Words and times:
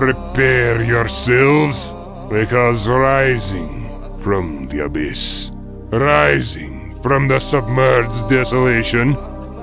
Prepare 0.00 0.82
yourselves, 0.82 1.92
because 2.30 2.88
rising 2.88 3.84
from 4.16 4.66
the 4.68 4.84
abyss, 4.86 5.52
rising 5.90 6.96
from 7.02 7.28
the 7.28 7.38
submerged 7.38 8.30
desolation, 8.30 9.14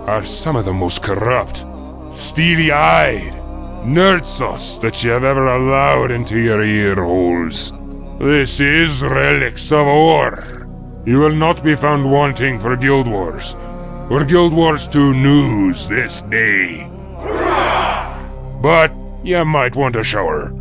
are 0.05 0.23
some 0.23 0.55
of 0.55 0.65
the 0.65 0.71
most 0.71 1.01
corrupt, 1.01 1.65
steely 2.15 2.71
eyed, 2.71 3.33
nerd 3.83 4.27
sauce 4.27 4.77
that 4.77 5.03
you 5.03 5.09
have 5.09 5.23
ever 5.23 5.47
allowed 5.47 6.11
into 6.11 6.37
your 6.37 6.63
ear 6.63 6.93
holes. 7.03 7.73
This 8.19 8.59
is 8.59 9.01
Relics 9.01 9.71
of 9.71 9.87
Orr. 9.87 10.67
You 11.07 11.17
will 11.17 11.35
not 11.35 11.63
be 11.63 11.75
found 11.75 12.11
wanting 12.11 12.59
for 12.59 12.75
Guild 12.75 13.07
Wars 13.07 13.55
or 14.11 14.23
Guild 14.23 14.53
Wars 14.53 14.87
2 14.87 15.15
news 15.15 15.87
this 15.87 16.21
day. 16.21 16.87
But 18.61 18.93
you 19.27 19.43
might 19.43 19.75
want 19.75 19.93
a 19.97 20.03
shower. 20.03 20.53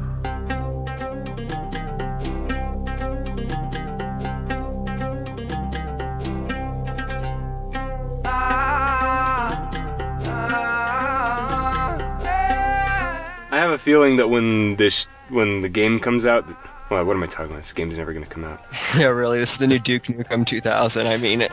I 13.49 13.59
have 13.59 13.71
a 13.71 13.79
feeling 13.79 14.17
that 14.17 14.29
when 14.29 14.75
this 14.77 15.05
when 15.29 15.61
the 15.61 15.69
game 15.69 16.01
comes 16.01 16.27
out, 16.27 16.45
well, 16.91 17.05
what 17.05 17.15
am 17.15 17.23
I 17.23 17.27
talking 17.27 17.53
about? 17.53 17.63
This 17.63 17.73
game's 17.73 17.97
never 17.97 18.13
gonna 18.13 18.27
come 18.27 18.45
out. 18.45 18.61
Yeah, 18.99 19.09
really. 19.09 19.39
This 19.39 19.53
is 19.53 19.59
the 19.59 19.67
new 19.67 19.79
Duke 19.79 20.05
Nukem 20.05 20.45
2000. 20.47 21.07
I 21.07 21.19
mean, 21.19 21.43
it. 21.43 21.53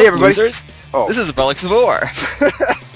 Hey, 0.00 0.06
everybody. 0.06 0.28
Losers. 0.28 0.64
Oh. 0.94 1.06
This 1.06 1.18
is 1.18 1.36
Relics 1.36 1.64
of 1.64 1.72
Orr. 1.72 2.00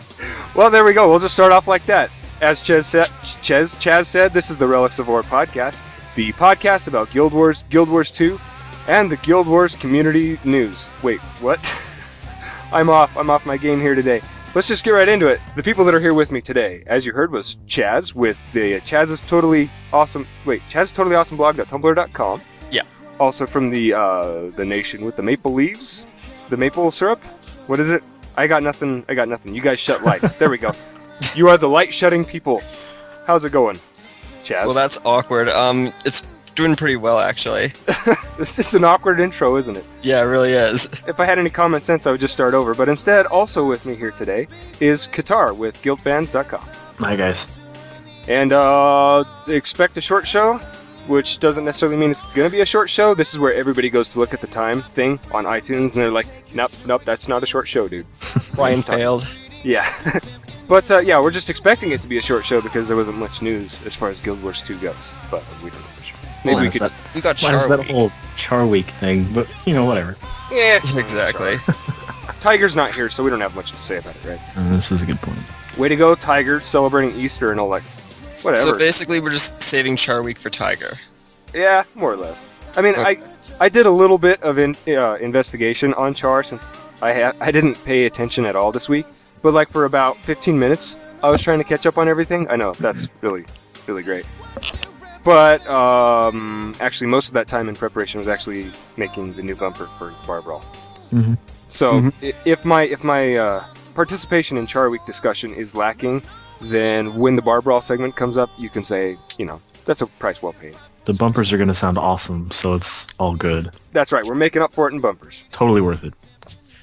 Well, 0.55 0.71
there 0.71 0.85
we 0.85 0.93
go. 0.93 1.09
We'll 1.09 1.19
just 1.19 1.35
start 1.35 1.51
off 1.51 1.67
like 1.67 1.85
that. 1.87 2.11
As 2.41 2.63
Chaz 2.63 2.85
said, 2.85 3.07
Chaz, 3.43 3.75
Chaz 3.75 4.07
said, 4.07 4.33
this 4.33 4.51
is 4.51 4.59
the 4.59 4.69
Relics 4.69 5.01
of 5.01 5.09
Orr 5.09 5.25
podcast, 5.25 5.83
the 6.15 6.33
podcast 6.35 6.87
about 6.87 7.11
Guild 7.11 7.33
Wars, 7.33 7.65
Guild 7.71 7.89
Wars 7.89 8.13
2, 8.13 8.39
and 8.87 9.11
the 9.11 9.17
Guild 9.17 9.49
Wars 9.49 9.75
community 9.75 10.39
news. 10.45 10.93
Wait, 11.03 11.19
what? 11.41 11.59
I'm 12.73 12.89
off. 12.89 13.17
I'm 13.17 13.31
off 13.31 13.45
my 13.45 13.57
game 13.57 13.81
here 13.81 13.97
today. 13.97 14.23
Let's 14.55 14.69
just 14.69 14.85
get 14.85 14.93
right 14.93 15.09
into 15.09 15.27
it. 15.27 15.41
The 15.57 15.63
people 15.65 15.85
that 15.87 15.95
are 15.95 16.01
here 16.01 16.15
with 16.15 16.31
me 16.31 16.41
today, 16.41 16.85
as 16.87 17.05
you 17.05 17.13
heard, 17.13 17.33
was 17.33 17.59
Chaz 17.67 18.15
with 18.15 18.41
the 18.53 18.75
Chaz's 18.75 19.23
Totally 19.23 19.71
Awesome. 19.93 20.29
Wait, 20.45 20.63
Chaz's 20.69 20.93
Totally 20.93 21.17
Awesome 21.17 21.37
blog.tumblr.com. 21.37 22.43
Yeah. 22.71 22.83
Also 23.19 23.45
from 23.45 23.71
the 23.71 23.93
uh, 23.93 24.51
the 24.51 24.65
nation 24.65 25.05
with 25.05 25.17
the 25.17 25.23
maple 25.23 25.53
leaves, 25.53 26.07
the 26.49 26.57
maple 26.57 26.91
syrup. 26.91 27.23
What 27.67 27.81
is 27.81 27.91
it? 27.91 28.03
I 28.37 28.47
got 28.47 28.63
nothing. 28.63 29.05
I 29.09 29.15
got 29.15 29.29
nothing. 29.29 29.55
You 29.55 29.63
guys 29.63 29.79
shut 29.81 30.03
lights. 30.03 30.37
there 30.37 30.51
we 30.51 30.59
go. 30.59 30.73
You 31.37 31.49
are 31.49 31.57
the 31.57 31.69
light 31.69 31.95
shutting 31.95 32.25
people. 32.25 32.61
How's 33.25 33.45
it 33.45 33.53
going, 33.53 33.79
Chaz? 34.43 34.65
well, 34.67 34.75
that's 34.75 34.99
awkward. 35.05 35.49
Um, 35.49 35.93
it's 36.05 36.25
doing 36.57 36.75
pretty 36.75 36.97
well 36.97 37.21
actually. 37.21 37.69
this 38.37 38.59
is 38.59 38.75
an 38.75 38.83
awkward 38.83 39.21
intro, 39.21 39.57
isn't 39.57 39.77
it? 39.77 39.85
Yeah, 40.03 40.21
it 40.21 40.25
really 40.25 40.53
is. 40.53 40.87
If 41.07 41.21
I 41.21 41.25
had 41.25 41.39
any 41.39 41.51
common 41.51 41.81
sense, 41.81 42.09
I 42.09 42.11
would 42.11 42.19
just 42.21 42.35
start 42.35 42.53
over. 42.53 42.75
But 42.75 42.89
instead, 42.89 43.27
also 43.27 43.67
with 43.67 43.87
me 43.87 43.95
here 43.95 44.11
today 44.11 44.49
is 44.81 45.07
Kattar 45.07 45.57
with 45.57 45.81
GuildFans.com. 45.83 46.69
Hi 46.99 47.15
guys. 47.17 47.57
And 48.27 48.53
uh, 48.53 49.25
expect 49.47 49.97
a 49.97 50.01
short 50.01 50.27
show, 50.27 50.61
which 51.07 51.39
doesn't 51.39 51.65
necessarily 51.65 51.97
mean 51.97 52.11
it's 52.11 52.23
going 52.35 52.49
to 52.49 52.55
be 52.55 52.61
a 52.61 52.67
short 52.67 52.89
show. 52.91 53.15
This 53.15 53.33
is 53.33 53.39
where 53.39 53.53
everybody 53.55 53.91
goes 53.91 54.09
to 54.11 54.19
look 54.19 54.33
at 54.35 54.41
the 54.41 54.47
time 54.47 54.83
thing 54.83 55.19
on 55.33 55.45
iTunes, 55.45 55.95
and 55.95 56.03
they're 56.03 56.11
like, 56.11 56.27
nope, 56.55 56.71
nope, 56.87 57.03
that's 57.05 57.29
not 57.29 57.43
a 57.43 57.47
short 57.47 57.69
show, 57.69 57.89
dude. 57.89 58.07
Ryan 58.57 58.83
failed. 58.83 59.27
Yeah. 59.63 59.89
but 60.69 60.91
uh, 60.91 60.99
yeah, 60.99 61.21
we're 61.21 61.31
just 61.31 61.51
expecting 61.51 61.93
it 61.93 62.03
to 62.03 62.09
be 62.09 62.19
a 62.19 62.23
short 62.23 62.45
show 62.45 62.61
because 62.61 62.89
there 62.89 62.97
wasn't 62.97 63.19
much 63.19 63.43
news 63.43 63.85
as 63.85 63.95
far 63.95 64.09
as 64.11 64.21
Guild 64.21 64.43
Wars 64.43 64.63
2 64.63 64.75
goes. 64.77 65.15
But 65.31 65.43
we 65.63 65.71
don't 65.71 65.81
know 65.81 65.87
for 65.97 66.03
sure. 66.03 66.19
Maybe 66.45 66.61
we 66.61 66.71
could. 66.71 66.83
that, 66.83 66.93
We 67.15 67.21
got 67.23 67.43
minus 67.43 67.63
Char 67.63 67.69
that 67.69 67.79
Week. 67.81 67.91
whole 67.91 68.13
Char 68.37 68.67
Week 68.67 68.87
thing, 68.87 69.27
but 69.33 69.49
you 69.67 69.73
know, 69.73 69.85
whatever. 69.87 70.17
Yeah, 70.53 70.81
Exactly. 70.97 71.57
Tiger's 72.41 72.77
not 72.77 72.95
here, 72.95 73.09
so 73.09 73.25
we 73.25 73.31
don't 73.31 73.41
have 73.41 73.55
much 73.55 73.71
to 73.73 73.79
say 73.79 73.97
about 73.97 74.15
it, 74.17 74.25
right? 74.29 74.41
Uh, 74.55 74.69
this 74.71 74.93
is 74.93 75.03
a 75.03 75.07
good 75.07 75.21
point. 75.23 75.39
Way 75.79 75.89
to 75.89 75.97
go, 75.97 76.15
Tiger, 76.15 76.61
celebrating 76.61 77.19
Easter 77.19 77.51
and 77.51 77.59
all 77.59 77.71
that. 77.71 77.83
Whatever. 78.43 78.57
So 78.57 78.79
basically, 78.79 79.21
we're 79.21 79.31
just 79.31 79.63
saving 79.63 79.97
Char 79.97 80.23
Week 80.23 80.39
for 80.39 80.51
Tiger. 80.51 80.99
Yeah, 81.55 81.85
more 81.95 82.13
or 82.13 82.17
less. 82.17 82.61
I 82.77 82.81
mean, 82.83 82.95
I 82.97 83.19
I 83.61 83.69
did 83.69 83.87
a 83.87 83.91
little 83.91 84.19
bit 84.19 84.43
of 84.43 84.59
in, 84.59 84.75
uh, 84.89 85.15
investigation 85.15 85.95
on 85.95 86.13
Char 86.15 86.43
since 86.43 86.75
I 87.01 87.13
ha- 87.15 87.33
I 87.41 87.51
didn't 87.51 87.83
pay 87.85 88.07
attention 88.07 88.45
at 88.45 88.57
all 88.57 88.73
this 88.73 88.89
week. 88.89 89.07
But 89.43 89.53
like 89.55 89.69
for 89.69 89.85
about 89.85 90.21
15 90.21 90.59
minutes, 90.59 90.97
I 91.23 91.29
was 91.31 91.43
trying 91.43 91.59
to 91.59 91.65
catch 91.65 91.87
up 91.87 91.97
on 91.99 92.09
everything. 92.09 92.49
I 92.51 92.57
know 92.57 92.73
that's 92.73 93.09
really 93.21 93.45
really 93.87 94.03
great. 94.03 94.25
But 95.23 95.67
um, 95.69 96.75
actually, 96.81 97.07
most 97.07 97.29
of 97.29 97.35
that 97.35 97.47
time 97.49 97.69
in 97.69 97.77
preparation 97.77 98.19
was 98.19 98.29
actually 98.29 98.73
making 98.97 99.35
the 99.35 99.43
new 99.43 99.55
bumper 99.55 99.87
for 99.87 100.13
Bar 100.27 100.43
Brawl. 100.43 100.65
Mhm. 101.13 101.39
So 101.69 101.93
Mm-hmm. 101.93 102.31
if 102.45 102.65
my 102.65 102.83
if 102.83 103.05
my 103.05 103.37
uh, 103.37 103.65
participation 103.95 104.57
in 104.59 104.67
Char 104.67 104.91
Week 104.91 105.05
discussion 105.07 105.55
is 105.55 105.75
lacking, 105.75 106.23
then 106.65 107.17
when 107.17 107.37
the 107.37 107.43
Bar 107.43 107.63
Brawl 107.63 107.81
segment 107.81 108.17
comes 108.17 108.37
up, 108.37 108.51
you 108.59 108.69
can 108.69 108.83
say, 108.83 109.17
you 109.39 109.45
know, 109.45 109.59
that's 109.85 110.03
a 110.03 110.07
price 110.07 110.43
well 110.43 110.53
paid. 110.53 110.77
The 111.05 111.15
bumpers 111.15 111.53
are 111.53 111.59
gonna 111.59 111.75
sound 111.75 111.99
awesome, 111.99 112.51
so 112.51 112.75
it's 112.75 113.07
all 113.19 113.35
good. 113.35 113.71
That's 113.93 114.11
right. 114.13 114.25
We're 114.25 114.35
making 114.35 114.63
up 114.63 114.73
for 114.73 114.89
it 114.89 114.95
in 114.95 115.01
bumpers. 115.01 115.45
Totally 115.53 115.81
worth 115.81 116.03
it. 116.03 116.15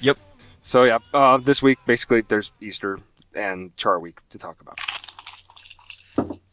Yep. 0.00 0.18
So 0.60 0.84
yeah, 0.84 0.98
uh, 1.12 1.38
this 1.38 1.62
week 1.62 1.78
basically 1.86 2.20
there's 2.22 2.52
Easter 2.60 3.00
and 3.34 3.76
Char 3.76 3.98
Week 3.98 4.20
to 4.30 4.38
talk 4.38 4.60
about. 4.60 4.78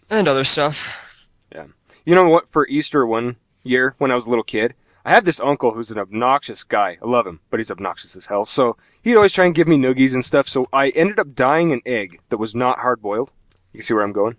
And 0.09 0.27
other 0.27 0.43
stuff. 0.43 1.29
Yeah. 1.53 1.65
You 2.05 2.15
know 2.15 2.27
what? 2.29 2.47
For 2.47 2.67
Easter 2.67 3.05
one 3.05 3.35
year 3.63 3.93
when 3.99 4.09
I 4.11 4.15
was 4.15 4.25
a 4.25 4.29
little 4.29 4.43
kid, 4.43 4.73
I 5.09 5.13
had 5.13 5.25
this 5.25 5.39
uncle 5.39 5.73
who's 5.73 5.89
an 5.89 5.97
obnoxious 5.97 6.63
guy. 6.63 6.99
I 7.01 7.07
love 7.07 7.25
him, 7.25 7.39
but 7.49 7.59
he's 7.59 7.71
obnoxious 7.71 8.15
as 8.15 8.27
hell. 8.27 8.45
So 8.45 8.77
he'd 9.01 9.15
always 9.15 9.33
try 9.33 9.45
and 9.45 9.55
give 9.55 9.67
me 9.67 9.75
noogies 9.75 10.13
and 10.13 10.23
stuff. 10.23 10.47
So 10.47 10.67
I 10.71 10.89
ended 10.89 11.17
up 11.17 11.33
dyeing 11.33 11.71
an 11.71 11.81
egg 11.83 12.19
that 12.29 12.37
was 12.37 12.53
not 12.53 12.81
hard 12.81 13.01
boiled. 13.01 13.31
You 13.73 13.81
see 13.81 13.95
where 13.95 14.03
I'm 14.03 14.13
going? 14.13 14.37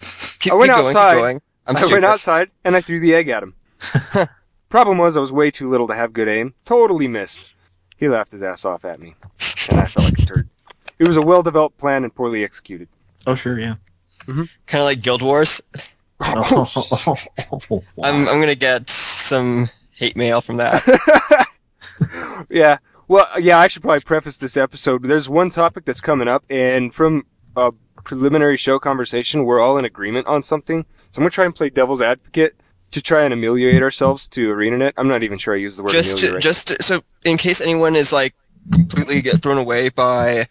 Keep, 0.40 0.52
I 0.52 0.56
went 0.56 0.70
keep 0.70 0.76
going, 0.76 0.86
outside. 0.86 1.14
Keep 1.14 1.20
going. 1.20 1.42
I'm 1.68 1.76
I 1.76 1.78
stupid. 1.78 1.92
went 1.92 2.04
outside 2.04 2.50
and 2.64 2.74
I 2.74 2.80
threw 2.80 2.98
the 2.98 3.14
egg 3.14 3.28
at 3.28 3.44
him. 3.44 3.54
Problem 4.68 4.98
was 4.98 5.16
I 5.16 5.20
was 5.20 5.30
way 5.30 5.52
too 5.52 5.70
little 5.70 5.86
to 5.86 5.94
have 5.94 6.12
good 6.12 6.26
aim. 6.26 6.54
Totally 6.64 7.06
missed. 7.06 7.50
He 7.96 8.08
laughed 8.08 8.32
his 8.32 8.42
ass 8.42 8.64
off 8.64 8.84
at 8.84 8.98
me, 8.98 9.14
and 9.70 9.78
I 9.78 9.84
felt 9.84 10.04
like 10.04 10.18
a 10.18 10.26
turd. 10.26 10.48
It 10.98 11.04
was 11.04 11.16
a 11.16 11.22
well-developed 11.22 11.78
plan 11.78 12.02
and 12.02 12.12
poorly 12.12 12.42
executed. 12.42 12.88
Oh 13.24 13.36
sure, 13.36 13.58
yeah. 13.58 13.76
Mm-hmm. 14.26 14.44
Kind 14.66 14.82
of 14.82 14.84
like 14.84 15.00
Guild 15.00 15.22
Wars. 15.22 15.60
Oh, 16.20 17.02
I'm 18.02 18.28
I'm 18.28 18.40
gonna 18.40 18.54
get 18.54 18.90
some 18.90 19.68
hate 19.98 20.16
mail 20.16 20.40
from 20.40 20.56
that. 20.58 21.46
Yeah. 22.48 22.78
Well, 23.08 23.26
yeah, 23.40 23.58
I 23.58 23.68
should 23.68 23.82
probably 23.82 24.00
preface 24.00 24.38
this 24.38 24.56
episode. 24.56 25.02
There's 25.02 25.28
one 25.28 25.50
topic 25.50 25.84
that's 25.84 26.00
coming 26.00 26.28
up, 26.28 26.44
and 26.50 26.92
from 26.94 27.26
a 27.56 27.72
preliminary 28.04 28.56
show 28.56 28.78
conversation, 28.78 29.44
we're 29.44 29.60
all 29.60 29.78
in 29.78 29.84
agreement 29.84 30.26
on 30.26 30.42
something. 30.42 30.84
So 31.10 31.18
I'm 31.18 31.22
going 31.22 31.30
to 31.30 31.34
try 31.34 31.44
and 31.46 31.54
play 31.54 31.70
devil's 31.70 32.02
advocate 32.02 32.54
to 32.90 33.00
try 33.02 33.22
and 33.22 33.32
ameliorate 33.32 33.82
ourselves 33.82 34.28
to 34.28 34.52
ArenaNet. 34.52 34.92
I'm 34.96 35.08
not 35.08 35.22
even 35.22 35.38
sure 35.38 35.54
I 35.54 35.58
use 35.58 35.76
the 35.76 35.82
word 35.82 35.92
just 35.92 36.18
to, 36.18 36.26
ameliorate. 36.26 36.42
just 36.42 36.82
so 36.82 37.02
in 37.24 37.38
case 37.38 37.60
anyone 37.60 37.96
is 37.96 38.12
like 38.12 38.34
completely 38.72 39.22
get 39.22 39.42
thrown 39.42 39.58
away 39.58 39.88
by 39.88 40.46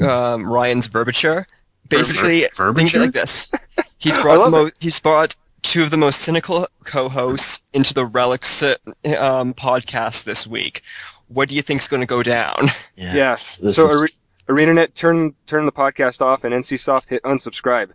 um, 0.00 0.46
Ryan's 0.46 0.86
verbiture, 0.86 1.46
basically 1.88 2.46
think 2.54 2.94
of 2.94 2.94
it 2.94 2.98
like 2.98 3.12
this: 3.12 3.50
he's 3.98 4.16
brought 4.22 4.34
the 4.34 4.40
love 4.40 4.52
mo- 4.52 4.70
he's 4.80 5.00
brought 5.00 5.34
two 5.62 5.82
of 5.82 5.90
the 5.90 5.96
most 5.96 6.20
cynical 6.20 6.66
co-hosts 6.84 7.62
into 7.72 7.92
the 7.94 8.06
Relics 8.06 8.62
um, 8.62 9.54
podcast 9.54 10.24
this 10.24 10.46
week. 10.46 10.82
What 11.28 11.48
do 11.48 11.54
you 11.54 11.62
think's 11.62 11.88
going 11.88 12.00
to 12.00 12.06
go 12.06 12.22
down? 12.22 12.68
yeah. 12.96 13.14
Yes. 13.14 13.58
this 13.58 13.76
So 13.76 13.88
is- 13.88 14.02
Are- 14.02 14.08
ArenaNet, 14.54 14.94
turn 14.94 15.34
turn 15.46 15.66
the 15.66 15.72
podcast 15.72 16.22
off, 16.22 16.42
and 16.42 16.54
NCSoft 16.54 17.10
hit 17.10 17.22
unsubscribe 17.22 17.90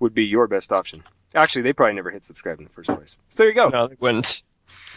would 0.00 0.14
be 0.14 0.26
your 0.26 0.46
best 0.46 0.72
option. 0.72 1.02
Actually, 1.34 1.60
they 1.60 1.74
probably 1.74 1.92
never 1.94 2.10
hit 2.10 2.22
subscribe 2.24 2.58
in 2.58 2.64
the 2.64 2.70
first 2.70 2.88
place. 2.88 3.18
So 3.28 3.42
there 3.42 3.48
you 3.50 3.54
go. 3.54 3.68
No, 3.68 3.88
they 3.88 3.96
wouldn't. 4.00 4.42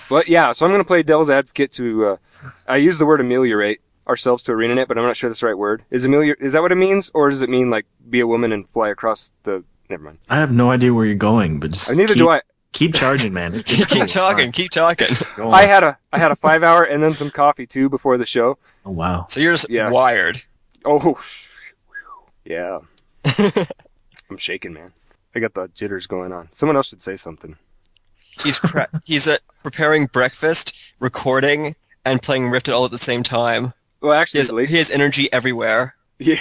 But 0.09 0.29
yeah, 0.29 0.53
so 0.53 0.65
I'm 0.65 0.71
going 0.71 0.79
to 0.81 0.87
play 0.87 1.03
devil's 1.03 1.29
advocate 1.29 1.73
to. 1.73 2.05
Uh, 2.05 2.17
I 2.65 2.77
use 2.77 2.97
the 2.97 3.05
word 3.05 3.19
ameliorate 3.19 3.81
ourselves 4.07 4.41
to 4.43 4.53
ArenaNet, 4.53 4.87
but 4.87 4.97
I'm 4.97 5.03
not 5.03 5.17
sure 5.17 5.29
that's 5.29 5.41
the 5.41 5.47
right 5.47 5.57
word. 5.57 5.83
Is 5.89 6.05
amelior? 6.05 6.35
Is 6.39 6.53
that 6.53 6.61
what 6.61 6.71
it 6.71 6.75
means, 6.75 7.11
or 7.13 7.29
does 7.29 7.41
it 7.41 7.49
mean 7.49 7.69
like 7.69 7.85
be 8.09 8.21
a 8.21 8.27
woman 8.27 8.53
and 8.53 8.67
fly 8.69 8.87
across 8.87 9.33
the? 9.43 9.65
Never 9.91 10.03
mind. 10.03 10.19
I 10.29 10.37
have 10.37 10.51
no 10.51 10.71
idea 10.71 10.93
where 10.93 11.05
you're 11.05 11.15
going, 11.15 11.59
but 11.59 11.71
just 11.71 11.91
Uh, 11.91 11.93
neither 11.93 12.13
keep, 12.13 12.17
do 12.23 12.29
I. 12.29 12.41
Keep 12.71 12.95
charging, 12.95 13.33
man. 13.33 13.53
It's 13.55 13.69
keep 13.73 13.87
cool. 13.89 14.07
talking, 14.07 14.51
keep 14.53 14.71
talking. 14.71 15.07
I 15.37 15.63
had 15.65 15.83
a 15.83 15.97
I 16.13 16.17
had 16.17 16.31
a 16.31 16.35
five 16.35 16.63
hour 16.63 16.83
and 16.83 17.03
then 17.03 17.13
some 17.13 17.29
coffee 17.29 17.67
too 17.67 17.89
before 17.89 18.17
the 18.17 18.25
show, 18.25 18.57
Oh 18.85 18.91
wow. 18.91 19.27
So 19.29 19.39
you're 19.41 19.53
just 19.53 19.69
Yeah. 19.69 19.89
wired. 19.89 20.43
Oh, 20.85 21.19
yeah. 22.45 22.79
I'm 24.29 24.37
shaking, 24.37 24.73
man. 24.73 24.93
I 25.35 25.39
got 25.39 25.53
the 25.53 25.67
jitters 25.67 26.07
going 26.07 26.31
on. 26.31 26.47
Someone 26.51 26.75
else 26.77 26.87
should 26.87 27.01
say 27.01 27.15
something. 27.17 27.57
He's 28.43 28.57
cra- 28.59 28.87
he's 29.03 29.27
uh, 29.27 29.37
preparing 29.63 30.05
breakfast, 30.05 30.73
recording, 30.99 31.75
and 32.05 32.21
playing 32.21 32.49
Rifted 32.49 32.73
all 32.73 32.85
at 32.85 32.91
the 32.91 32.97
same 32.97 33.23
time. 33.23 33.73
Well, 34.01 34.13
He 34.13 34.19
actually, 34.21 34.39
has, 34.39 34.49
at 34.49 34.55
least 34.55 34.71
he 34.71 34.77
has 34.77 34.89
energy 34.89 35.31
everywhere. 35.33 35.95
Yeah. 36.17 36.39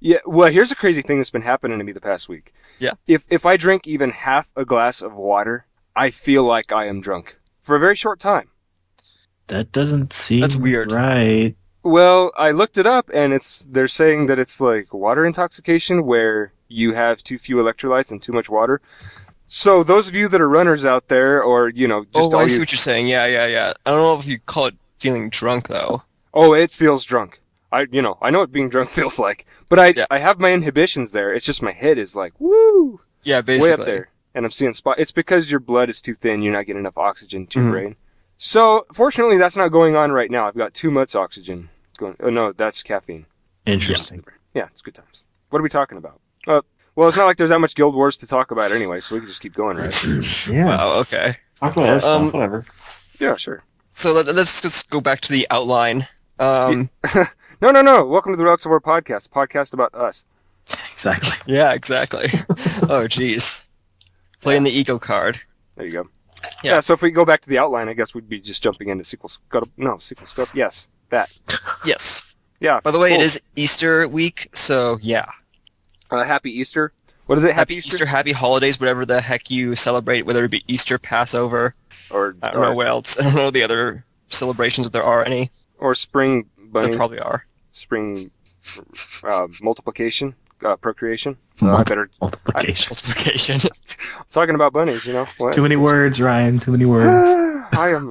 Yeah. 0.00 0.18
Well, 0.26 0.50
here's 0.50 0.72
a 0.72 0.76
crazy 0.76 1.02
thing 1.02 1.18
that's 1.18 1.30
been 1.30 1.42
happening 1.42 1.78
to 1.78 1.84
me 1.84 1.92
the 1.92 2.00
past 2.00 2.28
week. 2.28 2.52
Yeah. 2.78 2.92
If 3.06 3.26
if 3.30 3.44
I 3.46 3.56
drink 3.56 3.86
even 3.86 4.10
half 4.10 4.52
a 4.56 4.64
glass 4.64 5.02
of 5.02 5.14
water, 5.14 5.66
I 5.96 6.10
feel 6.10 6.44
like 6.44 6.72
I 6.72 6.86
am 6.86 7.00
drunk 7.00 7.38
for 7.60 7.76
a 7.76 7.80
very 7.80 7.96
short 7.96 8.20
time. 8.20 8.50
That 9.48 9.72
doesn't 9.72 10.12
seem 10.12 10.40
That's 10.40 10.56
weird. 10.56 10.92
Right. 10.92 11.56
Well, 11.82 12.32
I 12.36 12.50
looked 12.50 12.76
it 12.76 12.86
up 12.86 13.10
and 13.14 13.32
it's 13.32 13.64
they're 13.64 13.88
saying 13.88 14.26
that 14.26 14.38
it's 14.38 14.60
like 14.60 14.92
water 14.92 15.24
intoxication 15.24 16.04
where 16.04 16.52
you 16.68 16.94
have 16.94 17.24
too 17.24 17.38
few 17.38 17.56
electrolytes 17.56 18.10
and 18.10 18.22
too 18.22 18.32
much 18.32 18.50
water. 18.50 18.80
So 19.46 19.82
those 19.82 20.08
of 20.08 20.14
you 20.14 20.28
that 20.28 20.40
are 20.40 20.48
runners 20.48 20.84
out 20.84 21.08
there 21.08 21.42
or, 21.42 21.70
you 21.70 21.88
know, 21.88 22.04
just 22.04 22.32
oh, 22.32 22.36
all 22.36 22.40
I 22.40 22.42
you 22.42 22.48
see 22.50 22.58
what 22.60 22.70
you're 22.70 22.76
saying. 22.76 23.08
Yeah, 23.08 23.24
yeah, 23.26 23.46
yeah. 23.46 23.72
I 23.86 23.90
don't 23.90 24.02
know 24.02 24.18
if 24.18 24.26
you 24.26 24.38
call 24.38 24.66
it 24.66 24.74
feeling 24.98 25.30
drunk 25.30 25.68
though. 25.68 26.02
Oh, 26.34 26.52
it 26.52 26.70
feels 26.70 27.04
drunk. 27.04 27.40
I, 27.70 27.86
you 27.90 28.00
know, 28.02 28.18
I 28.22 28.30
know 28.30 28.40
what 28.40 28.52
being 28.52 28.68
drunk 28.68 28.88
feels 28.98 29.18
like, 29.18 29.46
but 29.68 29.78
I, 29.78 29.88
Yeah. 29.88 30.06
I 30.10 30.18
have 30.18 30.38
my 30.38 30.52
inhibitions 30.52 31.12
there. 31.12 31.32
It's 31.32 31.44
just 31.46 31.62
my 31.62 31.72
head 31.72 31.98
is 31.98 32.16
like, 32.16 32.32
woo, 32.38 33.00
Yeah, 33.24 33.40
basically. 33.40 33.76
way 33.76 33.80
up 33.82 33.86
there, 33.86 34.10
and 34.34 34.44
I'm 34.44 34.50
seeing 34.50 34.74
spot. 34.74 34.98
It's 34.98 35.12
because 35.12 35.50
your 35.50 35.60
blood 35.60 35.90
is 35.90 36.00
too 36.02 36.14
thin. 36.14 36.42
You're 36.42 36.52
not 36.54 36.66
getting 36.66 36.80
enough 36.80 36.96
oxygen 36.98 37.46
to 37.48 37.60
your 37.60 37.68
Mhm. 37.68 37.72
brain. 37.72 37.96
So, 38.38 38.86
fortunately, 38.92 39.36
that's 39.36 39.56
not 39.56 39.68
going 39.68 39.96
on 39.96 40.12
right 40.12 40.30
now. 40.30 40.46
I've 40.46 40.56
got 40.56 40.72
too 40.72 40.90
much 40.90 41.14
oxygen 41.16 41.70
going. 41.96 42.16
Oh 42.20 42.30
no, 42.30 42.52
that's 42.52 42.82
caffeine. 42.82 43.26
Interesting. 43.66 44.24
Yeah, 44.54 44.66
it's 44.70 44.80
good 44.80 44.94
times. 44.94 45.24
What 45.50 45.58
are 45.58 45.62
we 45.62 45.68
talking 45.68 45.98
about? 45.98 46.20
Uh, 46.46 46.62
well, 46.94 47.08
it's 47.08 47.16
not 47.16 47.26
like 47.26 47.36
there's 47.36 47.50
that 47.50 47.58
much 47.60 47.74
Guild 47.74 47.94
Wars 47.94 48.16
to 48.18 48.26
talk 48.26 48.50
about 48.50 48.70
anyway, 48.72 49.00
so 49.00 49.14
we 49.14 49.20
can 49.20 49.28
just 49.28 49.40
keep 49.42 49.54
going, 49.54 49.76
right? 49.76 50.04
Yeah. 50.48 50.64
Wow. 50.66 51.00
Okay. 51.00 51.36
Talk 51.56 51.72
about 51.76 52.00
that 52.00 52.04
Um, 52.04 52.28
stuff. 52.28 52.34
Whatever. 52.34 52.64
yeah, 53.18 53.34
sure. 53.36 53.62
So 53.90 54.12
let, 54.12 54.28
us 54.28 54.60
just 54.60 54.88
go 54.90 55.00
back 55.00 55.20
to 55.22 55.32
the 55.32 55.46
outline. 55.50 56.06
Um, 56.38 56.90
No, 57.60 57.72
no, 57.72 57.82
no. 57.82 58.06
Welcome 58.06 58.32
to 58.32 58.36
the 58.36 58.44
Relics 58.44 58.64
of 58.64 58.70
Orr 58.70 58.80
podcast, 58.80 59.26
a 59.26 59.30
podcast 59.30 59.72
about 59.72 59.92
us. 59.92 60.22
Exactly. 60.92 61.32
yeah, 61.52 61.72
exactly. 61.72 62.26
oh, 62.82 63.08
jeez. 63.08 63.68
Playing 64.40 64.62
the 64.62 64.70
ego 64.70 65.00
card. 65.00 65.40
There 65.74 65.84
you 65.84 65.92
go. 65.92 66.08
Yeah. 66.62 66.74
Yeah. 66.74 66.80
so 66.80 66.92
if 66.92 67.02
we 67.02 67.10
go 67.10 67.24
back 67.24 67.40
to 67.40 67.48
the 67.48 67.58
outline, 67.58 67.88
I 67.88 67.94
guess 67.94 68.14
we'd 68.14 68.28
be 68.28 68.38
just 68.38 68.62
jumping 68.62 68.90
into 68.90 69.02
sequel 69.02 69.28
scuttle. 69.28 69.70
No, 69.76 69.98
sequel 69.98 70.28
scope. 70.28 70.54
Yes, 70.54 70.86
that. 71.10 71.36
Yes. 71.84 72.36
Yeah. 72.60 72.78
By 72.78 72.92
the 72.92 72.98
way, 73.00 73.10
cool. 73.10 73.20
it 73.20 73.24
is 73.24 73.40
Easter 73.56 74.06
week, 74.06 74.50
so 74.54 74.98
yeah. 75.02 75.26
Uh, 76.12 76.22
happy 76.22 76.52
Easter. 76.52 76.92
What 77.26 77.38
is 77.38 77.44
it? 77.44 77.48
Happy, 77.48 77.56
Happy 77.56 77.74
Easter? 77.74 77.96
Easter, 77.96 78.06
happy 78.06 78.32
holidays, 78.32 78.78
whatever 78.78 79.04
the 79.04 79.20
heck 79.20 79.50
you 79.50 79.74
celebrate, 79.74 80.22
whether 80.26 80.44
it 80.44 80.50
be 80.52 80.62
Easter, 80.68 80.96
Passover, 80.96 81.74
Or 82.08 82.36
I 82.40 82.52
don't 82.52 82.60
or, 82.60 82.66
know 82.66 82.74
what 82.74 82.86
else. 82.86 83.18
I 83.20 83.24
don't 83.24 83.34
know 83.34 83.50
the 83.50 83.64
other 83.64 84.04
celebrations 84.28 84.86
if 84.86 84.92
there 84.92 85.02
are 85.02 85.24
any. 85.24 85.50
or 85.78 85.96
spring 85.96 86.48
There 86.72 86.92
probably 86.96 87.18
are. 87.20 87.46
spring 87.72 88.30
uh, 89.24 89.46
multiplication, 89.62 90.34
uh, 90.64 90.76
procreation. 90.76 91.36
Uh, 91.62 91.74
I 91.76 91.82
better 91.84 92.08
Multiplication. 92.20 92.90
Multiplication. 92.90 93.60
talking 94.30 94.54
about 94.54 94.72
bunnies. 94.72 95.06
You 95.06 95.12
know 95.14 95.26
what? 95.38 95.54
Too 95.54 95.62
many 95.62 95.76
words, 95.76 96.20
Ryan. 96.20 96.58
Too 96.58 96.72
many 96.72 96.84
words. 96.84 97.06
I 97.72 97.90
am. 97.94 98.10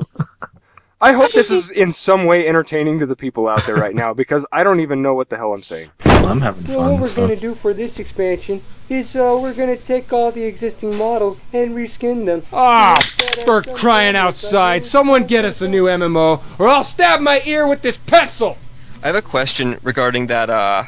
I 1.00 1.13
hope 1.13 1.31
this 1.31 1.51
is 1.51 1.69
in 1.69 1.92
some 1.92 2.25
way 2.25 2.48
entertaining 2.48 2.98
to 3.00 3.06
the 3.06 3.15
people 3.15 3.48
out 3.48 3.63
there 3.68 3.75
right 3.75 3.94
now 3.94 4.13
because 4.15 4.45
I 4.51 4.63
don't 4.63 4.80
even 4.80 5.01
know 5.03 5.13
what 5.13 5.30
the 5.30 5.38
hell 5.38 5.53
I'm 5.53 5.62
saying. 5.62 5.89
Well, 6.06 6.25
I'm 6.27 6.42
having 6.42 6.63
Well, 6.65 6.80
fun. 6.80 6.92
what 6.94 7.00
we're 7.01 7.06
so. 7.06 7.21
going 7.27 7.36
to 7.36 7.39
do 7.42 7.53
for 7.53 7.71
this 7.74 8.00
expansion 8.00 8.63
is 8.89 9.16
uh, 9.16 9.38
we're 9.42 9.54
going 9.54 9.75
to 9.75 9.84
take 9.84 10.12
all 10.13 10.31
the 10.31 10.44
existing 10.44 10.98
models 10.98 11.39
and 11.54 11.75
reskin 11.75 12.25
them. 12.25 12.44
Ah, 12.54 12.98
for 13.44 13.62
crying 13.62 14.16
outside. 14.16 14.86
Someone 14.86 15.25
get 15.25 15.45
us 15.45 15.62
a 15.62 15.68
new 15.68 15.86
MMO, 15.86 16.42
or 16.57 16.68
I'll 16.68 16.84
stab 16.84 17.19
my 17.19 17.42
ear 17.45 17.68
with 17.68 17.81
this 17.81 17.98
pencil! 17.98 18.57
I 19.04 19.07
have 19.07 19.16
a 19.16 19.22
question 19.22 19.78
regarding 19.84 20.28
that 20.28 20.50
uh 20.50 20.84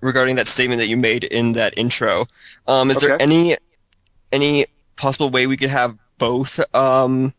regarding 0.00 0.36
that 0.36 0.48
statement 0.48 0.80
that 0.80 0.88
you 0.88 0.96
made 0.96 1.24
in 1.24 1.52
that 1.52 1.72
intro. 1.76 2.26
Um 2.66 2.90
is 2.90 2.98
there 2.98 3.20
any 3.22 3.56
any 4.32 4.66
possible 4.96 5.30
way 5.30 5.46
we 5.46 5.56
could 5.56 5.70
have 5.70 5.96
both 6.18 6.58
um 6.74 7.32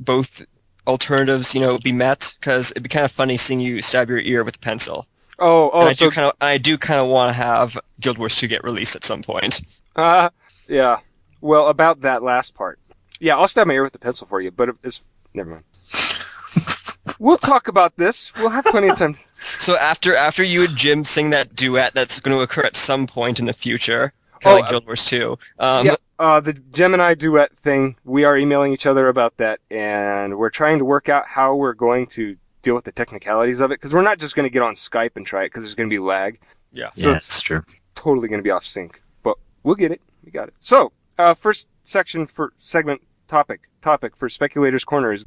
both 0.00 0.42
alternatives, 0.86 1.54
you 1.54 1.60
know, 1.60 1.78
be 1.78 1.92
met 1.92 2.34
cuz 2.40 2.70
it'd 2.70 2.82
be 2.82 2.88
kind 2.88 3.04
of 3.04 3.12
funny 3.12 3.36
seeing 3.36 3.60
you 3.60 3.82
stab 3.82 4.08
your 4.08 4.20
ear 4.20 4.42
with 4.42 4.56
a 4.56 4.60
pencil. 4.60 5.06
Oh, 5.44 5.70
and 5.70 5.82
oh, 5.82 5.86
I 5.88 5.92
so 5.92 6.06
do 6.06 6.14
kind 6.14 6.28
of 6.28 6.34
I 6.40 6.56
do 6.58 6.78
kind 6.78 7.00
of 7.00 7.08
want 7.08 7.30
to 7.30 7.32
have 7.34 7.76
Guild 8.00 8.16
Wars 8.16 8.36
2 8.36 8.46
get 8.46 8.62
released 8.62 8.94
at 8.94 9.04
some 9.04 9.22
point. 9.22 9.60
uh, 9.96 10.30
yeah. 10.68 11.00
Well, 11.40 11.68
about 11.68 12.00
that 12.02 12.22
last 12.22 12.54
part, 12.54 12.78
yeah, 13.18 13.36
I'll 13.36 13.48
stab 13.48 13.66
my 13.66 13.74
ear 13.74 13.82
with 13.82 13.92
the 13.92 13.98
pencil 13.98 14.26
for 14.26 14.40
you, 14.40 14.52
but 14.52 14.68
it's 14.84 15.08
never 15.34 15.50
mind. 15.50 15.64
we'll 17.18 17.36
talk 17.38 17.66
about 17.66 17.96
this. 17.96 18.32
We'll 18.36 18.50
have 18.50 18.64
plenty 18.66 18.88
of 18.88 18.96
time. 18.98 19.16
So 19.62 19.76
after 19.76 20.14
after 20.16 20.42
you 20.42 20.64
and 20.64 20.76
Jim 20.76 21.04
sing 21.04 21.30
that 21.30 21.54
duet 21.54 21.94
that's 21.94 22.18
going 22.18 22.36
to 22.36 22.42
occur 22.42 22.62
at 22.62 22.74
some 22.74 23.06
point 23.06 23.38
in 23.38 23.46
the 23.46 23.52
future, 23.52 24.12
kind 24.40 24.56
Oh, 24.56 24.60
like 24.60 24.70
Guild 24.70 24.86
Wars 24.86 25.04
2. 25.04 25.38
Um 25.60 25.86
yeah, 25.86 25.94
uh, 26.18 26.40
the 26.40 26.52
Gemini 26.52 27.14
duet 27.14 27.56
thing. 27.56 27.94
We 28.04 28.24
are 28.24 28.36
emailing 28.36 28.72
each 28.72 28.86
other 28.86 29.06
about 29.08 29.36
that, 29.36 29.60
and 29.70 30.36
we're 30.36 30.50
trying 30.50 30.78
to 30.78 30.84
work 30.84 31.08
out 31.08 31.26
how 31.28 31.54
we're 31.54 31.74
going 31.74 32.06
to 32.08 32.38
deal 32.62 32.74
with 32.74 32.84
the 32.84 32.92
technicalities 32.92 33.60
of 33.60 33.70
it 33.70 33.74
because 33.80 33.92
we're 33.92 34.02
not 34.02 34.18
just 34.18 34.34
going 34.34 34.44
to 34.44 34.50
get 34.50 34.62
on 34.62 34.74
Skype 34.74 35.16
and 35.16 35.26
try 35.26 35.42
it 35.42 35.46
because 35.46 35.64
there's 35.64 35.74
going 35.74 35.88
to 35.88 35.92
be 35.94 35.98
lag. 35.98 36.38
yeah. 36.72 36.90
So 36.94 37.10
yeah, 37.10 37.16
it's 37.16 37.28
it's 37.36 37.40
true. 37.42 37.62
totally 37.94 38.28
going 38.28 38.38
to 38.38 38.44
be 38.44 38.50
off 38.50 38.64
sync, 38.64 39.02
but 39.22 39.36
we'll 39.62 39.74
get 39.74 39.92
it. 39.92 40.00
We 40.24 40.30
got 40.30 40.48
it. 40.48 40.54
So, 40.58 40.92
uh, 41.18 41.34
first 41.34 41.68
section 41.82 42.26
for 42.26 42.52
segment 42.56 43.02
topic 43.28 43.62
topic 43.80 44.16
for 44.16 44.28
speculators 44.28 44.84
corner 44.84 45.12
is 45.12 45.24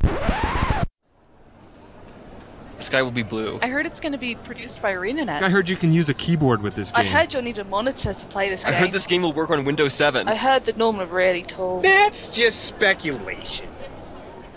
Sky 2.80 3.02
will 3.02 3.12
be 3.12 3.24
blue. 3.24 3.58
I 3.62 3.70
heard 3.70 3.86
it's 3.86 4.00
going 4.02 4.12
to 4.12 4.18
be 4.18 4.36
produced 4.36 4.82
by 4.82 4.94
ArenaNet. 4.94 5.42
I 5.42 5.50
heard 5.50 5.70
you 5.70 5.78
can 5.78 5.94
use 5.94 6.10
a 6.10 6.14
keyboard 6.14 6.62
with 6.62 6.76
this 6.76 6.92
game. 6.92 7.06
I 7.06 7.10
heard 7.10 7.34
you'll 7.34 7.42
need 7.42 7.58
a 7.58 7.64
monitor 7.64 8.14
to 8.14 8.26
play 8.28 8.50
this 8.50 8.64
game. 8.66 8.74
I 8.74 8.76
game. 8.76 8.86
heard 8.86 8.94
this 8.94 9.08
game 9.08 9.22
will 9.22 9.32
work 9.34 9.50
on 9.50 9.64
Windows 9.64 9.94
7. 9.94 10.28
I 10.28 10.36
heard 10.36 10.66
that 10.66 10.78
Norman 10.78 11.10
really 11.10 11.42
told. 11.44 11.84
That's 11.84 12.30
just 12.30 12.66
speculation. 12.66 13.68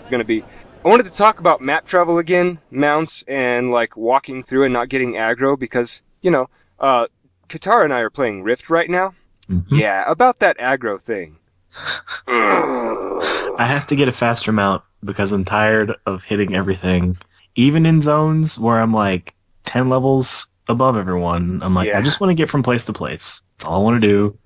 going 0.09 0.19
to 0.19 0.25
be. 0.25 0.43
I 0.83 0.87
wanted 0.87 1.05
to 1.07 1.13
talk 1.15 1.39
about 1.39 1.61
map 1.61 1.85
travel 1.85 2.17
again, 2.17 2.59
mounts, 2.71 3.23
and 3.27 3.69
like 3.71 3.97
walking 3.97 4.41
through 4.41 4.63
and 4.63 4.73
not 4.73 4.87
getting 4.89 5.13
aggro 5.13 5.59
because 5.59 6.01
you 6.21 6.31
know, 6.31 6.49
uh, 6.79 7.07
Kattar 7.49 7.83
and 7.83 7.93
I 7.93 7.99
are 7.99 8.09
playing 8.09 8.43
Rift 8.43 8.69
right 8.69 8.89
now. 8.89 9.13
Mhm. 9.49 9.65
Yeah, 9.79 10.09
about 10.09 10.39
that 10.39 10.57
aggro 10.57 10.99
thing. 11.01 11.37
I 12.27 13.65
have 13.65 13.87
to 13.87 13.95
get 13.95 14.07
a 14.07 14.11
faster 14.13 14.51
mount 14.51 14.83
because 15.03 15.31
I'm 15.31 15.43
tired 15.45 15.95
of 16.05 16.23
hitting 16.23 16.55
everything. 16.55 17.17
Even 17.55 17.85
in 17.85 18.01
zones 18.01 18.57
where 18.57 18.79
I'm 18.79 18.93
like 18.93 19.35
10 19.65 19.89
levels 19.89 20.47
above 20.67 20.95
everyone, 20.95 21.61
I'm 21.61 21.75
like, 21.75 21.87
Yeah. 21.87 21.99
I 21.99 22.01
just 22.01 22.21
want 22.21 22.29
to 22.29 22.35
get 22.35 22.49
from 22.49 22.63
place 22.63 22.85
to 22.85 22.93
place. 22.93 23.41
That's 23.57 23.67
all 23.67 23.81
I 23.81 23.83
want 23.83 24.01
to 24.01 24.07
do. 24.07 24.37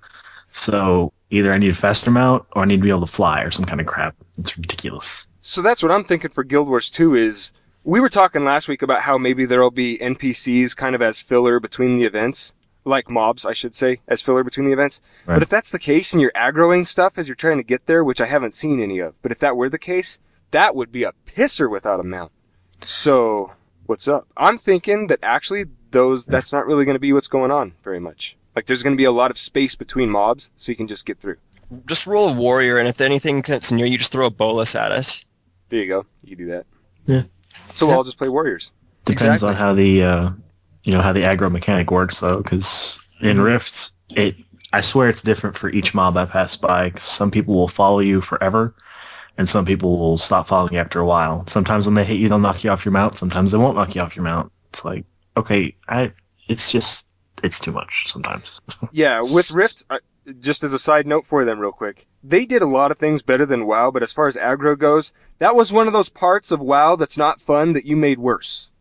So 0.51 1.13
either 1.29 1.51
I 1.53 1.57
need 1.59 1.71
a 1.71 1.75
faster 1.75 2.09
mount 2.11 2.45
or 2.53 2.63
I 2.63 2.65
need 2.65 2.77
to 2.77 2.83
be 2.83 2.89
able 2.89 3.01
to 3.01 3.07
fly 3.11 3.43
or 3.43 3.51
some 3.51 3.65
kind 3.65 3.79
of 3.81 3.87
crap. 3.87 4.15
It's 4.37 4.57
ridiculous. 4.57 5.29
So 5.45 5.61
that's 5.61 5.83
what 5.83 5.91
I'm 5.91 6.05
thinking 6.05 6.31
for 6.31 6.45
Guild 6.45 6.69
Wars 6.69 6.89
2 6.89 7.15
is 7.15 7.51
we 7.83 7.99
were 7.99 8.07
talking 8.07 8.45
last 8.45 8.69
week 8.69 8.81
about 8.81 9.01
how 9.01 9.17
maybe 9.17 9.45
there'll 9.45 9.71
be 9.71 9.97
NPCs 9.97 10.73
kind 10.73 10.95
of 10.95 11.01
as 11.01 11.19
filler 11.19 11.59
between 11.59 11.97
the 11.97 12.05
events, 12.05 12.53
like 12.85 13.09
mobs, 13.09 13.45
I 13.45 13.51
should 13.51 13.75
say, 13.75 13.99
as 14.07 14.21
filler 14.21 14.45
between 14.45 14.65
the 14.65 14.71
events. 14.71 15.01
Right. 15.25 15.35
But 15.35 15.43
if 15.43 15.49
that's 15.49 15.69
the 15.69 15.79
case 15.79 16.13
and 16.13 16.21
you're 16.21 16.31
aggroing 16.31 16.87
stuff 16.87 17.17
as 17.17 17.27
you're 17.27 17.35
trying 17.35 17.57
to 17.57 17.63
get 17.63 17.87
there, 17.87 18.05
which 18.05 18.21
I 18.21 18.25
haven't 18.27 18.53
seen 18.53 18.79
any 18.79 18.99
of, 18.99 19.21
but 19.21 19.33
if 19.33 19.39
that 19.39 19.57
were 19.57 19.67
the 19.67 19.77
case, 19.77 20.17
that 20.51 20.77
would 20.77 20.93
be 20.93 21.03
a 21.03 21.11
pisser 21.25 21.69
without 21.69 21.99
a 21.99 22.03
mount. 22.03 22.31
So, 22.79 23.51
what's 23.85 24.07
up? 24.07 24.29
I'm 24.37 24.57
thinking 24.57 25.07
that 25.07 25.19
actually 25.21 25.65
those 25.91 26.25
that's 26.25 26.53
not 26.53 26.65
really 26.65 26.85
going 26.85 26.95
to 26.95 27.01
be 27.01 27.11
what's 27.11 27.27
going 27.27 27.51
on 27.51 27.73
very 27.83 27.99
much. 27.99 28.37
Like 28.55 28.67
there's 28.67 28.81
going 28.81 28.95
to 28.95 28.97
be 28.97 29.03
a 29.03 29.11
lot 29.11 29.29
of 29.29 29.37
space 29.37 29.75
between 29.75 30.09
mobs 30.09 30.51
so 30.55 30.71
you 30.71 30.77
can 30.77 30.87
just 30.87 31.05
get 31.05 31.19
through. 31.19 31.35
Just 31.85 32.07
roll 32.07 32.29
a 32.29 32.33
warrior, 32.33 32.77
and 32.77 32.87
if 32.87 33.01
anything 33.01 33.41
gets 33.41 33.73
near 33.73 33.85
you, 33.85 33.97
just 33.97 34.13
throw 34.13 34.27
a 34.27 34.31
bolus 34.31 34.73
at 34.73 34.93
it. 34.93 35.25
There 35.73 35.81
you 35.81 35.87
go. 35.87 36.05
You 36.21 36.35
can 36.35 36.45
do 36.45 36.51
that. 36.51 36.65
Yeah. 37.07 37.23
So 37.73 37.87
we'll 37.87 37.95
all 37.95 38.03
just 38.03 38.19
play 38.19 38.29
warriors. 38.29 38.71
Depends 39.05 39.23
Exactly. 39.23 39.49
on 39.49 39.55
how 39.55 39.73
the, 39.73 40.03
uh, 40.03 40.29
you 40.83 40.91
know, 40.93 41.01
how 41.01 41.13
the 41.13 41.21
aggro 41.21 41.51
mechanic 41.51 41.89
works 41.89 42.19
though, 42.19 42.37
because 42.43 42.99
in 43.21 43.41
Rifts, 43.41 43.93
it, 44.15 44.35
I 44.71 44.81
swear 44.81 45.09
it's 45.09 45.23
different 45.23 45.55
for 45.57 45.71
each 45.71 45.95
mob 45.95 46.15
I 46.15 46.25
pass 46.25 46.55
by. 46.55 46.91
'cause 46.91 47.01
some 47.01 47.31
people 47.31 47.55
will 47.55 47.67
follow 47.67 47.97
you 48.01 48.21
forever, 48.21 48.75
and 49.35 49.49
some 49.49 49.65
people 49.65 49.97
will 49.97 50.19
stop 50.19 50.45
following 50.45 50.73
you 50.73 50.79
after 50.79 50.99
a 50.99 51.05
while. 51.07 51.43
Sometimes 51.47 51.87
when 51.87 51.95
they 51.95 52.03
hit 52.05 52.19
you, 52.19 52.29
they'll 52.29 52.37
knock 52.37 52.63
you 52.63 52.69
off 52.69 52.85
your 52.85 52.91
mount. 52.91 53.15
Sometimes 53.15 53.51
they 53.51 53.57
won't 53.57 53.75
knock 53.75 53.95
you 53.95 54.01
off 54.01 54.15
your 54.15 54.25
mount. 54.25 54.51
It's 54.69 54.85
like, 54.85 55.05
okay, 55.35 55.75
I, 55.89 56.11
it's 56.47 56.71
just, 56.71 57.07
it's 57.41 57.59
too 57.59 57.71
much 57.71 58.11
sometimes. 58.11 58.61
Yeah, 58.91 59.21
with 59.23 59.49
Rift, 59.49 59.85
uh, 59.89 59.97
just 60.39 60.63
as 60.63 60.73
a 60.73 60.79
side 60.79 61.07
note 61.07 61.25
for 61.25 61.45
them, 61.45 61.59
real 61.59 61.71
quick, 61.71 62.05
they 62.23 62.45
did 62.45 62.61
a 62.61 62.67
lot 62.67 62.91
of 62.91 62.97
things 62.97 63.21
better 63.21 63.45
than 63.45 63.65
WoW. 63.65 63.91
But 63.91 64.03
as 64.03 64.13
far 64.13 64.27
as 64.27 64.35
aggro 64.35 64.77
goes, 64.77 65.11
that 65.37 65.55
was 65.55 65.73
one 65.73 65.87
of 65.87 65.93
those 65.93 66.09
parts 66.09 66.51
of 66.51 66.61
WoW 66.61 66.95
that's 66.95 67.17
not 67.17 67.41
fun 67.41 67.73
that 67.73 67.85
you 67.85 67.95
made 67.95 68.19
worse. 68.19 68.71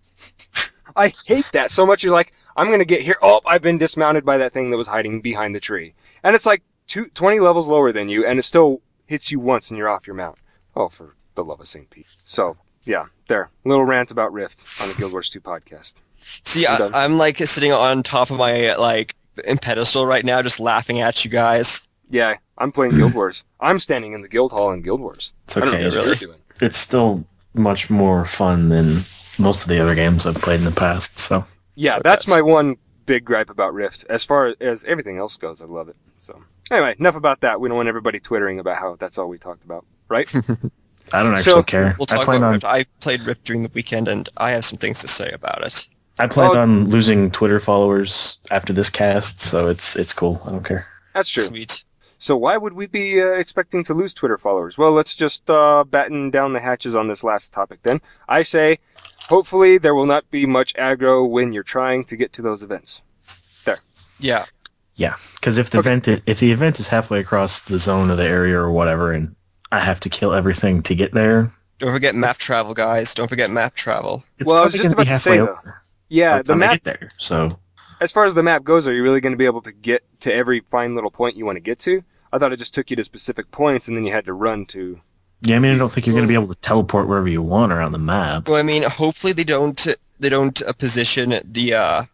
I 0.97 1.13
hate 1.27 1.47
that 1.53 1.71
so 1.71 1.87
much. 1.87 2.03
You're 2.03 2.13
like, 2.13 2.33
I'm 2.57 2.71
gonna 2.71 2.85
get 2.85 3.03
here. 3.03 3.17
Oh, 3.23 3.41
I've 3.47 3.63
been 3.63 3.79
dismounted 3.79 4.25
by 4.25 4.37
that 4.39 4.53
thing 4.53 4.71
that 4.71 4.77
was 4.77 4.89
hiding 4.89 5.21
behind 5.21 5.55
the 5.55 5.61
tree, 5.61 5.95
and 6.23 6.37
it's 6.37 6.47
like 6.47 6.63
two, 6.87 7.07
20 7.07 7.41
levels 7.41 7.67
lower 7.67 7.93
than 7.93 8.09
you, 8.09 8.27
and 8.27 8.39
it 8.39 8.43
still 8.43 8.83
hits 9.07 9.33
you 9.33 9.41
once, 9.41 9.71
and 9.71 9.79
you're 9.79 9.89
off 9.89 10.07
your 10.07 10.17
mount. 10.17 10.43
Oh, 10.77 10.89
for 10.89 11.17
the 11.35 11.45
love 11.45 11.61
of 11.61 11.69
Saint 11.69 11.91
Pete. 11.91 12.07
So 12.15 12.59
yeah, 12.85 13.07
there, 13.29 13.51
little 13.65 13.85
rant 13.85 14.11
about 14.11 14.33
Rift 14.33 14.67
on 14.81 14.89
the 14.89 14.95
Guild 14.95 15.13
Wars 15.13 15.31
2 15.31 15.41
podcast. 15.41 15.95
See, 16.17 16.67
I'm 16.67 16.95
I. 16.95 17.05
I'm 17.05 17.19
like 17.19 17.39
sitting 17.39 17.73
on 17.73 18.03
top 18.03 18.31
of 18.31 18.39
my 18.39 18.75
like 18.77 19.17
pedestal 19.61 20.07
right 20.07 20.25
now, 20.25 20.43
just 20.43 20.61
laughing 20.61 21.01
at 21.01 21.25
you 21.25 21.31
guys. 21.31 21.83
Yeah, 22.09 22.37
I'm 22.59 22.73
playing 22.73 22.93
Guild 22.93 23.15
Wars. 23.15 23.45
I'm 23.61 23.81
standing 23.81 24.13
in 24.13 24.23
the 24.23 24.29
guild 24.29 24.53
hall 24.53 24.71
in 24.73 24.83
Guild 24.83 25.01
Wars. 25.01 25.33
It's 25.45 25.57
I 25.57 25.61
don't 25.61 25.71
know 25.71 25.77
okay. 25.77 25.85
what 25.87 25.95
really. 26.05 26.17
doing. 26.17 26.39
It's 26.61 26.77
still 26.79 27.25
much 27.55 27.89
more 27.91 28.25
fun 28.25 28.69
than 28.69 29.01
most 29.39 29.63
of 29.63 29.69
the 29.69 29.81
other 29.81 29.95
games 29.95 30.27
I've 30.27 30.35
played 30.37 30.59
in 30.61 30.65
the 30.65 30.71
past. 30.73 31.19
So 31.19 31.45
Yeah, 31.75 31.95
that's 32.01 32.27
that's- 32.27 32.29
my 32.29 32.43
one 32.43 32.77
big 33.07 33.25
gripe 33.25 33.51
about 33.51 33.75
Rift. 33.75 34.05
As 34.09 34.25
far 34.25 34.55
as 34.61 34.85
everything 34.85 35.19
else 35.19 35.37
goes, 35.37 35.61
I 35.63 35.65
love 35.67 35.89
it. 35.89 35.97
So 36.19 36.45
anyway, 36.71 36.95
enough 36.99 37.17
about 37.17 37.41
that. 37.41 37.61
We 37.61 37.69
don't 37.69 37.77
want 37.77 37.89
everybody 37.89 38.21
twittering 38.21 38.59
about 38.61 38.77
how 38.77 38.97
that's 38.97 39.19
all 39.19 39.27
we 39.29 39.39
talked 39.39 39.65
about, 39.65 39.85
right? 40.09 40.33
I 41.13 41.23
don't 41.23 41.37
So, 41.39 41.59
actually 41.59 41.65
care. 41.65 41.97
We'll 41.99 42.07
talk 42.07 42.25
plan 42.25 42.39
about 42.39 42.47
on 42.47 42.53
Rift. 42.55 42.65
I 42.65 42.85
played 43.01 43.23
Rift 43.23 43.45
during 43.45 43.65
the 43.65 43.71
weekend, 43.75 44.07
and 44.07 44.29
I 44.37 44.51
have 44.53 44.65
some 44.65 44.79
things 44.79 45.01
to 45.01 45.09
say 45.09 45.31
about 45.31 45.65
it. 45.67 45.89
I 46.19 46.27
plan 46.27 46.51
Oh. 46.55 46.61
on 46.61 46.89
losing 46.89 47.31
Twitter 47.31 47.59
followers 47.61 48.39
after 48.51 48.73
this 48.73 48.91
cast, 48.91 49.41
so 49.41 49.69
it's 49.69 49.97
it's 49.97 50.13
cool. 50.13 50.41
I 50.47 50.51
don't 50.51 50.65
care. 50.65 50.87
That's 51.15 51.29
true. 51.31 51.43
Sweet. 51.45 51.85
So 52.19 52.37
why 52.37 52.57
would 52.57 52.75
we 52.75 52.87
be 52.87 53.21
uh, 53.21 53.27
expecting 53.33 53.83
to 53.85 53.95
lose 53.95 54.15
Twitter 54.15 54.39
followers? 54.39 54.79
Well, 54.79 54.93
let's 54.93 55.17
just 55.17 55.51
uh, 55.51 55.83
batten 55.85 56.31
down 56.31 56.53
the 56.53 56.61
hatches 56.61 56.95
on 56.95 57.09
this 57.09 57.25
last 57.25 57.53
topic 57.53 57.83
then. 57.83 58.01
I 58.29 58.43
say, 58.45 58.79
hopefully 59.29 59.77
there 59.79 59.95
will 59.95 60.07
not 60.07 60.31
be 60.31 60.47
much 60.47 60.73
aggro 60.75 61.29
when 61.29 61.53
you're 61.53 61.65
trying 61.65 62.05
to 62.05 62.17
get 62.17 62.33
to 62.35 62.43
those 62.43 62.63
events. 62.63 63.03
There. 63.65 63.79
Yeah. 64.21 64.45
Yeah, 64.95 65.17
because 65.35 65.59
if 65.59 65.71
the 65.71 65.79
event 65.81 66.07
i- 66.07 66.23
if 66.27 66.39
the 66.39 66.53
event 66.53 66.79
is 66.79 66.89
halfway 66.89 67.19
across 67.19 67.61
the 67.61 67.79
zone 67.79 68.11
of 68.11 68.19
the 68.19 68.29
area 68.29 68.57
or 68.59 68.71
whatever, 68.71 69.13
and 69.13 69.35
I 69.73 69.81
have 69.81 69.99
to 70.01 70.09
kill 70.11 70.33
everything 70.35 70.83
to 70.83 70.95
get 70.95 71.13
there, 71.15 71.51
Don't 71.79 71.91
forget 71.93 72.15
map 72.15 72.37
travel, 72.37 72.75
guys. 72.75 73.15
Don't 73.15 73.27
forget 73.29 73.51
map 73.51 73.75
travel. 73.75 74.23
it's 74.39 74.47
Well, 74.47 74.61
I 74.61 74.65
was 74.65 74.75
just 74.75 74.93
about 74.93 75.07
to 75.09 75.19
say, 75.19 75.39
halfway 75.39 75.47
though. 75.47 75.73
Over 76.21 76.37
Yeah, 76.37 76.43
the 76.43 76.57
map 76.57 76.73
get 76.73 76.85
there. 76.85 77.11
So 77.19 77.59
as 78.01 78.13
far 78.13 78.25
as 78.25 78.35
the 78.35 78.43
map 78.43 78.65
goes, 78.65 78.87
are 78.89 78.95
you 78.95 79.03
really 79.03 79.21
going 79.21 79.33
to 79.33 79.37
be 79.39 79.47
able 79.47 79.63
to 79.63 79.73
get 79.73 80.05
to 80.21 80.33
every 80.35 80.61
fine 80.61 80.95
little 80.95 81.11
point 81.11 81.37
you 81.37 81.47
want 81.47 81.57
to 81.57 81.61
get 81.61 81.79
to? 81.81 82.03
I 82.33 82.39
thought 82.39 82.53
it 82.53 82.59
just 82.59 82.75
took 82.75 82.91
you 82.91 82.97
to 82.97 83.05
specific 83.05 83.51
points 83.51 83.89
and 83.89 83.97
then 83.97 84.05
you 84.05 84.13
had 84.13 84.25
to 84.25 84.33
run 84.33 84.67
to. 84.67 85.01
yeah, 85.43 85.57
I 85.57 85.59
mean, 85.59 85.75
I 85.75 85.79
don't 85.79 85.93
think 85.93 86.07
you're 86.07 86.15
going 86.15 86.25
to 86.25 86.29
be 86.29 86.35
able 86.35 86.53
to 86.55 86.61
teleport 86.61 87.07
wherever 87.07 87.29
you 87.29 87.43
want 87.43 87.73
around 87.73 87.93
the 87.93 87.99
map. 87.99 88.49
Well, 88.49 88.57
I 88.57 88.63
mean, 88.63 88.83
hopefully 88.85 89.33
they 89.33 89.45
don't 89.45 89.87
they 90.19 90.29
don't 90.29 90.61
uh, 90.63 90.73
position 90.73 91.41
the 91.45 91.75
uh, 91.75 92.05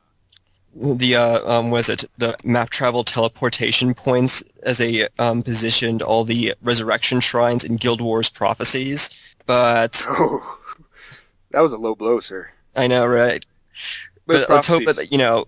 the 0.75 1.17
uh, 1.17 1.51
um, 1.51 1.71
was 1.71 1.89
it 1.89 2.05
the 2.19 2.37
map 2.45 2.71
travel 2.71 3.05
teleportation 3.05 3.95
points 3.95 4.43
as 4.63 4.79
they 4.79 5.09
um, 5.19 5.43
positioned 5.43 6.03
all 6.03 6.25
the 6.25 6.55
resurrection 6.63 7.21
shrines 7.21 7.65
in 7.65 7.77
Guild 7.77 8.01
Wars 8.01 8.29
prophecies. 8.29 9.11
But 9.47 10.05
Oh, 10.09 10.59
that 11.53 11.61
was 11.61 11.73
a 11.73 11.79
low 11.79 11.95
blow, 11.95 12.21
sir. 12.21 12.51
I 12.77 12.87
know, 12.87 13.07
right? 13.07 13.45
Those 14.27 14.43
But 14.47 14.51
let's 14.55 14.67
hope 14.67 14.85
that 14.85 15.11
you 15.13 15.19
know 15.19 15.47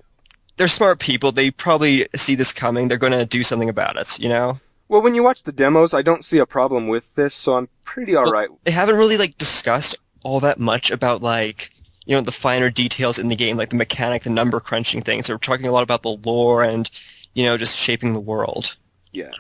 they're 0.57 0.69
smart 0.69 0.99
people. 0.99 1.33
They 1.33 1.51
probably 1.51 2.07
see 2.17 2.35
this 2.35 2.53
coming. 2.53 2.89
They're 2.89 2.99
going 2.99 3.13
to 3.13 3.25
do 3.27 3.43
something 3.45 3.69
about 3.69 3.97
it. 3.97 4.19
You 4.19 4.29
know. 4.29 4.61
Well, 4.89 5.03
when 5.03 5.15
you 5.15 5.23
watch 5.23 5.45
the 5.45 5.53
demos, 5.53 5.95
I 5.95 6.03
don't 6.03 6.25
see 6.25 6.39
a 6.39 6.47
problem 6.47 6.89
with 6.89 7.15
this, 7.15 7.33
so 7.33 7.55
I'm 7.57 7.69
pretty 7.85 8.17
alright. 8.17 8.49
they 8.65 8.73
haven't 8.73 8.97
really 8.97 9.17
like 9.17 9.39
discussed 9.39 9.95
all 10.23 10.41
that 10.41 10.59
much 10.59 10.91
about 10.91 11.23
like 11.23 11.71
you 12.07 12.15
know 12.17 12.21
the 12.21 12.33
finer 12.33 12.71
details 12.71 13.19
in 13.19 13.29
the 13.29 13.37
game 13.37 13.57
like 13.57 13.71
the 13.71 13.77
mechanic 13.77 14.23
the 14.25 14.31
number 14.31 14.59
crunching 14.61 15.01
things 15.01 15.27
they're 15.29 15.39
talking 15.39 15.67
a 15.67 15.73
lot 15.73 15.83
about 15.83 16.03
the 16.03 16.11
lore 16.25 16.63
and 16.63 16.91
you 17.35 17.45
know 17.45 17.57
just 17.57 17.77
shaping 17.77 18.13
the 18.13 18.21
world 18.21 18.77
Yeah. 19.13 19.31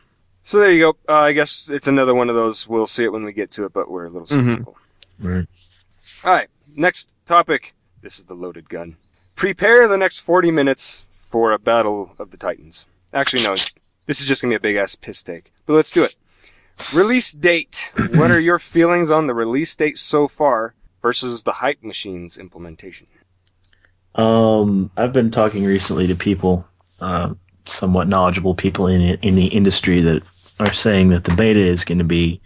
So 0.43 0.59
there 0.59 0.73
you 0.73 0.81
go. 0.81 0.97
Uh, 1.09 1.19
I 1.21 1.33
guess 1.33 1.69
it's 1.69 1.87
another 1.87 2.15
one 2.15 2.29
of 2.29 2.35
those. 2.35 2.67
We'll 2.69 2.87
see 2.87 3.05
it 3.05 3.13
when 3.13 3.25
we 3.25 3.33
get 3.33 3.51
to 3.53 3.65
it, 3.67 3.73
but 3.73 3.91
we're 3.91 4.07
a 4.07 4.11
little 4.11 4.27
Mhm. 4.27 4.45
skeptical. 4.45 4.77
Right. 5.21 5.47
All 6.25 6.33
right. 6.35 6.49
Next 6.75 7.13
topic. 7.27 7.75
This 8.03 8.19
is 8.19 8.27
the 8.27 8.35
loaded 8.35 8.69
gun. 8.69 8.97
Prepare 9.35 9.89
the 9.89 9.99
next 9.99 10.19
40 10.19 10.51
minutes 10.51 11.09
for 11.13 11.53
a 11.53 11.59
battle 11.59 12.15
of 12.19 12.31
the 12.31 12.37
Titans. 12.37 12.87
Actually, 13.13 13.43
no. 13.45 13.55
This 14.07 14.21
is 14.21 14.27
just 14.27 14.43
gonna 14.43 14.53
be 14.53 14.57
a 14.57 14.61
big 14.61 14.77
ass 14.77 14.95
piss 14.95 15.23
take. 15.23 15.53
But 15.67 15.75
let's 15.75 15.93
do 15.93 16.05
it. 16.05 16.19
Release 16.95 17.33
date. 17.33 17.93
what 18.15 18.31
are 18.31 18.41
your 18.41 18.59
feelings 18.59 19.11
on 19.11 19.27
the 19.27 19.35
release 19.35 19.75
date 19.77 19.99
so 19.99 20.27
far 20.27 20.75
versus 21.03 21.43
the 21.43 21.53
hype 21.53 21.83
machines 21.83 22.39
implementation? 22.39 23.07
Um, 24.15 24.91
I've 24.97 25.13
been 25.13 25.31
talking 25.31 25.65
recently 25.65 26.07
to 26.09 26.15
people, 26.15 26.67
uh, 27.01 27.35
somewhat 27.65 28.09
knowledgeable 28.09 28.55
people 28.55 28.87
in 28.87 29.01
in 29.01 29.37
the 29.37 29.47
industry 29.47 30.01
that 30.01 30.23
are 30.59 30.73
saying 30.73 31.11
that 31.11 31.25
the 31.25 31.35
beta 31.35 31.61
is 31.61 31.85
going 31.85 31.99
to 31.99 32.05
be 32.05 32.41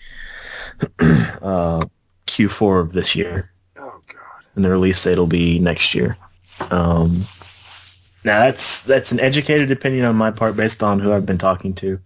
uh, 1.00 1.80
Q4 2.26 2.80
of 2.80 2.92
this 2.92 3.14
year. 3.14 3.50
And 4.54 4.64
the 4.64 4.70
release 4.70 5.02
date 5.02 5.18
will 5.18 5.26
be 5.26 5.58
next 5.58 5.94
year. 5.94 6.16
Um, 6.70 7.25
now 8.25 8.40
that's 8.40 8.84
that's 8.84 9.12
an 9.12 9.20
educated 9.20 9.70
opinion 9.70 10.04
on 10.06 10.16
my 10.16 10.30
part 10.30 10.56
based 10.56 10.82
on 10.82 11.00
who 11.00 11.12
I've 11.12 11.26
been 11.26 11.38
talking 11.38 11.75
to, 11.75 11.99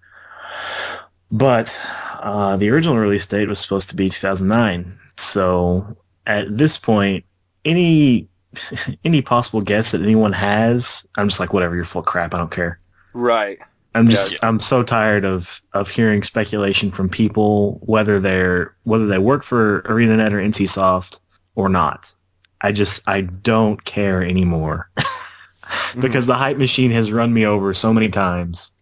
but 1.30 1.78
uh, 2.20 2.56
the 2.56 2.70
original 2.70 2.96
release 2.96 3.26
date 3.26 3.48
was 3.48 3.60
supposed 3.60 3.88
to 3.90 3.96
be 3.96 4.08
2009. 4.08 4.98
So 5.16 5.96
at 6.26 6.56
this 6.56 6.78
point, 6.78 7.24
any 7.64 8.28
any 9.04 9.22
possible 9.22 9.60
guess 9.60 9.92
that 9.92 10.02
anyone 10.02 10.32
has, 10.32 11.06
I'm 11.16 11.28
just 11.28 11.40
like, 11.40 11.52
whatever, 11.52 11.74
you're 11.74 11.84
full 11.84 12.00
of 12.00 12.06
crap. 12.06 12.34
I 12.34 12.38
don't 12.38 12.50
care. 12.50 12.80
Right. 13.14 13.58
I'm 13.94 14.08
just, 14.08 14.44
I'm 14.44 14.60
so 14.60 14.82
tired 14.82 15.24
of, 15.24 15.60
of 15.72 15.88
hearing 15.88 16.22
speculation 16.22 16.92
from 16.92 17.08
people, 17.08 17.80
whether 17.82 18.20
they're, 18.20 18.76
whether 18.84 19.06
they 19.06 19.18
work 19.18 19.42
for 19.42 19.82
ArenaNet 19.82 20.32
or 20.32 20.36
NCSoft 20.36 21.18
or 21.56 21.68
not. 21.68 22.14
I 22.60 22.72
just, 22.72 23.08
I 23.08 23.22
don't 23.22 23.84
care 23.84 24.22
anymore 24.22 24.90
because 26.00 26.26
the 26.26 26.34
hype 26.34 26.56
machine 26.56 26.90
has 26.90 27.12
run 27.12 27.32
me 27.32 27.46
over 27.46 27.72
so 27.74 27.92
many 27.92 28.08
times. 28.08 28.72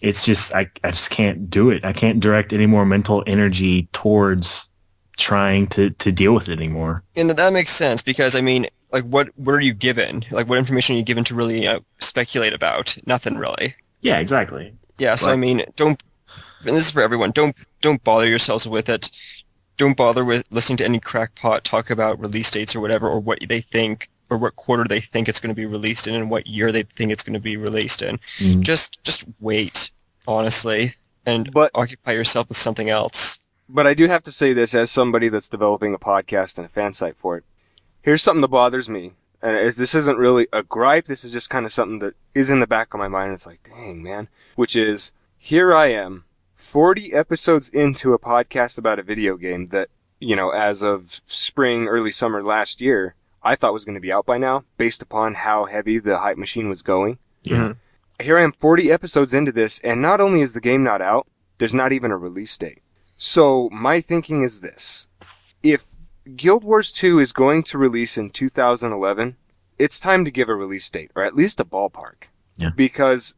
It's 0.00 0.24
just, 0.24 0.54
I, 0.54 0.68
I 0.82 0.90
just 0.90 1.10
can't 1.10 1.48
do 1.48 1.70
it. 1.70 1.84
I 1.84 1.92
can't 1.92 2.20
direct 2.20 2.52
any 2.52 2.66
more 2.66 2.84
mental 2.84 3.22
energy 3.26 3.88
towards 3.92 4.68
trying 5.16 5.66
to, 5.68 5.90
to 5.90 6.10
deal 6.12 6.34
with 6.34 6.48
it 6.48 6.58
anymore. 6.58 7.02
and 7.16 7.30
that 7.30 7.52
makes 7.52 7.70
sense 7.70 8.02
because 8.02 8.34
i 8.34 8.40
mean 8.40 8.66
like 8.90 9.04
what 9.04 9.28
what 9.36 9.52
are 9.54 9.60
you 9.60 9.72
given 9.72 10.24
like 10.32 10.48
what 10.48 10.58
information 10.58 10.96
are 10.96 10.98
you 10.98 11.04
given 11.04 11.22
to 11.22 11.36
really 11.36 11.68
uh, 11.68 11.78
speculate 12.00 12.52
about 12.52 12.98
nothing 13.06 13.36
really 13.38 13.76
Yeah, 14.00 14.18
exactly. 14.18 14.74
yeah 14.98 15.14
so 15.14 15.30
i 15.30 15.36
mean 15.36 15.62
don't 15.76 16.02
and 16.66 16.74
this 16.76 16.86
is 16.86 16.90
for 16.90 17.00
everyone 17.00 17.30
don't 17.30 17.54
don't 17.80 18.02
bother 18.02 18.26
yourselves 18.26 18.66
with 18.66 18.88
it 18.88 19.08
don't 19.76 19.96
bother 19.96 20.24
with 20.24 20.44
listening 20.50 20.76
to 20.78 20.84
any 20.84 21.00
crackpot 21.00 21.64
talk 21.64 21.90
about 21.90 22.20
release 22.20 22.50
dates 22.50 22.74
or 22.76 22.80
whatever 22.80 23.08
or 23.08 23.18
what 23.20 23.38
they 23.48 23.60
think 23.60 24.08
or 24.30 24.38
what 24.38 24.56
quarter 24.56 24.84
they 24.84 25.00
think 25.00 25.28
it's 25.28 25.40
going 25.40 25.54
to 25.54 25.60
be 25.60 25.66
released 25.66 26.06
in 26.06 26.14
and 26.14 26.30
what 26.30 26.46
year 26.46 26.72
they 26.72 26.82
think 26.82 27.10
it's 27.12 27.22
going 27.22 27.34
to 27.34 27.40
be 27.40 27.56
released 27.56 28.00
in 28.02 28.18
Mm. 28.38 28.60
just 28.60 29.02
just 29.04 29.24
wait 29.40 29.90
honestly 30.26 30.94
and 31.26 31.52
But- 31.52 31.70
occupy 31.74 32.12
yourself 32.12 32.48
with 32.48 32.58
something 32.58 32.88
else 32.88 33.40
But 33.68 33.86
I 33.86 33.94
do 33.94 34.08
have 34.08 34.22
to 34.24 34.32
say 34.32 34.52
this 34.52 34.74
as 34.74 34.90
somebody 34.90 35.28
that's 35.28 35.48
developing 35.48 35.94
a 35.94 35.98
podcast 35.98 36.58
and 36.58 36.66
a 36.66 36.68
fan 36.68 36.92
site 36.92 37.16
for 37.16 37.38
it. 37.38 37.44
Here's 38.02 38.22
something 38.22 38.42
that 38.42 38.48
bothers 38.48 38.90
me. 38.90 39.12
And 39.40 39.56
this 39.72 39.94
isn't 39.94 40.18
really 40.18 40.46
a 40.52 40.62
gripe. 40.62 41.06
This 41.06 41.24
is 41.24 41.32
just 41.32 41.48
kind 41.48 41.64
of 41.64 41.72
something 41.72 41.98
that 42.00 42.14
is 42.34 42.50
in 42.50 42.60
the 42.60 42.66
back 42.66 42.92
of 42.92 42.98
my 42.98 43.08
mind. 43.08 43.32
It's 43.32 43.46
like, 43.46 43.62
dang, 43.62 44.02
man. 44.02 44.28
Which 44.54 44.76
is, 44.76 45.12
here 45.38 45.74
I 45.74 45.86
am, 45.86 46.24
40 46.64 47.12
episodes 47.12 47.68
into 47.68 48.14
a 48.14 48.18
podcast 48.18 48.78
about 48.78 48.98
a 48.98 49.02
video 49.02 49.36
game 49.36 49.66
that, 49.66 49.90
you 50.18 50.34
know, 50.34 50.48
as 50.50 50.82
of 50.82 51.20
spring, 51.26 51.86
early 51.86 52.10
summer 52.10 52.42
last 52.42 52.80
year, 52.80 53.14
I 53.42 53.54
thought 53.54 53.74
was 53.74 53.84
going 53.84 53.96
to 53.96 54.00
be 54.00 54.10
out 54.10 54.24
by 54.24 54.38
now, 54.38 54.64
based 54.78 55.02
upon 55.02 55.34
how 55.34 55.66
heavy 55.66 55.98
the 55.98 56.18
hype 56.18 56.38
machine 56.38 56.68
was 56.70 56.80
going. 56.80 57.18
Yeah. 57.42 57.56
Mm-hmm. 57.56 58.24
Here 58.24 58.38
I 58.38 58.42
am 58.42 58.50
40 58.50 58.90
episodes 58.90 59.34
into 59.34 59.52
this, 59.52 59.78
and 59.80 60.00
not 60.00 60.20
only 60.20 60.40
is 60.40 60.54
the 60.54 60.60
game 60.60 60.82
not 60.82 61.02
out, 61.02 61.26
there's 61.58 61.74
not 61.74 61.92
even 61.92 62.10
a 62.10 62.16
release 62.16 62.56
date. 62.56 62.80
So 63.16 63.68
my 63.70 64.00
thinking 64.00 64.42
is 64.42 64.62
this. 64.62 65.06
If 65.62 65.86
Guild 66.34 66.64
Wars 66.64 66.90
2 66.92 67.20
is 67.20 67.32
going 67.32 67.62
to 67.64 67.78
release 67.78 68.16
in 68.16 68.30
2011, 68.30 69.36
it's 69.78 70.00
time 70.00 70.24
to 70.24 70.30
give 70.30 70.48
a 70.48 70.54
release 70.54 70.88
date, 70.88 71.10
or 71.14 71.22
at 71.22 71.36
least 71.36 71.60
a 71.60 71.64
ballpark. 71.64 72.28
Yeah. 72.56 72.70
Because, 72.74 73.34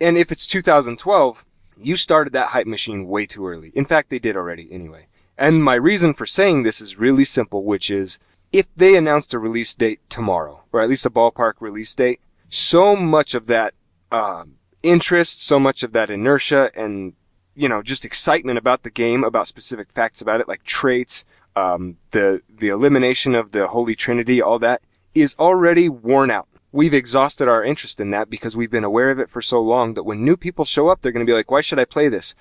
and 0.00 0.16
if 0.16 0.30
it's 0.30 0.46
2012, 0.46 1.44
you 1.80 1.96
started 1.96 2.32
that 2.32 2.48
hype 2.48 2.66
machine 2.66 3.06
way 3.06 3.26
too 3.26 3.46
early. 3.46 3.72
In 3.74 3.84
fact, 3.84 4.10
they 4.10 4.18
did 4.18 4.36
already 4.36 4.68
anyway. 4.70 5.06
And 5.36 5.64
my 5.64 5.74
reason 5.74 6.14
for 6.14 6.26
saying 6.26 6.62
this 6.62 6.80
is 6.80 7.00
really 7.00 7.24
simple, 7.24 7.64
which 7.64 7.90
is, 7.90 8.18
if 8.52 8.72
they 8.74 8.96
announced 8.96 9.34
a 9.34 9.38
release 9.38 9.74
date 9.74 10.00
tomorrow, 10.08 10.62
or 10.72 10.80
at 10.80 10.88
least 10.88 11.06
a 11.06 11.10
ballpark 11.10 11.54
release 11.60 11.94
date, 11.94 12.20
so 12.48 12.94
much 12.94 13.34
of 13.34 13.46
that 13.46 13.74
um, 14.12 14.54
interest, 14.82 15.44
so 15.44 15.58
much 15.58 15.82
of 15.82 15.92
that 15.92 16.10
inertia, 16.10 16.70
and 16.76 17.14
you 17.56 17.68
know, 17.68 17.82
just 17.82 18.04
excitement 18.04 18.58
about 18.58 18.82
the 18.82 18.90
game, 18.90 19.24
about 19.24 19.48
specific 19.48 19.90
facts 19.90 20.20
about 20.20 20.40
it, 20.40 20.48
like 20.48 20.62
traits, 20.62 21.24
um, 21.56 21.96
the 22.12 22.42
the 22.48 22.68
elimination 22.68 23.34
of 23.34 23.50
the 23.52 23.68
Holy 23.68 23.94
Trinity, 23.94 24.40
all 24.40 24.58
that, 24.60 24.82
is 25.14 25.34
already 25.38 25.88
worn 25.88 26.30
out. 26.30 26.48
We've 26.74 26.92
exhausted 26.92 27.46
our 27.46 27.62
interest 27.62 28.00
in 28.00 28.10
that 28.10 28.28
because 28.28 28.56
we've 28.56 28.68
been 28.68 28.82
aware 28.82 29.12
of 29.12 29.20
it 29.20 29.28
for 29.28 29.40
so 29.40 29.62
long 29.62 29.94
that 29.94 30.02
when 30.02 30.24
new 30.24 30.36
people 30.36 30.64
show 30.64 30.88
up, 30.88 31.00
they're 31.00 31.12
going 31.12 31.24
to 31.24 31.30
be 31.30 31.36
like, 31.36 31.48
why 31.48 31.60
should 31.60 31.78
I 31.78 31.84
play 31.84 32.08
this? 32.08 32.34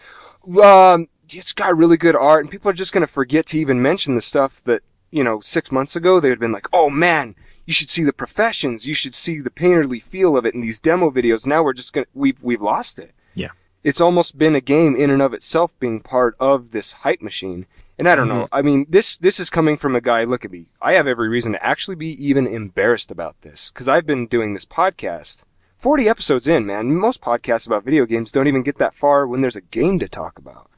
Um, 0.59 1.07
it's 1.29 1.53
got 1.53 1.77
really 1.77 1.97
good 1.97 2.15
art 2.15 2.41
and 2.43 2.49
people 2.49 2.71
are 2.71 2.73
just 2.73 2.93
going 2.93 3.05
to 3.05 3.13
forget 3.13 3.45
to 3.47 3.59
even 3.59 3.79
mention 3.79 4.15
the 4.15 4.23
stuff 4.23 4.63
that, 4.63 4.81
you 5.11 5.23
know, 5.23 5.39
six 5.39 5.71
months 5.71 5.95
ago 5.95 6.19
they 6.19 6.29
had 6.29 6.39
been 6.39 6.51
like, 6.51 6.67
oh 6.73 6.89
man, 6.89 7.35
you 7.67 7.73
should 7.73 7.91
see 7.91 8.01
the 8.01 8.11
professions. 8.11 8.87
You 8.87 8.95
should 8.95 9.13
see 9.13 9.39
the 9.39 9.51
painterly 9.51 10.01
feel 10.01 10.35
of 10.35 10.47
it 10.47 10.55
in 10.55 10.61
these 10.61 10.79
demo 10.79 11.11
videos. 11.11 11.45
Now 11.45 11.61
we're 11.61 11.73
just 11.73 11.93
going 11.93 12.05
to, 12.05 12.11
we've, 12.15 12.41
we've 12.41 12.59
lost 12.59 12.97
it. 12.97 13.11
Yeah. 13.35 13.51
It's 13.83 14.01
almost 14.01 14.39
been 14.39 14.55
a 14.55 14.61
game 14.61 14.95
in 14.95 15.11
and 15.11 15.21
of 15.21 15.35
itself 15.35 15.77
being 15.79 15.99
part 15.99 16.35
of 16.39 16.71
this 16.71 16.93
hype 16.93 17.21
machine. 17.21 17.67
And 17.97 18.09
I 18.09 18.15
don't 18.15 18.27
know. 18.27 18.45
Mm-hmm. 18.45 18.55
I 18.55 18.61
mean, 18.61 18.85
this 18.89 19.17
this 19.17 19.39
is 19.39 19.49
coming 19.49 19.77
from 19.77 19.95
a 19.95 20.01
guy. 20.01 20.23
Look 20.23 20.45
at 20.45 20.51
me. 20.51 20.65
I 20.81 20.93
have 20.93 21.07
every 21.07 21.29
reason 21.29 21.51
to 21.53 21.65
actually 21.65 21.95
be 21.95 22.25
even 22.25 22.47
embarrassed 22.47 23.11
about 23.11 23.41
this 23.41 23.71
because 23.71 23.87
I've 23.87 24.05
been 24.05 24.27
doing 24.27 24.53
this 24.53 24.65
podcast. 24.65 25.43
Forty 25.75 26.09
episodes 26.09 26.47
in, 26.47 26.65
man. 26.65 26.95
Most 26.95 27.21
podcasts 27.21 27.67
about 27.67 27.83
video 27.83 28.05
games 28.05 28.31
don't 28.31 28.47
even 28.47 28.63
get 28.63 28.77
that 28.77 28.95
far 28.95 29.27
when 29.27 29.41
there's 29.41 29.55
a 29.55 29.61
game 29.61 29.99
to 29.99 30.07
talk 30.07 30.37
about. 30.37 30.69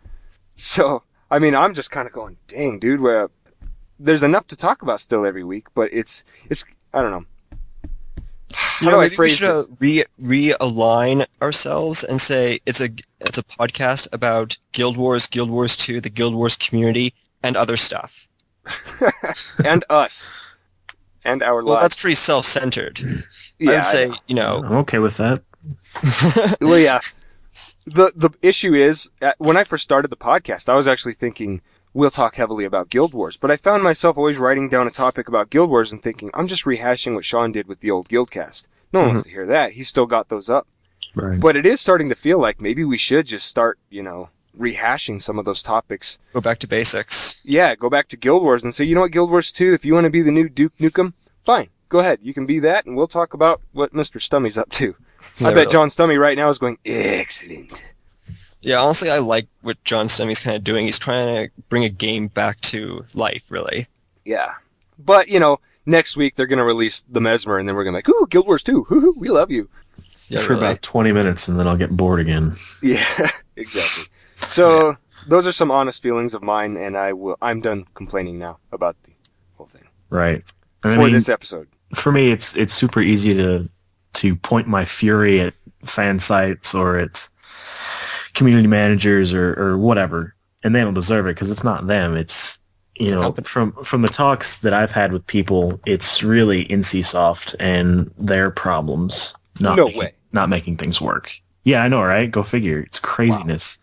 So, 0.56 1.04
I 1.30 1.40
mean, 1.40 1.56
I'm 1.56 1.74
just 1.74 1.92
kind 1.92 2.08
of 2.08 2.14
going, 2.14 2.38
dang, 2.48 2.80
dude. 2.80 3.02
Where 3.02 3.30
there's 4.00 4.24
enough 4.24 4.48
to 4.48 4.58
talk 4.58 4.82
about 4.82 5.00
still 5.00 5.26
every 5.26 5.44
week, 5.44 5.68
but 5.74 5.90
it's 5.94 6.24
it's 6.50 6.66
I 6.94 7.02
don't 7.02 7.12
know. 7.12 7.26
How 8.80 8.86
You 8.86 8.92
know, 8.92 8.98
do 8.98 9.02
I 9.02 9.04
maybe 9.06 9.10
we 9.12 9.16
phrase 9.16 9.38
should 9.38 9.50
this? 9.58 9.70
re 9.80 10.04
realign 10.22 11.26
ourselves 11.42 12.04
and 12.04 12.20
say 12.22 12.60
it's 12.66 12.80
a 12.82 12.90
it's 13.20 13.38
a 13.38 13.44
podcast 13.44 14.08
about 14.12 14.58
Guild 14.72 14.98
Wars, 14.98 15.28
Guild 15.28 15.50
Wars 15.50 15.76
2, 15.76 16.00
the 16.02 16.10
Guild 16.10 16.34
Wars 16.36 16.56
community, 16.56 17.14
and 17.44 17.56
other 17.58 17.78
stuff. 17.78 18.28
and 19.66 19.84
us, 19.90 20.28
and 21.24 21.44
our 21.44 21.64
Well, 21.64 21.74
lives. 21.76 21.82
that's 21.84 22.02
pretty 22.02 22.16
self-centered. 22.16 23.24
Yeah, 23.60 23.72
I 23.72 23.76
would 23.76 23.86
say, 23.86 24.12
you 24.28 24.36
know, 24.36 24.64
I'm 24.66 24.74
okay 24.78 25.00
with 25.00 25.18
that. 25.18 25.44
well, 26.62 26.80
yeah. 26.80 27.00
The 27.86 28.12
the 28.16 28.32
issue 28.42 28.74
is 28.74 29.10
uh, 29.22 29.32
when 29.38 29.58
I 29.58 29.64
first 29.64 29.84
started 29.84 30.10
the 30.10 30.18
podcast, 30.18 30.68
I 30.70 30.76
was 30.76 30.88
actually 30.88 31.14
thinking 31.14 31.62
we'll 31.96 32.12
talk 32.12 32.36
heavily 32.36 32.66
about 32.66 32.90
Guild 32.90 33.14
Wars, 33.14 33.38
but 33.38 33.50
I 33.50 33.56
found 33.56 33.82
myself 33.82 34.18
always 34.18 34.38
writing 34.38 34.70
down 34.70 34.86
a 34.86 34.92
topic 34.92 35.28
about 35.28 35.50
Guild 35.50 35.70
Wars 35.70 35.92
and 35.92 36.04
thinking 36.04 36.30
I'm 36.34 36.46
just 36.46 36.66
rehashing 36.66 37.16
what 37.16 37.26
Sean 37.26 37.52
did 37.52 37.68
with 37.68 37.80
the 37.80 37.90
old 37.90 38.10
Guildcast. 38.10 38.68
No 38.94 39.00
one 39.00 39.08
wants 39.08 39.22
mm-hmm. 39.22 39.30
to 39.30 39.34
hear 39.34 39.46
that. 39.48 39.72
He's 39.72 39.88
still 39.88 40.06
got 40.06 40.30
those 40.30 40.50
up. 40.50 40.68
Right. 41.16 41.40
But 41.40 41.56
it 41.56 41.66
is 41.66 41.80
starting 41.80 42.10
to 42.10 42.16
feel 42.16 42.38
like 42.38 42.60
maybe 42.60 42.84
we 42.84 42.98
should 42.98 43.26
just 43.26 43.48
start, 43.48 43.80
you 43.90 44.04
know, 44.04 44.30
rehashing 44.60 45.22
some 45.22 45.40
of 45.40 45.46
those 45.46 45.64
topics. 45.64 46.18
go 46.34 46.42
back 46.42 46.60
to 46.60 46.68
basics. 46.68 47.38
Yeah, 47.44 47.76
go 47.76 47.90
back 47.90 48.10
to 48.10 48.18
Guild 48.18 48.44
Wars 48.44 48.64
and 48.64 48.76
say, 48.76 48.84
you 48.84 48.94
know 48.94 49.02
what, 49.02 49.12
Guild 49.12 49.32
Wars 49.32 49.54
2, 49.54 49.74
if 49.74 49.86
you 49.86 49.94
want 49.94 50.04
to 50.04 50.10
be 50.10 50.22
the 50.22 50.32
new 50.32 50.50
Duke 50.50 50.78
Nukem, 50.78 51.14
fine. 51.46 51.70
Go 51.88 52.00
ahead. 52.00 52.20
You 52.22 52.34
can 52.34 52.46
be 52.46 52.60
that, 52.60 52.86
and 52.86 52.98
we'll 52.98 53.08
talk 53.08 53.34
about 53.34 53.62
what 53.72 53.94
Mr. 53.94 54.20
Stumme's 54.20 54.58
up 54.58 54.70
to. 54.72 54.96
I 55.40 55.46
bet 55.46 55.56
really. 55.56 55.72
John 55.72 55.88
Stumme 55.88 56.20
right 56.20 56.38
now 56.38 56.50
is 56.50 56.58
going, 56.58 56.78
excellent. 56.86 57.94
Yeah, 58.66 58.82
honestly, 58.82 59.12
I 59.12 59.20
like 59.20 59.48
what 59.62 59.82
John 59.84 60.08
Stumme's 60.08 60.40
kind 60.40 60.58
of 60.58 60.64
doing. 60.64 60.86
He's 60.86 60.98
trying 60.98 61.36
to 61.36 61.52
bring 61.70 61.84
a 61.84 61.90
game 61.90 62.28
back 62.30 62.60
to 62.62 63.06
life, 63.14 63.46
really. 63.50 63.88
Yeah. 64.26 64.56
But, 64.98 65.28
you 65.28 65.40
know, 65.40 65.60
next 65.86 66.18
week 66.18 66.34
they're 66.34 66.48
going 66.48 66.58
to 66.58 66.66
release 66.66 67.04
The 67.08 67.22
Mesmer, 67.22 67.60
and 67.60 67.70
then 67.70 67.76
we're 67.76 67.84
going 67.84 67.96
to 67.96 68.02
be 68.02 68.12
like, 68.12 68.22
ooh, 68.22 68.26
Guild 68.28 68.48
Wars 68.48 68.64
2. 68.64 68.86
Hoo 68.86 69.00
hoo, 69.00 69.14
we 69.16 69.30
love 69.30 69.52
you. 69.52 69.70
Yeah, 70.30 70.40
for 70.40 70.54
really. 70.54 70.66
about 70.66 70.82
20 70.82 71.12
minutes 71.12 71.48
and 71.48 71.60
then 71.60 71.68
I'll 71.68 71.78
get 71.78 71.96
bored 71.96 72.20
again. 72.20 72.56
Yeah, 72.82 73.06
exactly. 73.56 74.06
So, 74.50 74.98
those 75.28 75.46
are 75.46 75.52
some 75.52 75.70
honest 75.70 76.02
feelings 76.02 76.34
of 76.34 76.42
mine, 76.42 76.76
and 76.76 76.98
I 76.98 77.14
will, 77.14 77.38
I'm 77.44 77.62
done 77.62 77.86
complaining 77.94 78.40
now 78.40 78.58
about 78.72 78.96
the 79.04 79.12
whole 79.58 79.68
thing 79.68 79.84
Right. 80.10 80.44
And 80.84 80.94
I 80.94 80.96
for 80.96 81.10
this 81.12 81.30
episode. 81.30 81.68
for 81.94 82.12
me, 82.12 82.32
it's 82.32 82.56
it's 82.56 82.74
super 82.74 83.02
easy 83.02 83.34
to 83.36 83.70
to 84.14 84.36
point 84.36 84.68
my 84.68 84.86
fury 84.86 85.42
at 85.42 85.54
fan 85.84 86.18
sites 86.20 86.74
or 86.74 86.98
at 86.98 87.30
community 88.36 88.68
managers 88.68 89.34
or, 89.34 89.54
or 89.60 89.78
whatever, 89.78 90.36
and 90.64 90.76
they 90.76 90.82
don't 90.82 90.94
deserve 90.94 91.26
it 91.26 91.36
because 91.36 91.50
it's 91.50 91.64
not 91.64 91.88
them. 91.88 92.16
It's 92.16 92.60
you 92.96 93.12
know 93.12 93.22
company. 93.22 93.46
from 93.46 93.72
from 93.84 94.02
the 94.04 94.08
talks 94.08 94.60
that 94.60 94.74
I've 94.74 94.92
had 94.92 95.12
with 95.12 95.26
people, 95.26 95.80
it's 95.86 96.22
really 96.22 96.66
NCSoft 96.66 97.56
and 97.60 98.12
their 98.18 98.52
problems. 98.52 99.34
Not 99.60 99.78
No 99.78 99.86
making, 99.86 100.00
way. 100.00 100.14
Not 100.32 100.50
making 100.50 100.78
things 100.78 101.02
work. 101.02 101.34
Yeah, 101.64 101.82
I 101.82 101.88
know, 101.88 102.04
right? 102.04 102.30
Go 102.30 102.44
figure. 102.44 102.80
It's 102.80 103.00
craziness. 103.00 103.80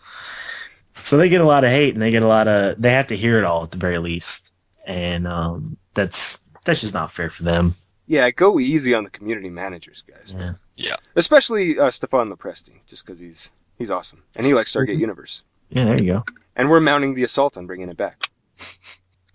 So 0.91 1.17
they 1.17 1.29
get 1.29 1.41
a 1.41 1.45
lot 1.47 1.65
of 1.65 1.71
hate 1.71 1.95
and 1.95 2.03
they 2.03 2.11
get 2.11 2.23
a 2.23 2.29
lot 2.29 2.47
of 2.47 2.81
they 2.81 2.93
have 2.93 3.07
to 3.09 3.17
hear 3.17 3.39
it 3.39 3.45
all 3.45 3.65
at 3.65 3.71
the 3.71 3.79
very 3.79 3.99
least. 3.99 4.53
And 4.87 5.27
um 5.27 5.77
that's 5.95 6.47
that's 6.65 6.81
just 6.81 6.95
not 6.95 7.11
fair 7.11 7.31
for 7.31 7.43
them. 7.43 7.75
Yeah, 8.07 8.31
go 8.31 8.61
easy 8.61 8.95
on 8.95 9.05
the 9.05 9.11
community 9.11 9.49
managers, 9.49 10.03
guys. 10.03 10.35
Yeah. 10.37 10.53
Yeah. 10.77 10.97
Especially 11.17 11.79
uh, 11.79 11.89
Stéphane 11.89 12.29
Lo 12.29 12.37
Presti, 12.37 12.81
just 12.87 13.07
because 13.07 13.19
he's 13.21 13.51
he's 13.79 13.91
awesome 13.91 14.23
and 14.37 14.47
he 14.47 14.55
likes 14.55 14.73
Stargate 14.75 14.99
Universe. 14.99 15.45
Yeah, 15.71 15.85
there 15.85 16.03
you 16.03 16.13
go. 16.13 16.25
And 16.55 16.71
we're 16.71 16.81
mounting 16.81 17.15
the 17.15 17.23
assault 17.23 17.57
on 17.57 17.67
bringing 17.67 17.89
it 17.89 17.97
back. 17.97 18.29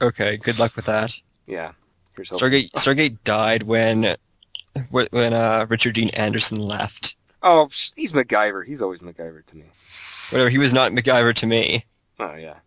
Okay, 0.01 0.37
good 0.37 0.59
luck 0.59 0.75
with 0.75 0.85
that. 0.85 1.19
Yeah, 1.47 1.71
here's 2.15 2.29
hoping. 2.29 2.47
Stargate 2.49 2.71
Stargate 2.71 3.17
died 3.23 3.63
when 3.63 4.15
when 4.89 5.33
uh, 5.33 5.65
Richard 5.69 5.95
Dean 5.95 6.09
Anderson 6.09 6.57
left. 6.57 7.15
Oh, 7.41 7.67
he's 7.95 8.13
MacGyver. 8.13 8.65
He's 8.65 8.81
always 8.81 8.99
MacGyver 8.99 9.45
to 9.45 9.55
me. 9.57 9.65
Whatever, 10.29 10.49
he 10.49 10.57
was 10.57 10.73
not 10.73 10.91
MacGyver 10.91 11.33
to 11.35 11.47
me. 11.47 11.85
Oh 12.19 12.35
yeah, 12.35 12.57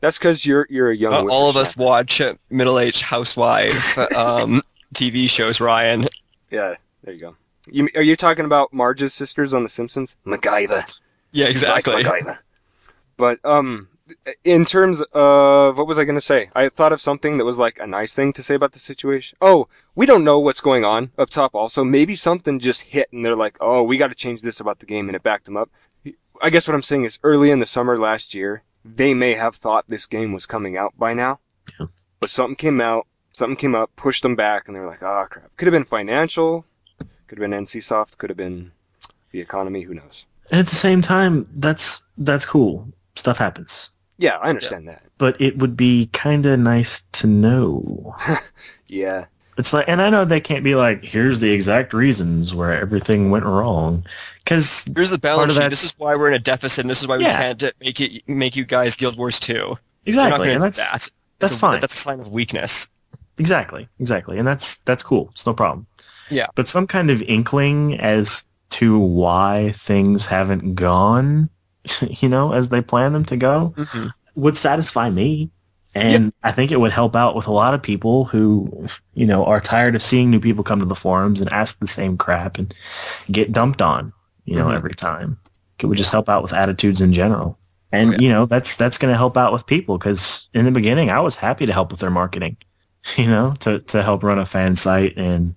that's 0.00 0.18
because 0.18 0.44
you're 0.44 0.66
you're 0.68 0.90
a 0.90 0.96
young. 0.96 1.14
Uh, 1.14 1.32
all 1.32 1.48
of 1.48 1.56
us 1.56 1.76
watch 1.76 2.20
middle-aged 2.50 3.04
housewife 3.04 3.98
um, 4.16 4.62
TV 4.94 5.28
shows. 5.30 5.60
Ryan, 5.60 6.08
Yeah, 6.50 6.74
there 7.02 7.14
you 7.14 7.20
go. 7.20 7.36
You, 7.70 7.88
are 7.94 8.02
you 8.02 8.16
talking 8.16 8.44
about 8.44 8.74
Marge's 8.74 9.14
sisters 9.14 9.54
on 9.54 9.62
The 9.62 9.70
Simpsons? 9.70 10.16
MacGyver. 10.26 11.00
Yeah, 11.34 11.46
exactly. 11.46 12.02
Like 12.02 12.24
But 13.16 13.38
um, 13.44 13.88
in 14.42 14.64
terms 14.64 15.02
of 15.12 15.76
what 15.76 15.86
was 15.86 15.98
I 15.98 16.04
going 16.04 16.16
to 16.16 16.20
say? 16.20 16.50
I 16.54 16.68
thought 16.68 16.92
of 16.92 17.00
something 17.00 17.36
that 17.38 17.44
was 17.44 17.58
like 17.58 17.78
a 17.78 17.86
nice 17.86 18.12
thing 18.14 18.32
to 18.32 18.42
say 18.42 18.54
about 18.56 18.72
the 18.72 18.78
situation. 18.78 19.36
Oh, 19.40 19.68
we 19.94 20.04
don't 20.06 20.24
know 20.24 20.38
what's 20.40 20.60
going 20.60 20.84
on 20.84 21.12
up 21.16 21.30
top. 21.30 21.54
Also, 21.54 21.84
maybe 21.84 22.14
something 22.16 22.58
just 22.58 22.82
hit, 22.94 23.12
and 23.12 23.24
they're 23.24 23.36
like, 23.36 23.56
"Oh, 23.60 23.82
we 23.82 23.96
got 23.98 24.08
to 24.08 24.14
change 24.14 24.42
this 24.42 24.58
about 24.60 24.78
the 24.80 24.86
game," 24.86 25.08
and 25.08 25.14
it 25.16 25.22
backed 25.22 25.44
them 25.44 25.56
up. 25.56 25.70
I 26.42 26.50
guess 26.50 26.66
what 26.66 26.74
I'm 26.74 26.82
saying 26.82 27.04
is, 27.04 27.18
early 27.22 27.50
in 27.50 27.60
the 27.60 27.66
summer 27.66 27.96
last 27.96 28.34
year, 28.34 28.64
they 28.84 29.14
may 29.14 29.34
have 29.34 29.54
thought 29.54 29.86
this 29.88 30.06
game 30.06 30.32
was 30.32 30.46
coming 30.46 30.76
out 30.76 30.92
by 30.98 31.14
now, 31.14 31.38
Yeah. 31.78 31.86
but 32.20 32.30
something 32.30 32.56
came 32.56 32.80
out, 32.80 33.06
something 33.32 33.56
came 33.56 33.74
up, 33.76 33.94
pushed 33.94 34.22
them 34.24 34.34
back, 34.34 34.66
and 34.66 34.74
they 34.74 34.80
were 34.80 34.88
like, 34.88 35.02
"Ah, 35.04 35.26
crap." 35.26 35.56
Could 35.56 35.66
have 35.68 35.72
been 35.72 35.84
financial, 35.84 36.66
could 37.28 37.38
have 37.38 37.48
been 37.48 37.52
NCSoft, 37.64 38.18
could 38.18 38.30
have 38.30 38.36
been 38.36 38.72
the 39.30 39.40
economy. 39.40 39.82
Who 39.82 39.94
knows? 39.94 40.26
And 40.50 40.60
at 40.60 40.66
the 40.68 40.74
same 40.76 41.00
time, 41.02 41.48
that's 41.54 42.06
that's 42.18 42.46
cool. 42.46 42.88
Stuff 43.16 43.38
happens. 43.38 43.90
Yeah, 44.18 44.36
I 44.42 44.48
understand 44.50 44.86
that. 44.88 45.02
But 45.18 45.40
it 45.40 45.58
would 45.58 45.76
be 45.76 46.06
kind 46.12 46.44
of 46.46 46.58
nice 46.58 47.02
to 47.12 47.26
know. 47.26 48.14
Yeah. 48.88 49.26
It's 49.56 49.72
like, 49.72 49.88
and 49.88 50.00
I 50.02 50.10
know 50.10 50.24
they 50.24 50.40
can't 50.40 50.62
be 50.64 50.74
like, 50.74 51.04
here's 51.04 51.40
the 51.40 51.50
exact 51.52 51.92
reasons 51.94 52.54
where 52.54 52.72
everything 52.72 53.30
went 53.30 53.44
wrong, 53.44 54.04
because 54.38 54.84
Here's 54.94 55.10
the 55.10 55.18
balance 55.18 55.54
sheet. 55.54 55.68
This 55.70 55.82
is 55.84 55.94
why 55.96 56.14
we're 56.16 56.28
in 56.28 56.34
a 56.34 56.38
deficit. 56.40 56.82
and 56.84 56.90
This 56.90 57.00
is 57.00 57.08
why 57.08 57.16
we 57.16 57.24
Yeah. 57.24 57.54
can't 57.54 57.72
make 57.80 58.00
it 58.00 58.22
make 58.28 58.54
you 58.56 58.64
guys 58.64 58.94
Guild 58.96 59.16
Wars 59.16 59.38
2. 59.40 59.54
We're 59.54 59.66
not 59.68 59.78
exactly, 60.06 60.52
and 60.52 60.62
that's 60.62 60.78
that. 60.78 60.90
that's 61.38 61.52
It's 61.52 61.56
a- 61.56 61.58
fine. 61.58 61.80
That's 61.80 61.94
a 61.94 61.98
sign 61.98 62.20
of 62.20 62.30
weakness. 62.30 62.88
exactly, 63.38 63.88
exactly, 64.00 64.38
and 64.38 64.46
that's 64.46 64.76
that's 64.78 65.02
cool. 65.02 65.30
It's 65.32 65.46
no 65.46 65.54
problem. 65.54 65.86
Yeah. 66.30 66.46
But 66.54 66.68
some 66.68 66.86
kind 66.86 67.10
of 67.10 67.22
inkling 67.22 67.98
as 68.00 68.44
to 68.70 68.98
why 68.98 69.72
things 69.74 70.26
haven't 70.26 70.74
gone, 70.74 71.48
you 72.08 72.28
know, 72.28 72.52
as 72.52 72.68
they 72.70 72.80
plan 72.82 73.12
them 73.12 73.24
to 73.26 73.36
go, 73.36 73.74
Mhm. 73.76 74.10
would 74.34 74.56
satisfy 74.56 75.10
me. 75.10 75.50
And 75.96 76.32
I 76.42 76.50
think 76.50 76.72
it 76.72 76.80
would 76.80 76.90
help 76.90 77.14
out 77.14 77.36
with 77.36 77.46
a 77.46 77.52
lot 77.52 77.72
of 77.72 77.80
people 77.80 78.24
who, 78.24 78.88
you 79.14 79.26
know, 79.26 79.44
are 79.44 79.60
tired 79.60 79.94
of 79.94 80.02
seeing 80.02 80.28
new 80.28 80.40
people 80.40 80.64
come 80.64 80.80
to 80.80 80.84
the 80.86 80.96
forums 80.96 81.40
and 81.40 81.52
ask 81.52 81.78
the 81.78 81.86
same 81.86 82.16
crap 82.16 82.58
and 82.58 82.74
get 83.30 83.52
dumped 83.52 83.80
on, 83.80 84.12
you 84.44 84.56
know, 84.56 84.66
Mhm. 84.66 84.74
every 84.74 84.94
time. 84.94 85.38
It 85.78 85.86
would 85.86 85.98
just 85.98 86.10
help 86.10 86.28
out 86.28 86.42
with 86.42 86.52
attitudes 86.52 87.00
in 87.00 87.12
general. 87.12 87.58
And, 87.92 88.20
you 88.20 88.28
know, 88.28 88.44
that's, 88.44 88.74
that's 88.74 88.98
going 88.98 89.12
to 89.12 89.16
help 89.16 89.36
out 89.36 89.52
with 89.52 89.66
people 89.66 89.96
because 89.96 90.48
in 90.52 90.64
the 90.64 90.72
beginning, 90.72 91.10
I 91.10 91.20
was 91.20 91.36
happy 91.36 91.64
to 91.64 91.72
help 91.72 91.92
with 91.92 92.00
their 92.00 92.10
marketing, 92.10 92.56
you 93.16 93.28
know, 93.28 93.54
to, 93.60 93.78
to 93.78 94.02
help 94.02 94.24
run 94.24 94.40
a 94.40 94.46
fan 94.46 94.74
site 94.74 95.16
and 95.16 95.54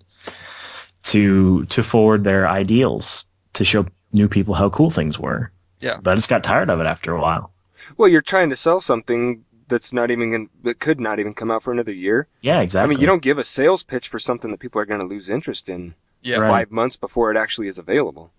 to, 1.07 1.65
to 1.65 1.83
forward 1.83 2.23
their 2.23 2.47
ideals 2.47 3.25
to 3.53 3.63
show 3.65 3.85
new 4.13 4.27
people 4.27 4.53
how 4.55 4.69
cool 4.69 4.89
things 4.89 5.19
were. 5.19 5.51
Yeah. 5.79 5.97
But 6.01 6.11
I 6.11 6.15
just 6.15 6.29
got 6.29 6.43
tired 6.43 6.69
of 6.69 6.79
it 6.79 6.85
after 6.85 7.13
a 7.13 7.21
while. 7.21 7.51
Well, 7.97 8.09
you're 8.09 8.21
trying 8.21 8.49
to 8.49 8.55
sell 8.55 8.81
something 8.81 9.43
that's 9.67 9.91
not 9.93 10.09
even 10.11 10.31
gonna, 10.31 10.45
that 10.63 10.79
could 10.79 10.99
not 10.99 11.19
even 11.19 11.33
come 11.33 11.51
out 11.51 11.61
for 11.63 11.71
another 11.71 11.91
year. 11.91 12.27
Yeah, 12.41 12.61
exactly. 12.61 12.85
I 12.85 12.87
mean, 12.89 13.01
you 13.01 13.05
don't 13.07 13.21
give 13.21 13.37
a 13.37 13.43
sales 13.43 13.83
pitch 13.83 14.07
for 14.07 14.19
something 14.19 14.49
that 14.51 14.59
people 14.59 14.81
are 14.81 14.85
going 14.85 15.01
to 15.01 15.05
lose 15.05 15.29
interest 15.29 15.69
in 15.69 15.93
Yeah. 16.21 16.37
Right. 16.37 16.49
five 16.49 16.71
months 16.71 16.95
before 16.97 17.31
it 17.31 17.37
actually 17.37 17.67
is 17.67 17.77
available. 17.77 18.31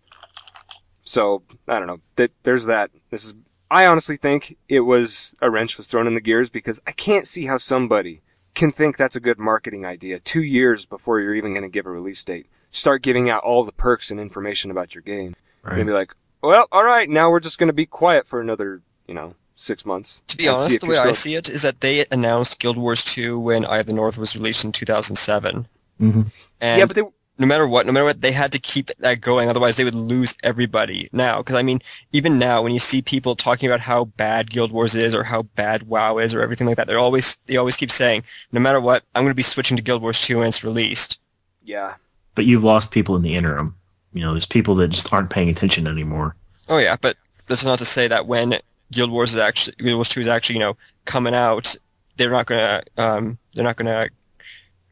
So 1.05 1.43
I 1.69 1.79
don't 1.79 1.87
know. 1.87 2.01
That 2.17 2.33
there's 2.43 2.67
that. 2.67 2.91
This 3.11 3.25
is. 3.25 3.35
I 3.71 3.87
honestly 3.87 4.17
think 4.17 4.57
it 4.69 4.81
was 4.81 5.35
a 5.43 5.51
wrench 5.51 5.77
was 5.77 5.89
thrown 5.89 6.07
in 6.07 6.15
the 6.15 6.21
gears 6.23 6.49
because 6.51 6.81
I 6.87 6.93
can't 6.93 7.27
see 7.27 7.47
how 7.47 7.59
somebody 7.59 8.23
can 8.55 8.71
think 8.71 8.97
that's 8.97 9.17
a 9.17 9.21
good 9.21 9.39
marketing 9.39 9.85
idea. 9.87 10.19
Two 10.19 10.43
years 10.43 10.87
before 10.87 11.21
you're 11.21 11.35
even 11.35 11.53
going 11.53 11.63
to 11.63 11.69
give 11.69 11.87
a 11.87 11.91
release 11.91 12.25
date, 12.25 12.47
start 12.71 13.03
giving 13.03 13.31
out 13.31 13.43
all 13.43 13.65
the 13.65 13.73
perks 13.73 14.11
and 14.11 14.21
information 14.21 14.71
about 14.71 14.95
your 14.95 15.03
game. 15.03 15.37
Right. 15.63 15.79
And 15.79 15.87
be 15.87 15.93
like, 15.93 16.15
well, 16.43 16.67
all 16.71 16.85
right, 16.85 17.09
now 17.09 17.31
we're 17.31 17.41
just 17.41 17.59
going 17.59 17.69
to 17.69 17.73
be 17.73 17.87
quiet 17.87 18.27
for 18.27 18.41
another, 18.41 18.83
you 19.07 19.15
know, 19.15 19.35
six 19.55 19.85
months. 19.85 20.23
To 20.29 20.37
be 20.37 20.49
honest, 20.49 20.81
the 20.81 20.87
you're 20.87 20.95
way 20.95 21.09
I 21.09 21.13
see 21.13 21.35
it 21.35 21.49
is 21.49 21.63
that 21.63 21.81
they 21.81 22.07
announced 22.11 22.61
Guild 22.61 22.77
Wars 22.77 23.03
2 23.05 23.39
when 23.39 23.65
Eye 23.65 23.79
of 23.79 23.87
the 23.87 23.93
North 23.93 24.17
was 24.19 24.37
released 24.37 24.65
in 24.65 24.73
2007. 24.73 25.67
hmm 25.99 26.23
And 26.61 26.79
yeah, 26.79 26.85
but 26.87 26.95
they, 26.95 27.03
no 27.41 27.47
matter 27.47 27.67
what, 27.67 27.87
no 27.87 27.93
matter 27.93 28.05
what, 28.05 28.21
they 28.21 28.33
had 28.33 28.53
to 28.53 28.59
keep 28.59 28.91
that 28.99 29.21
going. 29.21 29.49
Otherwise, 29.49 29.77
they 29.77 29.85
would 29.85 29.95
lose 29.95 30.37
everybody 30.43 31.09
now. 31.13 31.39
Because 31.39 31.57
I 31.57 31.63
mean, 31.63 31.81
even 32.13 32.39
now, 32.39 32.63
when 32.63 32.73
you 32.73 32.79
see 32.79 33.03
people 33.03 33.35
talking 33.37 33.69
about 33.69 33.81
how 33.81 34.07
bad 34.07 34.51
Guild 34.51 34.73
Wars 34.73 34.95
is, 34.95 35.15
or 35.15 35.25
how 35.25 35.43
bad 35.43 35.85
WoW 35.85 36.19
is, 36.19 36.35
or 36.35 36.41
everything 36.41 36.67
like 36.67 36.77
that, 36.77 36.87
they're 36.87 36.99
always 36.99 37.37
they 37.47 37.57
always 37.57 37.77
keep 37.77 37.91
saying, 37.91 38.23
no 38.53 38.61
matter 38.61 38.81
what, 38.81 39.05
I'm 39.15 39.23
going 39.25 39.33
to 39.33 39.37
be 39.37 39.43
switching 39.43 39.77
to 39.77 39.83
Guild 39.83 40.03
Wars 40.03 40.21
2 40.21 40.39
when 40.39 40.49
it's 40.49 40.65
released. 40.65 41.19
yeah, 41.65 41.95
But 42.39 42.47
you've 42.47 42.63
lost 42.63 42.93
people 42.93 43.17
in 43.17 43.23
the 43.23 43.35
interim. 43.35 43.75
You 44.13 44.23
know, 44.23 44.33
there's 44.33 44.47
people 44.47 44.77
that 44.77 44.89
just 44.89 45.13
aren't 45.13 45.29
paying 45.29 45.49
attention 45.49 45.89
anymore. 45.89 46.37
Oh 46.69 46.79
yeah, 46.79 46.95
but 47.01 47.17
that's 47.49 47.65
not 47.65 47.81
to 47.81 47.85
say 47.85 48.07
that 48.07 48.29
when 48.29 48.61
Guild 48.93 49.11
Wars 49.11 49.33
is 49.33 49.39
actually 49.39 49.75
Guild 49.79 49.97
Wars 49.97 50.09
2 50.09 50.21
is 50.21 50.29
actually 50.29 50.55
you 50.55 50.61
know 50.61 50.77
coming 51.05 51.35
out, 51.35 51.75
they're 52.17 52.31
not 52.31 52.47
gonna 52.47 52.83
um 52.97 53.39
they're 53.55 53.65
not 53.65 53.75
gonna 53.75 54.09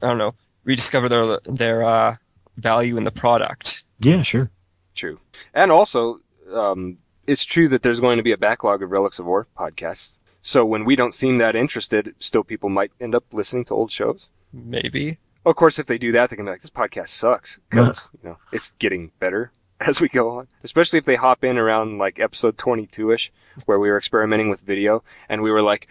I 0.02 0.08
don't 0.08 0.18
know 0.18 0.34
rediscover 0.64 1.08
their 1.08 1.38
their 1.44 1.82
uh, 1.82 2.16
value 2.56 2.98
in 2.98 3.04
the 3.04 3.10
product. 3.10 3.84
Yeah, 4.00 4.20
sure. 4.22 4.50
true. 4.94 5.20
And 5.54 5.72
also, 5.72 6.20
um, 6.52 6.98
it's 7.26 7.44
true 7.44 7.68
that 7.68 7.82
there's 7.82 8.00
going 8.00 8.18
to 8.18 8.22
be 8.22 8.32
a 8.32 8.36
backlog 8.36 8.82
of 8.82 8.90
Relics 8.90 9.18
of 9.18 9.26
Orr 9.26 9.46
podcasts. 9.56 10.16
So 10.42 10.66
when 10.66 10.84
we 10.84 10.96
don't 10.96 11.14
seem 11.14 11.38
that 11.38 11.56
interested, 11.56 12.14
still 12.18 12.44
people 12.44 12.68
might 12.68 12.92
end 13.00 13.14
up 13.14 13.24
listening 13.32 13.64
to 13.66 13.74
old 13.74 13.90
shows. 13.90 14.28
Maybe. 14.52 15.18
Of 15.46 15.54
course, 15.54 15.78
if 15.78 15.86
they 15.86 15.96
do 15.96 16.10
that, 16.10 16.28
they 16.28 16.34
can 16.36 16.44
be 16.44 16.50
like, 16.50 16.60
"This 16.60 16.70
podcast 16.70 17.06
sucks," 17.08 17.60
because 17.70 18.10
you 18.20 18.28
know 18.28 18.38
it's 18.52 18.72
getting 18.80 19.12
better 19.20 19.52
as 19.80 20.00
we 20.00 20.08
go 20.08 20.28
on. 20.30 20.48
Especially 20.64 20.98
if 20.98 21.04
they 21.04 21.14
hop 21.14 21.44
in 21.44 21.56
around 21.56 21.98
like 21.98 22.18
episode 22.18 22.56
22ish, 22.56 23.30
where 23.64 23.78
we 23.78 23.88
were 23.88 23.96
experimenting 23.96 24.50
with 24.50 24.62
video, 24.62 25.04
and 25.28 25.42
we 25.42 25.52
were 25.52 25.62
like, 25.62 25.86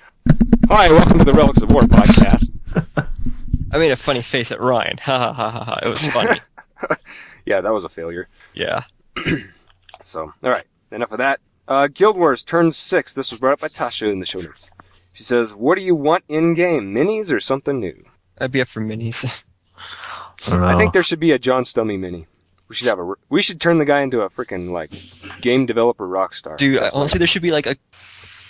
"Hi, 0.67 0.89
welcome 0.91 1.19
to 1.19 1.23
the 1.23 1.31
Relics 1.31 1.61
of 1.61 1.71
Orr 1.71 1.83
podcast." 1.83 2.51
I 3.71 3.77
made 3.77 3.91
a 3.91 3.95
funny 3.95 4.21
face 4.21 4.51
at 4.51 4.59
Ryan. 4.59 4.97
Ha 5.03 5.17
ha 5.17 5.31
ha 5.33 5.49
ha 5.51 5.63
ha. 5.63 5.79
It 5.83 5.87
was 5.87 6.05
funny. 6.07 6.39
Yeah, 7.45 7.61
that 7.61 7.71
was 7.71 7.85
a 7.85 7.89
failure. 7.89 8.27
yeah. 8.53 8.83
So, 10.03 10.33
all 10.43 10.49
right, 10.51 10.65
enough 10.91 11.11
of 11.13 11.17
that. 11.17 11.39
Uh, 11.67 11.87
Guild 11.87 12.15
Wars 12.15 12.43
turns 12.43 12.77
six. 12.77 13.15
This 13.15 13.31
was 13.31 13.39
brought 13.39 13.53
up 13.53 13.59
by 13.61 13.69
Tasha 13.69 14.11
in 14.11 14.19
the 14.19 14.25
show 14.27 14.39
notes. 14.39 14.69
She 15.13 15.23
says, 15.23 15.55
"What 15.55 15.77
do 15.77 15.81
you 15.81 15.95
want 15.95 16.25
in 16.27 16.53
game? 16.53 16.93
Minis 16.93 17.31
or 17.31 17.39
something 17.39 17.79
new?" 17.79 18.05
I'd 18.39 18.51
be 18.51 18.61
up 18.61 18.67
for 18.67 18.81
minis. 18.81 19.43
I 20.51 20.51
Uh, 20.55 20.77
think 20.77 20.93
there 20.93 21.03
should 21.03 21.19
be 21.19 21.31
a 21.31 21.39
John 21.39 21.63
Stumme 21.63 21.99
mini. 21.99 22.27
We 22.67 22.75
should 22.75 22.87
have 22.87 22.99
a. 22.99 23.13
We 23.29 23.41
should 23.41 23.61
turn 23.61 23.77
the 23.77 23.85
guy 23.85 24.01
into 24.01 24.21
a 24.21 24.29
freaking 24.29 24.69
like 24.71 24.91
game 25.41 25.65
developer 25.65 26.07
rock 26.07 26.33
star. 26.33 26.55
Dude, 26.57 26.79
That's 26.81 26.93
honestly, 26.95 27.17
there 27.19 27.27
should 27.27 27.41
be 27.41 27.51
like 27.51 27.65
a 27.67 27.75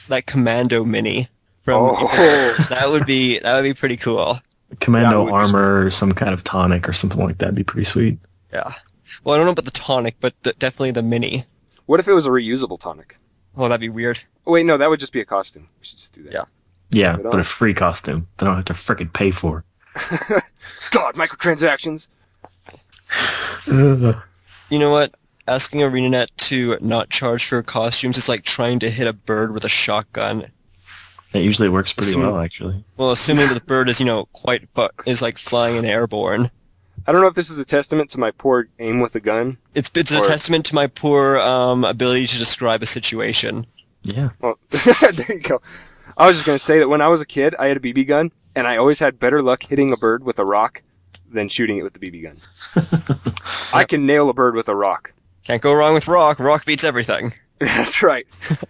like 0.09 0.25
Commando 0.25 0.83
mini 0.85 1.27
from. 1.61 1.91
Oh. 1.95 2.55
that 2.69 2.89
would 2.89 3.05
be 3.05 3.39
that 3.39 3.55
would 3.55 3.63
be 3.63 3.73
pretty 3.73 3.97
cool. 3.97 4.39
commando 4.79 5.25
that 5.25 5.31
armor 5.31 5.85
or 5.85 5.91
some 5.91 6.11
kind 6.13 6.33
of 6.33 6.43
tonic 6.43 6.87
or 6.89 6.93
something 6.93 7.19
like 7.19 7.37
that 7.39 7.47
would 7.47 7.55
be 7.55 7.63
pretty 7.63 7.85
sweet. 7.85 8.17
Yeah. 8.53 8.73
Well, 9.23 9.35
I 9.35 9.37
don't 9.37 9.45
know 9.45 9.51
about 9.51 9.65
the 9.65 9.71
tonic, 9.71 10.15
but 10.19 10.33
the, 10.43 10.53
definitely 10.53 10.91
the 10.91 11.03
mini. 11.03 11.45
What 11.85 11.99
if 11.99 12.07
it 12.07 12.13
was 12.13 12.25
a 12.25 12.29
reusable 12.29 12.79
tonic? 12.79 13.17
Oh, 13.57 13.67
that'd 13.67 13.79
be 13.81 13.89
weird. 13.89 14.19
Oh, 14.45 14.51
wait, 14.53 14.65
no, 14.65 14.77
that 14.77 14.89
would 14.89 14.99
just 14.99 15.13
be 15.13 15.21
a 15.21 15.25
costume. 15.25 15.69
We 15.79 15.85
should 15.85 15.97
just 15.99 16.13
do 16.13 16.23
that. 16.23 16.33
Yeah. 16.33 16.43
Yeah, 16.91 17.17
but 17.17 17.39
a 17.39 17.43
free 17.43 17.73
costume. 17.73 18.27
They 18.37 18.45
don't 18.45 18.55
have 18.55 18.65
to 18.65 18.73
frickin' 18.73 19.11
pay 19.11 19.31
for. 19.31 19.65
God, 20.91 21.15
microtransactions. 21.15 22.07
You 24.69 24.79
know 24.79 24.89
what? 24.89 25.13
Asking 25.47 25.81
ArenaNet 25.81 26.29
to 26.37 26.77
not 26.81 27.11
charge 27.11 27.45
for 27.45 27.61
costumes 27.61 28.17
is 28.17 28.27
like 28.27 28.43
trying 28.43 28.79
to 28.79 28.89
hit 28.89 29.05
a 29.07 29.13
bird 29.13 29.53
with 29.53 29.63
a 29.63 29.69
shotgun. 29.69 30.47
That 31.33 31.41
usually 31.41 31.69
works 31.69 31.93
pretty 31.93 32.09
Assume- 32.11 32.23
well, 32.23 32.39
actually. 32.39 32.83
Well, 32.97 33.11
assuming 33.11 33.47
that 33.49 33.53
the 33.53 33.61
bird 33.61 33.87
is, 33.87 33.99
you 33.99 34.07
know, 34.07 34.25
quite 34.33 34.67
fu- 34.73 34.87
is 35.05 35.21
like 35.21 35.37
flying 35.37 35.77
and 35.77 35.85
airborne. 35.85 36.49
I 37.05 37.11
don't 37.11 37.21
know 37.21 37.27
if 37.27 37.35
this 37.35 37.51
is 37.51 37.59
a 37.59 37.65
testament 37.65 38.09
to 38.11 38.19
my 38.19 38.31
poor 38.31 38.67
aim 38.79 38.99
with 38.99 39.15
a 39.15 39.19
gun. 39.19 39.57
It's 39.75 39.91
it's 39.93 40.11
a 40.11 40.21
testament 40.21 40.65
to 40.67 40.75
my 40.75 40.87
poor 40.87 41.37
um, 41.37 41.83
ability 41.83 42.25
to 42.27 42.39
describe 42.39 42.81
a 42.81 42.87
situation. 42.87 43.67
Yeah. 44.01 44.29
Well, 44.41 44.57
there 44.69 45.25
you 45.29 45.41
go. 45.41 45.61
I 46.17 46.25
was 46.25 46.37
just 46.37 46.47
gonna 46.47 46.57
say 46.57 46.79
that 46.79 46.89
when 46.89 47.01
I 47.01 47.07
was 47.07 47.21
a 47.21 47.25
kid, 47.25 47.53
I 47.59 47.67
had 47.67 47.77
a 47.77 47.79
BB 47.79 48.07
gun, 48.07 48.31
and 48.55 48.67
I 48.67 48.77
always 48.77 48.99
had 48.99 49.19
better 49.19 49.41
luck 49.41 49.63
hitting 49.63 49.91
a 49.91 49.97
bird 49.97 50.23
with 50.23 50.39
a 50.39 50.45
rock 50.45 50.81
than 51.29 51.49
shooting 51.49 51.77
it 51.77 51.83
with 51.83 51.93
the 51.93 51.99
BB 51.99 52.23
gun. 52.23 52.37
I 53.73 53.83
can 53.83 54.05
nail 54.05 54.29
a 54.29 54.33
bird 54.33 54.55
with 54.55 54.69
a 54.69 54.75
rock. 54.75 55.13
Can't 55.43 55.61
go 55.61 55.73
wrong 55.73 55.93
with 55.93 56.07
rock. 56.07 56.39
Rock 56.39 56.65
beats 56.65 56.83
everything. 56.83 57.33
That's 57.59 58.01
right. 58.01 58.25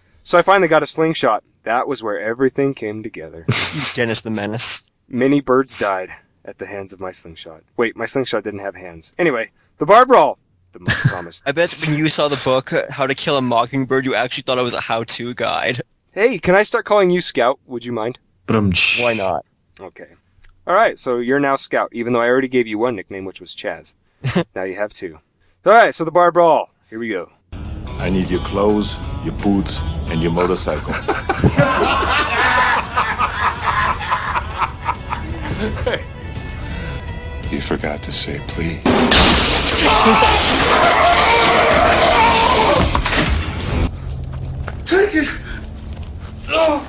so 0.24 0.38
I 0.38 0.42
finally 0.42 0.68
got 0.68 0.84
a 0.84 0.88
slingshot. 0.88 1.44
That 1.64 1.88
was 1.88 2.04
where 2.04 2.20
everything 2.20 2.74
came 2.74 3.02
together. 3.02 3.46
Dennis 3.94 4.22
the 4.22 4.30
Menace. 4.30 4.84
Many 5.08 5.42
birds 5.42 5.76
died 5.78 6.10
at 6.44 6.58
the 6.58 6.68
hands 6.68 6.94
of 6.94 7.00
my 7.00 7.12
slingshot. 7.12 7.62
Wait, 7.78 7.96
my 7.96 8.06
slingshot 8.06 8.44
didn't 8.44 8.60
have 8.60 8.76
hands. 8.76 9.14
Anyway, 9.18 9.52
the 9.78 9.86
bar 9.86 10.06
brawl. 10.06 10.38
The 10.74 10.80
most 10.80 11.08
promised. 11.08 11.44
I 11.46 11.54
bet 11.54 11.74
when 11.88 11.98
you 11.98 12.10
saw 12.10 12.28
the 12.28 12.42
book 12.44 12.74
uh, 12.74 12.84
How 12.90 13.08
to 13.08 13.16
Kill 13.16 13.38
a 13.38 13.42
Mockingbird, 13.42 14.06
you 14.06 14.14
actually 14.14 14.44
thought 14.44 14.58
it 14.58 14.64
was 14.64 14.74
a 14.74 14.82
how-to 14.82 15.34
guide. 15.34 15.82
hey, 16.12 16.38
can 16.38 16.54
I 16.54 16.64
start 16.64 16.86
calling 16.86 17.10
you 17.10 17.22
Scout? 17.22 17.60
Would 17.66 17.86
you 17.86 17.94
mind? 17.94 18.20
But 18.46 18.62
Why 19.00 19.14
not? 19.14 19.46
Okay. 19.80 20.08
All 20.68 20.74
right, 20.74 20.98
so 20.98 21.20
you're 21.20 21.40
now 21.40 21.56
Scout, 21.56 21.90
even 21.92 22.14
though 22.14 22.22
I 22.22 22.28
already 22.28 22.48
gave 22.48 22.66
you 22.66 22.78
one 22.80 22.96
nickname, 22.96 23.26
which 23.26 23.40
was 23.40 23.56
Chaz. 23.56 23.94
now 24.56 24.64
you 24.64 24.76
have 24.76 24.94
two. 24.94 25.20
All 25.66 25.74
right, 25.74 25.94
so 25.94 26.04
the 26.04 26.12
bar 26.12 26.32
brawl. 26.32 26.70
Here 26.90 27.00
we 27.00 27.10
go. 27.10 27.32
I 28.00 28.10
need 28.10 28.30
your 28.30 28.42
clothes, 28.42 28.98
your 29.24 29.34
boots, 29.34 29.80
and 30.08 30.22
your 30.22 30.32
motorcycle. 30.32 30.94
You 37.52 37.62
forgot 37.62 38.04
to 38.04 38.12
say 38.12 38.42
please. 38.48 38.82
Oh. 46.50 46.86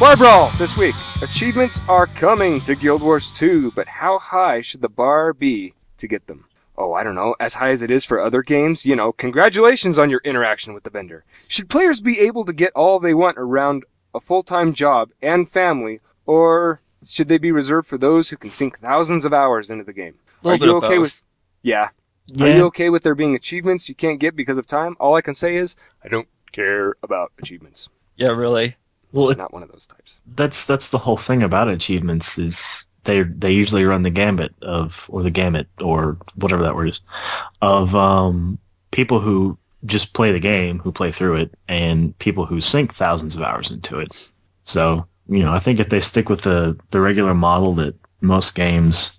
Bar 0.00 0.16
brawl 0.16 0.50
this 0.56 0.78
week. 0.78 0.94
Achievements 1.20 1.78
are 1.86 2.06
coming 2.06 2.58
to 2.62 2.74
Guild 2.74 3.02
Wars 3.02 3.30
2, 3.32 3.72
but 3.72 3.86
how 3.86 4.18
high 4.18 4.62
should 4.62 4.80
the 4.80 4.88
bar 4.88 5.34
be 5.34 5.74
to 5.98 6.08
get 6.08 6.26
them? 6.26 6.46
Oh, 6.78 6.94
I 6.94 7.04
don't 7.04 7.14
know, 7.14 7.36
as 7.38 7.54
high 7.54 7.68
as 7.68 7.82
it 7.82 7.90
is 7.90 8.06
for 8.06 8.18
other 8.18 8.42
games, 8.42 8.86
you 8.86 8.96
know, 8.96 9.12
congratulations 9.12 9.98
on 9.98 10.08
your 10.08 10.22
interaction 10.24 10.72
with 10.72 10.84
the 10.84 10.90
vendor. 10.90 11.26
Should 11.46 11.68
players 11.68 12.00
be 12.00 12.18
able 12.18 12.46
to 12.46 12.54
get 12.54 12.72
all 12.72 12.98
they 12.98 13.12
want 13.12 13.36
around 13.36 13.84
a 14.14 14.20
full-time 14.20 14.72
job 14.72 15.10
and 15.20 15.46
family, 15.46 16.00
or 16.24 16.80
should 17.04 17.28
they 17.28 17.36
be 17.36 17.52
reserved 17.52 17.86
for 17.86 17.98
those 17.98 18.30
who 18.30 18.38
can 18.38 18.50
sink 18.50 18.78
thousands 18.78 19.26
of 19.26 19.34
hours 19.34 19.68
into 19.68 19.84
the 19.84 19.92
game? 19.92 20.14
Little 20.42 20.56
Are 20.56 20.58
bit 20.58 20.64
you 20.66 20.76
of 20.78 20.84
okay 20.84 20.94
both. 20.96 21.02
with 21.02 21.24
Yeah. 21.62 21.90
Yeah. 22.32 22.44
Are 22.46 22.56
you 22.56 22.64
okay 22.68 22.88
with 22.88 23.02
there 23.02 23.14
being 23.14 23.34
achievements 23.34 23.90
you 23.90 23.94
can't 23.94 24.18
get 24.18 24.34
because 24.34 24.56
of 24.56 24.66
time? 24.66 24.96
All 24.98 25.14
I 25.14 25.20
can 25.20 25.34
say 25.34 25.56
is 25.56 25.76
I 26.02 26.08
don't 26.08 26.28
care 26.52 26.94
about 27.02 27.32
achievements. 27.38 27.90
Yeah, 28.16 28.30
really. 28.30 28.76
Well, 29.12 29.28
It's 29.28 29.32
it, 29.32 29.38
not 29.38 29.52
one 29.52 29.62
of 29.62 29.70
those 29.70 29.86
types. 29.86 30.18
that's 30.26 30.64
that's 30.66 30.90
the 30.90 30.98
whole 30.98 31.16
thing 31.16 31.42
about 31.42 31.68
achievements 31.68 32.38
is 32.38 32.86
they 33.04 33.22
they 33.22 33.52
usually 33.52 33.84
run 33.84 34.02
the 34.02 34.10
gambit 34.10 34.54
of 34.62 35.06
or 35.10 35.22
the 35.22 35.30
gamut 35.30 35.68
or 35.80 36.18
whatever 36.36 36.62
that 36.62 36.74
word 36.74 36.90
is 36.90 37.00
of 37.62 37.94
um, 37.94 38.58
people 38.90 39.20
who 39.20 39.58
just 39.86 40.12
play 40.12 40.30
the 40.30 40.40
game, 40.40 40.78
who 40.80 40.92
play 40.92 41.10
through 41.10 41.36
it, 41.36 41.54
and 41.66 42.16
people 42.18 42.44
who 42.46 42.60
sink 42.60 42.92
thousands 42.92 43.34
of 43.34 43.42
hours 43.42 43.70
into 43.70 43.98
it. 43.98 44.30
So 44.64 45.06
you 45.28 45.42
know, 45.42 45.52
I 45.52 45.58
think 45.60 45.80
if 45.80 45.88
they 45.88 46.00
stick 46.00 46.28
with 46.28 46.42
the 46.42 46.78
the 46.90 47.00
regular 47.00 47.34
model 47.34 47.74
that 47.74 47.94
most 48.20 48.54
games 48.54 49.18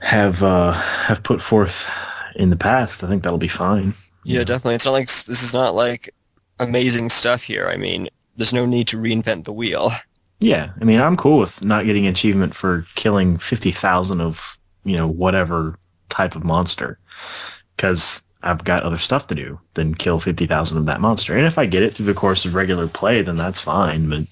have 0.00 0.42
uh, 0.42 0.72
have 0.72 1.22
put 1.22 1.40
forth 1.40 1.90
in 2.36 2.50
the 2.50 2.56
past, 2.56 3.02
I 3.02 3.08
think 3.08 3.22
that'll 3.22 3.38
be 3.38 3.48
fine. 3.48 3.94
Yeah, 4.24 4.44
definitely. 4.44 4.74
It's 4.74 4.84
not 4.84 4.92
like 4.92 5.06
this 5.06 5.42
is 5.42 5.54
not 5.54 5.74
like 5.74 6.14
amazing 6.58 7.08
stuff 7.10 7.44
here. 7.44 7.68
I 7.68 7.76
mean, 7.76 8.08
there's 8.36 8.52
no 8.52 8.66
need 8.66 8.88
to 8.88 8.98
reinvent 8.98 9.44
the 9.44 9.52
wheel. 9.52 9.92
Yeah, 10.38 10.72
I 10.80 10.84
mean, 10.84 11.00
I'm 11.00 11.16
cool 11.16 11.38
with 11.38 11.64
not 11.64 11.86
getting 11.86 12.06
achievement 12.06 12.54
for 12.54 12.84
killing 12.94 13.38
fifty 13.38 13.72
thousand 13.72 14.20
of 14.20 14.58
you 14.84 14.96
know 14.96 15.06
whatever 15.08 15.78
type 16.08 16.36
of 16.36 16.44
monster, 16.44 16.98
because 17.76 18.22
I've 18.42 18.62
got 18.64 18.82
other 18.82 18.98
stuff 18.98 19.26
to 19.28 19.34
do 19.34 19.58
than 19.74 19.94
kill 19.94 20.20
fifty 20.20 20.46
thousand 20.46 20.78
of 20.78 20.86
that 20.86 21.00
monster. 21.00 21.34
And 21.34 21.46
if 21.46 21.56
I 21.58 21.66
get 21.66 21.82
it 21.82 21.94
through 21.94 22.06
the 22.06 22.14
course 22.14 22.44
of 22.44 22.54
regular 22.54 22.86
play, 22.86 23.22
then 23.22 23.36
that's 23.36 23.60
fine. 23.60 24.10
But 24.10 24.24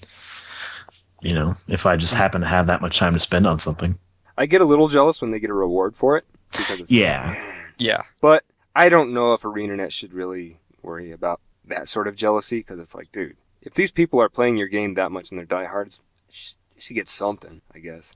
you 1.21 1.33
know, 1.33 1.55
if 1.67 1.85
I 1.85 1.95
just 1.95 2.13
happen 2.13 2.41
to 2.41 2.47
have 2.47 2.67
that 2.67 2.81
much 2.81 2.99
time 2.99 3.13
to 3.13 3.19
spend 3.19 3.47
on 3.47 3.57
something, 3.57 3.97
I 4.37 4.45
get 4.45 4.61
a 4.61 4.65
little 4.65 4.87
jealous 4.87 5.21
when 5.21 5.31
they 5.31 5.39
get 5.39 5.49
a 5.49 5.55
reward 5.55 5.95
for 5.95 6.17
it. 6.17 6.25
because 6.51 6.81
it's 6.81 6.91
Yeah. 6.91 7.35
Yeah. 7.77 8.03
But 8.21 8.43
I 8.75 8.89
don't 8.89 9.13
know 9.13 9.33
if 9.33 9.41
ArenaNet 9.41 9.91
should 9.91 10.13
really 10.13 10.59
worry 10.81 11.11
about 11.11 11.41
that 11.67 11.87
sort 11.87 12.07
of 12.07 12.15
jealousy 12.15 12.59
because 12.59 12.77
it's 12.79 12.93
like, 12.93 13.11
dude, 13.11 13.37
if 13.65 13.73
these 13.73 13.91
people 13.91 14.21
are 14.21 14.29
playing 14.29 14.57
your 14.57 14.67
game 14.67 14.93
that 14.93 15.11
much 15.11 15.31
and 15.31 15.37
they're 15.37 15.45
diehards, 15.45 15.99
she 16.29 16.53
you 16.75 16.81
should 16.81 17.07
something, 17.07 17.61
I 17.73 17.79
guess. 17.79 18.13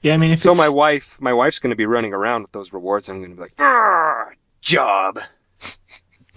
Yeah, 0.00 0.14
I 0.14 0.16
mean, 0.16 0.32
if 0.32 0.40
So 0.40 0.50
it's, 0.50 0.58
my 0.58 0.68
wife, 0.68 1.20
my 1.20 1.32
wife's 1.32 1.58
going 1.58 1.70
to 1.70 1.76
be 1.76 1.86
running 1.86 2.14
around 2.14 2.42
with 2.42 2.52
those 2.52 2.72
rewards. 2.72 3.08
And 3.08 3.16
I'm 3.16 3.22
going 3.22 3.32
to 3.32 3.36
be 3.36 3.42
like, 3.42 3.54
"Arr, 3.58 4.36
job. 4.60 5.20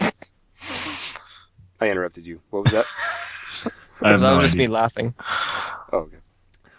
I 0.00 1.88
interrupted 1.88 2.26
you. 2.26 2.40
What 2.50 2.64
was 2.64 2.72
that? 2.72 2.86
I 4.02 4.10
have 4.10 4.20
that 4.20 4.30
no 4.32 4.36
was 4.36 4.46
just 4.46 4.56
me 4.56 4.66
laughing. 4.66 5.14
Oh, 5.92 5.98
okay. 6.00 6.18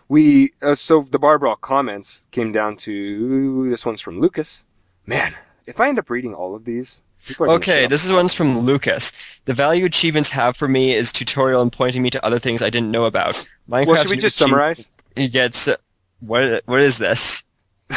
We 0.08 0.52
uh, 0.62 0.76
so 0.76 1.02
the 1.02 1.18
bar 1.18 1.40
brawl 1.40 1.56
comments 1.56 2.26
came 2.32 2.52
down 2.52 2.76
to 2.78 3.70
this 3.70 3.86
one's 3.86 4.02
from 4.02 4.20
Lucas. 4.20 4.64
Man, 5.06 5.36
if 5.66 5.80
I 5.80 5.90
end 5.90 5.98
up 5.98 6.10
reading 6.10 6.34
all 6.34 6.56
of 6.56 6.66
these, 6.66 7.02
people 7.15 7.15
are 7.15 7.15
gonna 7.15 7.15
Okay, 7.40 7.88
this 7.88 8.06
is 8.06 8.12
one's 8.12 8.34
from 8.34 8.60
Lucas. 8.60 9.42
The 9.46 9.54
value 9.54 9.86
achievements 9.86 10.32
have 10.32 10.56
for 10.56 10.68
me 10.68 10.94
is 10.94 11.12
tutorial 11.12 11.62
and 11.62 11.72
pointing 11.72 12.02
me 12.02 12.10
to 12.12 12.26
other 12.26 12.40
things 12.40 12.62
I 12.62 12.70
didn't 12.70 12.92
know 12.92 13.06
about. 13.06 13.48
Minecraft's 13.70 13.88
Well, 13.88 13.96
should 14.04 14.12
we 14.12 14.18
just 14.18 14.38
summarize? 14.38 14.90
He 15.16 15.28
gets 15.28 15.68
uh, 15.68 15.78
what? 16.20 16.64
What 16.66 16.82
is 16.82 16.98
this? 16.98 17.44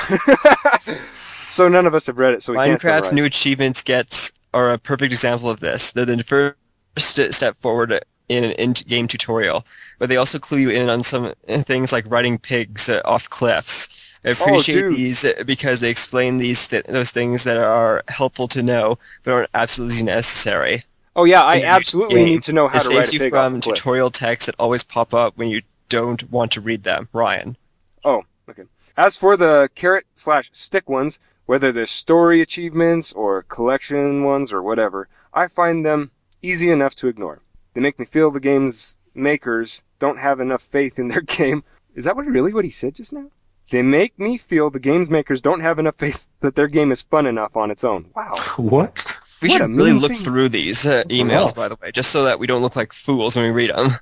So 1.48 1.66
none 1.66 1.86
of 1.86 1.94
us 1.94 2.06
have 2.06 2.18
read 2.18 2.34
it, 2.34 2.42
so 2.42 2.52
we 2.52 2.58
can't 2.58 2.72
Minecraft's 2.72 2.82
summarize. 2.82 3.12
new 3.12 3.24
achievements 3.24 3.82
gets 3.82 4.32
are 4.52 4.72
a 4.72 4.78
perfect 4.78 5.12
example 5.12 5.48
of 5.50 5.60
this. 5.60 5.92
They're 5.92 6.04
the 6.04 6.22
first 6.22 7.34
step 7.34 7.56
forward 7.60 8.00
in 8.28 8.44
an 8.44 8.52
in-game 8.52 9.08
tutorial, 9.08 9.64
but 9.98 10.10
they 10.10 10.16
also 10.16 10.38
clue 10.38 10.58
you 10.58 10.70
in 10.70 10.90
on 10.90 11.02
some 11.02 11.32
things 11.46 11.90
like 11.90 12.04
riding 12.08 12.38
pigs 12.38 12.88
uh, 12.88 13.00
off 13.04 13.30
cliffs. 13.30 13.88
I 14.24 14.30
appreciate 14.30 14.84
Oh, 14.84 14.90
these 14.90 15.24
uh, 15.24 15.42
because 15.46 15.80
they 15.80 15.90
explain 15.90 16.38
these 16.38 16.66
th- 16.66 16.84
those 16.86 17.10
things 17.10 17.44
that 17.44 17.56
are 17.56 18.02
helpful 18.08 18.48
to 18.48 18.62
know 18.62 18.98
but 19.22 19.32
aren't 19.32 19.50
absolutely 19.54 20.02
necessary. 20.02 20.84
oh 21.16 21.24
yeah, 21.24 21.42
I 21.42 21.62
absolutely 21.62 22.24
need 22.24 22.42
to 22.44 22.52
know 22.52 22.68
how 22.68 22.78
it 22.78 22.82
to 22.82 22.86
saves 22.88 23.10
a 23.10 23.12
you 23.14 23.18
pig 23.20 23.34
off 23.34 23.46
from 23.50 23.56
a 23.56 23.60
cliff. 23.60 23.76
tutorial 23.76 24.10
texts 24.10 24.46
that 24.46 24.56
always 24.58 24.82
pop 24.84 25.14
up 25.14 25.36
when 25.36 25.48
you 25.48 25.62
don't 25.88 26.30
want 26.30 26.52
to 26.52 26.60
read 26.60 26.82
them. 26.84 27.08
Ryan. 27.12 27.56
Oh, 28.04 28.24
okay. 28.48 28.64
As 28.96 29.16
for 29.16 29.36
the 29.36 29.68
carrot 29.74 30.06
slash 30.14 30.50
stick 30.52 30.88
ones, 30.88 31.18
whether 31.46 31.70
they're 31.72 31.86
story 31.86 32.40
achievements 32.40 33.12
or 33.12 33.42
collection 33.44 34.22
ones 34.24 34.52
or 34.52 34.62
whatever, 34.62 35.08
I 35.32 35.46
find 35.46 35.86
them 35.86 36.10
easy 36.42 36.70
enough 36.70 36.94
to 36.96 37.08
ignore. 37.08 37.40
They 37.74 37.80
make 37.80 37.98
me 37.98 38.04
feel 38.04 38.30
the 38.30 38.40
game's 38.40 38.96
makers 39.14 39.82
don't 39.98 40.18
have 40.18 40.40
enough 40.40 40.62
faith 40.62 40.98
in 40.98 41.08
their 41.08 41.20
game. 41.38 41.62
Is 41.94 42.04
that 42.04 42.16
what 42.16 42.26
really 42.26 42.52
what 42.52 42.64
he 42.64 42.70
said 42.70 42.94
just 42.96 43.12
now? 43.12 43.30
They 43.70 43.82
make 43.82 44.18
me 44.18 44.38
feel 44.38 44.70
the 44.70 44.80
game's 44.80 45.10
makers 45.10 45.40
don't 45.40 45.60
have 45.60 45.78
enough 45.78 45.96
faith 45.96 46.26
that 46.40 46.54
their 46.54 46.68
game 46.68 46.90
is 46.90 47.02
fun 47.02 47.26
enough 47.26 47.56
on 47.56 47.70
its 47.70 47.84
own. 47.84 48.10
Wow. 48.16 48.34
What? 48.56 49.04
We 49.42 49.48
What 49.48 49.54
a 49.54 49.58
should 49.58 49.70
really 49.70 49.92
mean 49.92 50.00
look 50.00 50.12
thing. 50.12 50.20
through 50.24 50.48
these 50.48 50.84
uh, 50.86 51.04
emails, 51.08 51.54
by 51.54 51.68
the 51.68 51.76
way, 51.80 51.92
just 51.92 52.10
so 52.10 52.24
that 52.24 52.38
we 52.38 52.46
don't 52.46 52.62
look 52.62 52.76
like 52.76 52.92
fools 52.92 53.36
when 53.36 53.44
we 53.44 53.50
read 53.50 53.70
them. 53.70 53.92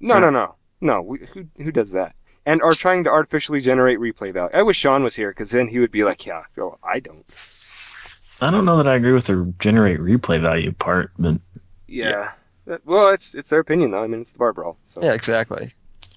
No, 0.00 0.18
no, 0.18 0.28
no, 0.30 0.56
no. 0.80 1.00
We, 1.00 1.18
who 1.32 1.46
who 1.56 1.70
does 1.72 1.92
that? 1.92 2.14
And 2.44 2.60
are 2.60 2.74
trying 2.74 3.04
to 3.04 3.10
artificially 3.10 3.60
generate 3.60 3.98
replay 4.00 4.32
value. 4.34 4.50
I 4.52 4.62
wish 4.64 4.76
Sean 4.78 5.04
was 5.04 5.14
here 5.14 5.30
because 5.30 5.52
then 5.52 5.68
he 5.68 5.78
would 5.78 5.92
be 5.92 6.02
like, 6.04 6.26
"Yeah, 6.26 6.42
well, 6.56 6.78
I 6.82 6.98
don't." 6.98 7.24
I 8.40 8.50
don't 8.50 8.64
know 8.64 8.76
that 8.78 8.88
I 8.88 8.96
agree 8.96 9.12
with 9.12 9.26
the 9.26 9.54
generate 9.60 10.00
replay 10.00 10.40
value 10.40 10.72
part, 10.72 11.12
but 11.18 11.36
Yeah. 11.86 12.32
That- 12.66 12.84
Well, 12.84 13.10
it's 13.10 13.34
it's 13.34 13.48
their 13.50 13.60
opinion 13.60 13.92
though. 13.92 14.02
I 14.02 14.08
mean, 14.08 14.20
it's 14.22 14.32
the 14.32 14.38
bar 14.40 14.52
brawl. 14.52 14.76
So. 14.84 15.00
Yeah, 15.02 15.12
exactly. 15.14 15.70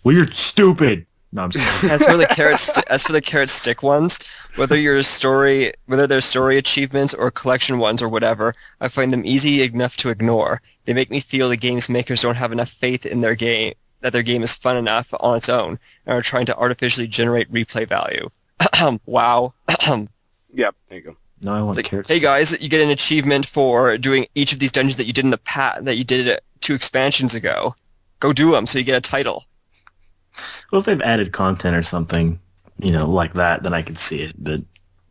well, 0.04 0.16
you're 0.16 0.32
stupid. 0.32 1.06
No, 1.36 1.44
I'm 1.44 1.52
just 1.52 1.68
kidding. 1.82 1.90
as 1.90 2.06
for 2.06 2.16
the 2.16 2.26
carrot, 2.28 2.60
st- 2.60 2.88
as 2.88 3.04
for 3.04 3.12
the 3.12 3.22
carrot 3.22 3.50
stick 3.50 3.84
ones, 3.84 4.20
whether 4.56 4.78
your 4.78 5.04
story, 5.04 5.74
whether 5.86 6.08
they're 6.08 6.22
story 6.22 6.58
achievements 6.58 7.14
or 7.14 7.30
collection 7.30 7.78
ones 7.78 8.02
or 8.02 8.08
whatever, 8.08 8.56
I 8.80 8.88
find 8.88 9.12
them 9.12 9.26
easy 9.26 9.62
enough 9.62 9.98
to 9.98 10.10
ignore. 10.10 10.62
They 10.86 10.94
make 10.94 11.12
me 11.12 11.20
feel 11.20 11.50
the 11.50 11.58
game's 11.58 11.90
makers 11.90 12.22
don't 12.22 12.38
have 12.38 12.54
enough 12.54 12.70
faith 12.70 13.06
in 13.06 13.20
their 13.20 13.36
game 13.36 13.74
that 14.00 14.14
their 14.14 14.24
game 14.24 14.44
is 14.44 14.56
fun 14.56 14.78
enough 14.78 15.14
on 15.20 15.36
its 15.36 15.50
own 15.50 15.78
and 16.06 16.16
are 16.16 16.22
trying 16.22 16.46
to 16.46 16.56
artificially 16.56 17.08
generate 17.08 17.52
replay 17.52 17.86
value. 17.88 18.30
wow. 19.06 19.54
yep. 20.54 20.76
There 20.88 20.98
you 21.00 21.02
go. 21.02 21.18
no, 21.42 21.54
I 21.54 21.62
want 21.62 21.76
like, 21.76 21.86
carrots. 21.86 22.10
hey 22.10 22.20
guys, 22.20 22.58
you 22.62 22.70
get 22.70 22.82
an 22.82 22.92
achievement 22.92 23.46
for 23.46 23.98
doing 23.98 24.28
each 24.36 24.54
of 24.54 24.60
these 24.60 24.72
dungeons 24.72 24.96
that 24.98 25.06
you 25.08 25.12
did 25.12 25.26
in 25.26 25.32
the 25.32 25.38
past 25.38 25.84
that 25.84 25.96
you 25.96 26.06
did 26.06 26.28
it 26.28 26.44
two 26.62 26.76
expansions 26.76 27.36
ago. 27.36 27.76
Go 28.22 28.32
do 28.32 28.52
them 28.52 28.66
so 28.66 28.78
you 28.80 28.86
get 28.86 28.96
a 28.96 29.02
title. 29.02 29.46
Well, 30.72 30.80
if 30.80 30.86
they've 30.86 31.02
added 31.02 31.32
content 31.32 31.76
or 31.76 31.84
something, 31.84 32.40
you 32.80 32.92
know, 32.92 33.10
like 33.10 33.34
that, 33.34 33.64
then 33.64 33.74
I 33.74 33.82
could 33.82 33.98
see 33.98 34.22
it. 34.22 34.36
But 34.38 34.62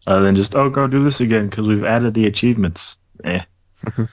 other 0.07 0.23
than 0.23 0.37
just, 0.37 0.55
oh, 0.55 0.71
go 0.71 0.87
do 0.87 1.03
this 1.03 1.21
again 1.21 1.49
because 1.49 1.67
we've 1.67 1.85
added 1.85 2.15
the 2.15 2.27
achievements. 2.27 2.99
Eh. 3.25 3.43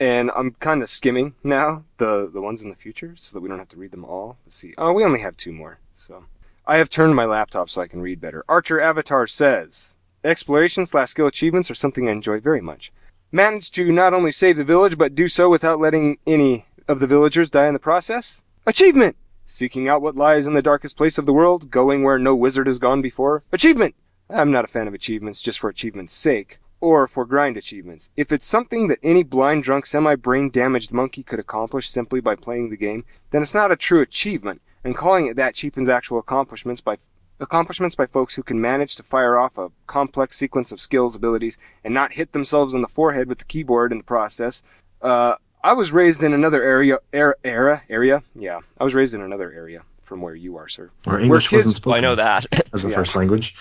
And 0.00 0.30
I'm 0.36 0.52
kind 0.60 0.80
of 0.80 0.88
skimming 0.88 1.34
now 1.42 1.84
the 1.96 2.30
the 2.32 2.40
ones 2.40 2.62
in 2.62 2.70
the 2.70 2.76
future 2.76 3.16
so 3.16 3.34
that 3.34 3.40
we 3.40 3.48
don't 3.48 3.58
have 3.58 3.68
to 3.68 3.76
read 3.76 3.90
them 3.90 4.04
all. 4.04 4.36
Let's 4.44 4.54
see. 4.54 4.72
Oh, 4.78 4.92
we 4.92 5.04
only 5.04 5.20
have 5.20 5.36
two 5.36 5.52
more. 5.52 5.78
So 5.94 6.26
I 6.66 6.76
have 6.76 6.88
turned 6.88 7.16
my 7.16 7.24
laptop 7.24 7.68
so 7.68 7.80
I 7.80 7.88
can 7.88 8.00
read 8.00 8.20
better. 8.20 8.44
Archer 8.48 8.80
Avatar 8.80 9.26
says 9.26 9.96
exploration 10.22 10.86
slash 10.86 11.10
skill 11.10 11.26
achievements 11.26 11.70
are 11.70 11.74
something 11.74 12.08
I 12.08 12.12
enjoy 12.12 12.38
very 12.38 12.60
much. 12.60 12.92
Managed 13.32 13.74
to 13.74 13.90
not 13.92 14.14
only 14.14 14.30
save 14.30 14.56
the 14.56 14.64
village 14.64 14.96
but 14.96 15.16
do 15.16 15.26
so 15.26 15.48
without 15.48 15.80
letting 15.80 16.18
any 16.26 16.66
of 16.86 17.00
the 17.00 17.08
villagers 17.08 17.50
die 17.50 17.66
in 17.66 17.74
the 17.74 17.80
process. 17.80 18.40
Achievement. 18.66 19.16
Seeking 19.50 19.88
out 19.88 20.02
what 20.02 20.14
lies 20.14 20.46
in 20.46 20.52
the 20.52 20.60
darkest 20.60 20.94
place 20.94 21.16
of 21.16 21.24
the 21.24 21.32
world, 21.32 21.70
going 21.70 22.02
where 22.02 22.18
no 22.18 22.36
wizard 22.36 22.66
has 22.66 22.78
gone 22.78 23.00
before. 23.00 23.44
Achievement. 23.50 23.94
I'm 24.28 24.50
not 24.50 24.66
a 24.66 24.68
fan 24.68 24.86
of 24.86 24.92
achievements 24.92 25.40
just 25.40 25.58
for 25.58 25.70
achievement's 25.70 26.12
sake, 26.12 26.58
or 26.82 27.06
for 27.06 27.24
grind 27.24 27.56
achievements. 27.56 28.10
If 28.14 28.30
it's 28.30 28.44
something 28.44 28.88
that 28.88 28.98
any 29.02 29.22
blind, 29.22 29.62
drunk, 29.62 29.86
semi-brain 29.86 30.50
damaged 30.50 30.92
monkey 30.92 31.22
could 31.22 31.38
accomplish 31.38 31.88
simply 31.88 32.20
by 32.20 32.34
playing 32.34 32.68
the 32.68 32.76
game, 32.76 33.06
then 33.30 33.40
it's 33.40 33.54
not 33.54 33.72
a 33.72 33.76
true 33.76 34.02
achievement, 34.02 34.60
and 34.84 34.94
calling 34.94 35.26
it 35.26 35.36
that 35.36 35.54
cheapens 35.54 35.88
actual 35.88 36.18
accomplishments 36.18 36.82
by 36.82 36.98
accomplishments 37.40 37.96
by 37.96 38.04
folks 38.04 38.34
who 38.34 38.42
can 38.42 38.60
manage 38.60 38.96
to 38.96 39.02
fire 39.02 39.38
off 39.38 39.56
a 39.56 39.70
complex 39.86 40.36
sequence 40.36 40.72
of 40.72 40.78
skills, 40.78 41.16
abilities, 41.16 41.56
and 41.82 41.94
not 41.94 42.12
hit 42.12 42.32
themselves 42.32 42.74
on 42.74 42.82
the 42.82 42.86
forehead 42.86 43.28
with 43.28 43.38
the 43.38 43.46
keyboard 43.46 43.92
in 43.92 43.98
the 43.98 44.04
process. 44.04 44.60
Uh, 45.00 45.36
I 45.62 45.72
was 45.72 45.92
raised 45.92 46.22
in 46.22 46.32
another 46.32 46.62
area, 46.62 46.98
era, 47.12 47.34
era, 47.44 47.82
area. 47.90 48.22
Yeah, 48.34 48.60
I 48.78 48.84
was 48.84 48.94
raised 48.94 49.14
in 49.14 49.20
another 49.20 49.52
area 49.52 49.82
from 50.00 50.22
where 50.22 50.34
you 50.34 50.56
are, 50.56 50.68
sir. 50.68 50.90
Where 51.04 51.18
English 51.20 51.48
kids- 51.48 51.64
wasn't 51.66 51.76
spoken 51.76 51.90
Well, 51.90 51.98
I 51.98 52.00
know 52.00 52.14
that. 52.14 52.46
as 52.72 52.84
a 52.84 52.88
Yeah. 52.90 52.94
first 52.94 53.16
language. 53.16 53.54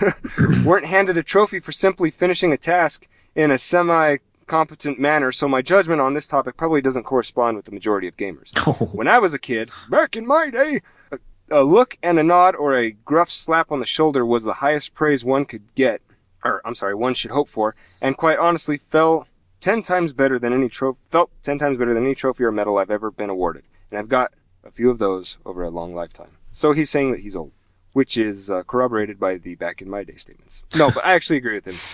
weren't 0.64 0.86
handed 0.86 1.16
a 1.16 1.22
trophy 1.22 1.58
for 1.58 1.72
simply 1.72 2.10
finishing 2.10 2.52
a 2.52 2.56
task 2.56 3.06
in 3.34 3.50
a 3.50 3.58
semi 3.58 4.16
competent 4.46 4.98
manner, 4.98 5.32
so 5.32 5.48
my 5.48 5.60
judgment 5.60 6.00
on 6.00 6.14
this 6.14 6.28
topic 6.28 6.56
probably 6.56 6.80
doesn't 6.80 7.02
correspond 7.04 7.56
with 7.56 7.66
the 7.66 7.72
majority 7.72 8.06
of 8.08 8.16
gamers. 8.16 8.52
Oh. 8.66 8.86
When 8.92 9.08
I 9.08 9.18
was 9.18 9.34
a 9.34 9.38
kid, 9.38 9.70
back 9.90 10.16
in 10.16 10.26
my 10.26 10.50
day, 10.50 10.80
a, 11.12 11.18
a 11.50 11.62
look 11.64 11.98
and 12.02 12.18
a 12.18 12.22
nod 12.22 12.54
or 12.56 12.74
a 12.76 12.90
gruff 12.92 13.30
slap 13.30 13.70
on 13.72 13.80
the 13.80 13.86
shoulder 13.86 14.24
was 14.24 14.44
the 14.44 14.54
highest 14.54 14.94
praise 14.94 15.24
one 15.24 15.44
could 15.44 15.74
get, 15.74 16.00
or 16.44 16.62
I'm 16.64 16.74
sorry, 16.74 16.94
one 16.94 17.14
should 17.14 17.30
hope 17.32 17.48
for, 17.48 17.74
and 18.00 18.16
quite 18.16 18.38
honestly 18.38 18.76
fell 18.76 19.26
ten 19.60 19.82
times 19.82 20.12
better 20.12 20.38
than 20.38 20.52
any 20.52 20.68
trophy, 20.68 20.98
felt 21.08 21.30
ten 21.42 21.58
times 21.58 21.78
better 21.78 21.94
than 21.94 22.04
any 22.04 22.14
trophy 22.14 22.44
or 22.44 22.52
medal 22.52 22.78
I've 22.78 22.90
ever 22.90 23.10
been 23.10 23.30
awarded. 23.30 23.64
And 23.90 23.98
I've 23.98 24.08
got 24.08 24.32
a 24.64 24.70
few 24.70 24.90
of 24.90 24.98
those 24.98 25.38
over 25.46 25.62
a 25.62 25.70
long 25.70 25.94
lifetime. 25.94 26.36
So 26.52 26.72
he's 26.72 26.90
saying 26.90 27.12
that 27.12 27.20
he's 27.20 27.36
old, 27.36 27.52
which 27.92 28.16
is 28.16 28.50
uh, 28.50 28.62
corroborated 28.64 29.20
by 29.20 29.36
the 29.36 29.54
back 29.54 29.80
in 29.82 29.88
my 29.90 30.02
day 30.04 30.16
statements. 30.16 30.62
No, 30.74 30.90
but 30.90 31.04
I 31.04 31.14
actually 31.14 31.36
agree 31.36 31.54
with 31.54 31.66
him. 31.66 31.74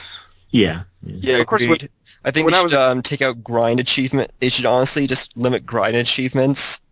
Yeah. 0.54 0.82
yeah. 1.02 1.36
Yeah, 1.36 1.36
Of 1.38 1.46
course, 1.46 1.62
agreed. 1.62 1.88
I 2.26 2.30
think 2.30 2.44
when 2.44 2.52
they 2.52 2.58
I 2.58 2.60
should 2.60 2.72
was- 2.72 2.74
um, 2.74 3.00
take 3.00 3.22
out 3.22 3.42
grind 3.42 3.80
achievement. 3.80 4.32
They 4.38 4.50
should 4.50 4.66
honestly 4.66 5.06
just 5.06 5.34
limit 5.34 5.64
grind 5.64 5.96
achievements 5.96 6.82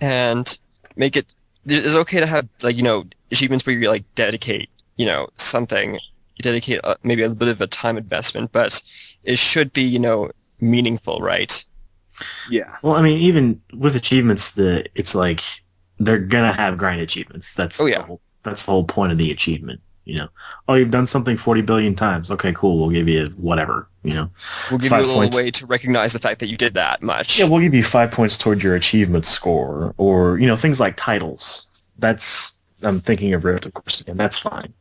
and 0.00 0.58
make 0.96 1.14
it. 1.14 1.26
It's 1.66 1.94
okay 1.94 2.20
to 2.20 2.26
have 2.26 2.48
like 2.62 2.74
you 2.74 2.82
know 2.82 3.04
achievements 3.30 3.66
where 3.66 3.76
you 3.76 3.86
like 3.90 4.04
dedicate 4.14 4.70
you 4.96 5.04
know 5.04 5.28
something, 5.36 5.94
you 5.94 6.00
dedicate 6.40 6.80
uh, 6.84 6.94
maybe 7.02 7.22
a 7.22 7.28
little 7.28 7.38
bit 7.38 7.48
of 7.48 7.60
a 7.60 7.66
time 7.66 7.96
investment, 7.98 8.52
but 8.52 8.82
it 9.24 9.38
should 9.38 9.72
be 9.72 9.82
you 9.82 9.98
know 9.98 10.30
meaningful, 10.60 11.18
right? 11.18 11.64
Yeah. 12.50 12.76
Well, 12.82 12.94
I 12.94 13.02
mean, 13.02 13.18
even 13.18 13.60
with 13.74 13.96
achievements, 13.96 14.52
the 14.52 14.86
it's 14.94 15.14
like 15.14 15.40
they're 15.98 16.18
gonna 16.18 16.52
have 16.52 16.78
grind 16.78 17.00
achievements. 17.00 17.54
That's 17.54 17.80
Oh, 17.80 17.84
the 17.84 17.90
yeah. 17.90 18.02
whole, 18.02 18.20
that's 18.42 18.64
the 18.66 18.72
whole 18.72 18.84
point 18.84 19.12
of 19.12 19.18
the 19.18 19.30
achievement. 19.30 19.80
You 20.04 20.18
know, 20.18 20.28
oh, 20.68 20.74
you've 20.74 20.90
done 20.90 21.06
something 21.06 21.36
forty 21.36 21.62
billion 21.62 21.94
times. 21.94 22.30
Okay, 22.30 22.52
cool. 22.54 22.78
We'll 22.80 22.90
give 22.90 23.08
you 23.08 23.26
whatever. 23.36 23.88
You 24.02 24.14
know, 24.14 24.30
We'll 24.68 24.80
give 24.80 24.90
Five 24.90 25.02
you 25.02 25.06
a 25.06 25.08
little 25.08 25.22
points. 25.22 25.36
way 25.36 25.50
to 25.52 25.66
recognize 25.66 26.12
the 26.12 26.18
fact 26.18 26.40
that 26.40 26.48
you 26.48 26.56
did 26.56 26.74
that 26.74 27.02
much. 27.02 27.38
yeah, 27.38 27.46
we'll 27.46 27.60
give 27.60 27.72
you 27.72 27.84
five 27.84 28.10
points 28.10 28.36
toward 28.36 28.64
your 28.64 28.74
achievement 28.74 29.24
score, 29.24 29.94
or 29.98 30.38
you 30.40 30.46
know, 30.48 30.56
things 30.56 30.80
like 30.80 30.96
titles. 30.96 31.68
That's 31.98 32.58
I'm 32.82 33.00
thinking 33.00 33.32
of 33.32 33.44
Rift, 33.44 33.64
of 33.64 33.74
course, 33.74 34.02
and 34.08 34.18
that's 34.18 34.38
fine. 34.38 34.74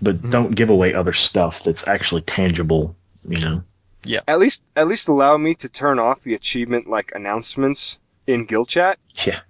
But 0.00 0.16
Mm-hmm. 0.16 0.30
don't 0.30 0.54
give 0.54 0.70
away 0.70 0.92
other 0.94 1.12
stuff 1.12 1.62
that's 1.62 1.86
actually 1.88 2.22
tangible. 2.22 2.96
You 3.28 3.40
know. 3.40 3.62
Yeah. 4.04 4.20
At 4.28 4.38
least, 4.38 4.62
at 4.76 4.86
least 4.86 5.08
allow 5.08 5.36
me 5.36 5.54
to 5.56 5.68
turn 5.68 5.98
off 5.98 6.20
the 6.20 6.34
achievement 6.34 6.88
like 6.88 7.10
announcements 7.14 7.98
in 8.26 8.44
guild 8.44 8.68
chat. 8.68 8.98
Yeah. 9.24 9.40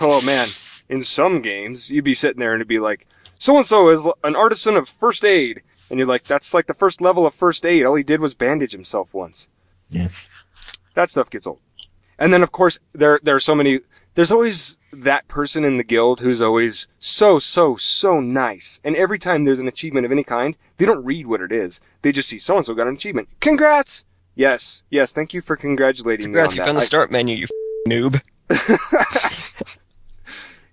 Oh 0.00 0.24
man, 0.24 0.46
in 0.88 1.02
some 1.02 1.42
games, 1.42 1.90
you'd 1.90 2.04
be 2.04 2.14
sitting 2.14 2.38
there 2.40 2.52
and 2.52 2.60
it'd 2.60 2.68
be 2.68 2.78
like, 2.78 3.06
so 3.38 3.56
and 3.56 3.66
so 3.66 3.90
is 3.90 4.06
an 4.24 4.34
artisan 4.36 4.76
of 4.76 4.88
first 4.88 5.24
aid. 5.24 5.62
And 5.90 5.98
you're 5.98 6.08
like, 6.08 6.24
that's 6.24 6.54
like 6.54 6.66
the 6.66 6.74
first 6.74 7.00
level 7.00 7.26
of 7.26 7.34
first 7.34 7.66
aid. 7.66 7.84
All 7.84 7.94
he 7.96 8.02
did 8.02 8.20
was 8.20 8.34
bandage 8.34 8.72
himself 8.72 9.12
once. 9.12 9.48
Yes. 9.90 10.30
That 10.94 11.10
stuff 11.10 11.28
gets 11.30 11.46
old. 11.46 11.60
And 12.18 12.32
then 12.32 12.42
of 12.42 12.52
course 12.52 12.78
there 12.92 13.18
there 13.22 13.36
are 13.36 13.40
so 13.40 13.54
many 13.54 13.80
there's 14.18 14.32
always 14.32 14.78
that 14.92 15.28
person 15.28 15.64
in 15.64 15.76
the 15.76 15.84
guild 15.84 16.18
who's 16.22 16.42
always 16.42 16.88
so 16.98 17.38
so 17.38 17.76
so 17.76 18.18
nice. 18.18 18.80
And 18.82 18.96
every 18.96 19.16
time 19.16 19.44
there's 19.44 19.60
an 19.60 19.68
achievement 19.68 20.04
of 20.06 20.10
any 20.10 20.24
kind, 20.24 20.56
they 20.76 20.86
don't 20.86 21.04
read 21.04 21.28
what 21.28 21.40
it 21.40 21.52
is. 21.52 21.80
They 22.02 22.10
just 22.10 22.28
see 22.28 22.38
so 22.40 22.56
and 22.56 22.66
so 22.66 22.74
got 22.74 22.88
an 22.88 22.94
achievement. 22.94 23.28
Congrats. 23.38 24.02
Yes. 24.34 24.82
Yes, 24.90 25.12
thank 25.12 25.34
you 25.34 25.40
for 25.40 25.54
congratulating 25.54 26.26
Congrats, 26.26 26.56
me 26.56 26.58
you 26.58 26.62
on 26.62 26.66
found 26.66 26.76
that. 26.78 26.80
the 26.80 26.84
I- 26.84 26.86
start 26.86 27.12
menu, 27.12 27.36
you 27.36 27.44
f- 27.44 27.88
noob. 27.88 28.20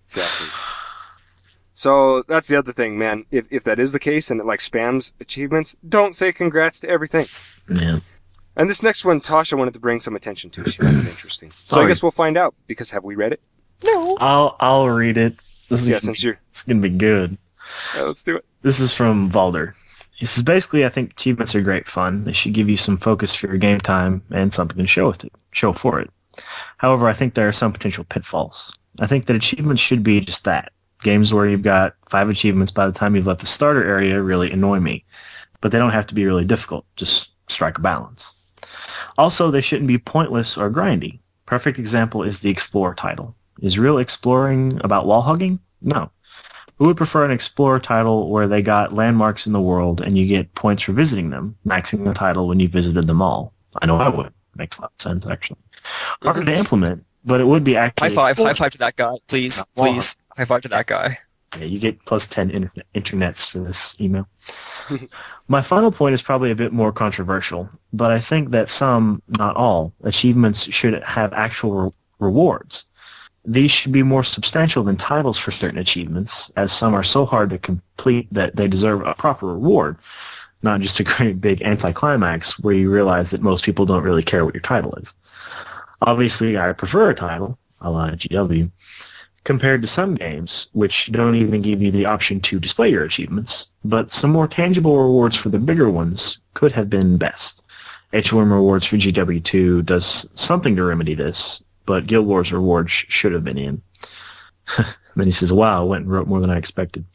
Exactly. 0.05 0.47
So 1.73 2.23
that's 2.27 2.47
the 2.47 2.57
other 2.57 2.71
thing, 2.71 2.97
man. 2.97 3.25
If 3.31 3.47
if 3.51 3.63
that 3.65 3.79
is 3.79 3.91
the 3.91 3.99
case 3.99 4.31
and 4.31 4.39
it 4.39 4.45
like 4.45 4.59
spams 4.59 5.13
achievements, 5.19 5.75
don't 5.87 6.15
say 6.15 6.31
congrats 6.31 6.79
to 6.79 6.89
everything. 6.89 7.25
Yeah. 7.69 7.99
And 8.55 8.69
this 8.69 8.81
next 8.81 9.03
one, 9.03 9.19
Tasha 9.21 9.57
wanted 9.57 9.73
to 9.73 9.79
bring 9.79 9.99
some 9.99 10.15
attention 10.15 10.49
to. 10.51 10.69
She 10.69 10.81
found 10.81 10.97
it 11.05 11.09
interesting. 11.09 11.51
So 11.51 11.81
I 11.81 11.87
guess 11.87 12.01
we'll 12.01 12.11
find 12.11 12.37
out 12.37 12.55
because 12.67 12.91
have 12.91 13.03
we 13.03 13.15
read 13.15 13.33
it? 13.33 13.41
No. 13.83 14.17
I'll 14.19 14.55
I'll 14.59 14.89
read 14.89 15.17
it. 15.17 15.35
This 15.69 15.81
is 15.81 15.87
Yeah, 15.87 15.93
gonna 15.95 16.01
since 16.01 16.23
you're. 16.23 16.39
it's 16.51 16.63
gonna 16.63 16.79
be 16.79 16.89
good. 16.89 17.37
Yeah, 17.95 18.03
let's 18.03 18.23
do 18.23 18.37
it. 18.37 18.45
This 18.61 18.79
is 18.79 18.93
from 18.93 19.29
Valder. 19.29 19.73
He 20.15 20.25
says 20.25 20.43
basically, 20.43 20.85
I 20.85 20.89
think 20.89 21.11
achievements 21.11 21.53
are 21.55 21.61
great 21.61 21.87
fun. 21.89 22.23
They 22.23 22.31
should 22.31 22.53
give 22.53 22.69
you 22.69 22.77
some 22.77 22.97
focus 22.97 23.35
for 23.35 23.47
your 23.47 23.57
game 23.57 23.79
time 23.79 24.23
and 24.31 24.53
something 24.53 24.77
to 24.77 24.87
show 24.87 25.07
with 25.09 25.25
it, 25.25 25.33
show 25.51 25.73
for 25.73 25.99
it. 25.99 26.09
However, 26.77 27.07
I 27.07 27.13
think 27.13 27.33
there 27.33 27.47
are 27.49 27.51
some 27.53 27.73
potential 27.73 28.05
pitfalls. 28.05 28.73
I 29.01 29.07
think 29.07 29.25
that 29.25 29.35
achievements 29.35 29.81
should 29.81 30.03
be 30.03 30.21
just 30.21 30.45
that. 30.45 30.71
Games 31.03 31.33
where 31.33 31.47
you've 31.49 31.61
got 31.63 31.95
five 32.09 32.29
achievements 32.29 32.71
by 32.71 32.87
the 32.87 32.93
time 32.93 33.15
you've 33.15 33.27
left 33.27 33.41
the 33.41 33.45
starter 33.45 33.83
area 33.83 34.21
really 34.21 34.49
annoy 34.51 34.79
me, 34.79 35.03
but 35.59 35.71
they 35.73 35.77
don't 35.77 35.91
have 35.91 36.07
to 36.07 36.15
be 36.15 36.25
really 36.25 36.45
difficult. 36.45 36.85
Just 36.95 37.33
strike 37.49 37.77
a 37.77 37.81
balance. 37.81 38.31
Also, 39.17 39.49
they 39.49 39.61
shouldn't 39.61 39.87
be 39.87 39.97
pointless 39.97 40.57
or 40.57 40.69
grindy. 40.69 41.19
Perfect 41.45 41.79
example 41.79 42.23
is 42.23 42.39
the 42.39 42.49
Explorer 42.49 42.95
title. 42.95 43.35
Is 43.61 43.79
real 43.79 43.97
exploring 43.97 44.81
about 44.83 45.05
wall 45.05 45.21
hugging? 45.21 45.59
No. 45.81 46.11
Who 46.77 46.87
would 46.87 46.97
prefer 46.97 47.23
an 47.23 47.31
Explorer 47.31 47.79
title 47.79 48.29
where 48.29 48.47
they 48.47 48.61
got 48.61 48.93
landmarks 48.93 49.47
in 49.47 49.53
the 49.53 49.61
world 49.61 50.01
and 50.01 50.17
you 50.17 50.27
get 50.27 50.53
points 50.55 50.83
for 50.83 50.91
visiting 50.91 51.29
them, 51.29 51.55
maxing 51.65 52.03
the 52.03 52.13
title 52.13 52.47
when 52.47 52.59
you 52.59 52.67
visited 52.67 53.07
them 53.07 53.21
all? 53.21 53.53
I 53.81 53.85
know 53.85 53.97
I 53.97 54.09
would. 54.09 54.33
Makes 54.55 54.77
a 54.77 54.81
lot 54.81 54.91
of 54.97 55.01
sense, 55.01 55.25
actually. 55.25 55.59
Harder 56.21 56.43
to 56.43 56.51
mm-hmm. 56.51 56.59
implement, 56.59 57.05
but 57.23 57.39
it 57.39 57.47
would 57.47 57.63
be 57.63 57.77
actually... 57.77 58.09
High 58.09 58.15
five, 58.15 58.37
high 58.37 58.53
five 58.53 58.71
to 58.71 58.77
that 58.79 58.95
guy, 58.95 59.15
please, 59.27 59.63
please. 59.75 60.17
High 60.35 60.45
five 60.45 60.61
to 60.61 60.67
that 60.69 60.87
guy. 60.87 61.17
Yeah, 61.57 61.63
you 61.63 61.79
get 61.79 62.03
plus 62.05 62.27
10 62.27 62.49
internet, 62.49 62.85
internets 62.93 63.49
for 63.49 63.59
this 63.59 63.99
email. 63.99 64.27
My 65.47 65.61
final 65.61 65.91
point 65.91 66.13
is 66.13 66.21
probably 66.21 66.51
a 66.51 66.55
bit 66.55 66.73
more 66.73 66.91
controversial, 66.91 67.69
but 67.93 68.11
I 68.11 68.19
think 68.19 68.51
that 68.51 68.67
some, 68.67 69.21
not 69.37 69.55
all, 69.55 69.93
achievements 70.03 70.73
should 70.73 71.01
have 71.03 71.33
actual 71.33 71.73
re- 71.73 71.91
rewards. 72.19 72.85
These 73.45 73.71
should 73.71 73.91
be 73.91 74.03
more 74.03 74.23
substantial 74.23 74.83
than 74.83 74.97
titles 74.97 75.37
for 75.37 75.51
certain 75.51 75.77
achievements, 75.77 76.51
as 76.55 76.71
some 76.71 76.95
are 76.95 77.03
so 77.03 77.25
hard 77.25 77.51
to 77.51 77.59
complete 77.59 78.27
that 78.31 78.55
they 78.55 78.67
deserve 78.67 79.01
a 79.05 79.13
proper 79.13 79.45
reward, 79.47 79.97
not 80.63 80.81
just 80.81 80.99
a 80.99 81.03
great 81.03 81.39
big 81.39 81.61
anticlimax 81.61 82.59
where 82.59 82.73
you 82.73 82.89
realize 82.89 83.29
that 83.31 83.41
most 83.41 83.63
people 83.63 83.85
don't 83.85 84.03
really 84.03 84.23
care 84.23 84.43
what 84.43 84.55
your 84.55 84.61
title 84.61 84.95
is. 84.95 85.13
Obviously, 86.01 86.57
I 86.57 86.73
prefer 86.73 87.11
a 87.11 87.15
title, 87.15 87.57
a 87.81 87.91
la 87.91 88.09
GW, 88.09 88.71
compared 89.45 89.81
to 89.83 89.87
some 89.87 90.15
games, 90.15 90.67
which 90.73 91.11
don't 91.11 91.35
even 91.35 91.61
give 91.61 91.81
you 91.81 91.91
the 91.91 92.05
option 92.05 92.41
to 92.41 92.59
display 92.59 92.89
your 92.89 93.05
achievements, 93.05 93.67
but 93.85 94.11
some 94.11 94.31
more 94.31 94.47
tangible 94.47 94.97
rewards 94.97 95.37
for 95.37 95.49
the 95.49 95.59
bigger 95.59 95.89
ones 95.89 96.39
could 96.55 96.73
have 96.73 96.89
been 96.89 97.17
best. 97.17 97.63
HOM 98.11 98.51
rewards 98.51 98.85
for 98.85 98.97
GW2 98.97 99.85
does 99.85 100.29
something 100.35 100.75
to 100.75 100.83
remedy 100.83 101.13
this, 101.13 101.63
but 101.85 102.07
Guild 102.07 102.25
Wars 102.25 102.51
rewards 102.51 102.91
sh- 102.91 103.05
should 103.07 103.33
have 103.33 103.43
been 103.43 103.57
in. 103.57 103.81
then 105.15 105.25
he 105.25 105.31
says, 105.31 105.53
wow, 105.53 105.85
went 105.85 106.05
and 106.05 106.11
wrote 106.11 106.27
more 106.27 106.39
than 106.39 106.49
I 106.49 106.57
expected. 106.57 107.05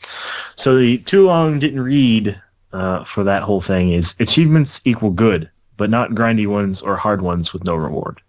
So 0.56 0.76
the 0.76 0.98
too 0.98 1.26
long 1.26 1.58
didn't 1.58 1.80
read 1.80 2.40
uh, 2.72 3.04
for 3.04 3.24
that 3.24 3.42
whole 3.42 3.60
thing 3.60 3.90
is 3.90 4.14
achievements 4.20 4.80
equal 4.84 5.10
good, 5.10 5.50
but 5.76 5.90
not 5.90 6.10
grindy 6.10 6.46
ones 6.46 6.80
or 6.80 6.96
hard 6.96 7.22
ones 7.22 7.52
with 7.52 7.64
no 7.64 7.74
reward. 7.74 8.20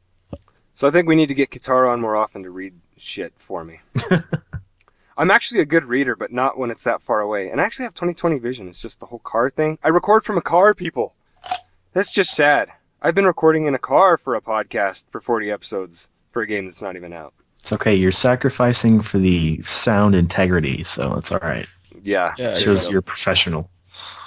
So 0.73 0.87
I 0.87 0.91
think 0.91 1.07
we 1.07 1.15
need 1.15 1.29
to 1.29 1.35
get 1.35 1.51
Kattar 1.51 1.91
on 1.91 2.01
more 2.01 2.15
often 2.15 2.41
to 2.43 2.49
read 2.49 2.73
shit 3.01 3.33
for 3.35 3.63
me. 3.63 3.79
I'm 5.17 5.29
actually 5.29 5.59
a 5.59 5.65
good 5.65 5.83
reader, 5.85 6.15
but 6.15 6.31
not 6.31 6.57
when 6.57 6.71
it's 6.71 6.83
that 6.83 7.01
far 7.01 7.19
away. 7.19 7.49
And 7.49 7.59
I 7.61 7.65
actually 7.65 7.83
have 7.83 7.93
2020 7.93 8.39
vision. 8.39 8.67
It's 8.69 8.81
just 8.81 8.99
the 8.99 9.07
whole 9.07 9.19
car 9.19 9.49
thing. 9.49 9.77
I 9.83 9.89
record 9.89 10.23
from 10.23 10.37
a 10.37 10.41
car, 10.41 10.73
people. 10.73 11.13
That's 11.93 12.11
just 12.13 12.33
sad. 12.33 12.69
I've 13.01 13.13
been 13.15 13.25
recording 13.25 13.65
in 13.65 13.75
a 13.75 13.79
car 13.79 14.17
for 14.17 14.35
a 14.35 14.41
podcast 14.41 15.05
for 15.09 15.19
40 15.19 15.51
episodes 15.51 16.09
for 16.31 16.41
a 16.41 16.47
game 16.47 16.65
that's 16.65 16.81
not 16.81 16.95
even 16.95 17.13
out. 17.13 17.33
It's 17.59 17.73
okay. 17.73 17.93
You're 17.93 18.11
sacrificing 18.11 19.01
for 19.01 19.17
the 19.19 19.59
sound 19.61 20.15
integrity, 20.15 20.83
so 20.83 21.13
it's 21.15 21.31
all 21.31 21.39
right. 21.41 21.67
Yeah. 22.01 22.33
Yeah, 22.37 22.55
shows 22.55 22.85
like- 22.85 22.93
you're 22.93 23.01
professional. 23.01 23.69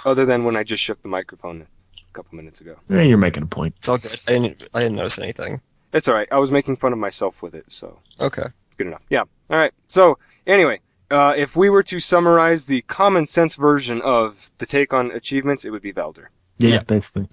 Other 0.05 0.27
than 0.27 0.45
when 0.45 0.55
I 0.57 0.63
just 0.65 0.83
shook 0.83 1.01
the 1.03 1.09
microphone 1.09 1.63
a 1.63 2.13
couple 2.13 2.37
minutes 2.37 2.61
ago. 2.61 2.77
Eh, 2.91 3.03
you're 3.05 3.17
making 3.19 3.43
a 3.43 3.47
point. 3.47 3.75
It's 3.79 3.89
all 3.89 3.97
good. 3.99 4.21
I 4.29 4.33
didn't, 4.33 4.63
I 4.75 4.81
didn't 4.81 4.97
notice 4.97 5.19
anything. 5.19 5.63
It's 5.93 6.07
alright. 6.07 6.29
I 6.31 6.39
was 6.39 6.51
making 6.53 6.77
fun 6.77 6.93
of 6.93 6.99
myself 6.99 7.43
with 7.43 7.55
it, 7.55 7.73
so 7.73 8.01
Okay. 8.21 8.47
Good 8.77 8.87
enough. 8.87 9.03
Yeah. 9.11 9.25
Alright. 9.51 9.73
So, 9.87 10.19
anyway, 10.47 10.81
uh, 11.11 11.35
if 11.37 11.55
we 11.57 11.69
were 11.71 11.83
to 11.85 12.01
summarize 12.01 12.67
the 12.67 12.83
common 12.83 13.27
sense 13.27 13.57
version 13.57 14.01
of 14.03 14.51
the 14.59 14.67
take 14.67 14.93
on 14.93 15.11
achievements, 15.11 15.65
it 15.65 15.71
would 15.71 15.83
be 15.83 15.93
Velder. 15.93 16.27
Yeah, 16.59 16.71
Yeah. 16.75 16.83
basically. 16.83 17.29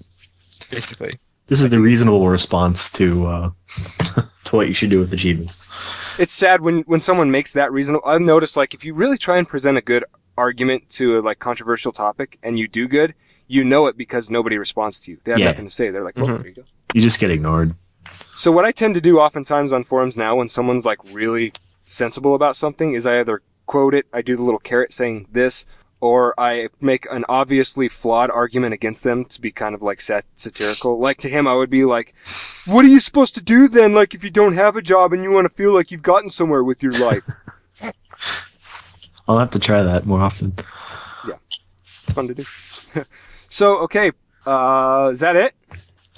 Basically. 0.70 1.14
This 1.48 1.62
is 1.62 1.70
the 1.70 1.80
reasonable 1.80 2.30
response 2.30 2.90
to 2.92 3.26
uh, 3.28 3.50
to 4.46 4.56
what 4.56 4.68
you 4.70 4.74
should 4.74 4.90
do 4.90 5.00
with 5.00 5.12
achievements. 5.12 5.58
it's 6.18 6.32
sad 6.34 6.62
when 6.62 6.82
when 6.84 7.00
someone 7.02 7.30
makes 7.30 7.52
that 7.54 7.72
reasonable. 7.74 8.08
I've 8.08 8.22
noticed 8.22 8.56
like 8.56 8.74
if 8.74 8.86
you 8.86 8.94
really 8.94 9.18
try 9.18 9.38
and 9.38 9.48
present 9.48 9.78
a 9.78 9.82
good 9.82 10.06
argument 10.38 10.88
to 10.92 11.20
a 11.20 11.22
like 11.22 11.40
controversial 11.40 11.92
topic 11.92 12.40
and 12.42 12.58
you 12.58 12.68
do 12.70 12.88
good, 12.88 13.16
you 13.48 13.66
know 13.66 13.88
it 13.88 13.98
because 13.98 14.30
nobody 14.30 14.58
responds 14.58 15.02
to 15.02 15.12
you. 15.12 15.18
They 15.26 15.32
have 15.34 15.40
Yeah. 15.40 15.48
nothing 15.48 15.66
to 15.66 15.72
say. 15.72 15.90
They're 15.90 16.06
like, 16.06 16.16
"Well, 16.16 16.28
there 16.38 16.48
you 16.48 16.54
go." 16.54 16.64
You 16.94 17.02
just 17.02 17.20
get 17.20 17.32
ignored. 17.32 17.76
So 18.42 18.52
what 18.52 18.66
I 18.66 18.72
tend 18.72 18.96
to 18.96 19.02
do 19.02 19.20
oftentimes 19.20 19.72
on 19.72 19.84
forums 19.84 20.18
now 20.18 20.38
when 20.38 20.48
someone's 20.48 20.84
like 20.84 20.98
really 21.14 21.54
sensible 21.86 22.34
about 22.34 22.56
something 22.56 22.96
is 22.96 23.06
I 23.06 23.20
either 23.20 23.44
quote 23.68 23.94
it, 23.94 24.08
I 24.12 24.24
do 24.24 24.36
the 24.36 24.42
little 24.42 24.60
carrot 24.60 24.92
saying 24.92 25.28
this, 25.32 25.64
or 26.00 26.34
I 26.40 26.70
make 26.80 27.06
an 27.12 27.24
obviously 27.30 27.88
flawed 27.88 28.32
argument 28.32 28.74
against 28.74 29.04
them 29.04 29.26
to 29.26 29.40
be 29.40 29.52
kind 29.52 29.76
of 29.76 29.84
like 29.84 30.02
sat- 30.02 30.26
satirical. 30.34 30.98
Like 30.98 31.20
to 31.20 31.30
him, 31.30 31.48
I 31.48 31.54
would 31.54 31.70
be 31.70 31.86
like, 31.86 32.16
"What 32.66 32.84
are 32.84 32.88
you 32.88 33.00
supposed 33.00 33.36
to 33.36 33.44
do 33.44 33.68
then? 33.68 33.94
Like 33.94 34.16
if 34.16 34.24
you 34.24 34.32
don't 34.32 34.56
have 34.56 34.76
a 34.76 34.82
job 34.82 35.14
and 35.14 35.22
you 35.22 35.30
want 35.30 35.46
to 35.46 35.54
feel 35.54 35.72
like 35.72 35.92
you've 35.92 36.02
gotten 36.02 36.32
somewhere 36.32 36.64
with 36.64 36.82
your 36.82 36.94
life." 36.94 37.30
I'll 39.28 39.38
have 39.38 39.52
to 39.52 39.60
try 39.60 39.84
that 39.84 40.08
more 40.08 40.20
often. 40.20 40.56
Yeah. 41.28 41.36
It's 41.84 42.12
fun 42.12 42.28
to 42.28 42.34
do. 42.34 42.44
so, 43.50 43.78
okay, 43.82 44.14
uh, 44.48 45.12
is 45.14 45.20
that 45.20 45.36
it? 45.36 45.54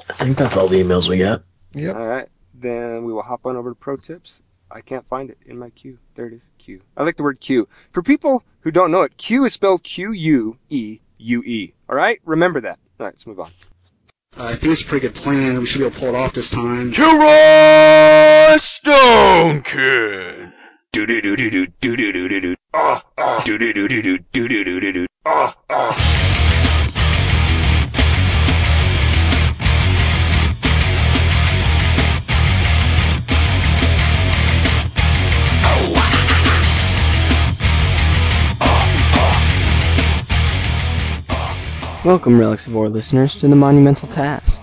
I 0.10 0.24
think 0.24 0.38
that's 0.38 0.56
all 0.56 0.70
the 0.70 0.82
emails 0.82 1.10
we 1.10 1.18
got. 1.18 1.44
Yep. 1.74 1.96
All 1.96 2.06
right, 2.06 2.30
then 2.54 3.04
we 3.04 3.14
will 3.14 3.24
hop 3.24 3.46
on 3.46 3.56
over 3.56 3.72
to 3.72 3.76
pro 3.76 3.98
tips. 3.98 4.42
I 4.72 4.82
can't 4.82 5.06
find 5.06 5.30
it 5.30 5.38
in 5.46 5.60
my 5.60 5.70
queue. 5.70 6.00
There 6.16 6.26
it 6.26 6.34
is, 6.34 6.48
Q. 6.58 6.82
I 6.98 7.04
like 7.04 7.18
the 7.18 7.24
word 7.24 7.40
Q. 7.40 7.68
For 7.92 8.02
people 8.02 8.44
who 8.62 8.72
don't 8.72 8.90
know 8.92 9.04
it, 9.04 9.18
Q 9.18 9.46
is 9.46 9.54
spelled 9.54 9.84
Q 9.84 10.12
U 10.12 10.58
E 10.70 11.00
U 11.18 11.44
E. 11.44 11.74
All 11.88 11.96
right, 11.96 12.20
remember 12.26 12.60
that. 12.62 12.80
All 13.00 13.06
right, 13.06 13.14
let's 13.14 13.28
move 13.28 13.40
on. 13.40 13.52
Uh, 14.36 14.46
I 14.46 14.56
think 14.56 14.74
it's 14.74 14.82
a 14.82 14.86
pretty 14.86 15.08
good 15.08 15.16
plan. 15.16 15.60
We 15.60 15.68
should 15.68 15.78
be 15.78 15.86
able 15.86 15.94
to 15.94 16.00
pull 16.00 16.10
it 16.10 16.16
off 16.16 16.34
this 16.34 16.50
time. 16.50 16.92
Kilroy 16.92 18.58
Stonekin. 18.58 20.54
Do 20.92 21.06
do 21.06 21.22
do 21.22 21.36
do 21.36 21.50
do 21.52 21.68
do 21.68 21.96
do 21.96 22.12
do 22.12 22.28
do 22.30 22.42
do. 22.42 22.56
Ah 22.74 23.04
ah. 23.18 23.44
Do 23.46 23.58
do 23.60 23.74
do 23.74 23.88
do 23.88 24.02
do 24.02 24.18
do 24.18 24.48
do 24.48 24.64
do 24.64 24.80
do 24.80 24.92
do. 24.92 25.06
Ah 25.26 25.56
ah. 25.70 26.33
Welcome, 42.06 42.38
Relics 42.38 42.68
of 42.68 42.76
Orr 42.76 42.90
listeners, 42.90 43.38
to 43.38 43.48
the 43.48 43.56
monumental 43.56 44.10
task. 44.10 44.62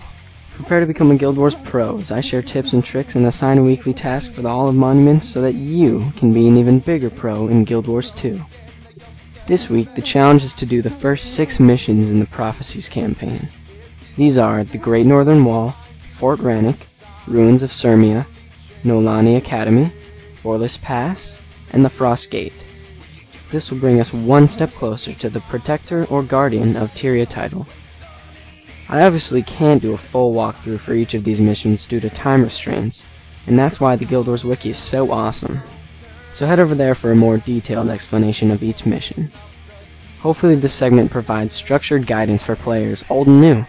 Prepare 0.52 0.80
to 0.80 0.86
become 0.86 1.10
a 1.10 1.16
Guild 1.16 1.38
Wars 1.38 1.54
pro 1.54 1.96
as 1.96 2.12
I 2.12 2.20
share 2.20 2.42
tips 2.42 2.74
and 2.74 2.84
tricks 2.84 3.16
and 3.16 3.24
assign 3.24 3.56
a 3.56 3.62
weekly 3.62 3.94
task 3.94 4.32
for 4.32 4.42
the 4.42 4.50
Hall 4.50 4.68
of 4.68 4.74
Monuments 4.74 5.26
so 5.26 5.40
that 5.40 5.54
you 5.54 6.12
can 6.18 6.34
be 6.34 6.46
an 6.46 6.58
even 6.58 6.80
bigger 6.80 7.08
pro 7.08 7.48
in 7.48 7.64
Guild 7.64 7.88
Wars 7.88 8.12
2. 8.12 8.38
This 9.46 9.70
week, 9.70 9.94
the 9.94 10.02
challenge 10.02 10.44
is 10.44 10.52
to 10.52 10.66
do 10.66 10.82
the 10.82 10.90
first 10.90 11.34
six 11.34 11.58
missions 11.58 12.10
in 12.10 12.20
the 12.20 12.26
Prophecies 12.26 12.90
campaign. 12.90 13.48
These 14.18 14.36
are 14.36 14.62
the 14.62 14.76
Great 14.76 15.06
Northern 15.06 15.42
Wall, 15.42 15.74
Fort 16.12 16.40
Ranik, 16.40 17.00
Ruins 17.26 17.62
of 17.62 17.70
Surmia, 17.70 18.26
Nolani 18.84 19.38
Academy, 19.38 19.90
Borlis 20.42 20.78
Pass, 20.82 21.38
and 21.70 21.86
the 21.86 21.88
Frost 21.88 22.30
Gate. 22.30 22.66
This 23.50 23.70
will 23.70 23.78
bring 23.78 24.00
us 24.00 24.12
one 24.12 24.46
step 24.46 24.72
closer 24.74 25.12
to 25.12 25.28
the 25.28 25.40
Protector 25.40 26.04
or 26.06 26.22
Guardian 26.22 26.76
of 26.76 26.92
Tyria 26.92 27.28
title. 27.28 27.66
I 28.88 29.02
obviously 29.02 29.42
can't 29.42 29.82
do 29.82 29.92
a 29.92 29.96
full 29.96 30.34
walkthrough 30.34 30.80
for 30.80 30.94
each 30.94 31.14
of 31.14 31.24
these 31.24 31.40
missions 31.40 31.86
due 31.86 32.00
to 32.00 32.10
time 32.10 32.42
restraints, 32.42 33.06
and 33.46 33.58
that's 33.58 33.80
why 33.80 33.96
the 33.96 34.04
Guild 34.04 34.26
Wars 34.26 34.44
Wiki 34.44 34.70
is 34.70 34.78
so 34.78 35.10
awesome. 35.10 35.60
So 36.32 36.46
head 36.46 36.60
over 36.60 36.74
there 36.74 36.94
for 36.94 37.10
a 37.10 37.16
more 37.16 37.38
detailed 37.38 37.88
explanation 37.88 38.50
of 38.50 38.62
each 38.62 38.86
mission. 38.86 39.32
Hopefully 40.20 40.54
this 40.54 40.74
segment 40.74 41.10
provides 41.10 41.54
structured 41.54 42.06
guidance 42.06 42.42
for 42.42 42.54
players, 42.54 43.04
old 43.08 43.26
and 43.26 43.40
new, 43.40 43.64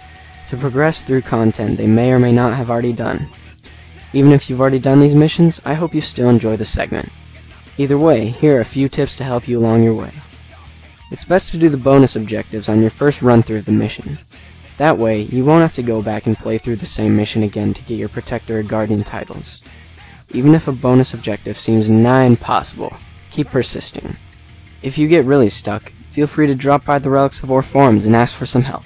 to 0.50 0.58
progress 0.58 1.02
through 1.02 1.22
content 1.22 1.78
they 1.78 1.88
may 1.88 2.12
or 2.12 2.20
may 2.20 2.32
not 2.32 2.56
have 2.56 2.70
already 2.70 2.94
done. 2.94 3.28
Even 4.14 4.32
if 4.32 4.50
you've 4.50 4.60
already 4.60 4.80
done 4.80 5.00
these 5.00 5.16
missions, 5.16 5.62
I 5.64 5.76
hope 5.76 5.96
you 5.96 6.02
still 6.02 6.30
enjoy 6.30 6.58
the 6.58 6.66
segment. 6.66 7.10
Either 7.78 7.98
way, 7.98 8.28
here 8.28 8.58
are 8.58 8.62
a 8.62 8.66
few 8.66 8.90
tips 8.90 9.16
to 9.16 9.24
help 9.24 9.48
you 9.48 9.58
along 9.58 9.84
your 9.84 9.94
way. 9.94 10.14
It's 11.12 11.26
best 11.26 11.52
to 11.52 11.58
do 11.58 11.70
the 11.70 11.78
bonus 11.78 12.16
objectives 12.16 12.70
on 12.70 12.82
your 12.82 12.90
first 12.90 13.22
run 13.22 13.42
through 13.42 13.60
of 13.60 13.66
the 13.66 13.72
mission. 13.72 14.18
That 14.78 14.98
way, 14.98 15.22
you 15.24 15.46
won't 15.46 15.62
have 15.62 15.74
to 15.74 15.84
go 15.84 16.02
back 16.02 16.26
and 16.26 16.38
play 16.38 16.58
through 16.58 16.78
the 16.78 16.86
same 16.86 17.16
mission 17.16 17.44
again 17.44 17.74
to 17.74 17.82
get 17.84 18.00
your 18.00 18.10
Protector 18.10 18.60
or 18.60 18.64
Guardian 18.64 19.04
titles. 19.04 19.64
Even 20.32 20.56
if 20.56 20.68
a 20.68 20.72
bonus 20.72 21.14
objective 21.14 21.58
seems 21.58 21.90
nigh 21.90 22.24
impossible, 22.24 22.96
keep 23.30 23.50
persisting. 23.50 24.16
If 24.82 24.98
you 24.98 25.08
get 25.08 25.26
really 25.26 25.50
stuck, 25.50 25.92
feel 26.10 26.28
free 26.28 26.48
to 26.48 26.56
drop 26.56 26.86
by 26.86 27.00
the 27.00 27.10
Relics 27.10 27.44
of 27.44 27.52
Orr 27.52 27.62
forums 27.62 28.06
and 28.06 28.16
ask 28.16 28.36
for 28.36 28.46
some 28.46 28.64
help. 28.64 28.84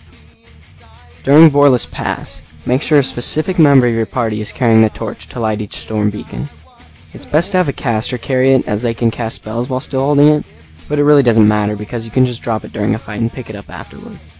During 1.23 1.49
Borlis 1.49 1.89
Pass, 1.89 2.43
make 2.65 2.81
sure 2.81 2.99
a 2.99 3.03
specific 3.03 3.57
member 3.57 3.87
of 3.87 3.93
your 3.93 4.05
party 4.05 4.41
is 4.41 4.51
carrying 4.51 4.81
the 4.81 4.89
torch 4.89 5.27
to 5.27 5.39
light 5.39 5.61
each 5.61 5.73
storm 5.73 6.09
beacon. 6.09 6.49
It's 7.15 7.25
best 7.25 7.53
to 7.53 7.57
have 7.57 7.69
a 7.69 7.73
caster 7.73 8.17
carry 8.17 8.51
it 8.51 8.67
as 8.67 8.81
they 8.81 8.93
can 8.93 9.09
cast 9.09 9.37
spells 9.37 9.69
while 9.69 9.79
still 9.79 10.01
holding 10.01 10.27
it, 10.27 10.45
but 10.89 10.99
it 10.99 11.05
really 11.05 11.23
doesn't 11.23 11.47
matter 11.47 11.77
because 11.77 12.03
you 12.03 12.11
can 12.11 12.25
just 12.25 12.41
drop 12.41 12.65
it 12.65 12.73
during 12.73 12.93
a 12.93 12.99
fight 12.99 13.21
and 13.21 13.31
pick 13.31 13.49
it 13.49 13.55
up 13.55 13.69
afterwards. 13.69 14.37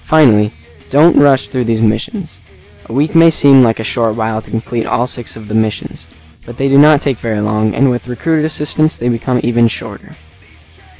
Finally, 0.00 0.52
don't 0.90 1.16
rush 1.16 1.48
through 1.48 1.64
these 1.64 1.82
missions. 1.82 2.40
A 2.86 2.92
week 2.92 3.16
may 3.16 3.30
seem 3.30 3.64
like 3.64 3.80
a 3.80 3.84
short 3.84 4.14
while 4.14 4.40
to 4.40 4.50
complete 4.50 4.86
all 4.86 5.08
six 5.08 5.34
of 5.34 5.48
the 5.48 5.56
missions, 5.56 6.06
but 6.46 6.56
they 6.56 6.68
do 6.68 6.78
not 6.78 7.00
take 7.00 7.18
very 7.18 7.40
long, 7.40 7.74
and 7.74 7.90
with 7.90 8.06
recruited 8.06 8.44
assistance 8.44 8.96
they 8.96 9.08
become 9.08 9.40
even 9.42 9.66
shorter. 9.66 10.14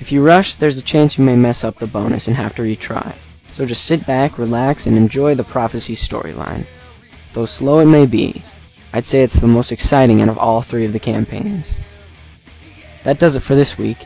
If 0.00 0.10
you 0.10 0.20
rush, 0.20 0.56
there's 0.56 0.78
a 0.78 0.82
chance 0.82 1.16
you 1.16 1.22
may 1.22 1.36
mess 1.36 1.62
up 1.62 1.78
the 1.78 1.86
bonus 1.86 2.26
and 2.26 2.36
have 2.36 2.56
to 2.56 2.62
retry. 2.62 3.14
So 3.52 3.64
just 3.64 3.84
sit 3.84 4.04
back, 4.04 4.36
relax, 4.36 4.88
and 4.88 4.96
enjoy 4.96 5.36
the 5.36 5.44
Prophecy 5.44 5.94
storyline. 5.94 6.66
Though 7.34 7.44
slow 7.44 7.78
it 7.78 7.86
may 7.86 8.06
be, 8.06 8.42
I'd 8.92 9.06
say 9.06 9.22
it's 9.22 9.40
the 9.40 9.46
most 9.46 9.72
exciting 9.72 10.20
out 10.20 10.28
of 10.28 10.38
all 10.38 10.62
three 10.62 10.84
of 10.84 10.92
the 10.92 11.00
campaigns. 11.00 11.80
That 13.04 13.18
does 13.18 13.36
it 13.36 13.40
for 13.40 13.54
this 13.54 13.78
week. 13.78 13.98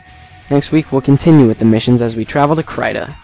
Next 0.49 0.71
week 0.71 0.91
we'll 0.91 1.01
continue 1.01 1.45
with 1.45 1.59
the 1.59 1.65
missions 1.65 2.01
as 2.01 2.15
we 2.15 2.25
travel 2.25 2.55
to 2.55 2.63
Kryta. 2.63 3.15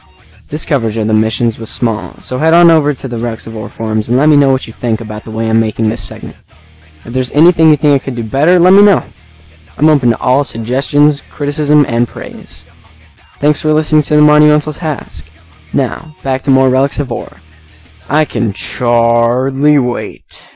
This 0.49 0.65
coverage 0.65 0.97
of 0.97 1.07
the 1.07 1.13
missions 1.13 1.57
was 1.57 1.69
small, 1.69 2.19
so 2.19 2.37
head 2.37 2.53
on 2.53 2.69
over 2.69 2.93
to 2.93 3.07
the 3.07 3.17
War 3.51 3.69
forums 3.69 4.09
and 4.09 4.17
let 4.17 4.29
me 4.29 4.35
know 4.35 4.51
what 4.51 4.67
you 4.67 4.73
think 4.73 5.01
about 5.01 5.23
the 5.23 5.31
way 5.31 5.49
I'm 5.49 5.59
making 5.59 5.89
this 5.89 6.05
segment. 6.05 6.35
If 7.05 7.13
there's 7.13 7.31
anything 7.31 7.69
you 7.69 7.77
think 7.77 7.99
I 7.99 8.03
could 8.03 8.15
do 8.15 8.23
better, 8.23 8.59
let 8.59 8.73
me 8.73 8.83
know. 8.83 9.03
I'm 9.77 9.89
open 9.89 10.11
to 10.11 10.19
all 10.19 10.43
suggestions, 10.43 11.21
criticism, 11.21 11.85
and 11.87 12.07
praise. 12.07 12.65
Thanks 13.39 13.59
for 13.61 13.73
listening 13.73 14.03
to 14.03 14.15
the 14.15 14.21
Monumental 14.21 14.73
Task. 14.73 15.27
Now, 15.73 16.15
back 16.23 16.43
to 16.43 16.51
more 16.51 16.69
Relics 16.69 16.99
of 16.99 17.11
Orr. 17.11 17.37
I 18.07 18.25
can 18.25 18.53
hardly 18.55 19.79
wait. 19.79 20.52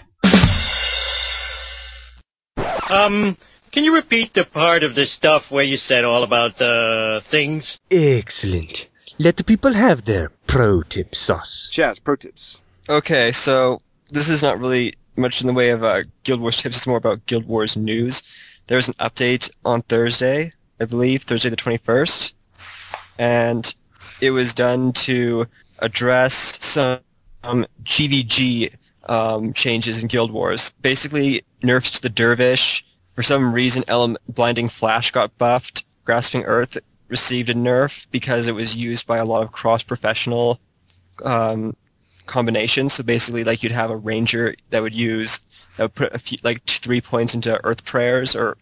Um, 2.89 3.37
can 3.71 3.83
you 3.83 3.93
repeat 3.93 4.33
the 4.33 4.45
part 4.45 4.83
of 4.83 4.95
the 4.95 5.05
stuff 5.05 5.51
where 5.51 5.63
you 5.63 5.77
said 5.77 6.03
all 6.03 6.23
about 6.23 6.57
the 6.57 7.21
things? 7.29 7.77
Excellent. 7.91 8.87
Let 9.19 9.37
the 9.37 9.43
people 9.43 9.73
have 9.73 10.05
their 10.05 10.29
pro 10.47 10.83
tip 10.83 11.15
sauce. 11.15 11.69
Chaz, 11.71 12.03
pro 12.03 12.15
tips. 12.15 12.59
Okay, 12.89 13.31
so 13.31 13.81
this 14.11 14.29
is 14.29 14.41
not 14.41 14.59
really 14.59 14.95
much 15.15 15.41
in 15.41 15.47
the 15.47 15.53
way 15.53 15.71
of 15.71 15.83
uh, 15.83 16.03
Guild 16.23 16.39
Wars 16.39 16.57
tips. 16.57 16.77
It's 16.77 16.87
more 16.87 16.97
about 16.97 17.25
Guild 17.25 17.47
Wars 17.47 17.75
news. 17.75 18.23
There 18.67 18.77
was 18.77 18.87
an 18.87 18.93
update 18.95 19.49
on 19.65 19.81
Thursday, 19.83 20.53
I 20.79 20.85
believe, 20.85 21.23
Thursday 21.23 21.49
the 21.49 21.55
21st, 21.55 22.33
and 23.17 23.73
it 24.21 24.31
was 24.31 24.53
done 24.53 24.93
to 24.93 25.47
address 25.79 26.63
some 26.65 26.99
um, 27.43 27.65
GVG 27.83 28.73
um, 29.05 29.53
changes 29.53 30.01
in 30.01 30.07
Guild 30.07 30.31
Wars. 30.31 30.71
Basically, 30.81 31.43
nerfed 31.61 31.95
to 31.95 32.01
the 32.01 32.09
Dervish. 32.09 32.85
For 33.13 33.23
some 33.23 33.53
reason, 33.53 33.83
Ele- 33.87 34.17
Blinding 34.27 34.69
Flash 34.69 35.11
got 35.11 35.37
buffed. 35.37 35.85
Grasping 36.05 36.43
Earth 36.43 36.77
received 37.07 37.49
a 37.49 37.53
nerf 37.53 38.07
because 38.11 38.47
it 38.47 38.55
was 38.55 38.75
used 38.75 39.07
by 39.07 39.17
a 39.17 39.25
lot 39.25 39.43
of 39.43 39.51
cross-professional 39.51 40.59
um, 41.23 41.75
combinations. 42.25 42.93
So 42.93 43.03
basically, 43.03 43.43
like 43.43 43.63
you'd 43.63 43.71
have 43.71 43.89
a 43.89 43.97
ranger 43.97 44.55
that 44.69 44.81
would 44.81 44.95
use 44.95 45.39
that 45.77 45.83
would 45.83 45.95
put 45.95 46.13
a 46.13 46.19
few, 46.19 46.37
like 46.43 46.63
three 46.65 47.01
points 47.01 47.33
into 47.33 47.63
Earth 47.65 47.85
prayers 47.85 48.35
or 48.35 48.57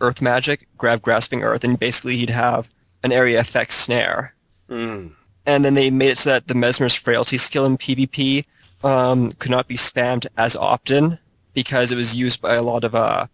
Earth 0.00 0.22
magic, 0.22 0.68
grab 0.76 1.02
Grasping 1.02 1.42
Earth, 1.42 1.64
and 1.64 1.78
basically 1.78 2.16
he'd 2.16 2.30
have 2.30 2.68
an 3.02 3.12
area 3.12 3.40
effect 3.40 3.72
snare. 3.72 4.34
Mm. 4.68 5.12
And 5.46 5.64
then 5.64 5.74
they 5.74 5.90
made 5.90 6.10
it 6.10 6.18
so 6.18 6.30
that 6.30 6.46
the 6.46 6.54
Mesmer's 6.54 6.94
Frailty 6.94 7.38
skill 7.38 7.64
in 7.64 7.78
PvP 7.78 8.44
um, 8.84 9.30
could 9.32 9.50
not 9.50 9.66
be 9.66 9.76
spammed 9.76 10.26
as 10.36 10.54
often 10.54 11.18
because 11.58 11.90
it 11.90 11.96
was 11.96 12.14
used 12.14 12.40
by 12.40 12.54
a 12.54 12.62
lot 12.62 12.84
of 12.84 12.94
uh, 12.94 13.26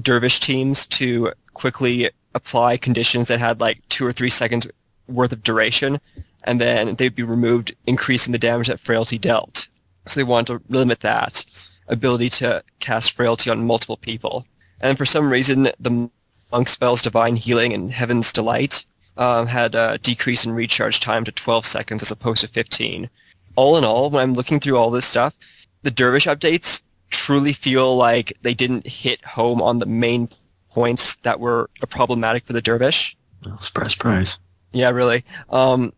dervish 0.00 0.38
teams 0.38 0.86
to 0.86 1.32
quickly 1.54 2.08
apply 2.32 2.76
conditions 2.76 3.26
that 3.26 3.40
had 3.40 3.60
like 3.60 3.80
two 3.88 4.06
or 4.06 4.12
three 4.12 4.30
seconds 4.30 4.64
worth 5.08 5.32
of 5.32 5.42
duration, 5.42 5.98
and 6.44 6.60
then 6.60 6.94
they'd 6.94 7.16
be 7.16 7.24
removed, 7.24 7.74
increasing 7.84 8.30
the 8.30 8.38
damage 8.38 8.68
that 8.68 8.78
Frailty 8.78 9.18
dealt. 9.18 9.66
So 10.06 10.20
they 10.20 10.24
wanted 10.24 10.46
to 10.52 10.72
limit 10.72 11.00
that 11.00 11.44
ability 11.88 12.30
to 12.30 12.62
cast 12.78 13.10
Frailty 13.10 13.50
on 13.50 13.66
multiple 13.66 13.96
people. 13.96 14.46
And 14.80 14.96
for 14.96 15.04
some 15.04 15.28
reason, 15.28 15.64
the 15.80 16.08
Monk 16.52 16.68
spells 16.68 17.02
Divine 17.02 17.34
Healing 17.34 17.72
and 17.72 17.90
Heaven's 17.90 18.32
Delight 18.32 18.86
um, 19.16 19.48
had 19.48 19.74
a 19.74 19.98
decrease 19.98 20.44
in 20.44 20.52
recharge 20.52 21.00
time 21.00 21.24
to 21.24 21.32
12 21.32 21.66
seconds 21.66 22.02
as 22.02 22.12
opposed 22.12 22.42
to 22.42 22.46
15. 22.46 23.10
All 23.56 23.76
in 23.76 23.82
all, 23.82 24.10
when 24.10 24.22
I'm 24.22 24.34
looking 24.34 24.60
through 24.60 24.76
all 24.76 24.90
this 24.90 25.06
stuff, 25.06 25.36
the 25.82 25.90
Dervish 25.90 26.28
updates 26.28 26.82
truly 27.10 27.52
feel 27.52 27.96
like 27.96 28.36
they 28.42 28.54
didn't 28.54 28.86
hit 28.86 29.24
home 29.24 29.60
on 29.62 29.78
the 29.78 29.86
main 29.86 30.28
points 30.70 31.16
that 31.16 31.40
were 31.40 31.70
problematic 31.88 32.44
for 32.44 32.52
the 32.52 32.62
Dervish. 32.62 33.16
Surprise, 33.58 33.92
surprise. 33.92 34.38
Yeah, 34.72 34.90
really. 34.90 35.24
Um, 35.50 35.92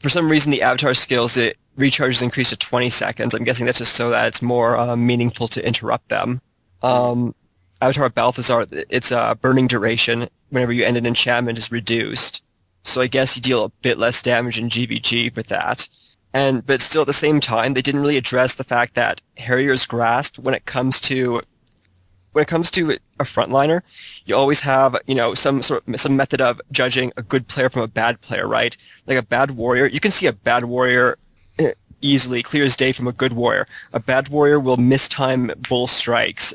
for 0.00 0.08
some 0.08 0.30
reason, 0.30 0.50
the 0.50 0.62
Avatar 0.62 0.94
skills, 0.94 1.36
it 1.36 1.58
recharges 1.78 2.22
increased 2.22 2.50
to 2.50 2.56
20 2.56 2.90
seconds. 2.90 3.34
I'm 3.34 3.44
guessing 3.44 3.66
that's 3.66 3.78
just 3.78 3.94
so 3.94 4.10
that 4.10 4.26
it's 4.26 4.42
more 4.42 4.76
uh, 4.76 4.96
meaningful 4.96 5.48
to 5.48 5.66
interrupt 5.66 6.08
them. 6.08 6.40
Um, 6.82 7.34
Avatar 7.80 8.08
Balthazar, 8.08 8.66
its 8.88 9.12
uh, 9.12 9.34
burning 9.36 9.66
duration 9.66 10.28
whenever 10.50 10.72
you 10.72 10.84
end 10.84 10.96
an 10.96 11.06
enchantment 11.06 11.58
is 11.58 11.70
reduced. 11.70 12.42
So 12.82 13.00
I 13.00 13.06
guess 13.06 13.36
you 13.36 13.42
deal 13.42 13.64
a 13.64 13.68
bit 13.68 13.98
less 13.98 14.22
damage 14.22 14.58
in 14.58 14.68
GVG 14.68 15.36
with 15.36 15.48
that. 15.48 15.88
And 16.38 16.64
but 16.64 16.80
still 16.80 17.00
at 17.00 17.08
the 17.08 17.24
same 17.24 17.40
time, 17.40 17.74
they 17.74 17.82
didn't 17.82 18.00
really 18.00 18.16
address 18.16 18.54
the 18.54 18.62
fact 18.62 18.94
that 18.94 19.20
Harrier's 19.38 19.84
grasp 19.86 20.38
when 20.38 20.54
it 20.54 20.66
comes 20.66 21.00
to 21.00 21.42
when 22.30 22.42
it 22.42 22.48
comes 22.48 22.70
to 22.70 22.92
a 23.18 23.24
frontliner, 23.24 23.80
you 24.24 24.36
always 24.36 24.60
have, 24.60 24.96
you 25.08 25.16
know, 25.16 25.34
some 25.34 25.62
sort 25.62 25.82
of 25.88 26.00
some 26.00 26.16
method 26.16 26.40
of 26.40 26.60
judging 26.70 27.12
a 27.16 27.24
good 27.24 27.48
player 27.48 27.68
from 27.68 27.82
a 27.82 27.88
bad 27.88 28.20
player, 28.20 28.46
right? 28.46 28.76
Like 29.08 29.18
a 29.18 29.22
bad 29.22 29.50
warrior, 29.50 29.86
you 29.86 29.98
can 29.98 30.12
see 30.12 30.26
a 30.26 30.32
bad 30.32 30.62
warrior 30.62 31.18
eh, 31.58 31.72
easily, 32.02 32.44
clear 32.44 32.62
as 32.62 32.76
day 32.76 32.92
from 32.92 33.08
a 33.08 33.12
good 33.12 33.32
warrior. 33.32 33.66
A 33.92 33.98
bad 33.98 34.28
warrior 34.28 34.60
will 34.60 34.76
mistime 34.76 35.52
bull 35.68 35.88
strikes 35.88 36.54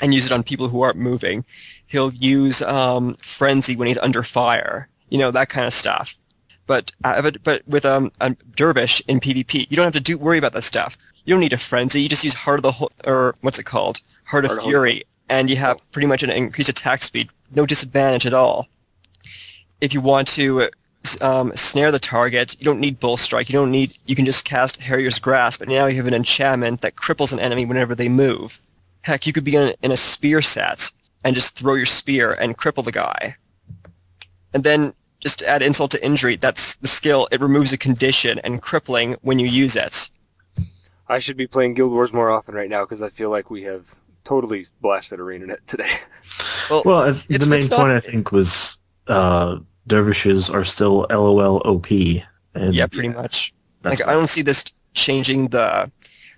and 0.00 0.14
use 0.14 0.26
it 0.26 0.32
on 0.32 0.44
people 0.44 0.68
who 0.68 0.82
aren't 0.82 0.98
moving. 1.10 1.44
He'll 1.88 2.12
use 2.12 2.62
um, 2.62 3.14
frenzy 3.14 3.74
when 3.74 3.88
he's 3.88 3.98
under 3.98 4.22
fire, 4.22 4.88
you 5.08 5.18
know, 5.18 5.32
that 5.32 5.48
kind 5.48 5.66
of 5.66 5.74
stuff. 5.74 6.16
But 6.66 6.92
uh, 7.04 7.30
but 7.42 7.62
with 7.66 7.84
um, 7.84 8.10
a 8.20 8.30
dervish 8.56 9.02
in 9.06 9.20
PvP, 9.20 9.70
you 9.70 9.76
don't 9.76 9.84
have 9.84 9.92
to 9.94 10.00
do 10.00 10.16
worry 10.16 10.38
about 10.38 10.52
that 10.52 10.62
stuff. 10.62 10.96
You 11.24 11.34
don't 11.34 11.40
need 11.40 11.52
a 11.52 11.58
frenzy. 11.58 12.02
You 12.02 12.08
just 12.08 12.24
use 12.24 12.34
heart 12.34 12.58
of 12.58 12.62
the 12.62 12.72
Ho- 12.72 12.90
or 13.04 13.34
what's 13.40 13.58
it 13.58 13.64
called, 13.64 14.00
heart 14.24 14.44
of 14.44 14.50
Heart 14.50 14.60
of 14.60 14.64
fury, 14.64 15.02
and 15.28 15.50
you 15.50 15.56
have 15.56 15.78
pretty 15.92 16.06
much 16.06 16.22
an 16.22 16.30
increased 16.30 16.68
attack 16.70 17.02
speed, 17.02 17.28
no 17.54 17.66
disadvantage 17.66 18.26
at 18.26 18.34
all. 18.34 18.68
If 19.80 19.92
you 19.92 20.00
want 20.00 20.28
to 20.28 20.70
um, 21.20 21.52
snare 21.54 21.90
the 21.90 21.98
target, 21.98 22.56
you 22.58 22.64
don't 22.64 22.80
need 22.80 23.00
bull 23.00 23.16
strike. 23.16 23.48
You 23.48 23.54
don't 23.54 23.70
need. 23.70 23.92
You 24.06 24.16
can 24.16 24.24
just 24.24 24.44
cast 24.44 24.82
Harrier's 24.82 25.18
grasp, 25.18 25.60
and 25.60 25.70
now 25.70 25.86
you 25.86 25.96
have 25.96 26.06
an 26.06 26.14
enchantment 26.14 26.80
that 26.80 26.96
cripples 26.96 27.32
an 27.32 27.40
enemy 27.40 27.66
whenever 27.66 27.94
they 27.94 28.08
move. 28.08 28.60
Heck, 29.02 29.26
you 29.26 29.32
could 29.34 29.44
be 29.44 29.56
in 29.56 29.62
a, 29.62 29.74
in 29.82 29.92
a 29.92 29.98
spear 29.98 30.40
set 30.40 30.90
and 31.22 31.34
just 31.34 31.58
throw 31.58 31.74
your 31.74 31.86
spear 31.86 32.32
and 32.32 32.56
cripple 32.56 32.84
the 32.84 32.92
guy. 32.92 33.36
And 34.54 34.64
then 34.64 34.94
just 35.24 35.38
to 35.40 35.48
add 35.48 35.62
insult 35.62 35.90
to 35.92 36.04
injury, 36.04 36.36
that's 36.36 36.76
the 36.76 36.86
skill. 36.88 37.26
It 37.32 37.40
removes 37.40 37.72
a 37.72 37.78
condition 37.78 38.38
and 38.40 38.60
crippling 38.62 39.16
when 39.22 39.38
you 39.38 39.46
use 39.48 39.74
it. 39.74 40.10
I 41.08 41.18
should 41.18 41.36
be 41.36 41.46
playing 41.46 41.74
Guild 41.74 41.92
Wars 41.92 42.12
more 42.12 42.30
often 42.30 42.54
right 42.54 42.68
now 42.68 42.84
because 42.84 43.02
I 43.02 43.08
feel 43.08 43.30
like 43.30 43.50
we 43.50 43.62
have 43.62 43.94
totally 44.24 44.64
blasted 44.80 45.18
ArenaNet 45.18 45.58
today. 45.66 45.90
Well, 46.70 46.82
Well, 46.84 46.98
I- 47.04 47.08
it's- 47.08 47.26
the 47.44 47.50
main 47.50 47.60
it's 47.60 47.70
not- 47.70 47.80
point 47.80 47.92
I 47.92 48.00
think 48.00 48.30
was 48.32 48.78
uh, 49.08 49.58
dervishes 49.86 50.50
are 50.50 50.64
still 50.64 51.06
LOL 51.10 51.62
OP. 51.64 51.90
And 52.54 52.74
Yeah, 52.74 52.86
pretty 52.86 53.08
much. 53.08 53.52
That's 53.82 53.98
like 54.00 54.08
I 54.08 54.12
don't 54.12 54.28
see 54.28 54.42
this 54.42 54.64
changing 54.94 55.48
the 55.48 55.90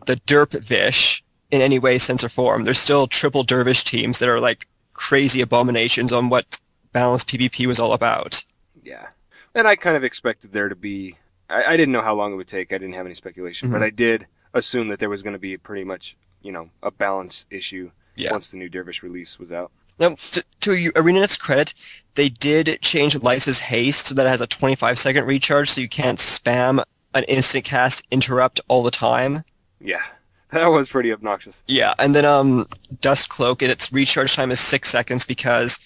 the 0.06 0.16
derp 0.26 0.58
vish 0.64 1.22
in 1.50 1.60
any 1.60 1.78
way, 1.78 1.98
sense, 1.98 2.24
or 2.24 2.28
form. 2.28 2.64
There's 2.64 2.78
still 2.78 3.06
triple 3.06 3.42
dervish 3.42 3.84
teams 3.84 4.18
that 4.20 4.28
are 4.28 4.40
like 4.40 4.66
crazy 4.94 5.40
abominations 5.42 6.12
on 6.12 6.28
what 6.30 6.58
balanced 6.92 7.28
PvP 7.28 7.66
was 7.66 7.78
all 7.78 7.92
about. 7.92 8.42
Yeah. 8.86 9.08
And 9.54 9.66
I 9.68 9.76
kind 9.76 9.96
of 9.96 10.04
expected 10.04 10.52
there 10.52 10.68
to 10.68 10.76
be. 10.76 11.16
I, 11.50 11.64
I 11.64 11.76
didn't 11.76 11.92
know 11.92 12.02
how 12.02 12.14
long 12.14 12.32
it 12.32 12.36
would 12.36 12.48
take. 12.48 12.72
I 12.72 12.78
didn't 12.78 12.94
have 12.94 13.06
any 13.06 13.14
speculation, 13.14 13.70
but 13.70 13.80
Mhm. 13.80 13.84
I 13.84 13.90
did 13.90 14.26
assume 14.54 14.88
that 14.88 14.98
there 14.98 15.08
was 15.10 15.22
going 15.22 15.32
to 15.34 15.38
be 15.38 15.56
pretty 15.56 15.84
much, 15.84 16.16
you 16.42 16.52
know, 16.52 16.70
a 16.82 16.90
balance 16.90 17.44
issue 17.50 17.90
Yeah. 18.14 18.32
once 18.32 18.50
the 18.50 18.56
new 18.56 18.68
Dervish 18.68 19.02
release 19.02 19.38
was 19.38 19.52
out. 19.52 19.70
Now, 19.98 20.10
to, 20.32 20.44
to 20.60 20.92
ArenaNet's 20.92 21.36
credit, 21.36 21.74
they 22.14 22.28
did 22.28 22.78
change 22.82 23.14
Lyssa's 23.16 23.60
haste 23.60 24.06
so 24.06 24.14
that 24.14 24.26
it 24.26 24.28
has 24.28 24.40
a 24.40 24.46
25 24.46 24.98
second 24.98 25.24
recharge, 25.26 25.70
so 25.70 25.80
you 25.80 25.88
can't 25.88 26.18
spam 26.18 26.82
an 27.14 27.24
instant 27.24 27.64
cast 27.64 28.06
interrupt 28.10 28.60
all 28.68 28.82
the 28.82 28.90
time. 28.90 29.44
Yeah. 29.80 30.02
That 30.50 30.66
was 30.68 30.88
pretty 30.88 31.12
obnoxious. 31.12 31.64
Yeah, 31.66 31.92
and 31.98 32.14
then 32.14 32.24
um, 32.24 32.66
Dust 33.00 33.28
Cloak, 33.28 33.62
and 33.62 33.70
its 33.70 33.92
recharge 33.92 34.36
time 34.36 34.52
is 34.52 34.60
six 34.60 34.88
seconds 34.88 35.26
because 35.26 35.80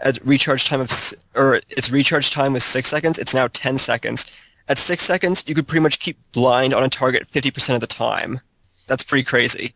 at 0.00 0.24
recharge 0.24 0.64
time 0.64 0.80
of 0.80 0.90
or 1.34 1.60
its 1.68 1.90
recharge 1.90 2.30
time 2.30 2.52
was 2.52 2.64
six 2.64 2.88
seconds. 2.88 3.18
It's 3.18 3.34
now 3.34 3.48
ten 3.52 3.78
seconds. 3.78 4.36
At 4.68 4.78
six 4.78 5.04
seconds, 5.04 5.44
you 5.46 5.54
could 5.54 5.68
pretty 5.68 5.82
much 5.82 6.00
keep 6.00 6.18
blind 6.32 6.74
on 6.74 6.82
a 6.82 6.88
target 6.88 7.26
fifty 7.26 7.50
percent 7.50 7.74
of 7.74 7.80
the 7.80 7.86
time. 7.86 8.40
That's 8.86 9.04
pretty 9.04 9.24
crazy. 9.24 9.74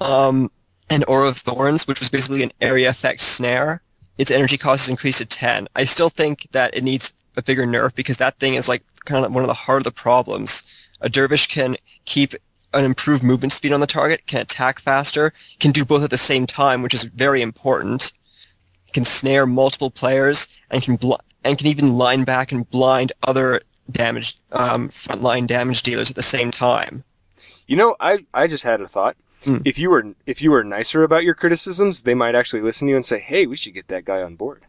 Um, 0.00 0.50
and 0.88 1.04
Aura 1.06 1.28
of 1.28 1.36
Thorns, 1.36 1.86
which 1.86 2.00
was 2.00 2.08
basically 2.08 2.42
an 2.42 2.52
area 2.60 2.90
effect 2.90 3.20
snare, 3.20 3.82
its 4.18 4.30
energy 4.30 4.56
cost 4.56 4.84
is 4.84 4.88
increased 4.88 5.18
to 5.18 5.26
ten. 5.26 5.68
I 5.76 5.84
still 5.84 6.08
think 6.08 6.48
that 6.52 6.74
it 6.74 6.84
needs 6.84 7.14
a 7.36 7.42
bigger 7.42 7.64
nerf 7.64 7.94
because 7.94 8.16
that 8.16 8.38
thing 8.38 8.54
is 8.54 8.68
like 8.68 8.82
kind 9.04 9.24
of 9.24 9.32
one 9.32 9.44
of 9.44 9.48
the 9.48 9.54
heart 9.54 9.78
of 9.78 9.84
the 9.84 9.92
problems. 9.92 10.64
A 11.00 11.08
dervish 11.08 11.46
can 11.46 11.76
keep 12.04 12.34
an 12.72 12.84
improved 12.84 13.22
movement 13.22 13.52
speed 13.52 13.72
on 13.72 13.80
the 13.80 13.86
target, 13.86 14.26
can 14.26 14.40
attack 14.40 14.78
faster, 14.78 15.32
can 15.58 15.70
do 15.70 15.84
both 15.84 16.04
at 16.04 16.10
the 16.10 16.18
same 16.18 16.46
time, 16.46 16.82
which 16.82 16.94
is 16.94 17.04
very 17.04 17.42
important. 17.42 18.12
Can 18.92 19.04
snare 19.04 19.46
multiple 19.46 19.90
players 19.90 20.48
and 20.70 20.82
can 20.82 20.96
bl- 20.96 21.14
and 21.44 21.56
can 21.56 21.66
even 21.68 21.96
line 21.96 22.24
back 22.24 22.52
and 22.52 22.68
blind 22.70 23.12
other 23.22 23.60
damage 23.90 24.36
um, 24.52 24.88
frontline 24.88 25.46
damage 25.46 25.82
dealers 25.82 26.10
at 26.10 26.16
the 26.16 26.22
same 26.22 26.50
time. 26.50 27.04
You 27.66 27.76
know, 27.76 27.96
I, 28.00 28.26
I 28.34 28.46
just 28.46 28.64
had 28.64 28.80
a 28.80 28.86
thought. 28.86 29.16
Hmm. 29.44 29.58
If 29.64 29.78
you 29.78 29.90
were 29.90 30.14
if 30.26 30.42
you 30.42 30.50
were 30.50 30.62
nicer 30.64 31.02
about 31.02 31.24
your 31.24 31.34
criticisms, 31.34 32.02
they 32.02 32.14
might 32.14 32.34
actually 32.34 32.60
listen 32.62 32.86
to 32.88 32.90
you 32.90 32.96
and 32.96 33.06
say, 33.06 33.18
"Hey, 33.20 33.46
we 33.46 33.56
should 33.56 33.74
get 33.74 33.88
that 33.88 34.04
guy 34.04 34.22
on 34.22 34.36
board." 34.36 34.62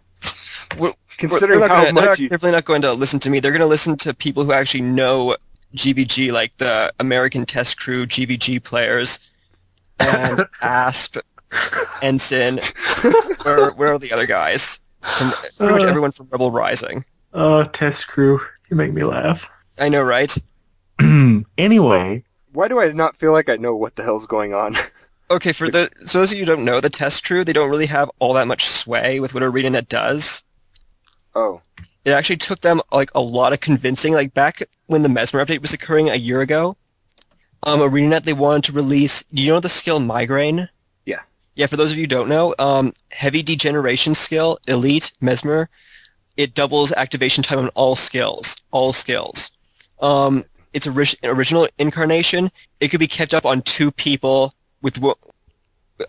We're- 0.80 0.94
Considering 1.18 1.60
how 1.62 1.68
gonna- 1.68 1.84
they're 1.84 1.94
much 1.94 2.20
you- 2.20 2.30
they're 2.30 2.38
definitely 2.38 2.56
not 2.58 2.66
going 2.66 2.82
to 2.84 2.94
listen 2.94 3.20
to 3.20 3.30
me. 3.30 3.40
They're 3.40 3.52
going 3.52 3.60
to 3.60 3.66
listen 3.68 3.98
to 3.98 4.14
people 4.14 4.44
who 4.46 4.54
actually 4.54 4.82
know 4.82 5.36
GVG, 5.76 6.32
like 6.32 6.58
the 6.58 6.94
American 7.00 7.46
Test 7.46 7.78
Crew 7.80 8.06
GVG 8.06 8.64
players, 8.64 9.20
and 10.00 10.46
ASP, 10.62 11.18
Ensign. 12.02 12.60
where 13.44 13.72
where 13.72 13.94
are 13.94 14.00
the 14.00 14.12
other 14.12 14.26
guys? 14.26 14.80
From, 15.02 15.32
pretty 15.58 15.74
much 15.74 15.84
Uh. 15.84 15.88
everyone 15.88 16.12
from 16.12 16.28
Rebel 16.32 16.52
Rising. 16.52 17.06
Oh, 17.34 17.64
test 17.64 18.08
crew, 18.08 18.42
you 18.70 18.76
make 18.78 18.94
me 18.94 19.04
laugh. 19.04 19.50
I 19.80 19.90
know, 19.90 20.02
right? 20.04 20.36
anyway, 21.58 22.24
Why 22.54 22.68
do 22.68 22.80
I 22.80 22.92
not 22.92 23.16
feel 23.16 23.32
like 23.32 23.50
I 23.50 23.56
know 23.56 23.76
what 23.76 23.96
the 23.96 24.04
hell's 24.04 24.26
going 24.28 24.54
on? 24.54 24.76
Okay, 25.32 25.54
for 25.54 25.70
the 25.70 25.90
so 26.04 26.20
those 26.20 26.34
of 26.34 26.38
you 26.38 26.44
who 26.46 26.52
don't 26.54 26.66
know, 26.66 26.82
the 26.82 26.90
Test 26.90 27.24
Crew 27.26 27.46
they 27.46 27.54
don't 27.54 27.70
really 27.70 27.86
have 27.86 28.12
all 28.20 28.34
that 28.34 28.50
much 28.50 28.66
sway 28.68 29.18
with 29.22 29.34
what 29.34 29.42
ArenaNet 29.44 29.88
does. 29.88 30.44
oh, 31.34 31.62
it 32.04 32.12
actually 32.12 32.36
took 32.36 32.60
them 32.60 32.82
like 32.92 33.10
a 33.16 33.22
lot 33.22 33.54
of 33.54 33.62
convincing. 33.62 34.12
Like 34.14 34.34
back 34.34 34.62
when 34.88 35.04
the 35.04 35.08
Mesmer 35.08 35.40
update 35.46 35.62
was 35.62 35.72
occurring 35.72 36.10
a 36.10 36.16
year 36.16 36.42
ago, 36.42 36.76
um, 37.64 37.80
ArenaNet 37.80 38.24
they 38.24 38.34
wanted 38.34 38.66
to 38.66 38.72
release. 38.74 39.24
Do 39.34 39.42
you 39.42 39.54
know 39.54 39.62
the 39.62 39.70
skill 39.70 40.02
Migraine? 40.02 40.68
Yeah. 41.56 41.68
For 41.68 41.78
those 41.78 41.92
of 41.92 41.98
you 41.98 42.04
who 42.04 42.08
don't 42.08 42.30
know, 42.30 42.56
um, 42.60 42.94
heavy 43.12 43.44
degeneration 43.44 44.16
skill, 44.16 44.60
Elite 44.68 45.12
Mesmer, 45.22 45.70
it 46.38 46.54
doubles 46.54 46.92
activation 46.94 47.44
time 47.44 47.60
on 47.60 47.70
all 47.70 47.96
skills. 47.96 48.56
All 48.72 48.94
skills. 48.94 49.52
Um, 50.02 50.46
its 50.74 50.88
ori- 50.88 51.06
original 51.24 51.68
incarnation, 51.78 52.52
it 52.80 52.88
could 52.88 53.00
be 53.00 53.08
kept 53.08 53.34
up 53.34 53.46
on 53.46 53.62
two 53.62 53.92
people 53.92 54.54
with 54.82 55.00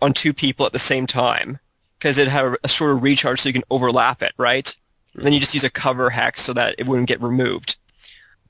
on 0.01 0.12
two 0.12 0.32
people 0.32 0.64
at 0.64 0.72
the 0.72 0.78
same 0.78 1.07
time 1.07 1.59
because 1.99 2.16
it 2.18 2.28
had 2.28 2.45
a, 2.45 2.57
a 2.64 2.68
shorter 2.68 2.97
recharge, 2.97 3.40
so 3.40 3.49
you 3.49 3.53
can 3.53 3.64
overlap 3.70 4.22
it, 4.22 4.32
right? 4.38 4.74
And 5.14 5.26
then 5.26 5.32
you 5.32 5.40
just 5.40 5.55
use 5.55 5.64
a 5.64 5.70
cover 5.70 6.11
hex 6.11 6.43
so 6.43 6.53
that 6.55 6.74
it 6.78 6.86
wouldn't 6.86 7.09
get 7.09 7.20
removed. 7.20 7.76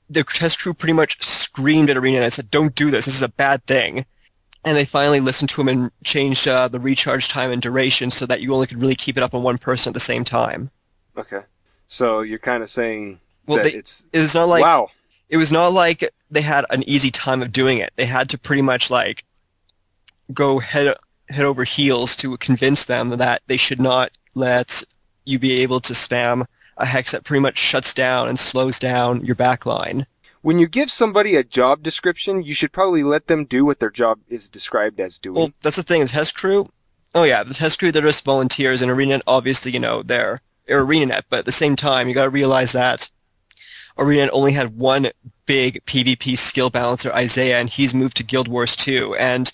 The 0.09 0.23
test 0.23 0.59
crew 0.59 0.73
pretty 0.73 0.93
much 0.93 1.21
screamed 1.21 1.89
at 1.89 1.97
Arena 1.97 2.21
and 2.21 2.31
said, 2.31 2.51
"Don't 2.51 2.75
do 2.75 2.89
this. 2.89 3.05
This 3.05 3.15
is 3.15 3.21
a 3.21 3.29
bad 3.29 3.65
thing." 3.65 4.05
And 4.65 4.77
they 4.77 4.85
finally 4.85 5.19
listened 5.19 5.49
to 5.49 5.61
him 5.61 5.67
and 5.67 5.91
changed 6.05 6.47
uh, 6.47 6.67
the 6.69 6.79
recharge 6.79 7.27
time 7.27 7.51
and 7.51 7.61
duration 7.61 8.09
so 8.11 8.25
that 8.25 8.41
you 8.41 8.53
only 8.53 8.67
could 8.67 8.79
really 8.79 8.95
keep 8.95 9.17
it 9.17 9.23
up 9.23 9.33
on 9.33 9.43
one 9.43 9.57
person 9.57 9.89
at 9.89 9.93
the 9.93 9.99
same 9.99 10.23
time. 10.23 10.71
okay. 11.17 11.41
So 11.87 12.21
you're 12.21 12.39
kind 12.39 12.63
of 12.63 12.69
saying 12.69 13.19
Well, 13.45 13.57
that 13.57 13.63
they, 13.63 13.73
it's 13.73 14.03
it 14.11 14.19
was 14.19 14.33
not 14.33 14.47
like 14.47 14.63
wow. 14.63 14.87
it 15.29 15.37
was 15.37 15.51
not 15.51 15.73
like 15.73 16.09
they 16.31 16.41
had 16.41 16.65
an 16.71 16.81
easy 16.89 17.11
time 17.11 17.41
of 17.43 17.51
doing 17.51 17.77
it. 17.77 17.91
They 17.97 18.05
had 18.05 18.29
to 18.29 18.37
pretty 18.37 18.63
much 18.63 18.89
like 18.89 19.25
go 20.33 20.59
head 20.59 20.95
head 21.29 21.45
over 21.45 21.63
heels 21.65 22.15
to 22.17 22.35
convince 22.37 22.85
them 22.85 23.11
that 23.17 23.41
they 23.47 23.57
should 23.57 23.79
not 23.79 24.11
let 24.33 24.83
you 25.25 25.37
be 25.39 25.61
able 25.61 25.79
to 25.81 25.93
spam 25.93 26.45
a 26.77 26.85
hex 26.85 27.11
that 27.11 27.23
pretty 27.23 27.41
much 27.41 27.57
shuts 27.57 27.93
down 27.93 28.27
and 28.27 28.39
slows 28.39 28.79
down 28.79 29.23
your 29.23 29.35
backline. 29.35 30.05
When 30.43 30.59
you 30.59 30.67
give 30.67 30.91
somebody 30.91 31.37
a 31.37 31.43
job 31.43 31.83
description, 31.83 32.43
you 32.43 32.53
should 32.53 32.73
probably 32.73 33.01
let 33.01 33.27
them 33.27 33.45
do 33.45 33.63
what 33.63 33.79
their 33.79 33.89
job 33.89 34.19
is 34.27 34.49
described 34.49 34.99
as 34.99 35.17
doing. 35.17 35.35
Well, 35.35 35.53
that's 35.61 35.77
the 35.77 35.83
thing. 35.83 36.01
The 36.01 36.09
test 36.09 36.35
crew. 36.35 36.69
Oh 37.15 37.23
yeah, 37.23 37.43
the 37.43 37.53
test 37.53 37.79
crew. 37.79 37.93
They're 37.93 38.01
just 38.01 38.25
volunteers, 38.25 38.81
in 38.81 38.89
ArenaNet 38.89 39.21
obviously, 39.25 39.71
you 39.71 39.79
know, 39.79 40.03
they're, 40.03 40.41
they're 40.67 40.85
ArenaNet. 40.85 41.23
But 41.29 41.39
at 41.39 41.45
the 41.45 41.53
same 41.53 41.77
time, 41.77 42.09
you 42.09 42.13
got 42.13 42.25
to 42.25 42.29
realize 42.29 42.73
that 42.73 43.09
ArenaNet 43.97 44.31
only 44.33 44.51
had 44.51 44.77
one 44.77 45.11
big 45.45 45.81
PvP 45.85 46.37
skill 46.37 46.69
balancer, 46.69 47.13
Isaiah, 47.13 47.61
and 47.61 47.69
he's 47.69 47.93
moved 47.93 48.17
to 48.17 48.23
Guild 48.23 48.49
Wars 48.49 48.75
2. 48.75 49.15
And 49.15 49.49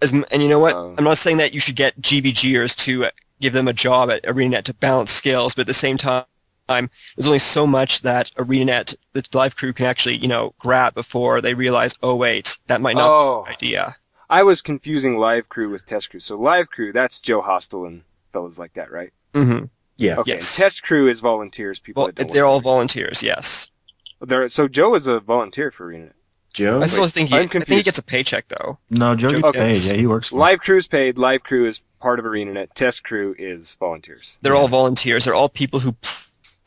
as 0.00 0.12
and 0.12 0.42
you 0.42 0.48
know 0.48 0.60
what? 0.60 0.76
Oh. 0.76 0.94
I'm 0.96 1.04
not 1.04 1.18
saying 1.18 1.36
that 1.36 1.52
you 1.52 1.60
should 1.60 1.76
get 1.76 2.00
GVGers 2.00 2.74
to 2.84 3.08
give 3.38 3.52
them 3.52 3.68
a 3.68 3.74
job 3.74 4.10
at 4.10 4.22
ArenaNet 4.22 4.64
to 4.64 4.72
balance 4.72 5.10
skills, 5.10 5.52
but 5.52 5.62
at 5.62 5.66
the 5.66 5.74
same 5.74 5.98
time. 5.98 6.24
There's 6.70 7.26
only 7.26 7.38
so 7.40 7.66
much 7.66 8.02
that 8.02 8.30
ArenaNet, 8.36 8.94
the 9.12 9.26
live 9.34 9.56
crew, 9.56 9.72
can 9.72 9.86
actually, 9.86 10.16
you 10.16 10.28
know, 10.28 10.54
grab 10.58 10.94
before 10.94 11.40
they 11.40 11.54
realize, 11.54 11.94
oh 12.02 12.14
wait, 12.16 12.58
that 12.68 12.80
might 12.80 12.96
not 12.96 13.10
Oh. 13.10 13.42
be 13.44 13.50
a 13.50 13.54
good 13.54 13.56
idea. 13.56 13.96
I 14.28 14.42
was 14.44 14.62
confusing 14.62 15.18
live 15.18 15.48
crew 15.48 15.68
with 15.68 15.84
test 15.86 16.10
crew. 16.10 16.20
So 16.20 16.36
live 16.36 16.70
crew, 16.70 16.92
that's 16.92 17.20
Joe 17.20 17.40
Hostel 17.40 17.84
and 17.84 18.02
fellas 18.32 18.58
like 18.60 18.74
that, 18.74 18.90
right? 18.92 19.12
Mm-hmm. 19.34 19.64
yeah. 19.96 20.18
Okay. 20.18 20.32
Yes. 20.34 20.56
Test 20.56 20.82
crew 20.84 21.08
is 21.08 21.18
volunteers, 21.20 21.80
people 21.80 22.02
Well, 22.04 22.12
that 22.12 22.28
don't 22.28 22.32
they're 22.32 22.46
all 22.46 22.60
volunteers, 22.60 23.22
yes. 23.22 23.70
They're, 24.20 24.48
so 24.48 24.68
Joe 24.68 24.94
is 24.94 25.06
a 25.08 25.18
volunteer 25.18 25.70
for 25.72 25.86
Arena. 25.86 26.10
Joe. 26.52 26.80
I 26.82 26.86
still 26.86 27.04
Wait, 27.04 27.12
think 27.12 27.28
he, 27.30 27.36
I'm 27.36 27.44
I 27.44 27.48
think 27.48 27.66
he 27.68 27.82
gets 27.82 27.98
a 27.98 28.02
paycheck 28.02 28.48
though. 28.48 28.78
no, 28.90 29.14
Joe 29.14 29.28
gets 29.30 29.42
Joe 29.42 29.52
paid. 29.52 29.76
Yeah, 29.78 29.94
he 29.94 30.06
works. 30.06 30.28
For 30.30 30.36
Live 30.38 30.58
crew's 30.60 30.88
paid. 30.88 31.16
Live 31.16 31.44
crew 31.44 31.64
is 31.64 31.82
part 32.00 32.18
of 32.18 32.24
ArenaNet. 32.24 32.72
Test 32.74 33.04
crew 33.04 33.36
is 33.38 33.76
volunteers. 33.76 34.36
They're 34.42 34.56
all 34.56 34.66
volunteers. 34.66 35.24
They're 35.24 35.34
all 35.34 35.48
people 35.48 35.78
who 35.80 35.92
p- 35.92 36.08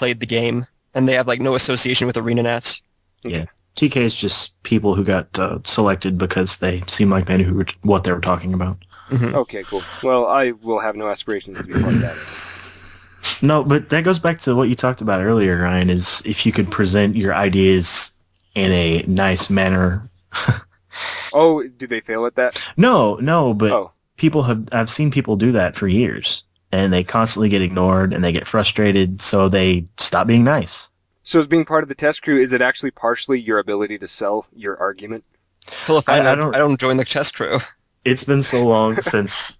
played 0.03 0.19
the 0.19 0.25
game, 0.25 0.67
and 0.93 1.07
they 1.07 1.13
have 1.13 1.27
like 1.29 1.39
no 1.39 1.55
association 1.55 2.07
with 2.07 2.17
ArenaNet. 2.17 2.81
Yeah. 3.23 3.45
TK 3.77 3.95
is 3.95 4.13
just 4.13 4.61
people 4.63 4.95
who 4.95 5.03
got 5.05 5.39
uh, 5.39 5.59
selected 5.63 6.17
because 6.17 6.57
they 6.57 6.83
seem 6.87 7.09
like 7.09 7.25
they 7.25 7.37
knew 7.37 7.45
who 7.45 7.55
were, 7.55 7.65
what 7.83 8.03
they 8.03 8.11
were 8.11 8.19
talking 8.19 8.53
about. 8.53 8.77
Mm-hmm. 9.09 9.33
Okay, 9.33 9.63
cool. 9.63 9.81
Well, 10.03 10.27
I 10.27 10.51
will 10.61 10.81
have 10.81 10.97
no 10.97 11.07
aspirations 11.07 11.57
to 11.59 11.63
be 11.63 11.71
a 11.73 11.79
part 11.79 11.93
of 11.93 12.01
that. 12.01 12.17
No, 13.41 13.63
but 13.63 13.87
that 13.89 14.03
goes 14.03 14.19
back 14.19 14.39
to 14.39 14.55
what 14.55 14.67
you 14.67 14.75
talked 14.75 14.99
about 14.99 15.21
earlier, 15.21 15.61
Ryan, 15.63 15.89
is 15.89 16.21
if 16.25 16.45
you 16.45 16.51
could 16.51 16.69
present 16.69 17.15
your 17.15 17.33
ideas 17.33 18.11
in 18.55 18.71
a 18.73 19.03
nice 19.07 19.49
manner. 19.49 20.09
Oh, 21.35 21.63
do 21.67 21.87
they 21.87 22.01
fail 22.01 22.27
at 22.27 22.35
that? 22.35 22.61
No, 22.77 23.15
no, 23.15 23.55
but 23.55 23.71
Oh. 23.71 23.91
people 24.15 24.43
have 24.43 24.67
I've 24.71 24.91
seen 24.91 25.09
people 25.09 25.35
do 25.35 25.51
that 25.53 25.75
for 25.75 25.87
years 25.87 26.43
and 26.73 26.91
they 26.91 27.03
constantly 27.03 27.49
get 27.49 27.61
ignored 27.61 28.13
and 28.13 28.23
they 28.23 28.31
get 28.31 28.47
frustrated, 28.47 29.21
so 29.21 29.47
they 29.47 29.85
stop 29.97 30.25
being 30.25 30.43
nice. 30.43 30.89
So, 31.21 31.39
as 31.39 31.45
being 31.47 31.65
part 31.65 31.83
of 31.83 31.87
the 31.87 31.93
test 31.95 32.23
crew, 32.23 32.37
is 32.41 32.51
it 32.51 32.61
actually 32.61 32.89
partially 32.91 33.39
your 33.39 33.59
ability 33.59 33.99
to 33.99 34.07
sell 34.07 34.47
your 34.55 34.75
argument? 34.79 35.23
Hell, 35.85 35.99
if 35.99 36.09
I, 36.09 36.13
I- 36.13 36.17
I 36.17 36.19
I, 36.19 36.23
don't- 36.23 36.37
don't, 36.39 36.55
I 36.55 36.57
don't 36.57 36.79
join 36.79 36.97
the 36.97 37.05
test 37.05 37.35
crew. 37.35 37.59
It's 38.03 38.23
been 38.23 38.41
so 38.41 38.65
long 38.65 38.99
since 39.01 39.59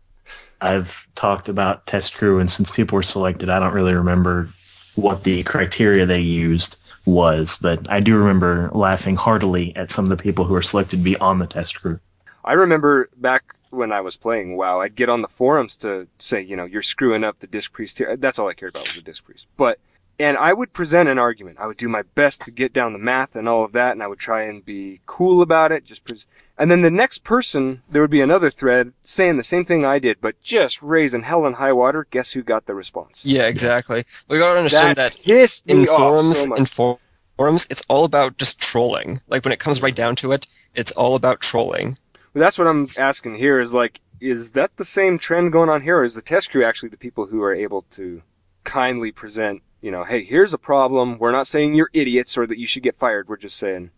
I've 0.59 1.07
talked 1.14 1.47
about 1.47 1.86
test 1.86 2.16
crew 2.16 2.39
and 2.39 2.49
since 2.51 2.72
people 2.72 2.95
were 2.95 3.03
selected, 3.03 3.47
I 3.49 3.59
don't 3.59 3.74
really 3.74 3.93
remember 3.93 4.49
what 4.95 5.24
the 5.24 5.43
criteria 5.43 6.05
they 6.07 6.20
used 6.20 6.78
was, 7.05 7.57
but 7.61 7.89
I 7.91 7.99
do 7.99 8.18
remember 8.18 8.70
laughing 8.74 9.16
heartily 9.18 9.76
at 9.76 9.91
some 9.91 10.05
of 10.05 10.09
the 10.09 10.18
people 10.18 10.45
who 10.45 10.53
were 10.53 10.61
selected 10.64 10.97
to 10.97 11.03
be 11.03 11.16
on 11.18 11.38
the 11.39 11.47
test 11.47 11.80
crew. 11.80 11.99
I 12.43 12.53
remember 12.53 13.09
back 13.18 13.55
when 13.74 13.91
I 13.91 14.01
was 14.01 14.17
playing 14.17 14.55
WoW, 14.55 14.80
I'd 14.80 14.95
get 14.95 15.09
on 15.09 15.21
the 15.21 15.28
forums 15.28 15.76
to 15.78 16.07
say, 16.17 16.41
you 16.41 16.55
know, 16.55 16.65
you're 16.65 16.82
screwing 16.82 17.24
up 17.24 17.39
the 17.39 17.47
disc 17.47 17.74
priest 17.74 17.97
here. 17.97 18.15
That's 18.15 18.39
all 18.39 18.47
I 18.47 18.53
cared 18.53 18.76
about 18.76 18.88
was 18.88 18.95
the 18.95 19.01
disc 19.01 19.24
priest. 19.26 19.47
But 19.57 19.80
and 20.19 20.38
I 20.38 20.53
would 20.53 20.74
present 20.74 21.09
an 21.09 21.17
argument. 21.17 21.57
I 21.59 21.65
would 21.65 21.78
do 21.78 21.89
my 21.89 22.03
best 22.03 22.41
to 22.43 22.51
get 22.51 22.71
down 22.71 22.93
the 22.93 22.99
math 22.99 23.36
and 23.36 23.49
all 23.49 23.65
of 23.65 23.71
that, 23.74 23.93
and 23.93 24.03
I 24.03 24.07
would 24.07 24.19
try 24.19 24.43
and 24.43 24.63
be 24.63 25.01
cool 25.05 25.41
about 25.41 25.71
it. 25.71 25.86
Just 25.86 26.05
pres- 26.05 26.28
and 26.57 26.69
then 26.69 26.82
the 26.82 26.91
next 26.91 27.24
person, 27.24 27.82
there 27.89 28.01
would 28.01 28.11
be 28.11 28.21
another 28.21 28.51
thread 28.51 28.93
saying 29.01 29.38
the 29.38 29.43
same 29.43 29.65
thing 29.65 29.84
I 29.84 29.97
did, 29.97 30.21
but 30.21 30.39
just 30.41 30.84
raising 30.84 31.24
hell 31.24 31.45
and 31.45 31.55
high 31.55 31.74
water. 31.74 32.05
Guess 32.11 32.34
who 32.34 32.43
got 32.43 32.67
the 32.67 32.76
response? 32.76 33.26
Yeah, 33.26 33.47
exactly. 33.47 34.05
We 34.30 34.38
gotta 34.38 34.59
understand 34.59 34.97
That 34.97 35.15
that, 35.26 35.61
in 35.65 35.86
forums, 35.88 36.38
so 36.39 36.53
in 36.53 36.65
forums, 36.65 37.67
it's 37.71 37.82
all 37.88 38.05
about 38.05 38.38
just 38.38 38.59
trolling. 38.59 39.21
Like 39.28 39.43
when 39.43 39.51
it 39.51 39.59
comes 39.59 39.82
right 39.82 39.95
down 39.95 40.15
to 40.17 40.32
it, 40.32 40.47
it's 40.76 40.91
all 40.91 41.15
about 41.15 41.41
trolling. 41.41 41.97
But 42.34 42.39
that's 42.39 42.57
what 42.57 42.67
I'm 42.67 42.89
asking 42.97 43.36
here. 43.36 43.59
Is 43.59 43.73
like, 43.73 44.01
is 44.19 44.51
that 44.53 44.75
the 44.77 44.86
same 44.86 45.17
trend 45.19 45.51
going 45.51 45.69
on 45.69 45.81
here, 45.81 45.97
or 45.99 46.03
is 46.03 46.15
the 46.15 46.21
test 46.21 46.49
crew 46.51 46.63
actually 46.63 46.89
the 46.89 46.97
people 46.97 47.27
who 47.27 47.41
are 47.41 47.53
able 47.53 47.84
to 47.91 48.21
kindly 48.63 49.11
present? 49.11 49.61
You 49.81 49.91
know, 49.91 50.03
hey, 50.03 50.23
here's 50.23 50.53
a 50.53 50.57
problem. 50.57 51.17
We're 51.19 51.31
not 51.34 51.47
saying 51.47 51.73
you're 51.75 51.89
idiots 51.93 52.38
or 52.38 52.47
that 52.47 52.57
you 52.57 52.65
should 52.67 52.84
get 52.84 52.95
fired. 52.95 53.27
We're 53.27 53.38
just 53.38 53.57
saying 53.57 53.91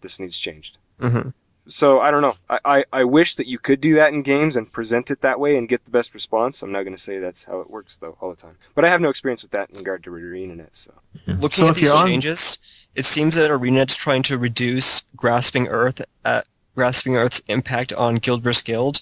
this 0.00 0.18
needs 0.18 0.38
changed. 0.38 0.78
Mm-hmm. 1.00 1.30
So 1.68 2.00
I 2.00 2.10
don't 2.12 2.22
know. 2.22 2.34
I, 2.48 2.58
I, 2.64 2.84
I 2.92 3.04
wish 3.04 3.34
that 3.34 3.48
you 3.48 3.58
could 3.58 3.80
do 3.80 3.92
that 3.96 4.12
in 4.12 4.22
games 4.22 4.56
and 4.56 4.72
present 4.72 5.10
it 5.10 5.20
that 5.22 5.40
way 5.40 5.56
and 5.58 5.68
get 5.68 5.84
the 5.84 5.90
best 5.90 6.14
response. 6.14 6.62
I'm 6.62 6.70
not 6.72 6.84
going 6.84 6.94
to 6.94 7.00
say 7.02 7.18
that's 7.18 7.44
how 7.46 7.60
it 7.60 7.68
works 7.68 7.96
though 7.96 8.16
all 8.20 8.30
the 8.30 8.36
time. 8.40 8.56
But 8.74 8.84
I 8.84 8.88
have 8.88 9.00
no 9.00 9.08
experience 9.10 9.42
with 9.42 9.50
that 9.50 9.70
in 9.70 9.78
regard 9.78 10.04
to 10.04 10.10
ArenaNet. 10.10 10.68
So 10.76 10.94
Looking 11.26 11.50
So 11.50 11.64
at 11.66 11.70
if 11.70 11.76
these 11.76 11.90
on- 11.90 12.06
changes, 12.06 12.58
it 12.94 13.04
seems 13.04 13.34
that 13.34 13.50
ArenaNet's 13.50 13.96
trying 13.96 14.22
to 14.22 14.38
reduce 14.38 15.02
Grasping 15.16 15.66
Earth, 15.68 16.00
uh, 16.24 16.42
Grasping 16.76 17.16
Earth's 17.16 17.40
impact 17.48 17.92
on 17.94 18.16
Guild 18.16 18.42
vs. 18.42 18.62
Guild. 18.62 19.00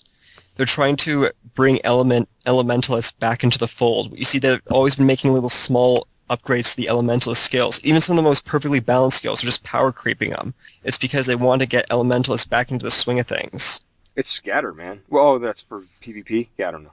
They're 0.57 0.65
trying 0.65 0.97
to 0.99 1.31
bring 1.55 1.85
element 1.85 2.29
elementalists 2.47 3.19
back 3.19 3.43
into 3.43 3.59
the 3.59 3.67
fold. 3.69 4.17
You 4.17 4.25
see, 4.25 4.39
they've 4.39 4.61
always 4.71 4.95
been 4.95 5.07
making 5.07 5.33
little 5.33 5.49
small 5.49 6.07
upgrades 6.31 6.71
to 6.71 6.77
the 6.77 6.87
elementalist 6.87 7.37
skills. 7.37 7.81
Even 7.83 8.01
some 8.01 8.17
of 8.17 8.23
the 8.23 8.29
most 8.29 8.47
perfectly 8.47 8.81
balanced 8.81 9.19
skills 9.19 9.43
are 9.43 9.47
just 9.47 9.65
power 9.65 9.91
creeping 9.93 10.31
them. 10.31 10.55
It's 10.85 10.97
because 10.97 11.27
they 11.27 11.35
want 11.35 11.61
to 11.61 11.67
get 11.67 11.89
elementalists 11.89 12.49
back 12.49 12.71
into 12.71 12.85
the 12.85 12.91
swing 12.91 13.19
of 13.19 13.27
things. 13.27 13.85
it's 14.15 14.31
scatter, 14.31 14.73
man. 14.73 15.01
Well, 15.09 15.25
oh, 15.25 15.39
that's 15.39 15.61
for 15.61 15.83
PvP. 16.01 16.49
Yeah, 16.57 16.69
I 16.69 16.71
don't 16.71 16.85
know. 16.85 16.93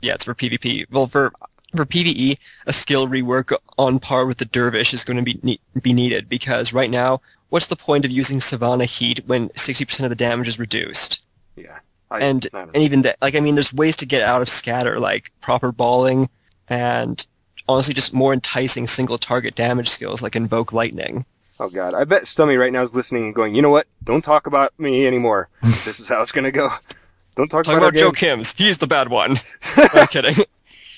Yeah, 0.00 0.14
it's 0.14 0.24
for 0.24 0.34
PvP. 0.34 0.86
Well, 0.90 1.08
for 1.08 1.32
for 1.74 1.84
PvE, 1.84 2.38
a 2.66 2.72
skill 2.72 3.06
rework 3.06 3.52
on 3.78 3.98
par 3.98 4.26
with 4.26 4.38
the 4.38 4.44
Dervish 4.44 4.92
is 4.94 5.04
going 5.04 5.16
to 5.16 5.22
be 5.22 5.38
ne- 5.42 5.60
be 5.82 5.92
needed 5.92 6.28
because 6.28 6.72
right 6.72 6.90
now, 6.90 7.20
what's 7.50 7.66
the 7.66 7.76
point 7.76 8.04
of 8.04 8.10
using 8.10 8.40
Savannah 8.40 8.86
Heat 8.86 9.20
when 9.26 9.50
60% 9.50 10.04
of 10.04 10.08
the 10.08 10.16
damage 10.16 10.48
is 10.48 10.58
reduced? 10.58 11.22
Yeah. 11.56 11.80
I, 12.10 12.20
and 12.20 12.46
I 12.52 12.62
and 12.62 12.76
even 12.76 13.02
that, 13.02 13.18
like 13.20 13.36
I 13.36 13.40
mean, 13.40 13.54
there's 13.54 13.72
ways 13.72 13.94
to 13.96 14.06
get 14.06 14.22
out 14.22 14.42
of 14.42 14.48
scatter, 14.48 14.98
like 14.98 15.30
proper 15.40 15.70
balling, 15.70 16.28
and 16.68 17.24
honestly, 17.68 17.94
just 17.94 18.12
more 18.12 18.32
enticing 18.32 18.88
single 18.88 19.16
target 19.16 19.54
damage 19.54 19.88
skills 19.88 20.22
like 20.22 20.34
invoke 20.34 20.72
lightning. 20.72 21.24
Oh 21.60 21.68
god, 21.68 21.94
I 21.94 22.04
bet 22.04 22.24
Stumme 22.24 22.58
right 22.58 22.72
now 22.72 22.82
is 22.82 22.94
listening 22.96 23.26
and 23.26 23.34
going, 23.34 23.54
you 23.54 23.62
know 23.62 23.70
what? 23.70 23.86
Don't 24.02 24.24
talk 24.24 24.46
about 24.46 24.76
me 24.78 25.06
anymore. 25.06 25.48
this 25.84 26.00
is 26.00 26.08
how 26.08 26.20
it's 26.22 26.32
gonna 26.32 26.50
go. 26.50 26.70
Don't 27.36 27.48
talk, 27.48 27.64
Talk 27.64 27.76
about, 27.76 27.90
about 27.90 27.98
Joe. 27.98 28.10
Kims. 28.10 28.56
He's 28.56 28.78
the 28.78 28.88
bad 28.88 29.08
one. 29.08 29.38
I'm 29.76 30.08
kidding. 30.08 30.34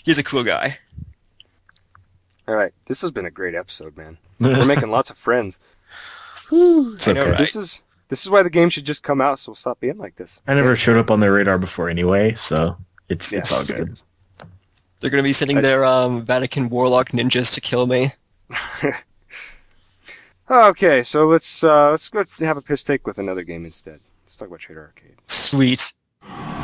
He's 0.02 0.18
a 0.18 0.22
cool 0.22 0.42
guy. 0.42 0.78
All 2.48 2.54
right, 2.54 2.72
this 2.86 3.02
has 3.02 3.10
been 3.10 3.26
a 3.26 3.30
great 3.30 3.54
episode, 3.54 3.96
man. 3.96 4.16
We're 4.40 4.64
making 4.64 4.90
lots 4.90 5.10
of 5.10 5.16
friends. 5.16 5.60
It's 6.52 7.08
I 7.08 7.12
know, 7.12 7.22
okay. 7.22 7.30
right? 7.30 7.38
This 7.38 7.56
is 7.56 7.82
this 8.08 8.22
is 8.22 8.30
why 8.30 8.42
the 8.42 8.50
game 8.50 8.68
should 8.68 8.84
just 8.84 9.02
come 9.02 9.20
out, 9.20 9.38
so 9.38 9.50
we'll 9.50 9.56
stop 9.56 9.80
being 9.80 9.98
like 9.98 10.16
this. 10.16 10.40
I 10.46 10.54
never 10.54 10.76
showed 10.76 10.98
up 10.98 11.10
on 11.10 11.20
their 11.20 11.32
radar 11.32 11.58
before 11.58 11.88
anyway, 11.88 12.34
so 12.34 12.76
it's 13.08 13.32
it's 13.32 13.50
all 13.50 13.64
good. 13.64 14.00
They're 15.00 15.10
gonna 15.10 15.22
be 15.22 15.32
sending 15.32 15.60
their 15.60 15.84
um, 15.84 16.24
Vatican 16.24 16.68
warlock 16.68 17.08
ninjas 17.10 17.52
to 17.54 17.60
kill 17.60 17.86
me. 17.86 18.12
Okay, 20.52 21.02
so 21.02 21.24
let's 21.26 21.64
uh, 21.64 21.92
let's 21.92 22.10
go 22.10 22.24
have 22.40 22.58
a 22.58 22.60
piss 22.60 22.84
take 22.84 23.06
with 23.06 23.16
another 23.16 23.42
game 23.42 23.64
instead. 23.64 24.00
Let's 24.22 24.36
talk 24.36 24.48
about 24.48 24.60
Trader 24.60 24.82
Arcade. 24.82 25.16
Sweet. 25.26 25.94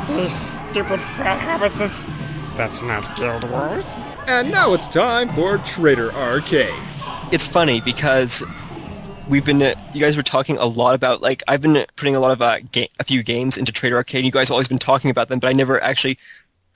These 0.07 0.35
stupid 0.35 1.01
fat 1.01 1.39
hobbitses. 1.41 2.05
That's 2.55 2.83
not 2.83 3.17
Guild 3.17 3.49
Wars. 3.49 3.97
And 4.27 4.51
now 4.51 4.75
it's 4.75 4.89
time 4.89 5.29
for 5.29 5.57
Trader 5.59 6.11
Arcade. 6.11 6.79
It's 7.31 7.47
funny 7.47 7.81
because 7.81 8.43
we've 9.29 9.45
been 9.45 9.59
you 9.61 9.99
guys 9.99 10.17
were 10.17 10.23
talking 10.23 10.57
a 10.57 10.65
lot 10.65 10.95
about 10.95 11.21
like 11.21 11.43
I've 11.47 11.61
been 11.61 11.85
putting 11.95 12.15
a 12.15 12.19
lot 12.19 12.31
of 12.31 12.41
uh, 12.41 12.59
ga- 12.71 12.89
a 12.99 13.03
few 13.03 13.23
games 13.23 13.57
into 13.57 13.71
Trader 13.71 13.95
Arcade. 13.97 14.25
You 14.25 14.31
guys 14.31 14.47
have 14.49 14.53
always 14.53 14.67
been 14.67 14.79
talking 14.79 15.09
about 15.11 15.29
them, 15.29 15.39
but 15.39 15.47
I 15.47 15.53
never 15.53 15.81
actually 15.81 16.17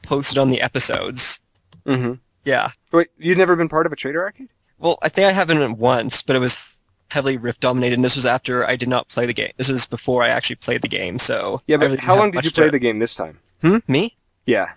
posted 0.03 0.37
on 0.37 0.49
the 0.49 0.61
episodes. 0.61 1.39
Mm-hmm. 1.85 2.13
Yeah. 2.45 2.69
Wait, 2.91 3.07
you've 3.17 3.37
never 3.37 3.55
been 3.55 3.69
part 3.69 3.85
of 3.85 3.91
a 3.93 3.95
Trader 3.95 4.23
Arcade? 4.23 4.49
Well, 4.77 4.97
I 5.01 5.09
think 5.09 5.27
I 5.27 5.31
haven't 5.31 5.77
once, 5.77 6.21
but 6.21 6.35
it 6.35 6.39
was 6.39 6.57
heavily 7.11 7.37
Rift 7.37 7.61
dominated, 7.61 7.95
and 7.95 8.03
this 8.03 8.15
was 8.15 8.25
after 8.25 8.65
I 8.65 8.75
did 8.75 8.89
not 8.89 9.07
play 9.07 9.25
the 9.25 9.33
game. 9.33 9.51
This 9.57 9.69
was 9.69 9.85
before 9.85 10.23
I 10.23 10.27
actually 10.29 10.57
played 10.57 10.81
the 10.81 10.87
game, 10.87 11.19
so 11.19 11.61
Yeah, 11.67 11.77
but 11.77 11.85
really 11.85 11.97
how 11.97 12.15
long 12.17 12.31
did 12.31 12.43
you 12.43 12.51
play 12.51 12.65
to- 12.65 12.71
the 12.71 12.79
game 12.79 12.99
this 12.99 13.15
time? 13.15 13.39
Hmm? 13.61 13.77
Me? 13.87 14.15
Yeah. 14.45 14.73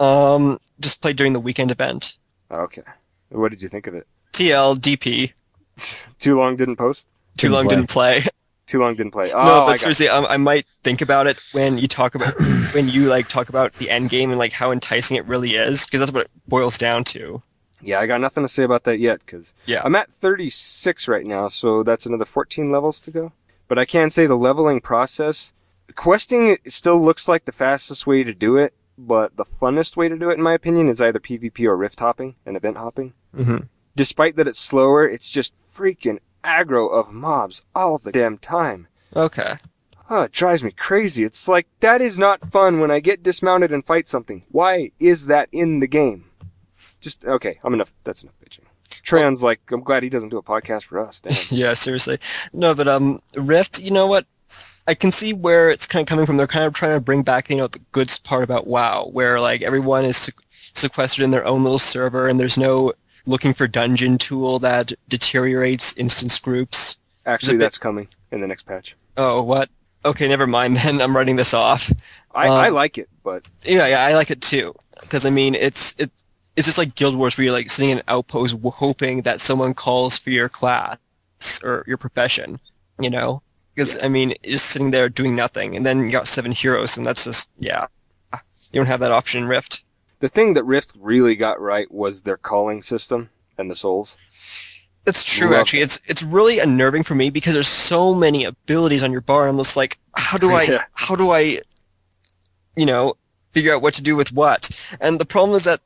Um, 0.00 0.58
just 0.80 1.02
played 1.02 1.16
during 1.16 1.32
the 1.34 1.40
weekend 1.40 1.70
event. 1.70 2.16
Okay. 2.50 2.82
What 3.30 3.50
did 3.50 3.60
you 3.60 3.68
think 3.68 3.86
of 3.86 3.94
it? 3.94 4.06
TL 4.32 4.76
DP. 4.78 5.32
Too 6.18 6.38
long 6.38 6.56
didn't 6.56 6.76
post. 6.76 7.08
Too 7.36 7.50
long 7.50 7.66
play. 7.66 7.76
didn't 7.76 7.88
play. 7.90 8.22
Too 8.66 8.80
long 8.80 8.94
didn't 8.96 9.12
play. 9.12 9.32
Oh, 9.32 9.44
no, 9.44 9.52
I 9.54 9.58
but 9.60 9.66
got 9.66 9.78
seriously, 9.78 10.08
um, 10.10 10.26
I 10.28 10.36
might 10.36 10.66
think 10.82 11.00
about 11.00 11.26
it 11.26 11.38
when 11.52 11.78
you 11.78 11.88
talk 11.88 12.14
about 12.14 12.34
when 12.72 12.88
you 12.88 13.08
like 13.08 13.28
talk 13.28 13.48
about 13.48 13.72
the 13.74 13.88
end 13.88 14.10
game 14.10 14.30
and 14.30 14.38
like 14.38 14.52
how 14.52 14.70
enticing 14.72 15.16
it 15.16 15.24
really 15.24 15.54
is, 15.54 15.86
because 15.86 16.00
that's 16.00 16.12
what 16.12 16.26
it 16.26 16.30
boils 16.46 16.76
down 16.76 17.04
to. 17.04 17.42
Yeah, 17.80 18.00
I 18.00 18.06
got 18.06 18.20
nothing 18.20 18.42
to 18.44 18.48
say 18.48 18.64
about 18.64 18.84
that 18.84 18.98
yet 18.98 19.20
because 19.20 19.54
Yeah. 19.64 19.82
I'm 19.84 19.94
at 19.94 20.12
36 20.12 21.06
right 21.08 21.26
now, 21.26 21.48
so 21.48 21.82
that's 21.82 22.06
another 22.06 22.24
14 22.24 22.70
levels 22.72 23.00
to 23.02 23.10
go. 23.10 23.32
But 23.68 23.78
I 23.78 23.84
can 23.84 24.10
say 24.10 24.26
the 24.26 24.34
leveling 24.36 24.80
process, 24.80 25.52
questing 25.94 26.58
still 26.66 27.00
looks 27.00 27.28
like 27.28 27.44
the 27.44 27.52
fastest 27.52 28.06
way 28.06 28.24
to 28.24 28.34
do 28.34 28.56
it, 28.56 28.74
but 28.98 29.36
the 29.36 29.44
funnest 29.44 29.96
way 29.96 30.08
to 30.08 30.18
do 30.18 30.28
it, 30.28 30.34
in 30.34 30.42
my 30.42 30.54
opinion, 30.54 30.88
is 30.88 31.00
either 31.00 31.20
PvP 31.20 31.64
or 31.64 31.76
rift 31.76 32.00
hopping 32.00 32.34
and 32.44 32.56
event 32.56 32.78
hopping. 32.78 33.12
Mm-hmm. 33.36 33.58
Despite 33.98 34.36
that 34.36 34.46
it's 34.46 34.60
slower, 34.60 35.08
it's 35.08 35.28
just 35.28 35.56
freaking 35.56 36.20
aggro 36.44 36.88
of 36.88 37.10
mobs 37.12 37.64
all 37.74 37.98
the 37.98 38.12
damn 38.12 38.38
time. 38.38 38.86
Okay. 39.16 39.56
Oh, 40.08 40.22
it 40.22 40.30
drives 40.30 40.62
me 40.62 40.70
crazy. 40.70 41.24
It's 41.24 41.48
like, 41.48 41.66
that 41.80 42.00
is 42.00 42.16
not 42.16 42.44
fun 42.44 42.78
when 42.78 42.92
I 42.92 43.00
get 43.00 43.24
dismounted 43.24 43.72
and 43.72 43.84
fight 43.84 44.06
something. 44.06 44.44
Why 44.52 44.92
is 45.00 45.26
that 45.26 45.48
in 45.50 45.80
the 45.80 45.88
game? 45.88 46.26
Just, 47.00 47.24
okay, 47.24 47.58
I'm 47.64 47.74
enough, 47.74 47.92
that's 48.04 48.22
enough 48.22 48.36
bitching. 48.38 48.66
Treyon's 48.88 49.42
like, 49.42 49.62
I'm 49.72 49.82
glad 49.82 50.04
he 50.04 50.08
doesn't 50.08 50.28
do 50.28 50.38
a 50.38 50.44
podcast 50.44 50.84
for 50.84 51.00
us. 51.00 51.18
Damn. 51.18 51.34
Yeah, 51.58 51.74
seriously. 51.74 52.20
No, 52.52 52.76
but 52.76 52.86
um, 52.86 53.20
Rift, 53.34 53.80
you 53.80 53.90
know 53.90 54.06
what? 54.06 54.26
I 54.86 54.94
can 54.94 55.10
see 55.10 55.32
where 55.32 55.70
it's 55.70 55.88
kind 55.88 56.04
of 56.04 56.08
coming 56.08 56.24
from. 56.24 56.36
They're 56.36 56.46
kind 56.46 56.66
of 56.66 56.72
trying 56.72 56.94
to 56.94 57.00
bring 57.00 57.24
back, 57.24 57.50
you 57.50 57.56
know, 57.56 57.66
the 57.66 57.80
good 57.90 58.16
part 58.22 58.44
about 58.44 58.68
WoW, 58.68 59.08
where 59.12 59.40
like 59.40 59.60
everyone 59.62 60.04
is 60.04 60.30
sequestered 60.74 61.24
in 61.24 61.32
their 61.32 61.44
own 61.44 61.64
little 61.64 61.80
server, 61.80 62.28
and 62.28 62.38
there's 62.38 62.56
no 62.56 62.92
looking 63.28 63.52
for 63.54 63.68
dungeon 63.68 64.18
tool 64.18 64.58
that 64.60 64.92
deteriorates 65.08 65.96
instance 65.96 66.38
groups. 66.38 66.96
Actually, 67.26 67.54
bit- 67.58 67.64
that's 67.64 67.78
coming 67.78 68.08
in 68.32 68.40
the 68.40 68.48
next 68.48 68.64
patch. 68.64 68.96
Oh, 69.16 69.42
what? 69.42 69.68
Okay, 70.04 70.26
never 70.28 70.46
mind 70.46 70.76
then. 70.76 71.00
I'm 71.02 71.14
writing 71.16 71.36
this 71.36 71.52
off. 71.54 71.92
I, 72.34 72.46
Um, 72.48 72.52
I 72.52 72.68
like 72.70 72.98
it, 72.98 73.08
but 73.22 73.48
Yeah, 73.64 73.86
yeah, 73.86 74.04
I 74.04 74.14
like 74.14 74.30
it 74.30 74.40
too. 74.40 74.74
Because 75.00 75.26
I 75.26 75.30
mean, 75.30 75.54
it's 75.54 75.94
it, 75.98 76.10
it's 76.56 76.66
just 76.66 76.78
like 76.78 76.94
Guild 76.94 77.16
Wars, 77.16 77.36
where 77.36 77.44
you're 77.44 77.52
like 77.52 77.70
sitting 77.70 77.90
in 77.90 77.98
an 77.98 78.04
outpost, 78.08 78.54
w- 78.54 78.70
hoping 78.70 79.22
that 79.22 79.40
someone 79.40 79.74
calls 79.74 80.16
for 80.18 80.30
your 80.30 80.48
class 80.48 80.98
or 81.62 81.84
your 81.86 81.96
profession. 81.96 82.58
You 83.00 83.10
know, 83.10 83.42
because 83.74 83.96
I 84.02 84.08
mean, 84.08 84.34
you're 84.42 84.52
just 84.54 84.66
sitting 84.66 84.90
there 84.90 85.08
doing 85.08 85.36
nothing, 85.36 85.76
and 85.76 85.84
then 85.86 86.04
you 86.04 86.10
got 86.10 86.26
seven 86.28 86.50
heroes, 86.52 86.96
and 86.96 87.06
that's 87.06 87.24
just 87.24 87.48
yeah, 87.60 87.86
you 88.72 88.80
don't 88.80 88.86
have 88.86 89.00
that 89.00 89.12
option 89.12 89.42
in 89.42 89.48
Rift. 89.48 89.84
The 90.20 90.28
thing 90.28 90.54
that 90.54 90.64
Rift 90.64 90.94
really 90.98 91.36
got 91.36 91.60
right 91.60 91.90
was 91.90 92.22
their 92.22 92.36
calling 92.36 92.82
system 92.82 93.30
and 93.56 93.70
the 93.70 93.76
souls. 93.76 94.16
It's 95.06 95.24
true, 95.24 95.50
Love 95.50 95.60
actually. 95.60 95.80
It's 95.80 96.00
it's 96.06 96.22
really 96.22 96.58
unnerving 96.58 97.02
for 97.02 97.14
me 97.14 97.30
because 97.30 97.54
there's 97.54 97.68
so 97.68 98.14
many 98.14 98.44
abilities 98.44 99.02
on 99.02 99.12
your 99.12 99.22
bar. 99.22 99.48
I'm 99.48 99.56
just 99.56 99.76
like, 99.76 99.98
how 100.16 100.36
do 100.36 100.50
I, 100.52 100.62
Yeah. 100.68 100.84
how 100.92 101.16
do 101.16 101.30
I, 101.30 101.62
you 102.76 102.84
know, 102.84 103.14
figure 103.52 103.74
out 103.74 103.80
what 103.80 103.94
to 103.94 104.02
do 104.02 104.16
with 104.16 104.32
what? 104.32 104.68
And 105.00 105.18
the 105.18 105.24
problem 105.24 105.56
is 105.56 105.64
that, 105.64 105.80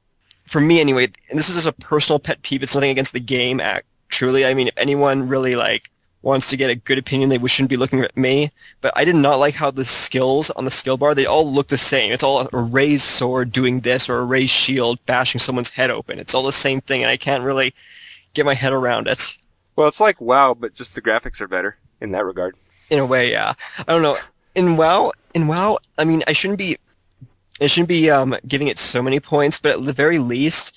for 0.48 0.60
me 0.60 0.80
anyway, 0.80 1.04
and 1.30 1.38
this 1.38 1.48
is 1.48 1.54
just 1.54 1.68
a 1.68 1.72
personal 1.72 2.18
pet 2.18 2.42
peeve. 2.42 2.62
It's 2.64 2.74
nothing 2.74 2.90
against 2.90 3.12
the 3.12 3.20
game. 3.20 3.60
Act 3.60 3.86
truly, 4.08 4.44
I 4.44 4.54
mean, 4.54 4.66
if 4.68 4.74
anyone 4.76 5.28
really 5.28 5.54
like 5.54 5.90
wants 6.22 6.48
to 6.48 6.56
get 6.56 6.70
a 6.70 6.74
good 6.74 6.98
opinion, 6.98 7.28
they 7.28 7.46
shouldn't 7.46 7.70
be 7.70 7.76
looking 7.76 8.00
at 8.00 8.16
me. 8.16 8.50
But 8.80 8.92
I 8.96 9.04
did 9.04 9.16
not 9.16 9.38
like 9.38 9.54
how 9.54 9.70
the 9.70 9.84
skills 9.84 10.50
on 10.50 10.64
the 10.64 10.70
skill 10.70 10.96
bar 10.96 11.14
they 11.14 11.26
all 11.26 11.50
look 11.50 11.68
the 11.68 11.76
same. 11.76 12.12
It's 12.12 12.22
all 12.22 12.48
a 12.52 12.58
raised 12.58 13.04
sword 13.04 13.52
doing 13.52 13.80
this 13.80 14.08
or 14.08 14.18
a 14.18 14.24
raised 14.24 14.52
shield 14.52 15.04
bashing 15.06 15.40
someone's 15.40 15.70
head 15.70 15.90
open. 15.90 16.18
It's 16.18 16.34
all 16.34 16.44
the 16.44 16.52
same 16.52 16.80
thing, 16.80 17.02
and 17.02 17.10
I 17.10 17.16
can't 17.16 17.44
really 17.44 17.74
get 18.34 18.46
my 18.46 18.54
head 18.54 18.72
around 18.72 19.08
it. 19.08 19.36
Well, 19.76 19.88
it's 19.88 20.00
like 20.00 20.20
WoW, 20.20 20.54
but 20.54 20.74
just 20.74 20.94
the 20.94 21.02
graphics 21.02 21.40
are 21.40 21.48
better 21.48 21.76
in 22.00 22.12
that 22.12 22.24
regard. 22.24 22.56
In 22.90 22.98
a 22.98 23.06
way, 23.06 23.30
yeah. 23.30 23.54
I 23.78 23.84
don't 23.84 24.02
know. 24.02 24.16
In 24.54 24.76
WoW, 24.76 25.12
in 25.34 25.46
WoW, 25.46 25.78
I 25.98 26.04
mean, 26.04 26.22
I 26.26 26.32
shouldn't 26.32 26.58
be, 26.58 26.76
I 27.60 27.66
shouldn't 27.66 27.88
be 27.88 28.10
um, 28.10 28.36
giving 28.46 28.68
it 28.68 28.78
so 28.78 29.02
many 29.02 29.18
points, 29.18 29.58
but 29.58 29.78
at 29.78 29.84
the 29.84 29.92
very 29.92 30.18
least, 30.18 30.76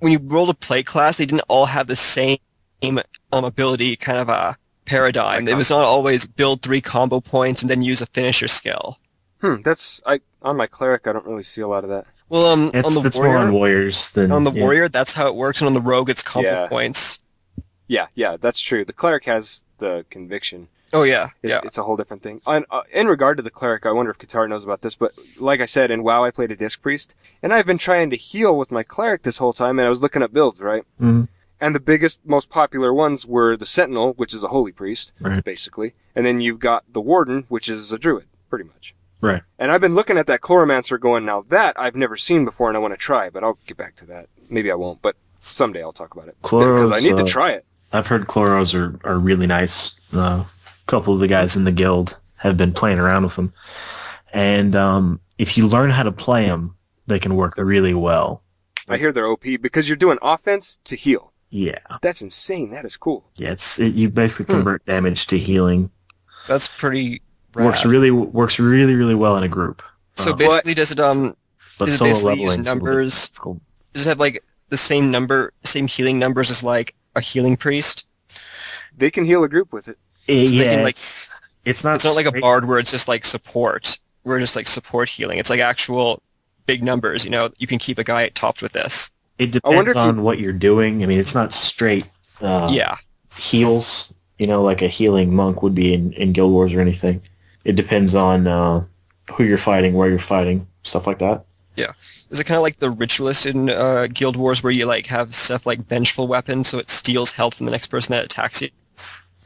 when 0.00 0.12
you 0.12 0.18
rolled 0.18 0.50
a 0.50 0.54
play 0.54 0.82
class, 0.82 1.16
they 1.16 1.26
didn't 1.26 1.44
all 1.48 1.66
have 1.66 1.86
the 1.86 1.96
same 1.96 2.38
um, 2.82 3.44
ability 3.44 3.96
kind 3.96 4.18
of 4.18 4.28
a 4.28 4.56
paradigm. 4.84 5.46
It 5.48 5.54
was 5.56 5.70
not 5.70 5.82
always 5.84 6.26
build 6.26 6.62
three 6.62 6.80
combo 6.80 7.20
points 7.20 7.62
and 7.62 7.70
then 7.70 7.82
use 7.82 8.00
a 8.00 8.06
finisher 8.06 8.48
skill. 8.48 8.98
Hmm, 9.40 9.56
that's 9.64 10.00
I 10.04 10.20
on 10.42 10.56
my 10.56 10.66
cleric. 10.66 11.06
I 11.06 11.12
don't 11.12 11.26
really 11.26 11.42
see 11.42 11.62
a 11.62 11.68
lot 11.68 11.84
of 11.84 11.90
that. 11.90 12.06
Well, 12.28 12.46
um, 12.46 12.70
It's, 12.72 12.86
on 12.86 12.94
the 12.94 13.06
it's 13.08 13.16
warrior, 13.16 13.32
more 13.32 13.42
on 13.42 13.52
warriors 13.52 14.12
than 14.12 14.30
on 14.30 14.44
the 14.44 14.52
yeah. 14.52 14.62
warrior, 14.62 14.88
that's 14.88 15.14
how 15.14 15.26
it 15.26 15.34
works, 15.34 15.60
and 15.60 15.66
on 15.66 15.72
the 15.74 15.80
rogue, 15.80 16.08
it's 16.10 16.22
combo 16.22 16.48
Yeah. 16.48 16.66
points. 16.68 17.18
Yeah, 17.88 18.06
yeah, 18.14 18.36
that's 18.40 18.60
true. 18.60 18.84
The 18.84 18.92
cleric 18.92 19.24
has 19.24 19.64
the 19.78 20.04
conviction. 20.10 20.68
Oh 20.92 21.02
yeah, 21.02 21.30
It- 21.42 21.48
yeah. 21.50 21.60
It's 21.64 21.78
a 21.78 21.82
whole 21.82 21.96
different 21.96 22.22
thing. 22.22 22.40
On, 22.46 22.64
uh, 22.70 22.82
in 22.92 23.08
regard 23.08 23.36
to 23.38 23.42
the 23.42 23.50
cleric, 23.50 23.84
I 23.86 23.90
wonder 23.92 24.10
if 24.12 24.18
Kattar 24.18 24.48
knows 24.48 24.62
about 24.64 24.82
this, 24.82 24.94
but 24.94 25.12
like 25.38 25.60
I 25.60 25.64
said, 25.66 25.90
in 25.90 26.02
WoW 26.04 26.24
I 26.24 26.30
played 26.30 26.52
a 26.52 26.56
disc 26.56 26.80
priest, 26.82 27.14
and 27.42 27.52
I've 27.52 27.66
been 27.66 27.78
trying 27.78 28.10
to 28.10 28.16
heal 28.16 28.56
with 28.56 28.70
my 28.70 28.82
cleric 28.84 29.22
this 29.22 29.38
whole 29.38 29.52
time, 29.52 29.78
and 29.80 29.86
I 29.86 29.88
was 29.90 30.00
looking 30.02 30.22
up 30.22 30.32
builds, 30.32 30.60
right? 30.60 30.84
Mhm. 31.00 31.28
And 31.60 31.74
the 31.74 31.80
biggest, 31.80 32.24
most 32.24 32.48
popular 32.48 32.92
ones 32.92 33.26
were 33.26 33.56
the 33.56 33.66
Sentinel, 33.66 34.14
which 34.14 34.34
is 34.34 34.42
a 34.42 34.48
holy 34.48 34.72
priest, 34.72 35.12
Right. 35.20 35.44
basically, 35.44 35.94
and 36.14 36.24
then 36.24 36.40
you've 36.40 36.58
got 36.58 36.84
the 36.90 37.00
Warden, 37.00 37.44
which 37.48 37.68
is 37.68 37.92
a 37.92 37.98
druid, 37.98 38.26
pretty 38.48 38.64
much. 38.64 38.94
Right. 39.20 39.42
And 39.58 39.70
I've 39.70 39.82
been 39.82 39.94
looking 39.94 40.16
at 40.16 40.26
that 40.28 40.40
Chloromancer 40.40 40.98
going, 40.98 41.26
now 41.26 41.42
that 41.42 41.78
I've 41.78 41.94
never 41.96 42.16
seen 42.16 42.46
before 42.46 42.68
and 42.68 42.76
I 42.76 42.80
want 42.80 42.94
to 42.94 42.98
try, 42.98 43.28
but 43.28 43.44
I'll 43.44 43.58
get 43.66 43.76
back 43.76 43.94
to 43.96 44.06
that. 44.06 44.28
Maybe 44.48 44.70
I 44.70 44.74
won't, 44.74 45.02
but 45.02 45.16
someday 45.40 45.82
I'll 45.82 45.92
talk 45.92 46.14
about 46.14 46.28
it. 46.28 46.36
Because 46.40 46.90
I 46.90 47.00
need 47.00 47.18
to 47.18 47.24
uh, 47.24 47.26
try 47.26 47.50
it. 47.50 47.66
I've 47.92 48.06
heard 48.06 48.26
chloros 48.26 48.74
are, 48.74 48.98
are 49.06 49.18
really 49.18 49.46
nice. 49.46 50.00
Uh, 50.14 50.44
a 50.44 50.46
couple 50.86 51.12
of 51.12 51.20
the 51.20 51.28
guys 51.28 51.56
in 51.56 51.64
the 51.64 51.72
guild 51.72 52.18
have 52.36 52.56
been 52.56 52.72
playing 52.72 52.98
around 52.98 53.24
with 53.24 53.36
them, 53.36 53.52
and 54.32 54.74
um, 54.74 55.20
if 55.38 55.58
you 55.58 55.66
learn 55.68 55.90
how 55.90 56.02
to 56.04 56.12
play 56.12 56.46
them, 56.46 56.76
they 57.06 57.18
can 57.18 57.36
work 57.36 57.54
really 57.58 57.92
well. 57.94 58.42
I 58.88 58.96
hear 58.96 59.12
they're 59.12 59.26
OP 59.26 59.42
because 59.60 59.88
you're 59.88 59.96
doing 59.96 60.18
offense 60.22 60.78
to 60.84 60.96
heal. 60.96 61.32
Yeah, 61.50 61.78
That's 62.00 62.22
insane. 62.22 62.70
That 62.70 62.84
is 62.84 62.96
cool. 62.96 63.24
yeah. 63.36 63.50
It's 63.50 63.78
it, 63.80 63.94
you 63.94 64.08
basically 64.08 64.46
Hmm. 64.46 64.52
convert 64.60 64.86
damage 64.86 65.26
to 65.28 65.38
healing. 65.38 65.90
That's 66.46 66.68
pretty. 66.68 67.22
Rad. 67.54 67.66
Works 67.66 67.84
really 67.84 68.10
works 68.12 68.58
really 68.60 68.94
really 68.94 69.16
well 69.16 69.36
in 69.36 69.42
a 69.42 69.48
group. 69.48 69.82
So 70.14 70.30
Uh, 70.32 70.36
basically, 70.36 70.74
does 70.74 70.90
it 70.92 71.00
um 71.00 71.36
but 71.78 71.86
does 71.86 71.94
it 71.94 71.98
solo 71.98 72.10
basically 72.10 72.40
use 72.42 72.56
leveling 72.56 72.62
numbers? 72.64 73.28
Does 73.92 74.06
it 74.06 74.08
have 74.10 74.20
like 74.20 74.44
the 74.68 74.76
same 74.76 75.10
number, 75.10 75.52
same 75.64 75.88
healing 75.88 76.18
numbers 76.20 76.50
as 76.50 76.62
like 76.62 76.94
a 77.16 77.20
healing 77.20 77.56
priest? 77.56 78.06
They 78.96 79.10
can 79.10 79.24
heal 79.24 79.42
a 79.42 79.48
group 79.48 79.72
with 79.72 79.88
it. 79.88 79.98
It, 80.28 80.46
So 80.46 80.54
yeah, 80.54 80.74
can, 80.76 80.82
like- 80.84 80.94
it's, 80.94 81.30
it's 81.64 81.82
not 81.82 81.96
It's 81.96 82.04
not 82.04 82.14
like 82.14 82.26
a 82.26 82.32
bard 82.32 82.66
where 82.68 82.78
it's 82.78 82.90
just 82.92 83.08
like 83.08 83.24
support. 83.24 83.98
We're 84.22 84.38
just 84.38 84.54
like 84.54 84.66
support 84.68 85.08
healing. 85.08 85.38
It's 85.38 85.50
like 85.50 85.60
actual 85.60 86.22
big 86.66 86.82
numbers. 86.84 87.24
You 87.24 87.30
know, 87.30 87.50
you 87.58 87.66
can 87.66 87.78
keep 87.80 87.98
a 87.98 88.04
guy 88.04 88.28
topped 88.28 88.62
with 88.62 88.72
this. 88.72 89.10
It 89.40 89.50
depends 89.52 89.90
if 89.90 89.96
you- 89.96 90.00
on 90.02 90.22
what 90.22 90.38
you're 90.38 90.52
doing. 90.52 91.02
I 91.02 91.06
mean, 91.06 91.18
it's 91.18 91.34
not 91.34 91.52
straight. 91.52 92.04
Uh, 92.40 92.68
yeah. 92.72 92.96
heals, 93.36 94.14
you 94.38 94.46
know, 94.46 94.62
like 94.62 94.80
a 94.82 94.88
healing 94.88 95.34
monk 95.34 95.62
would 95.62 95.74
be 95.74 95.92
in, 95.94 96.12
in 96.14 96.32
Guild 96.32 96.52
Wars 96.52 96.72
or 96.72 96.80
anything. 96.80 97.22
It 97.64 97.76
depends 97.76 98.14
on 98.14 98.46
uh, 98.46 98.84
who 99.32 99.44
you're 99.44 99.58
fighting, 99.58 99.94
where 99.94 100.08
you're 100.08 100.18
fighting, 100.18 100.66
stuff 100.82 101.06
like 101.06 101.18
that. 101.18 101.44
Yeah. 101.76 101.92
Is 102.30 102.40
it 102.40 102.44
kind 102.44 102.56
of 102.56 102.62
like 102.62 102.78
the 102.78 102.90
ritualist 102.90 103.46
in 103.46 103.70
uh, 103.70 104.06
Guild 104.12 104.36
Wars 104.36 104.62
where 104.62 104.72
you 104.72 104.86
like 104.86 105.06
have 105.06 105.34
stuff 105.34 105.66
like 105.66 105.86
vengeful 105.86 106.28
weapon 106.28 106.64
so 106.64 106.78
it 106.78 106.90
steals 106.90 107.32
health 107.32 107.54
from 107.54 107.66
the 107.66 107.72
next 107.72 107.88
person 107.88 108.12
that 108.12 108.24
attacks 108.24 108.60
you? 108.62 108.68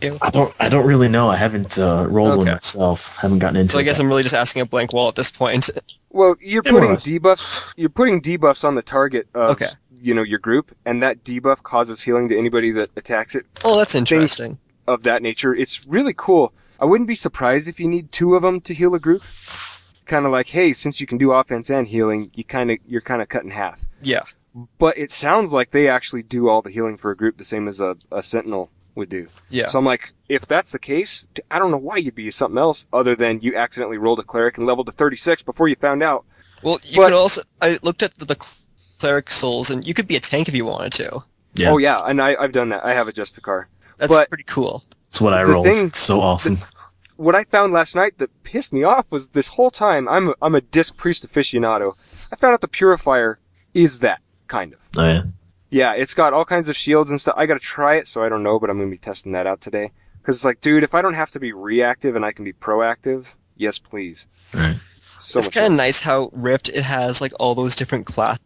you? 0.01 0.19
I 0.23 0.31
don't, 0.31 0.55
I 0.61 0.69
don't 0.69 0.87
really 0.87 1.09
know. 1.09 1.29
I 1.31 1.37
haven't 1.37 1.79
uh, 1.79 2.07
rolled 2.09 2.31
one 2.39 2.41
Okay. 2.49 2.53
myself. 2.55 3.17
haven't 3.19 3.39
gotten 3.41 3.57
into 3.57 3.73
So 3.73 3.79
I 3.79 3.81
it. 3.83 3.85
guess 3.85 3.99
yet. 3.99 4.05
I'm 4.05 4.09
really 4.09 4.23
just 4.23 4.35
asking 4.35 4.63
a 4.63 4.67
blank 4.67 4.93
wall 4.93 5.09
at 5.09 5.15
this 5.17 5.31
point. 5.31 5.71
Well, 6.11 6.37
you're 6.41 6.63
Yeah, 6.65 6.71
putting 6.73 6.91
less. 6.91 7.05
debuffs. 7.07 7.73
You're 7.77 7.89
putting 7.89 8.21
debuffs 8.23 8.65
on 8.65 8.75
the 8.77 8.83
target 8.83 9.27
of 9.35 9.51
Okay. 9.53 9.67
You 10.05 10.15
know 10.15 10.23
your 10.23 10.39
group, 10.39 10.77
and 10.85 11.03
that 11.03 11.25
debuff 11.25 11.63
causes 11.63 12.03
healing 12.03 12.29
to 12.29 12.39
anybody 12.39 12.71
that 12.73 12.91
attacks 12.97 13.35
it. 13.35 13.47
oh, 13.65 13.79
that's 13.79 13.93
Things 13.93 14.11
interesting. 14.13 14.59
of 14.87 15.03
that 15.05 15.23
nature. 15.23 15.55
It's 15.55 15.85
really 15.87 16.15
cool. 16.17 16.53
I 16.81 16.85
wouldn't 16.85 17.09
be 17.09 17.15
surprised 17.15 17.67
if 17.69 17.79
you 17.81 17.89
need 17.89 18.13
two 18.13 18.35
of 18.35 18.43
them 18.43 18.61
to 18.63 18.75
heal 18.75 18.95
a 18.95 18.99
group. 19.01 19.23
Kind 20.07 20.27
of 20.27 20.33
like, 20.33 20.49
hey, 20.49 20.73
since 20.75 21.01
you 21.01 21.07
can 21.07 21.17
do 21.17 21.33
offense 21.33 21.71
and 21.71 21.89
healing, 21.89 22.31
you 22.35 22.45
kind 22.45 22.71
of 22.71 22.79
you're 22.87 23.01
kind 23.01 23.23
of 23.23 23.29
cut 23.29 23.43
in 23.45 23.51
half. 23.53 23.87
Yeah. 24.03 24.25
But 24.79 24.99
it 24.99 25.11
sounds 25.11 25.53
like 25.53 25.71
they 25.71 25.89
actually 25.89 26.23
do 26.23 26.49
all 26.49 26.61
the 26.63 26.71
healing 26.71 26.97
for 26.97 27.11
a 27.11 27.17
group 27.17 27.39
the 27.39 27.45
same 27.45 27.67
as 27.67 27.81
a, 27.81 27.97
a 28.13 28.23
sentinel 28.23 28.71
would 28.95 29.09
do. 29.09 29.29
Yeah. 29.51 29.67
So 29.67 29.79
I'm 29.79 29.85
like, 29.85 30.13
if 30.29 30.43
that's 30.47 30.71
the 30.73 30.79
case, 30.79 31.27
I 31.51 31.59
don't 31.59 31.71
know 31.73 31.79
why 31.79 31.97
you'd 31.97 32.15
be 32.15 32.31
something 32.31 32.59
else 32.59 32.87
other 32.93 33.17
than 33.17 33.41
you 33.41 33.57
accidentally 33.57 33.99
rolled 33.99 34.21
a 34.21 34.23
cleric 34.23 34.57
and 34.59 34.67
leveled 34.67 34.87
to 34.87 34.93
36 34.93 35.43
before 35.43 35.67
you 35.69 35.75
found 35.75 36.03
out. 36.03 36.25
Well, 36.63 36.79
you 36.85 36.99
But- 36.99 37.05
could 37.07 37.13
also. 37.15 37.43
I 37.61 37.79
looked 37.83 38.03
at 38.05 38.15
the, 38.19 38.25
the 38.27 38.37
cleric 39.05 39.31
souls, 39.31 39.69
and 39.71 39.87
you 39.87 39.93
could 39.93 40.07
be 40.09 40.17
a 40.17 40.21
tank 40.21 40.49
if 40.49 40.55
you 40.55 40.65
wanted 40.65 40.93
to. 40.95 41.21
Yeah. 41.55 41.71
Oh 41.71 41.77
yeah, 41.77 42.01
and 42.07 42.23
I, 42.23 42.37
I've 42.41 42.53
done 42.53 42.71
that. 42.71 42.85
I 42.87 42.95
have 42.95 43.07
a 43.07 43.13
Justicar. 43.13 43.67
That's 43.99 44.11
But- 44.15 44.31
pretty 44.31 44.45
cool. 44.45 44.83
That's 45.05 45.21
what 45.21 45.35
I 45.35 45.43
rolled. 45.45 45.67
thing- 45.67 45.87
it's 45.89 45.99
so 46.01 46.21
awesome. 46.21 46.59
What 47.17 47.35
I 47.37 47.45
found 47.45 47.73
last 47.73 47.95
night 47.95 48.19
that 48.19 48.31
pissed 48.43 48.73
me 48.73 48.83
off 48.83 49.07
was 49.13 49.29
this 49.31 49.49
whole 49.49 49.71
time 49.71 50.09
I'm 50.09 50.31
a, 50.31 50.35
I'm 50.43 50.55
a 50.57 50.61
disc 50.61 50.97
priest 50.97 51.25
aficionado. 51.25 51.95
I 52.33 52.37
found 52.37 52.55
out 52.55 52.61
the 52.63 52.67
purifier 52.67 53.39
is 53.75 54.01
that 54.01 54.21
kind 54.49 54.73
of. 54.73 54.89
oh 54.97 55.05
yeah. 55.07 55.23
Yeah, 55.71 55.93
it's 55.95 56.15
got 56.15 56.33
all 56.33 56.45
kinds 56.45 56.69
of 56.69 56.77
shields 56.77 57.11
and 57.11 57.21
stuff. 57.21 57.35
I 57.37 57.45
gotta 57.47 57.61
try 57.61 57.97
it, 57.97 58.09
so 58.09 58.23
I 58.25 58.29
don't 58.31 58.43
know, 58.43 58.59
but 58.59 58.71
I'm 58.71 58.79
gonna 58.79 58.91
be 58.91 58.97
testing 58.99 59.33
that 59.33 59.47
out 59.47 59.61
today. 59.61 59.93
Cause 60.23 60.37
it's 60.37 60.45
like, 60.45 60.61
dude, 60.63 60.83
if 60.83 60.95
I 60.95 61.03
don't 61.03 61.15
have 61.15 61.31
to 61.33 61.39
be 61.41 61.53
reactive 61.53 62.17
and 62.17 62.25
I 62.25 62.33
can 62.33 62.45
be 62.45 62.53
proactive, 62.55 63.35
yes, 63.55 63.79
please. 63.79 64.27
Right. 64.55 64.77
So 65.21 65.39
it's 65.39 65.49
kind 65.49 65.73
of 65.73 65.77
nice 65.77 66.01
how 66.01 66.31
Rift 66.33 66.69
it 66.71 66.83
has 66.83 67.21
like 67.21 67.33
all 67.39 67.55
those 67.55 67.77
different 67.77 68.07
classes 68.07 68.41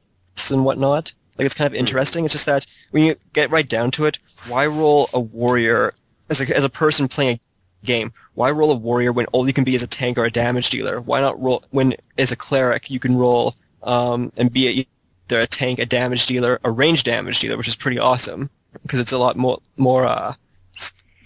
and 0.51 0.65
whatnot. 0.65 1.13
Like 1.37 1.47
it's 1.47 1.55
kind 1.55 1.67
of 1.67 1.75
interesting. 1.75 2.25
It's 2.25 2.33
just 2.33 2.47
that 2.47 2.67
when 2.91 3.05
you 3.05 3.15
get 3.33 3.51
right 3.51 3.69
down 3.69 3.91
to 3.93 4.07
it, 4.07 4.19
why 4.49 4.67
roll 4.67 5.09
a 5.13 5.21
warrior 5.21 5.95
as 6.29 6.41
a 6.41 6.57
as 6.57 6.65
a 6.65 6.71
person 6.71 7.09
playing 7.09 7.39
a 7.83 7.87
game? 7.87 8.13
Why 8.35 8.51
roll 8.51 8.73
a 8.73 8.77
warrior 8.77 9.13
when 9.13 9.27
all 9.27 9.47
you 9.47 9.53
can 9.53 9.65
be 9.65 9.75
is 9.75 9.83
a 9.83 9.87
tank 9.87 10.19
or 10.19 10.25
a 10.25 10.31
damage 10.31 10.71
dealer? 10.71 11.01
Why 11.01 11.21
not 11.21 11.41
roll 11.41 11.63
when 11.71 11.95
as 12.17 12.33
a 12.33 12.37
cleric 12.37 12.91
you 12.91 12.99
can 12.99 13.17
roll 13.17 13.55
um, 13.83 14.33
and 14.37 14.53
be 14.53 14.69
a, 14.69 14.87
either 15.31 15.43
a 15.43 15.47
tank, 15.47 15.79
a 15.79 15.87
damage 15.87 16.27
dealer, 16.27 16.59
a 16.65 16.71
range 16.71 17.05
damage 17.05 17.39
dealer, 17.39 17.57
which 17.57 17.69
is 17.69 17.77
pretty 17.77 17.99
awesome 17.99 18.51
because 18.83 19.01
it's 19.01 19.13
a 19.13 19.19
lot 19.19 19.37
more 19.37 19.59
more 19.77 20.07
uh, 20.07 20.35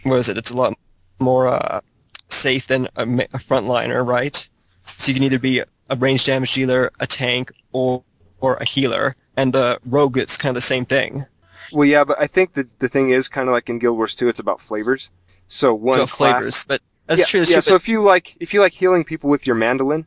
what 0.02 0.18
is 0.18 0.28
it? 0.28 0.36
It's 0.36 0.50
a 0.50 0.56
lot 0.56 0.76
more 1.18 1.48
uh, 1.48 1.80
safe 2.28 2.66
than 2.66 2.86
a, 2.96 3.02
a 3.02 3.38
frontliner, 3.38 4.06
right? 4.06 4.48
So 4.84 5.10
you 5.10 5.14
can 5.14 5.22
either 5.22 5.38
be 5.38 5.60
a 5.60 5.96
range 5.96 6.24
damage 6.24 6.52
dealer, 6.52 6.90
a 7.00 7.06
tank, 7.06 7.52
or 7.72 8.04
or 8.42 8.56
a 8.56 8.66
healer. 8.66 9.16
And 9.36 9.54
the 9.54 9.78
rogue, 9.86 10.18
it's 10.18 10.36
kind 10.36 10.50
of 10.50 10.56
the 10.56 10.60
same 10.60 10.84
thing. 10.84 11.24
Well, 11.72 11.86
yeah, 11.86 12.04
but 12.04 12.20
I 12.20 12.26
think 12.26 12.52
that 12.52 12.80
the 12.80 12.88
thing 12.88 13.08
is 13.08 13.30
kind 13.30 13.48
of 13.48 13.54
like 13.54 13.70
in 13.70 13.78
Guild 13.78 13.96
Wars 13.96 14.14
2, 14.14 14.28
it's 14.28 14.38
about 14.38 14.60
flavors. 14.60 15.10
So 15.46 15.72
one 15.72 15.94
so 15.94 16.06
class, 16.06 16.32
flavors, 16.34 16.64
but 16.66 16.82
that's 17.06 17.20
yeah, 17.20 17.24
true. 17.26 17.40
That's 17.40 17.50
yeah. 17.50 17.54
true, 17.56 17.62
So 17.62 17.74
if 17.76 17.88
you 17.88 18.02
like, 18.02 18.36
if 18.40 18.52
you 18.52 18.60
like 18.60 18.74
healing 18.74 19.04
people 19.04 19.30
with 19.30 19.46
your 19.46 19.56
mandolin, 19.56 20.06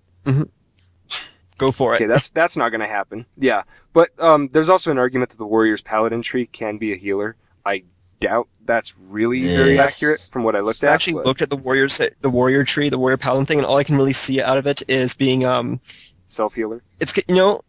go 1.58 1.72
for 1.72 1.94
it. 1.94 1.98
okay, 1.98 2.06
that's 2.06 2.30
that's 2.30 2.56
not 2.58 2.70
gonna 2.70 2.88
happen. 2.88 3.26
Yeah, 3.38 3.64
but 3.94 4.10
um, 4.20 4.48
there's 4.48 4.70
also 4.70 4.92
an 4.92 4.98
argument 4.98 5.32
that 5.32 5.38
the 5.38 5.46
warrior's 5.46 5.82
paladin 5.82 6.22
tree 6.22 6.46
can 6.48 6.78
be 6.78 6.94
a 6.94 6.96
healer. 6.96 7.36
I 7.66 7.84
doubt 8.20 8.48
that's 8.64 8.96
really 8.98 9.46
very 9.48 9.78
accurate 9.80 10.22
from 10.22 10.44
what 10.44 10.56
I 10.56 10.62
looked 10.62 10.84
I 10.84 10.88
at. 10.88 10.94
actually 10.94 11.14
but 11.14 11.26
looked 11.26 11.42
at 11.42 11.50
the 11.50 11.58
warriors 11.58 12.02
the 12.22 12.30
warrior 12.30 12.64
tree, 12.64 12.90
the 12.90 12.98
warrior 12.98 13.18
paladin 13.18 13.46
thing, 13.46 13.58
and 13.60 13.68
all 13.68 13.78
I 13.78 13.84
can 13.84 13.98
really 13.98 14.14
see 14.14 14.42
out 14.42 14.58
of 14.58 14.66
it 14.66 14.82
is 14.88 15.14
being 15.14 15.46
um, 15.46 15.80
self 16.26 16.56
healer. 16.56 16.82
it's 17.00 17.16
you 17.28 17.36
know, 17.36 17.62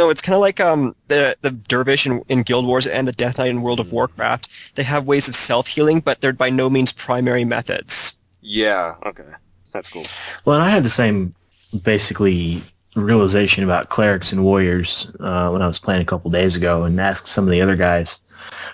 no, 0.00 0.08
it's 0.08 0.22
kind 0.22 0.34
of 0.34 0.40
like 0.40 0.60
um 0.60 0.96
the 1.08 1.36
the 1.42 1.50
dervish 1.50 2.06
in, 2.06 2.22
in 2.28 2.42
Guild 2.42 2.66
Wars 2.66 2.86
and 2.86 3.06
the 3.06 3.12
Death 3.12 3.36
Knight 3.36 3.50
in 3.50 3.60
World 3.60 3.80
of 3.80 3.92
Warcraft. 3.92 4.74
They 4.76 4.82
have 4.82 5.06
ways 5.06 5.28
of 5.28 5.34
self 5.34 5.68
healing, 5.68 6.00
but 6.00 6.22
they're 6.22 6.32
by 6.32 6.48
no 6.48 6.70
means 6.70 6.90
primary 6.90 7.44
methods. 7.44 8.16
Yeah. 8.40 8.94
Okay. 9.04 9.28
That's 9.72 9.90
cool. 9.90 10.06
Well, 10.44 10.56
and 10.56 10.64
I 10.64 10.70
had 10.70 10.84
the 10.84 10.90
same 10.90 11.34
basically 11.82 12.62
realization 12.96 13.62
about 13.62 13.90
clerics 13.90 14.32
and 14.32 14.42
warriors 14.42 15.10
uh, 15.20 15.50
when 15.50 15.60
I 15.60 15.66
was 15.66 15.78
playing 15.78 16.00
a 16.00 16.06
couple 16.06 16.30
days 16.30 16.56
ago, 16.56 16.84
and 16.84 16.98
asked 16.98 17.28
some 17.28 17.44
of 17.44 17.50
the 17.50 17.60
other 17.60 17.76
guys 17.76 18.24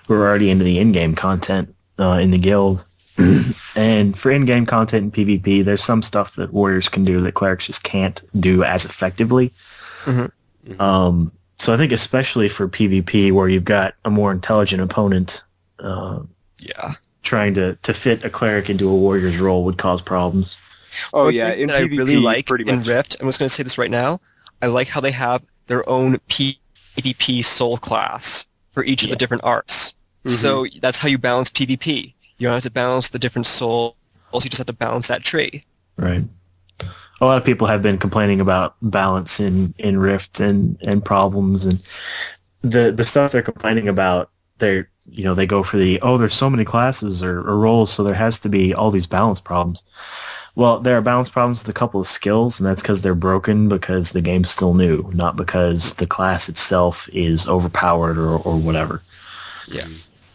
who 0.07 0.15
were 0.15 0.29
already 0.29 0.49
into 0.49 0.65
the 0.65 0.79
in-game 0.79 1.17
content 1.17 1.75
uh, 1.99 2.19
in 2.23 2.31
the 2.31 2.39
guild. 2.39 2.87
and 3.77 4.17
for 4.17 4.31
in-game 4.31 4.65
content 4.65 5.05
in 5.05 5.27
PvP, 5.27 5.65
there's 5.65 5.83
some 5.83 6.03
stuff 6.03 6.37
that 6.37 6.53
warriors 6.53 6.89
can 6.89 7.05
do 7.05 7.21
that 7.23 7.35
clerics 7.35 7.67
just 7.67 7.83
can't 7.83 8.23
do 8.39 8.63
as 8.63 8.85
effectively. 8.85 9.53
Mhm. 10.67 10.81
Um, 10.81 11.33
so 11.59 11.73
I 11.73 11.77
think 11.77 11.93
especially 11.93 12.49
for 12.49 12.69
PvP, 12.69 13.33
where 13.33 13.49
you've 13.49 13.65
got 13.65 13.95
a 14.05 14.11
more 14.11 14.33
intelligent 14.33 14.83
opponent, 14.83 15.45
uh, 15.79 16.21
Yeah. 16.61 16.95
trying 17.23 17.55
to, 17.55 17.77
to 17.83 17.95
fit 17.95 18.25
a 18.25 18.31
cleric 18.31 18.69
into 18.71 18.89
a 18.89 18.95
warrior's 18.95 19.39
role 19.39 19.65
would 19.65 19.79
cause 19.79 20.03
problems. 20.03 20.57
Oh 21.13 21.25
One 21.25 21.35
yeah, 21.35 21.51
thing 21.51 21.61
in 21.63 21.69
that 21.69 21.83
PvP, 21.83 21.93
I 21.95 21.97
really 21.97 22.17
like 22.17 22.47
pretty 22.47 22.65
much. 22.65 22.75
in. 22.75 22.83
Rift. 22.83 23.17
I'm 23.21 23.27
just 23.29 23.39
going 23.39 23.49
to 23.49 23.55
say 23.55 23.63
this 23.63 23.79
right 23.79 23.91
now. 23.91 24.21
I 24.63 24.67
like 24.67 24.89
how 24.89 25.01
they 25.01 25.11
have 25.13 25.43
their 25.67 25.87
own 25.89 26.19
PvP 26.29 27.45
soul 27.45 27.77
class 27.79 28.47
for 28.71 28.85
each 28.85 29.03
of 29.05 29.11
the 29.11 29.17
different 29.17 29.45
arts. 29.45 29.95
Mm-hmm. 30.25 30.37
So 30.37 30.67
that's 30.81 30.99
how 30.99 31.09
you 31.09 31.19
balance 31.19 31.51
PvP. 31.51 32.15
You 32.39 32.47
don't 32.47 32.55
have 32.55 32.63
to 32.65 32.71
balance 32.71 33.09
the 33.11 33.19
different 33.19 33.47
souls. 33.47 33.95
You 34.35 34.41
just 34.51 34.59
have 34.59 34.67
to 34.67 34.73
balance 34.73 35.09
that 35.09 35.23
tree. 35.23 35.65
Right. 35.97 36.25
A 37.21 37.25
lot 37.25 37.39
of 37.39 37.45
people 37.45 37.67
have 37.67 37.83
been 37.83 37.97
complaining 37.97 38.41
about 38.41 38.77
balance 38.83 39.41
in, 39.41 39.75
in 39.79 39.99
Rift 39.99 40.39
and, 40.41 40.79
and 40.87 41.05
problems 41.05 41.65
and 41.65 41.83
the 42.71 42.93
the 42.93 43.05
stuff 43.05 43.33
they're 43.33 43.43
complaining 43.43 43.89
about, 43.89 44.31
they're 44.59 44.91
you 45.09 45.25
know 45.25 45.35
they 45.35 45.47
go 45.47 45.63
for 45.63 45.77
the 45.77 46.01
oh 46.03 46.19
there's 46.19 46.35
so 46.35 46.51
many 46.51 46.65
classes 46.65 47.23
or, 47.23 47.39
or 47.41 47.59
roles, 47.59 47.93
so 47.93 48.03
there 48.03 48.15
has 48.15 48.41
to 48.41 48.49
be 48.49 48.75
all 48.75 48.91
these 48.91 49.07
balance 49.07 49.41
problems. 49.41 49.83
Well, 50.55 50.81
there 50.81 50.97
are 50.97 51.03
balance 51.03 51.29
problems 51.29 51.61
with 51.61 51.69
a 51.69 51.79
couple 51.79 52.01
of 52.01 52.09
skills, 52.09 52.59
and 52.59 52.67
that's 52.67 52.81
because 52.81 53.03
they're 53.03 53.15
broken 53.15 53.69
because 53.69 54.13
the 54.13 54.23
game's 54.23 54.51
still 54.51 54.73
new, 54.73 55.11
not 55.13 55.37
because 55.37 55.95
the 55.95 56.07
class 56.07 56.49
itself 56.49 57.11
is 57.13 57.47
overpowered 57.47 58.17
or, 58.17 58.39
or 58.39 58.57
whatever. 58.57 59.03
Yeah. 59.69 59.87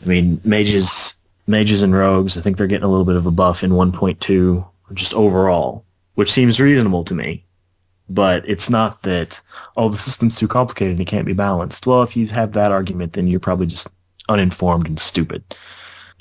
I 0.03 0.05
mean, 0.05 0.39
mages, 0.43 1.15
mages 1.47 1.81
and 1.81 1.95
rogues, 1.95 2.37
I 2.37 2.41
think 2.41 2.57
they're 2.57 2.67
getting 2.67 2.85
a 2.85 2.89
little 2.89 3.05
bit 3.05 3.15
of 3.15 3.25
a 3.25 3.31
buff 3.31 3.63
in 3.63 3.71
1.2, 3.71 4.63
just 4.93 5.15
overall, 5.15 5.85
which 6.15 6.31
seems 6.31 6.59
reasonable 6.59 7.03
to 7.05 7.15
me. 7.15 7.45
But 8.09 8.47
it's 8.47 8.69
not 8.69 9.03
that, 9.03 9.41
oh, 9.77 9.87
the 9.87 9.97
system's 9.97 10.37
too 10.37 10.47
complicated 10.47 10.93
and 10.93 11.01
it 11.01 11.07
can't 11.07 11.25
be 11.25 11.33
balanced. 11.33 11.87
Well, 11.87 12.03
if 12.03 12.17
you 12.17 12.27
have 12.27 12.51
that 12.53 12.71
argument, 12.71 13.13
then 13.13 13.27
you're 13.27 13.39
probably 13.39 13.67
just 13.67 13.87
uninformed 14.27 14.87
and 14.87 14.99
stupid. 14.99 15.43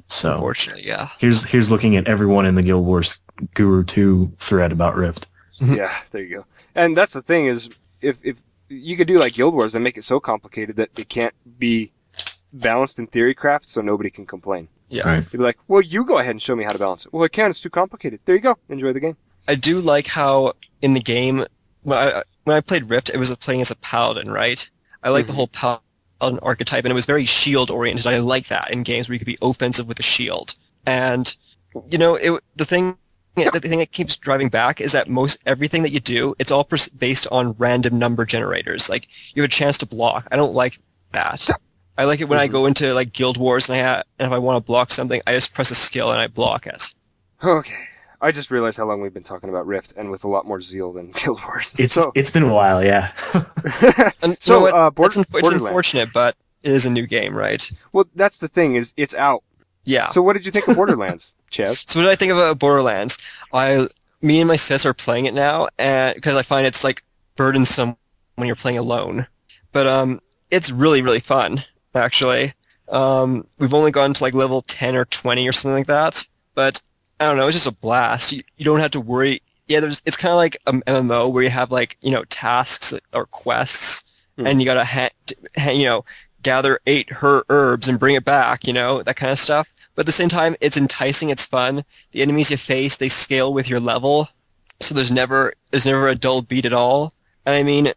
So, 0.06 0.32
Unfortunately, 0.32 0.86
yeah. 0.86 1.10
here's 1.18 1.44
here's 1.44 1.70
looking 1.70 1.94
at 1.96 2.08
everyone 2.08 2.44
in 2.44 2.56
the 2.56 2.62
Guild 2.62 2.84
Wars 2.84 3.20
Guru 3.54 3.84
2 3.84 4.32
thread 4.38 4.72
about 4.72 4.96
Rift. 4.96 5.28
yeah, 5.60 5.92
there 6.10 6.22
you 6.22 6.36
go. 6.38 6.46
And 6.74 6.96
that's 6.96 7.12
the 7.12 7.22
thing 7.22 7.46
is, 7.46 7.70
if 8.00 8.20
if 8.24 8.42
you 8.68 8.96
could 8.96 9.06
do 9.06 9.18
like 9.20 9.34
Guild 9.34 9.54
Wars 9.54 9.74
and 9.74 9.84
make 9.84 9.96
it 9.96 10.04
so 10.04 10.18
complicated 10.18 10.76
that 10.76 10.90
it 10.98 11.08
can't 11.08 11.34
be 11.58 11.92
balanced 12.52 12.98
in 12.98 13.06
theory 13.06 13.34
craft, 13.34 13.68
so 13.68 13.80
nobody 13.80 14.10
can 14.10 14.26
complain. 14.26 14.68
Yeah. 14.88 15.08
Right. 15.08 15.16
You'd 15.32 15.38
be 15.38 15.44
like, 15.44 15.56
well, 15.68 15.80
you 15.80 16.04
go 16.04 16.18
ahead 16.18 16.32
and 16.32 16.42
show 16.42 16.56
me 16.56 16.64
how 16.64 16.72
to 16.72 16.78
balance 16.78 17.06
it. 17.06 17.12
Well, 17.12 17.22
I 17.22 17.28
can't. 17.28 17.50
It's 17.50 17.60
too 17.60 17.70
complicated. 17.70 18.20
There 18.24 18.34
you 18.34 18.40
go. 18.40 18.58
Enjoy 18.68 18.92
the 18.92 19.00
game. 19.00 19.16
I 19.50 19.56
do 19.56 19.80
like 19.80 20.06
how 20.06 20.52
in 20.80 20.94
the 20.94 21.00
game 21.00 21.44
when 21.82 21.98
I 21.98 22.22
when 22.44 22.56
I 22.56 22.60
played 22.60 22.88
Rift, 22.88 23.10
it 23.10 23.16
was 23.16 23.34
playing 23.34 23.60
as 23.60 23.72
a 23.72 23.76
paladin, 23.76 24.30
right? 24.30 24.70
I 25.02 25.08
like 25.08 25.26
the 25.26 25.32
mhm. 25.32 25.36
whole 25.36 25.48
paladin 25.48 26.38
archetype, 26.40 26.84
and 26.84 26.92
it 26.92 26.94
was 26.94 27.04
very 27.04 27.24
shield 27.24 27.68
oriented. 27.68 28.06
I 28.06 28.18
like 28.18 28.46
that 28.46 28.70
in 28.70 28.84
games 28.84 29.08
where 29.08 29.14
you 29.14 29.18
could 29.18 29.26
be 29.26 29.38
offensive 29.42 29.88
with 29.88 29.98
a 29.98 30.04
shield. 30.04 30.54
And 30.86 31.34
you 31.90 31.98
know, 31.98 32.14
it, 32.14 32.40
the 32.54 32.64
thing 32.64 32.96
the 33.34 33.58
thing 33.58 33.80
that 33.80 33.90
keeps 33.90 34.16
driving 34.16 34.50
back 34.50 34.80
is 34.80 34.92
that 34.92 35.08
most 35.08 35.40
everything 35.46 35.82
that 35.82 35.90
you 35.90 35.98
do, 35.98 36.36
it's 36.38 36.52
all 36.52 36.62
pers- 36.62 36.88
based 36.88 37.26
on 37.32 37.56
random 37.58 37.98
number 37.98 38.24
generators. 38.24 38.88
Like 38.88 39.08
you 39.34 39.42
have 39.42 39.50
a 39.50 39.52
chance 39.52 39.78
to 39.78 39.86
block. 39.86 40.28
I 40.30 40.36
don't 40.36 40.54
like 40.54 40.78
that. 41.10 41.48
I 41.98 42.04
like 42.04 42.20
it 42.20 42.28
when 42.28 42.38
I 42.38 42.46
mm-hmm. 42.46 42.52
go 42.52 42.66
into 42.66 42.94
like 42.94 43.12
Guild 43.12 43.36
Wars 43.36 43.68
and 43.68 43.76
I 43.76 43.82
ha- 43.82 44.02
and 44.20 44.26
if 44.28 44.32
I 44.32 44.38
want 44.38 44.64
to 44.64 44.64
block 44.64 44.92
something, 44.92 45.20
I 45.26 45.32
just 45.32 45.54
press 45.54 45.72
a 45.72 45.74
skill 45.74 46.12
and 46.12 46.20
I 46.20 46.28
block 46.28 46.68
it. 46.68 46.94
Okay. 47.42 47.89
I 48.22 48.32
just 48.32 48.50
realized 48.50 48.76
how 48.78 48.86
long 48.86 49.00
we've 49.00 49.14
been 49.14 49.22
talking 49.22 49.48
about 49.48 49.66
Rift, 49.66 49.94
and 49.96 50.10
with 50.10 50.24
a 50.24 50.28
lot 50.28 50.46
more 50.46 50.60
zeal 50.60 50.92
than 50.92 51.10
Guild 51.24 51.40
Wars. 51.46 51.74
It's 51.78 51.94
so, 51.94 52.12
it's 52.14 52.30
been 52.30 52.42
a 52.44 52.52
while, 52.52 52.84
yeah. 52.84 53.12
And 54.22 54.36
So, 54.40 54.54
you 54.54 54.58
know 54.58 54.60
what? 54.60 54.74
uh, 54.74 54.90
Border- 54.90 55.20
it's, 55.20 55.30
unf- 55.30 55.38
it's 55.38 55.48
unfortunate, 55.50 56.12
but 56.12 56.36
it 56.62 56.72
is 56.72 56.84
a 56.86 56.90
new 56.90 57.06
game, 57.06 57.34
right? 57.34 57.70
well, 57.92 58.04
that's 58.14 58.38
the 58.38 58.48
thing 58.48 58.74
is, 58.74 58.92
it's 58.96 59.14
out. 59.14 59.42
Yeah. 59.84 60.08
So, 60.08 60.20
what 60.22 60.34
did 60.34 60.44
you 60.44 60.50
think 60.52 60.68
of 60.68 60.76
Borderlands, 60.76 61.32
Chaz? 61.50 61.88
So 61.88 61.98
what 62.00 62.04
did 62.04 62.12
I 62.12 62.16
think 62.16 62.32
about 62.32 62.58
Borderlands? 62.58 63.16
I, 63.52 63.88
me 64.20 64.40
and 64.40 64.48
my 64.48 64.56
sis 64.56 64.84
are 64.84 64.92
playing 64.94 65.24
it 65.24 65.32
now, 65.34 65.68
and 65.78 66.14
because 66.14 66.36
I 66.36 66.42
find 66.42 66.66
it's 66.66 66.84
like 66.84 67.02
burdensome 67.36 67.96
when 68.36 68.46
you're 68.46 68.56
playing 68.56 68.76
alone. 68.76 69.26
But 69.72 69.86
um, 69.86 70.20
it's 70.50 70.70
really 70.70 71.00
really 71.00 71.20
fun 71.20 71.64
actually. 71.94 72.52
Um, 72.88 73.46
we've 73.58 73.72
only 73.72 73.90
gone 73.90 74.12
to 74.12 74.22
like 74.22 74.34
level 74.34 74.60
ten 74.62 74.94
or 74.96 75.06
twenty 75.06 75.48
or 75.48 75.52
something 75.52 75.76
like 75.78 75.86
that. 75.86 76.26
But 76.54 76.82
I 77.20 77.24
don't 77.24 77.36
know, 77.36 77.46
it's 77.46 77.56
just 77.56 77.66
a 77.66 77.72
blast. 77.72 78.32
You, 78.32 78.42
you 78.56 78.64
don't 78.64 78.80
have 78.80 78.90
to 78.92 79.00
worry. 79.00 79.42
Yeah, 79.68 79.80
there's 79.80 80.02
it's 80.06 80.16
kind 80.16 80.32
of 80.32 80.38
like 80.38 80.56
a 80.66 80.72
MMO 80.72 81.32
where 81.32 81.44
you 81.44 81.50
have 81.50 81.70
like 81.70 81.96
you 82.00 82.10
know 82.10 82.24
tasks 82.24 82.94
or 83.12 83.26
quests, 83.26 84.04
hmm. 84.36 84.46
and 84.46 84.60
you 84.60 84.64
gotta 84.64 84.84
ha- 84.84 85.10
ha- 85.56 85.70
you 85.70 85.84
know 85.84 86.04
gather 86.42 86.80
eight 86.86 87.12
her 87.12 87.44
herbs 87.50 87.88
and 87.88 88.00
bring 88.00 88.14
it 88.14 88.24
back. 88.24 88.66
You 88.66 88.72
know 88.72 89.02
that 89.02 89.16
kind 89.16 89.30
of 89.30 89.38
stuff. 89.38 89.74
But 89.94 90.02
at 90.02 90.06
the 90.06 90.12
same 90.12 90.30
time, 90.30 90.56
it's 90.60 90.78
enticing. 90.78 91.28
It's 91.28 91.44
fun. 91.44 91.84
The 92.12 92.22
enemies 92.22 92.50
you 92.50 92.56
face 92.56 92.96
they 92.96 93.08
scale 93.08 93.52
with 93.52 93.68
your 93.68 93.80
level, 93.80 94.28
so 94.80 94.94
there's 94.94 95.10
never 95.10 95.52
there's 95.70 95.86
never 95.86 96.08
a 96.08 96.14
dull 96.14 96.42
beat 96.42 96.64
at 96.64 96.72
all. 96.72 97.12
And 97.44 97.54
I 97.54 97.62
mean, 97.62 97.88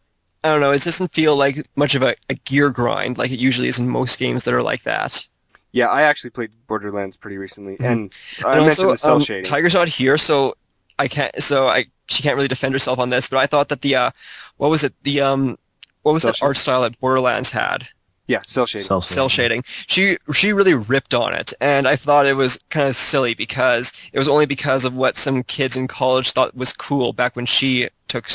I 0.43 0.49
don't 0.49 0.59
know. 0.59 0.71
It 0.71 0.84
doesn't 0.84 1.13
feel 1.13 1.36
like 1.38 1.65
much 1.76 1.95
of 1.95 2.03
a, 2.03 2.15
a 2.30 2.36
gear 2.36 2.69
grind 2.69 3.17
like 3.17 3.32
it 3.32 3.39
usually 3.39 3.69
is 3.69 3.80
in 3.80 3.88
most 3.88 4.19
games 4.19 4.43
that 4.43 4.53
are 4.53 4.61
like 4.61 4.84
that. 4.84 5.28
Yeah, 5.74 5.88
I 5.88 6.03
actually 6.03 6.32
played 6.32 6.51
Borderlands 6.67 7.17
pretty 7.17 7.38
recently, 7.38 7.80
and 7.82 8.13
I 8.45 8.51
Mm-hmm. 8.51 8.53
and 8.53 8.61
mentioned 8.61 8.88
also, 8.88 8.91
the 8.91 8.97
cell 8.97 9.17
um, 9.17 9.19
shading. 9.19 9.43
Tiger's 9.43 9.74
not 9.74 9.89
here, 9.89 10.17
so 10.17 10.55
I 10.99 11.07
can't. 11.09 11.41
So 11.43 11.67
I 11.67 11.88
she 12.07 12.24
can't 12.24 12.36
really 12.38 12.47
defend 12.47 12.74
herself 12.76 12.99
on 12.99 13.09
this. 13.09 13.30
But 13.30 13.39
I 13.39 13.47
thought 13.47 13.69
that 13.69 13.82
the 13.82 13.95
uh, 13.95 14.11
what 14.57 14.69
was 14.69 14.84
it? 14.84 14.93
The 15.03 15.21
um, 15.21 15.57
what 16.03 16.13
was 16.13 16.24
Cell 16.24 16.32
that 16.32 16.38
shading. 16.38 16.47
art 16.49 16.57
style 16.57 16.82
that 16.84 16.99
Borderlands 16.99 17.51
had? 17.51 17.89
yeah, 18.28 18.41
cell 18.43 18.65
shading. 18.65 18.88
Cell 18.88 19.01
Cell 19.01 19.30
shading. 19.30 19.63
She 19.67 20.17
she 20.34 20.53
really 20.53 20.74
ripped 20.74 21.13
on 21.13 21.34
it, 21.34 21.53
and 21.59 21.88
I 21.88 21.95
thought 21.95 22.26
it 22.26 22.36
was 22.36 22.57
kind 22.69 22.88
of 22.88 22.95
silly 22.95 23.34
because 23.34 23.91
it 24.13 24.19
was 24.19 24.28
only 24.30 24.45
because 24.45 24.86
of 24.86 24.95
what 24.95 25.17
some 25.17 25.43
kids 25.43 25.76
in 25.76 25.88
college 25.88 26.32
thought 26.32 26.55
was 26.55 26.74
cool 26.74 27.13
back 27.13 27.36
when 27.36 27.45
she 27.45 27.89
took 28.07 28.28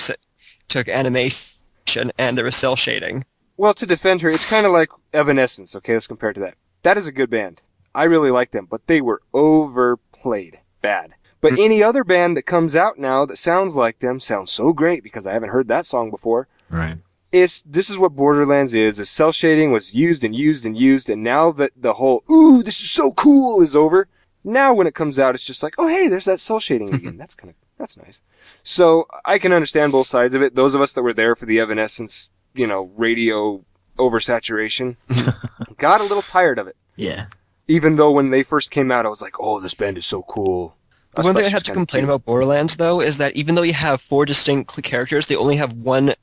took 0.68 0.88
animation 0.88 2.12
and 2.18 2.36
there 2.36 2.44
was 2.44 2.56
cell 2.56 2.76
shading. 2.76 3.24
Well, 3.56 3.74
to 3.74 3.86
defend 3.86 4.22
her, 4.22 4.28
it's 4.30 4.48
kind 4.48 4.66
of 4.66 4.72
like 4.72 4.90
Evanescence. 5.12 5.74
Okay, 5.76 5.94
let's 5.94 6.06
compare 6.06 6.30
it 6.30 6.34
to 6.34 6.40
that. 6.40 6.54
That 6.82 6.96
is 6.98 7.06
a 7.06 7.12
good 7.12 7.30
band. 7.30 7.62
I 7.94 8.04
really 8.04 8.30
like 8.30 8.50
them, 8.52 8.66
but 8.70 8.86
they 8.86 9.00
were 9.00 9.22
overplayed 9.32 10.60
bad. 10.82 11.14
But 11.40 11.52
Hmm. 11.54 11.60
any 11.60 11.82
other 11.82 12.04
band 12.04 12.36
that 12.36 12.42
comes 12.46 12.74
out 12.74 12.98
now 12.98 13.24
that 13.24 13.36
sounds 13.38 13.76
like 13.76 14.00
them 14.00 14.18
sounds 14.20 14.52
so 14.52 14.72
great 14.72 15.02
because 15.02 15.26
I 15.26 15.32
haven't 15.32 15.50
heard 15.50 15.68
that 15.68 15.86
song 15.86 16.10
before. 16.10 16.48
Right. 16.70 16.98
It's 17.30 17.62
this 17.62 17.90
is 17.90 17.98
what 17.98 18.16
Borderlands 18.16 18.74
is. 18.74 18.96
The 18.96 19.06
cell 19.06 19.32
shading 19.32 19.70
was 19.70 19.94
used 19.94 20.24
and 20.24 20.34
used 20.34 20.64
and 20.64 20.76
used, 20.76 21.10
and 21.10 21.22
now 21.22 21.52
that 21.52 21.72
the 21.76 21.94
whole 21.94 22.24
"ooh, 22.30 22.62
this 22.62 22.80
is 22.80 22.90
so 22.90 23.12
cool" 23.12 23.60
is 23.62 23.76
over, 23.76 24.08
now 24.42 24.72
when 24.72 24.86
it 24.86 24.94
comes 24.94 25.18
out, 25.18 25.34
it's 25.34 25.44
just 25.44 25.62
like, 25.62 25.74
oh 25.78 25.88
hey, 25.88 26.08
there's 26.08 26.24
that 26.24 26.40
cell 26.40 26.58
shading 26.58 26.92
again. 26.94 27.16
that's 27.20 27.34
kind 27.34 27.50
of 27.50 27.56
that's 27.78 27.96
nice. 27.98 28.20
So 28.62 29.06
I 29.24 29.38
can 29.38 29.52
understand 29.52 29.92
both 29.92 30.06
sides 30.06 30.34
of 30.34 30.42
it. 30.42 30.54
Those 30.54 30.74
of 30.74 30.80
us 30.80 30.92
that 30.94 31.02
were 31.02 31.12
there 31.12 31.34
for 31.36 31.46
the 31.46 31.60
Evanescence, 31.60 32.30
you 32.54 32.66
know, 32.66 32.90
radio 32.96 33.64
oversaturation, 33.98 34.96
got 35.76 36.00
a 36.00 36.04
little 36.04 36.22
tired 36.22 36.58
of 36.58 36.66
it. 36.66 36.76
Yeah. 36.96 37.26
Even 37.66 37.96
though 37.96 38.10
when 38.10 38.30
they 38.30 38.42
first 38.42 38.70
came 38.70 38.90
out, 38.90 39.04
I 39.04 39.08
was 39.10 39.20
like, 39.20 39.34
oh, 39.38 39.60
this 39.60 39.74
band 39.74 39.98
is 39.98 40.06
so 40.06 40.22
cool. 40.22 40.74
The 41.14 41.20
Us 41.20 41.26
one 41.26 41.34
thing 41.34 41.44
I 41.44 41.48
have 41.50 41.62
to 41.64 41.72
complain 41.72 42.02
cute. 42.02 42.08
about 42.10 42.24
Borderlands, 42.24 42.76
though, 42.76 43.00
is 43.00 43.18
that 43.18 43.34
even 43.36 43.54
though 43.54 43.62
you 43.62 43.74
have 43.74 44.00
four 44.00 44.24
distinct 44.24 44.82
characters, 44.82 45.26
they 45.26 45.36
only 45.36 45.56
have 45.56 45.72
one 45.74 46.14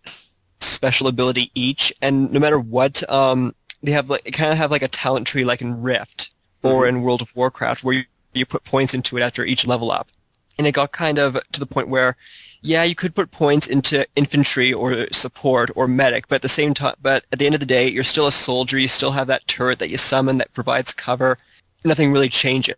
special 0.59 1.07
ability 1.07 1.51
each, 1.53 1.93
and 2.01 2.31
no 2.31 2.39
matter 2.39 2.59
what, 2.59 3.07
um, 3.11 3.53
they 3.83 3.91
have 3.91 4.09
like 4.09 4.23
kind 4.33 4.51
of 4.51 4.57
have 4.57 4.71
like 4.71 4.81
a 4.81 4.87
talent 4.87 5.27
tree, 5.27 5.45
like 5.45 5.61
in 5.61 5.81
Rift 5.81 6.31
or 6.63 6.83
Mm-hmm. 6.83 6.97
in 6.97 7.01
World 7.03 7.21
of 7.21 7.35
Warcraft, 7.35 7.83
where 7.83 7.95
you, 7.95 8.03
you 8.33 8.45
put 8.45 8.63
points 8.63 8.93
into 8.95 9.17
it 9.17 9.21
after 9.21 9.45
each 9.45 9.67
level 9.67 9.91
up. 9.91 10.09
And 10.57 10.65
it 10.67 10.71
got 10.73 10.91
kind 10.91 11.17
of 11.19 11.37
to 11.51 11.59
the 11.59 11.65
point 11.65 11.89
where, 11.89 12.15
yeah, 12.61 12.83
you 12.83 12.95
could 12.95 13.13
put 13.13 13.31
points 13.31 13.67
into 13.67 14.05
infantry 14.15 14.71
or 14.73 15.07
support 15.11 15.69
or 15.75 15.87
medic, 15.87 16.27
but 16.27 16.35
at 16.35 16.41
the 16.41 16.47
same 16.49 16.73
time, 16.73 16.95
but 17.01 17.25
at 17.31 17.39
the 17.39 17.45
end 17.45 17.53
of 17.55 17.59
the 17.59 17.65
day, 17.65 17.87
you're 17.89 18.03
still 18.03 18.25
a 18.27 18.31
soldier. 18.31 18.79
You 18.79 18.87
still 18.87 19.11
have 19.11 19.27
that 19.27 19.47
turret 19.47 19.79
that 19.79 19.89
you 19.89 19.97
summon 19.97 20.37
that 20.37 20.53
provides 20.53 20.93
cover. 20.93 21.37
Nothing 21.83 22.11
really 22.11 22.29
changes. 22.29 22.75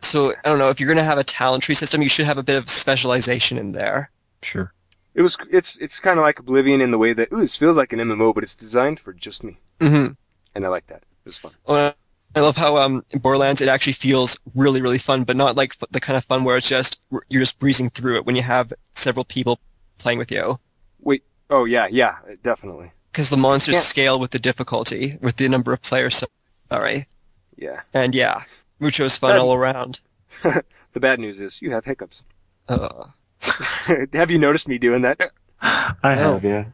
So 0.00 0.32
I 0.32 0.48
don't 0.48 0.58
know 0.58 0.68
if 0.70 0.78
you're 0.78 0.86
going 0.88 0.98
to 0.98 1.04
have 1.04 1.18
a 1.18 1.24
talent 1.24 1.62
tree 1.62 1.74
system, 1.74 2.02
you 2.02 2.08
should 2.08 2.26
have 2.26 2.38
a 2.38 2.42
bit 2.42 2.56
of 2.56 2.68
specialization 2.68 3.56
in 3.58 3.72
there. 3.72 4.10
Sure. 4.42 4.72
It 5.14 5.22
was 5.22 5.38
it's 5.50 5.78
it's 5.78 5.98
kind 5.98 6.18
of 6.18 6.22
like 6.24 6.38
Oblivion 6.38 6.82
in 6.82 6.90
the 6.90 6.98
way 6.98 7.14
that 7.14 7.32
ooh, 7.32 7.40
this 7.40 7.56
feels 7.56 7.78
like 7.78 7.94
an 7.94 8.00
MMO, 8.00 8.34
but 8.34 8.44
it's 8.44 8.54
designed 8.54 9.00
for 9.00 9.14
just 9.14 9.42
me, 9.42 9.56
Mm-hmm. 9.80 10.12
and 10.54 10.64
I 10.64 10.68
like 10.68 10.86
that. 10.88 10.98
It 10.98 11.24
was 11.24 11.38
fun. 11.38 11.52
Uh, 11.66 11.92
I 12.36 12.40
love 12.40 12.56
how 12.58 12.76
um, 12.76 13.02
in 13.10 13.18
Borderlands 13.20 13.62
it 13.62 13.68
actually 13.68 13.94
feels 13.94 14.38
really, 14.54 14.82
really 14.82 14.98
fun, 14.98 15.24
but 15.24 15.36
not 15.36 15.56
like 15.56 15.74
f- 15.80 15.88
the 15.90 16.00
kind 16.00 16.18
of 16.18 16.24
fun 16.24 16.44
where 16.44 16.58
it's 16.58 16.68
just 16.68 17.00
you're 17.30 17.40
just 17.42 17.58
breezing 17.58 17.88
through 17.88 18.16
it 18.16 18.26
when 18.26 18.36
you 18.36 18.42
have 18.42 18.74
several 18.94 19.24
people 19.24 19.58
playing 19.98 20.18
with 20.18 20.30
you. 20.30 20.60
Wait, 21.00 21.24
oh 21.48 21.64
yeah, 21.64 21.86
yeah, 21.90 22.16
definitely. 22.42 22.92
Because 23.10 23.30
the 23.30 23.38
monsters 23.38 23.76
Yeah. 23.76 23.80
scale 23.80 24.20
with 24.20 24.32
the 24.32 24.38
difficulty, 24.38 25.16
with 25.22 25.36
the 25.36 25.48
number 25.48 25.72
of 25.72 25.80
players. 25.80 26.16
So, 26.18 26.26
sorry. 26.68 27.08
Yeah. 27.56 27.80
And 27.94 28.14
yeah, 28.14 28.42
Mucho's 28.78 29.16
fun 29.16 29.30
That- 29.30 29.40
all 29.40 29.54
around. 29.54 30.00
the 30.42 31.00
bad 31.00 31.18
news 31.18 31.40
is 31.40 31.62
you 31.62 31.70
have 31.70 31.86
hiccups. 31.86 32.22
Uh, 32.68 33.06
have 34.12 34.30
you 34.30 34.38
noticed 34.38 34.68
me 34.68 34.76
doing 34.76 35.00
that? 35.00 35.18
I 35.62 36.12
have, 36.14 36.44
yeah. 36.44 36.66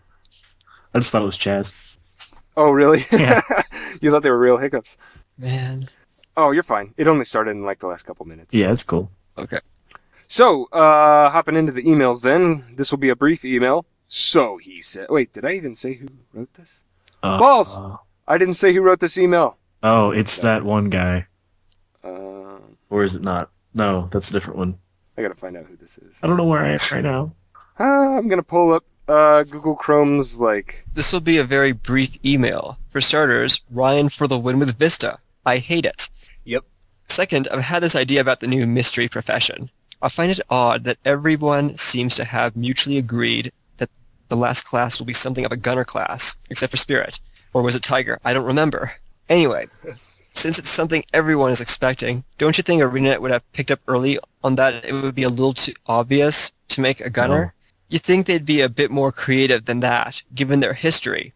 I 0.92 0.98
just 0.98 1.12
thought 1.12 1.22
it 1.22 1.26
was 1.26 1.38
Chaz. 1.38 1.72
Oh, 2.56 2.72
really? 2.72 3.04
Yeah. 3.12 3.40
you 4.00 4.10
thought 4.10 4.24
they 4.24 4.30
were 4.30 4.38
real 4.38 4.58
hiccups. 4.58 4.96
Man. 5.38 5.88
Oh, 6.36 6.50
you're 6.50 6.62
fine. 6.62 6.94
It 6.96 7.06
only 7.08 7.24
started 7.24 7.52
in 7.52 7.64
like 7.64 7.80
the 7.80 7.86
last 7.86 8.04
couple 8.04 8.24
minutes. 8.26 8.54
Yeah, 8.54 8.68
that's 8.68 8.84
cool. 8.84 9.10
Okay. 9.36 9.58
So, 10.28 10.64
uh, 10.72 11.28
hopping 11.30 11.56
into 11.56 11.72
the 11.72 11.82
emails 11.82 12.22
then. 12.22 12.64
This 12.76 12.90
will 12.90 12.98
be 12.98 13.10
a 13.10 13.16
brief 13.16 13.44
email. 13.44 13.84
So 14.08 14.56
he 14.58 14.80
said, 14.80 15.06
wait, 15.10 15.32
did 15.32 15.44
I 15.44 15.52
even 15.52 15.74
say 15.74 15.94
who 15.94 16.06
wrote 16.32 16.54
this? 16.54 16.82
Uh, 17.22 17.38
Balls! 17.38 17.78
uh, 17.78 17.96
I 18.26 18.38
didn't 18.38 18.54
say 18.54 18.72
who 18.72 18.80
wrote 18.80 19.00
this 19.00 19.16
email. 19.18 19.58
oh, 19.82 20.10
it's 20.10 20.38
that 20.38 20.64
one 20.64 20.88
guy. 20.90 21.26
Uh, 22.04 22.58
Or 22.90 23.04
is 23.04 23.14
it 23.16 23.22
not? 23.22 23.50
No, 23.74 24.08
that's 24.10 24.30
a 24.30 24.32
different 24.32 24.58
one. 24.58 24.78
I 25.16 25.22
gotta 25.22 25.34
find 25.34 25.56
out 25.56 25.66
who 25.66 25.76
this 25.76 25.98
is. 25.98 26.18
I 26.22 26.26
don't 26.26 26.36
know 26.36 26.44
where 26.44 26.60
I 26.60 26.68
am 26.70 26.78
right 26.90 27.02
now. 27.04 27.34
Uh, 27.78 27.84
I'm 28.16 28.28
gonna 28.28 28.42
pull 28.42 28.72
up 28.72 28.84
Uh, 29.08 29.42
Google 29.44 29.74
Chrome's 29.74 30.40
like. 30.40 30.84
This 30.94 31.12
will 31.12 31.20
be 31.20 31.38
a 31.38 31.44
very 31.44 31.72
brief 31.72 32.16
email. 32.24 32.78
For 32.88 33.00
starters, 33.00 33.60
Ryan 33.70 34.08
for 34.08 34.26
the 34.26 34.38
win 34.38 34.58
with 34.58 34.78
Vista. 34.78 35.18
I 35.44 35.58
hate 35.58 35.86
it. 35.86 36.08
Yep. 36.44 36.64
Second, 37.08 37.48
I've 37.52 37.64
had 37.64 37.82
this 37.82 37.96
idea 37.96 38.20
about 38.20 38.40
the 38.40 38.46
new 38.46 38.66
mystery 38.66 39.08
profession. 39.08 39.70
I 40.00 40.08
find 40.08 40.32
it 40.32 40.40
odd 40.50 40.84
that 40.84 40.98
everyone 41.04 41.76
seems 41.78 42.14
to 42.16 42.24
have 42.24 42.56
mutually 42.56 42.98
agreed 42.98 43.52
that 43.76 43.90
the 44.28 44.36
last 44.36 44.64
class 44.64 44.98
will 44.98 45.06
be 45.06 45.12
something 45.12 45.44
of 45.44 45.52
a 45.52 45.56
gunner 45.56 45.84
class, 45.84 46.36
except 46.50 46.70
for 46.70 46.76
Spirit. 46.76 47.20
Or 47.52 47.62
was 47.62 47.76
it 47.76 47.82
Tiger? 47.82 48.18
I 48.24 48.32
don't 48.32 48.46
remember. 48.46 48.94
Anyway, 49.28 49.68
since 50.34 50.58
it's 50.58 50.70
something 50.70 51.04
everyone 51.12 51.50
is 51.50 51.60
expecting, 51.60 52.24
don't 52.38 52.58
you 52.58 52.62
think 52.62 52.82
ArenaNet 52.82 53.20
would 53.20 53.30
have 53.30 53.52
picked 53.52 53.70
up 53.70 53.80
early 53.86 54.18
on 54.42 54.56
that 54.56 54.84
it 54.84 54.92
would 54.92 55.14
be 55.14 55.22
a 55.22 55.28
little 55.28 55.52
too 55.52 55.74
obvious 55.86 56.52
to 56.68 56.80
make 56.80 57.00
a 57.00 57.10
gunner? 57.10 57.54
You 57.92 57.98
think 57.98 58.24
they'd 58.24 58.46
be 58.46 58.62
a 58.62 58.70
bit 58.70 58.90
more 58.90 59.12
creative 59.12 59.66
than 59.66 59.80
that, 59.80 60.22
given 60.34 60.60
their 60.60 60.72
history. 60.72 61.34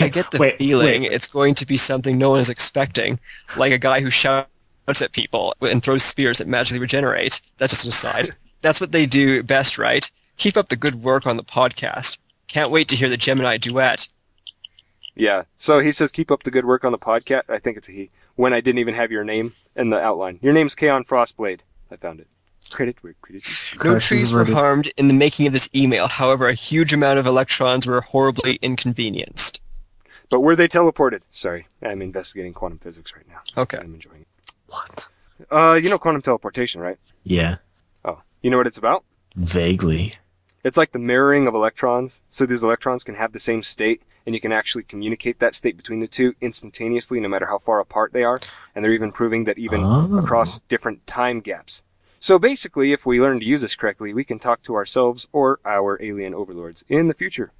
I 0.00 0.08
get 0.08 0.30
the 0.30 0.38
wait, 0.38 0.56
feeling 0.56 1.02
wait. 1.02 1.12
it's 1.12 1.28
going 1.28 1.54
to 1.56 1.66
be 1.66 1.76
something 1.76 2.16
no 2.16 2.30
one 2.30 2.40
is 2.40 2.48
expecting, 2.48 3.20
like 3.54 3.70
a 3.70 3.76
guy 3.76 4.00
who 4.00 4.08
shouts 4.08 4.48
at 4.88 5.12
people 5.12 5.54
and 5.60 5.82
throws 5.82 6.02
spears 6.02 6.38
that 6.38 6.48
magically 6.48 6.78
regenerate. 6.78 7.42
That's 7.58 7.74
just 7.74 7.84
an 7.84 7.90
aside. 7.90 8.30
That's 8.62 8.80
what 8.80 8.92
they 8.92 9.04
do 9.04 9.42
best, 9.42 9.76
right? 9.76 10.10
Keep 10.38 10.56
up 10.56 10.70
the 10.70 10.76
good 10.76 11.02
work 11.02 11.26
on 11.26 11.36
the 11.36 11.44
podcast. 11.44 12.16
Can't 12.48 12.70
wait 12.70 12.88
to 12.88 12.96
hear 12.96 13.10
the 13.10 13.18
Gemini 13.18 13.58
duet. 13.58 14.08
Yeah. 15.14 15.42
So 15.54 15.80
he 15.80 15.92
says, 15.92 16.12
keep 16.12 16.30
up 16.30 16.44
the 16.44 16.50
good 16.50 16.64
work 16.64 16.86
on 16.86 16.92
the 16.92 16.98
podcast. 16.98 17.42
I 17.50 17.58
think 17.58 17.76
it's 17.76 17.90
a 17.90 17.92
he. 17.92 18.10
When 18.36 18.54
I 18.54 18.62
didn't 18.62 18.78
even 18.78 18.94
have 18.94 19.12
your 19.12 19.22
name 19.22 19.52
in 19.76 19.90
the 19.90 20.00
outline. 20.00 20.38
Your 20.40 20.54
name's 20.54 20.74
Kaon 20.74 21.04
Frostblade. 21.04 21.60
I 21.90 21.96
found 21.96 22.20
it. 22.20 22.28
Credit 22.68 22.96
where 23.02 23.14
credit 23.22 23.46
is 23.48 23.64
due. 23.72 23.92
No 23.92 23.98
trees 23.98 24.32
were 24.32 24.44
harmed 24.44 24.92
in 24.96 25.08
the 25.08 25.14
making 25.14 25.46
of 25.46 25.52
this 25.52 25.68
email. 25.74 26.08
However, 26.08 26.48
a 26.48 26.54
huge 26.54 26.92
amount 26.92 27.18
of 27.18 27.26
electrons 27.26 27.86
were 27.86 28.00
horribly 28.00 28.58
inconvenienced. 28.62 29.60
But 30.30 30.40
were 30.40 30.56
they 30.56 30.66
teleported? 30.68 31.20
Sorry. 31.30 31.68
I'm 31.82 32.00
investigating 32.02 32.52
quantum 32.54 32.78
physics 32.78 33.14
right 33.14 33.26
now. 33.28 33.40
Okay. 33.62 33.78
I'm 33.78 33.94
enjoying 33.94 34.22
it. 34.22 34.28
What? 34.68 35.08
Uh, 35.50 35.74
you 35.74 35.90
know 35.90 35.98
quantum 35.98 36.22
teleportation, 36.22 36.80
right? 36.80 36.98
Yeah, 37.22 37.56
Oh. 38.04 38.22
You 38.42 38.50
know 38.50 38.56
what 38.56 38.66
it's 38.66 38.78
about? 38.78 39.04
vaguely. 39.36 40.12
It's 40.62 40.76
like 40.78 40.92
the 40.92 40.98
mirroring 40.98 41.46
of 41.46 41.54
electrons. 41.54 42.20
So 42.28 42.46
these 42.46 42.62
electrons 42.62 43.04
can 43.04 43.16
have 43.16 43.32
the 43.32 43.38
same 43.38 43.62
state, 43.62 44.02
and 44.24 44.34
you 44.34 44.40
can 44.40 44.52
actually 44.52 44.84
communicate 44.84 45.38
that 45.40 45.54
state 45.54 45.76
between 45.76 46.00
the 46.00 46.08
two 46.08 46.34
instantaneously, 46.40 47.20
no 47.20 47.28
matter 47.28 47.46
how 47.46 47.58
far 47.58 47.80
apart 47.80 48.12
they 48.14 48.22
are. 48.24 48.38
And 48.74 48.82
they're 48.84 48.92
even 48.92 49.12
proving 49.12 49.44
that 49.44 49.58
even 49.58 49.82
Oh. 49.84 50.16
across 50.18 50.60
different 50.60 51.06
time 51.06 51.40
gaps. 51.40 51.82
So 52.24 52.38
basically, 52.38 52.92
if 52.92 53.04
we 53.04 53.20
learn 53.20 53.38
to 53.40 53.44
use 53.44 53.60
this 53.60 53.76
correctly, 53.76 54.14
we 54.14 54.24
can 54.24 54.38
talk 54.38 54.62
to 54.62 54.74
ourselves 54.76 55.28
or 55.30 55.60
our 55.66 56.02
alien 56.02 56.32
overlords 56.32 56.82
in 56.88 57.08
the 57.08 57.12
future. 57.12 57.52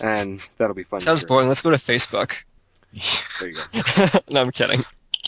And 0.00 0.48
that'll 0.56 0.74
be 0.74 0.82
fun. 0.82 1.00
Sounds 1.00 1.22
boring. 1.22 1.48
Let's 1.48 1.60
go 1.60 1.70
to 1.70 1.76
Facebook. 1.76 2.44
There 3.38 3.50
you 3.50 3.56
go. 3.56 4.20
no, 4.30 4.40
I'm 4.40 4.52
kidding. 4.52 4.86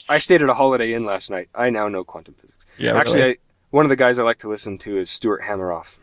I 0.09 0.18
stayed 0.20 0.41
at 0.41 0.49
a 0.49 0.55
Holiday 0.55 0.95
Inn 0.95 1.05
last 1.05 1.28
night. 1.28 1.51
I 1.55 1.68
now 1.68 1.88
know 1.88 2.03
quantum 2.03 2.32
physics. 2.32 2.64
Yeah, 2.78 2.95
Actually, 2.95 3.20
really. 3.20 3.32
I, 3.32 3.36
one 3.72 3.84
of 3.84 3.91
the 3.91 3.97
guys 3.97 4.18
I 4.18 4.22
like 4.22 4.38
to 4.38 4.49
listen 4.49 4.78
to 4.78 4.97
is 4.97 5.11
Stuart 5.11 5.43
Hameroff. 5.43 5.99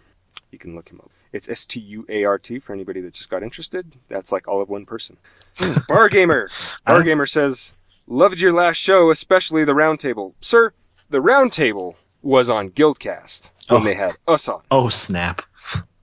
You 0.51 0.59
can 0.59 0.75
look 0.75 0.91
him 0.91 0.99
up. 1.03 1.09
It's 1.33 1.49
S 1.49 1.65
T 1.65 1.79
U 1.79 2.05
A 2.07 2.23
R 2.23 2.37
T 2.37 2.59
for 2.59 2.71
anybody 2.71 3.01
that 3.01 3.15
just 3.15 3.31
got 3.31 3.41
interested. 3.41 3.93
That's 4.09 4.31
like 4.31 4.47
all 4.47 4.61
of 4.61 4.69
one 4.69 4.85
person. 4.85 5.17
Hmm. 5.55 5.79
Bar 5.87 6.07
Gamer. 6.09 6.51
Bar 6.85 7.01
Gamer 7.01 7.25
says, 7.25 7.73
Loved 8.05 8.39
your 8.39 8.53
last 8.53 8.77
show, 8.77 9.09
especially 9.09 9.65
the 9.65 9.73
roundtable. 9.73 10.33
Sir, 10.39 10.73
the 11.09 11.19
roundtable 11.19 11.95
was 12.27 12.49
on 12.49 12.69
Guildcast 12.71 13.51
when 13.69 13.81
Oh. 13.81 13.83
they 13.85 13.95
had 13.95 14.13
us 14.27 14.47
on. 14.49 14.61
Oh 14.69 14.89
snap! 14.89 15.41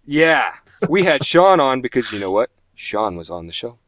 Yeah. 0.05 0.53
We 0.89 1.05
had 1.05 1.25
Sean 1.25 1.61
on 1.61 1.81
because 1.81 2.13
you 2.13 2.19
know 2.19 2.31
what? 2.31 2.51
Sean 2.75 3.17
was 3.17 3.31
on 3.31 3.47
the 3.47 3.53
show. 3.53 3.79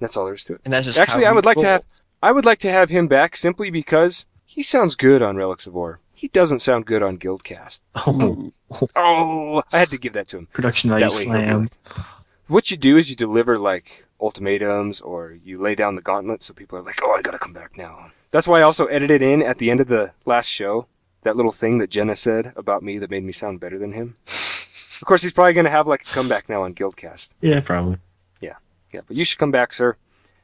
That's 0.00 0.16
all 0.16 0.24
there 0.24 0.34
is 0.34 0.44
to 0.44 0.54
it. 0.54 0.60
And 0.64 0.72
that's 0.72 0.86
just 0.86 0.98
Actually, 0.98 1.26
I 1.26 1.32
would 1.32 1.44
like 1.44 1.58
to 1.58 1.66
have 1.66 1.84
I 2.22 2.32
would 2.32 2.44
like 2.44 2.58
to 2.60 2.70
have 2.70 2.88
him 2.90 3.06
back 3.08 3.36
simply 3.36 3.70
because 3.70 4.26
he 4.46 4.62
sounds 4.62 4.94
good 4.96 5.22
on 5.22 5.36
Relics 5.36 5.66
of 5.66 5.76
Orr. 5.76 6.00
He 6.14 6.28
doesn't 6.28 6.60
sound 6.62 6.86
good 6.86 7.02
on 7.02 7.18
Guildcast. 7.18 7.80
Oh, 8.06 8.52
Oh, 8.96 9.62
I 9.72 9.78
had 9.78 9.90
to 9.90 9.98
give 9.98 10.12
that 10.14 10.28
to 10.28 10.38
him. 10.38 10.46
production 10.52 10.90
value 10.90 11.04
That 11.08 11.12
way 11.16 11.24
he'll 11.24 11.32
be 11.34 11.38
slam. 11.46 11.60
like- 11.62 12.06
What 12.48 12.70
you 12.70 12.76
do 12.76 12.96
is 12.96 13.10
you 13.10 13.16
deliver 13.16 13.58
like 13.58 14.04
ultimatums 14.20 15.00
or 15.00 15.32
you 15.32 15.60
lay 15.60 15.74
down 15.74 15.96
the 15.96 16.02
gauntlet 16.02 16.42
so 16.42 16.54
people 16.54 16.78
are 16.78 16.82
like, 16.82 17.00
"Oh, 17.02 17.12
I 17.18 17.22
got 17.22 17.32
to 17.32 17.38
come 17.38 17.52
back 17.52 17.76
now." 17.76 18.10
That's 18.30 18.46
why 18.48 18.60
I 18.60 18.62
also 18.62 18.86
edited 18.86 19.20
in 19.22 19.42
at 19.42 19.58
the 19.58 19.70
end 19.70 19.80
of 19.80 19.88
the 19.88 20.12
last 20.24 20.48
show 20.48 20.86
that 21.22 21.36
little 21.36 21.52
thing 21.52 21.78
that 21.78 21.90
Jenna 21.90 22.16
said 22.16 22.52
about 22.56 22.82
me 22.82 22.98
that 22.98 23.10
made 23.10 23.24
me 23.24 23.32
sound 23.32 23.60
better 23.60 23.78
than 23.78 23.92
him. 23.92 24.16
of 24.26 25.06
course, 25.06 25.22
he's 25.22 25.32
probably 25.32 25.52
going 25.52 25.64
to 25.64 25.70
have 25.70 25.86
like 25.86 26.02
a 26.02 26.14
comeback 26.14 26.48
now 26.48 26.62
on 26.62 26.74
Guildcast. 26.74 27.30
Yeah, 27.40 27.60
probably. 27.60 27.98
Yeah. 28.40 28.56
Yeah, 28.92 29.00
but 29.06 29.16
you 29.16 29.24
should 29.24 29.38
come 29.38 29.50
back, 29.50 29.72
sir. 29.72 29.96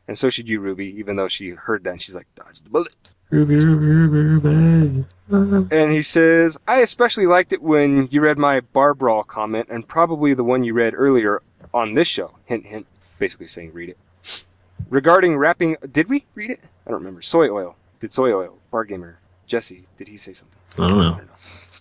And 0.07 0.17
so 0.19 0.31
should 0.31 0.49
you, 0.49 0.61
Ruby, 0.61 0.87
even 0.99 1.17
though 1.17 1.29
she 1.29 1.51
heard 1.51 1.85
that 1.85 1.91
and 1.91 2.01
she's 2.01 2.15
like, 2.15 2.27
dodge 2.35 2.61
the 2.61 2.71
bullet. 2.71 2.95
Ruby, 3.31 3.57
Ruby, 3.57 3.87
Ruby, 3.87 5.05
Ruby. 5.29 5.77
And 5.77 5.93
he 5.93 6.01
says, 6.01 6.57
I 6.67 6.81
especially 6.81 7.27
liked 7.27 7.53
it 7.53 7.61
when 7.61 8.09
you 8.11 8.23
read 8.23 8.39
my 8.39 8.61
bar 8.61 8.95
brawl 8.95 9.23
comment 9.23 9.69
and 9.71 9.87
probably 9.87 10.33
the 10.33 10.45
one 10.45 10.65
you 10.65 10.73
read 10.73 10.95
earlier 10.97 11.43
on 11.75 11.93
this 11.93 12.09
show. 12.09 12.37
Hint, 12.47 12.67
hint. 12.67 12.87
Basically 13.19 13.47
saying 13.47 13.75
read 13.75 13.91
it. 13.91 13.99
Regarding 14.89 15.37
wrapping, 15.37 15.77
did 15.93 16.09
we 16.09 16.25
read 16.35 16.51
it? 16.51 16.61
I 16.87 16.91
don't 16.91 17.01
remember. 17.01 17.21
Soy 17.21 17.51
oil. 17.51 17.77
Did 18.01 18.13
soy 18.13 18.33
oil? 18.33 18.57
Bar 18.71 18.85
gamer. 18.85 19.19
Jesse, 19.47 19.85
did 19.99 20.09
he 20.09 20.17
say 20.17 20.33
something? 20.33 20.58
I 20.79 20.89
don't 20.89 20.99
know. 20.99 21.21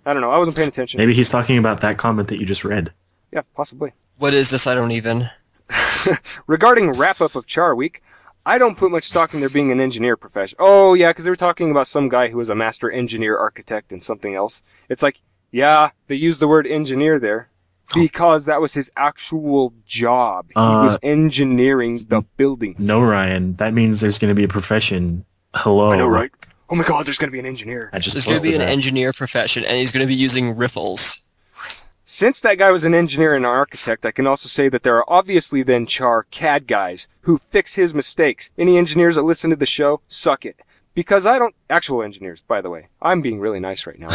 I 0.06 0.14
don't 0.14 0.22
know. 0.22 0.32
I 0.32 0.38
wasn't 0.38 0.56
paying 0.58 0.70
attention. 0.70 0.98
Maybe 1.00 1.14
he's 1.14 1.30
talking 1.30 1.58
about 1.58 1.82
that 1.82 1.98
comment 1.98 2.30
that 2.30 2.40
you 2.40 2.46
just 2.46 2.64
read. 2.64 2.94
Yeah, 3.32 3.42
possibly. 3.56 3.94
What 4.18 4.34
is 4.34 4.50
this? 4.50 4.66
I 4.68 4.74
don't 4.74 4.92
even. 4.92 5.30
Regarding 6.48 6.92
wrap 6.94 7.20
up 7.22 7.36
of 7.36 7.46
Char 7.46 7.76
Week, 7.76 8.02
I 8.46 8.58
don't 8.58 8.78
put 8.78 8.92
much 8.92 9.04
stock 9.04 9.34
in 9.34 9.42
there 9.42 9.50
being 9.50 9.72
an 9.72 9.80
engineer 9.82 10.16
profession. 10.16 10.56
Oh 10.60 10.94
yeah, 10.94 11.10
because 11.10 11.26
they 11.26 11.30
were 11.30 11.36
talking 11.36 11.70
about 11.70 11.88
some 11.88 12.08
guy 12.08 12.30
who 12.30 12.38
was 12.38 12.50
a 12.50 12.56
master 12.56 12.90
engineer 12.90 13.38
architect 13.38 13.92
and 13.92 14.02
something 14.02 14.34
else. 14.34 14.62
It's 14.88 15.04
like, 15.04 15.22
yeah, 15.52 15.92
they 16.08 16.16
used 16.16 16.40
the 16.40 16.48
word 16.48 16.66
engineer 16.66 17.20
there 17.20 17.50
because 17.94 18.46
that 18.46 18.62
was 18.62 18.74
his 18.74 18.90
actual 18.96 19.74
job. 19.86 20.48
He 20.50 20.54
Uh, 20.56 20.84
was 20.84 20.98
engineering 21.04 22.06
the 22.08 22.22
buildings. 22.38 22.88
No, 22.88 23.02
Ryan. 23.02 23.56
That 23.58 23.74
means 23.74 24.00
there's 24.00 24.18
going 24.20 24.32
to 24.32 24.36
be 24.36 24.44
a 24.46 24.48
profession. 24.50 25.26
Hello. 25.54 25.92
I 25.92 25.98
know, 25.98 26.08
right? 26.08 26.32
Oh 26.70 26.76
my 26.76 26.84
God, 26.84 27.06
there's 27.06 27.18
gonna 27.18 27.32
be 27.32 27.40
an 27.40 27.46
engineer. 27.46 27.90
I 27.94 28.00
just 28.00 28.14
There's 28.14 28.26
going 28.26 28.38
to 28.38 28.44
be 28.44 28.54
an 28.54 28.60
that. 28.60 28.70
engineer 28.70 29.14
profession, 29.14 29.64
and 29.64 29.78
he's 29.78 29.92
going 29.92 30.06
to 30.06 30.08
be 30.08 30.16
using 30.16 30.56
riffles. 30.56 31.22
Since 32.04 32.40
that 32.42 32.58
guy 32.58 32.72
was 32.72 32.86
an 32.86 32.94
engineer 32.94 33.36
and 33.36 33.46
an 33.46 33.52
architect, 33.52 34.06
I 34.06 34.12
can 34.12 34.26
also 34.28 34.48
say 34.48 34.70
that 34.70 34.84
there 34.84 34.96
are 34.96 35.06
obviously 35.10 35.62
then 35.62 35.86
Char 35.86 36.24
CAD 36.32 36.66
guys 36.66 37.10
who 37.22 37.38
fix 37.38 37.76
his 37.76 37.94
mistakes. 37.94 38.50
Any 38.58 38.78
engineers 38.78 39.16
that 39.16 39.24
listen 39.24 39.50
to 39.50 39.58
the 39.58 39.66
show, 39.66 40.00
suck 40.08 40.46
it. 40.46 40.62
Because 40.94 41.26
I 41.26 41.38
don't, 41.38 41.54
actual 41.70 42.02
engineers, 42.02 42.40
by 42.40 42.62
the 42.62 42.70
way. 42.70 42.88
I'm 43.02 43.22
being 43.22 43.42
really 43.42 43.60
nice 43.60 43.86
right 43.86 44.00
now. 44.00 44.08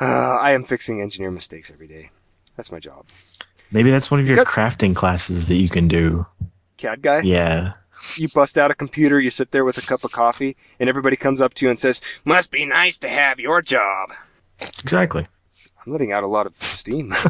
uh, 0.00 0.04
I 0.40 0.52
am 0.52 0.64
fixing 0.64 1.02
engineer 1.02 1.30
mistakes 1.30 1.70
every 1.70 1.86
day. 1.86 2.10
That's 2.56 2.72
my 2.72 2.80
job. 2.80 3.04
Maybe 3.70 3.90
that's 3.90 4.10
one 4.10 4.20
of 4.20 4.28
your 4.28 4.44
crafting 4.44 4.96
classes 4.96 5.48
that 5.48 5.56
you 5.56 5.68
can 5.68 5.86
do. 5.86 6.26
CAD 6.78 7.02
guy? 7.02 7.20
Yeah. 7.20 7.74
You 8.16 8.28
bust 8.34 8.56
out 8.58 8.70
a 8.70 8.74
computer, 8.74 9.20
you 9.20 9.30
sit 9.30 9.50
there 9.50 9.64
with 9.64 9.78
a 9.78 9.82
cup 9.82 10.04
of 10.04 10.12
coffee, 10.12 10.56
and 10.78 10.88
everybody 10.88 11.16
comes 11.16 11.40
up 11.40 11.54
to 11.54 11.66
you 11.66 11.70
and 11.70 11.78
says, 11.78 12.00
must 12.24 12.50
be 12.50 12.64
nice 12.64 12.98
to 13.00 13.08
have 13.08 13.38
your 13.38 13.60
job. 13.62 14.10
Exactly. 14.82 15.26
I'm 15.84 15.92
letting 15.92 16.12
out 16.12 16.22
a 16.24 16.26
lot 16.28 16.46
of 16.46 16.54
steam. 16.54 17.14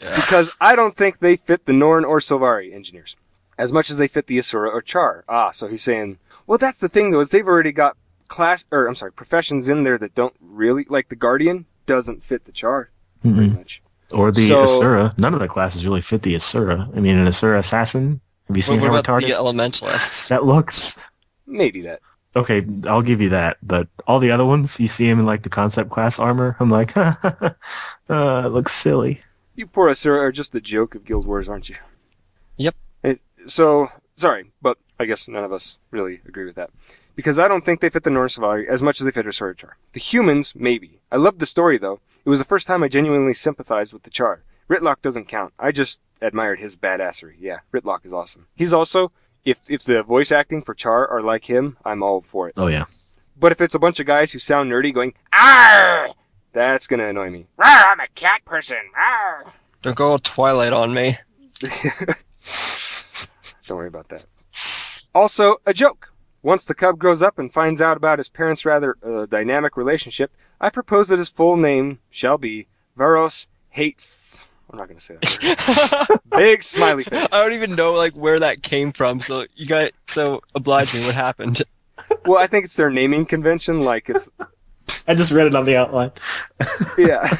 Because 0.00 0.52
I 0.60 0.76
don't 0.76 0.94
think 0.96 1.18
they 1.18 1.34
fit 1.36 1.66
the 1.66 1.72
Norn 1.72 2.04
or 2.04 2.20
Sylvari 2.20 2.72
engineers 2.72 3.16
as 3.58 3.72
much 3.72 3.90
as 3.90 3.98
they 3.98 4.06
fit 4.06 4.28
the 4.28 4.38
Asura 4.38 4.70
or 4.70 4.80
Char. 4.80 5.24
Ah, 5.28 5.50
so 5.50 5.66
he's 5.66 5.82
saying, 5.82 6.18
well, 6.46 6.56
that's 6.58 6.78
the 6.78 6.88
thing 6.88 7.10
though, 7.10 7.18
is 7.18 7.30
they've 7.30 7.46
already 7.46 7.72
got 7.72 7.96
class, 8.28 8.64
or 8.70 8.86
I'm 8.86 8.94
sorry, 8.94 9.10
professions 9.10 9.68
in 9.68 9.82
there 9.82 9.98
that 9.98 10.14
don't 10.14 10.36
really, 10.40 10.86
like 10.88 11.08
the 11.08 11.16
Guardian 11.16 11.66
doesn't 11.86 12.22
fit 12.22 12.44
the 12.44 12.52
Char 12.52 12.90
very 13.24 13.48
Mhm. 13.48 13.56
much. 13.56 13.82
Or 14.12 14.30
the 14.30 14.46
So- 14.46 14.62
Asura. 14.62 15.14
None 15.18 15.34
of 15.34 15.40
the 15.40 15.48
classes 15.48 15.84
really 15.84 16.00
fit 16.00 16.22
the 16.22 16.36
Asura. 16.36 16.88
I 16.94 17.00
mean, 17.00 17.18
an 17.18 17.26
Asura 17.26 17.58
assassin. 17.58 18.20
Have 18.48 18.56
you 18.56 18.60
What, 18.60 18.64
seen 18.64 18.80
what 18.80 18.86
how 18.88 18.98
about 18.98 19.04
retarded 19.04 19.28
the 19.28 19.34
elementalists? 19.34 20.28
that 20.28 20.44
looks? 20.44 21.10
Maybe 21.46 21.80
that. 21.82 22.00
Okay, 22.36 22.66
I'll 22.86 23.02
give 23.02 23.20
you 23.20 23.28
that. 23.30 23.58
But 23.62 23.88
all 24.06 24.18
the 24.18 24.30
other 24.30 24.44
ones, 24.46 24.78
you 24.80 24.88
see 24.88 25.08
him 25.08 25.20
in 25.20 25.26
like 25.26 25.42
the 25.42 25.48
concept 25.48 25.90
class 25.90 26.18
armor. 26.18 26.56
I'm 26.60 26.70
like, 26.70 26.96
uh, 26.96 27.12
it 28.08 28.48
looks 28.48 28.72
silly. 28.72 29.20
You 29.54 29.66
poor 29.66 29.88
Asura 29.88 30.20
are 30.20 30.32
just 30.32 30.52
the 30.52 30.60
joke 30.60 30.94
of 30.94 31.04
Guild 31.04 31.26
Wars, 31.26 31.48
aren't 31.48 31.68
you? 31.68 31.76
Yep. 32.56 32.76
It, 33.02 33.20
so, 33.46 33.88
sorry, 34.14 34.52
but 34.62 34.78
I 35.00 35.04
guess 35.04 35.26
none 35.28 35.42
of 35.44 35.52
us 35.52 35.78
really 35.90 36.20
agree 36.26 36.44
with 36.44 36.54
that. 36.54 36.70
Because 37.16 37.38
I 37.38 37.48
don't 37.48 37.64
think 37.64 37.80
they 37.80 37.90
fit 37.90 38.04
the 38.04 38.10
Norse 38.10 38.38
Sylvari 38.38 38.66
as 38.68 38.82
much 38.82 39.00
as 39.00 39.04
they 39.04 39.10
fit 39.10 39.26
Asura 39.26 39.56
Char. 39.56 39.76
The 39.92 40.00
humans, 40.00 40.54
maybe. 40.54 41.00
I 41.10 41.16
loved 41.16 41.40
the 41.40 41.46
story, 41.46 41.76
though. 41.76 42.00
It 42.24 42.28
was 42.28 42.38
the 42.38 42.44
first 42.44 42.66
time 42.68 42.82
I 42.84 42.88
genuinely 42.88 43.34
sympathized 43.34 43.92
with 43.92 44.04
the 44.04 44.10
Char. 44.10 44.42
Rytlock 44.70 45.02
doesn't 45.02 45.26
count. 45.26 45.52
I 45.58 45.72
just 45.72 45.98
admired 46.20 46.60
his 46.60 46.76
badassery. 46.76 47.36
Yeah, 47.38 47.58
Rytlock 47.72 48.04
is 48.04 48.12
awesome. 48.12 48.46
He's 48.54 48.72
also, 48.72 49.12
if, 49.44 49.70
if 49.70 49.84
the 49.84 50.02
voice 50.02 50.32
acting 50.32 50.62
for 50.62 50.74
Char 50.74 51.06
are 51.08 51.22
like 51.22 51.46
him, 51.46 51.76
I'm 51.84 52.02
all 52.02 52.20
for 52.20 52.48
it. 52.48 52.54
Oh 52.56 52.66
yeah. 52.66 52.84
But 53.36 53.52
if 53.52 53.60
it's 53.60 53.74
a 53.74 53.78
bunch 53.78 54.00
of 54.00 54.06
guys 54.06 54.32
who 54.32 54.38
sound 54.38 54.70
nerdy 54.70 54.92
going, 54.92 55.14
"Arr!" 55.32 56.08
That's 56.52 56.86
gonna 56.86 57.06
annoy 57.06 57.30
me. 57.30 57.46
Rawr, 57.58 57.92
I'm 57.92 58.00
a 58.00 58.08
cat 58.14 58.44
person. 58.44 58.78
Rawr. 58.98 59.52
Don't 59.82 59.96
go 59.96 60.08
all 60.08 60.18
Twilight 60.18 60.72
on 60.72 60.92
me. 60.92 61.18
Don't 63.66 63.76
worry 63.76 63.88
about 63.88 64.08
that. 64.08 64.24
Also, 65.14 65.58
a 65.66 65.72
joke. 65.72 66.12
Once 66.42 66.64
the 66.64 66.74
cub 66.74 66.98
grows 66.98 67.20
up 67.20 67.38
and 67.38 67.52
finds 67.52 67.80
out 67.80 67.96
about 67.96 68.18
his 68.18 68.28
parents' 68.28 68.64
rather 68.64 68.96
uh, 69.02 69.26
dynamic 69.26 69.76
relationship, 69.76 70.32
I 70.60 70.70
propose 70.70 71.08
that 71.08 71.18
his 71.18 71.28
full 71.28 71.56
name 71.56 71.98
shall 72.10 72.38
be 72.38 72.68
Varos 72.96 73.48
Hate. 73.70 74.04
I'm 74.70 74.78
not 74.78 74.88
gonna 74.88 75.00
say 75.00 75.16
that. 75.20 76.20
Big 76.30 76.62
smiley 76.62 77.04
face. 77.04 77.26
I 77.32 77.42
don't 77.42 77.54
even 77.54 77.74
know 77.74 77.94
like 77.94 78.14
where 78.16 78.38
that 78.40 78.62
came 78.62 78.92
from. 78.92 79.18
So 79.20 79.46
you 79.56 79.66
got 79.66 79.92
so 80.06 80.42
oblige 80.54 80.94
me. 80.94 81.04
What 81.06 81.14
happened? 81.14 81.62
Well, 82.26 82.38
I 82.38 82.46
think 82.46 82.64
it's 82.64 82.76
their 82.76 82.90
naming 82.90 83.26
convention. 83.26 83.80
Like 83.80 84.08
it's 84.10 84.28
I 85.06 85.14
just 85.14 85.30
read 85.32 85.46
it 85.46 85.54
on 85.54 85.64
the 85.64 85.76
outline. 85.76 86.12
yeah. 86.98 87.36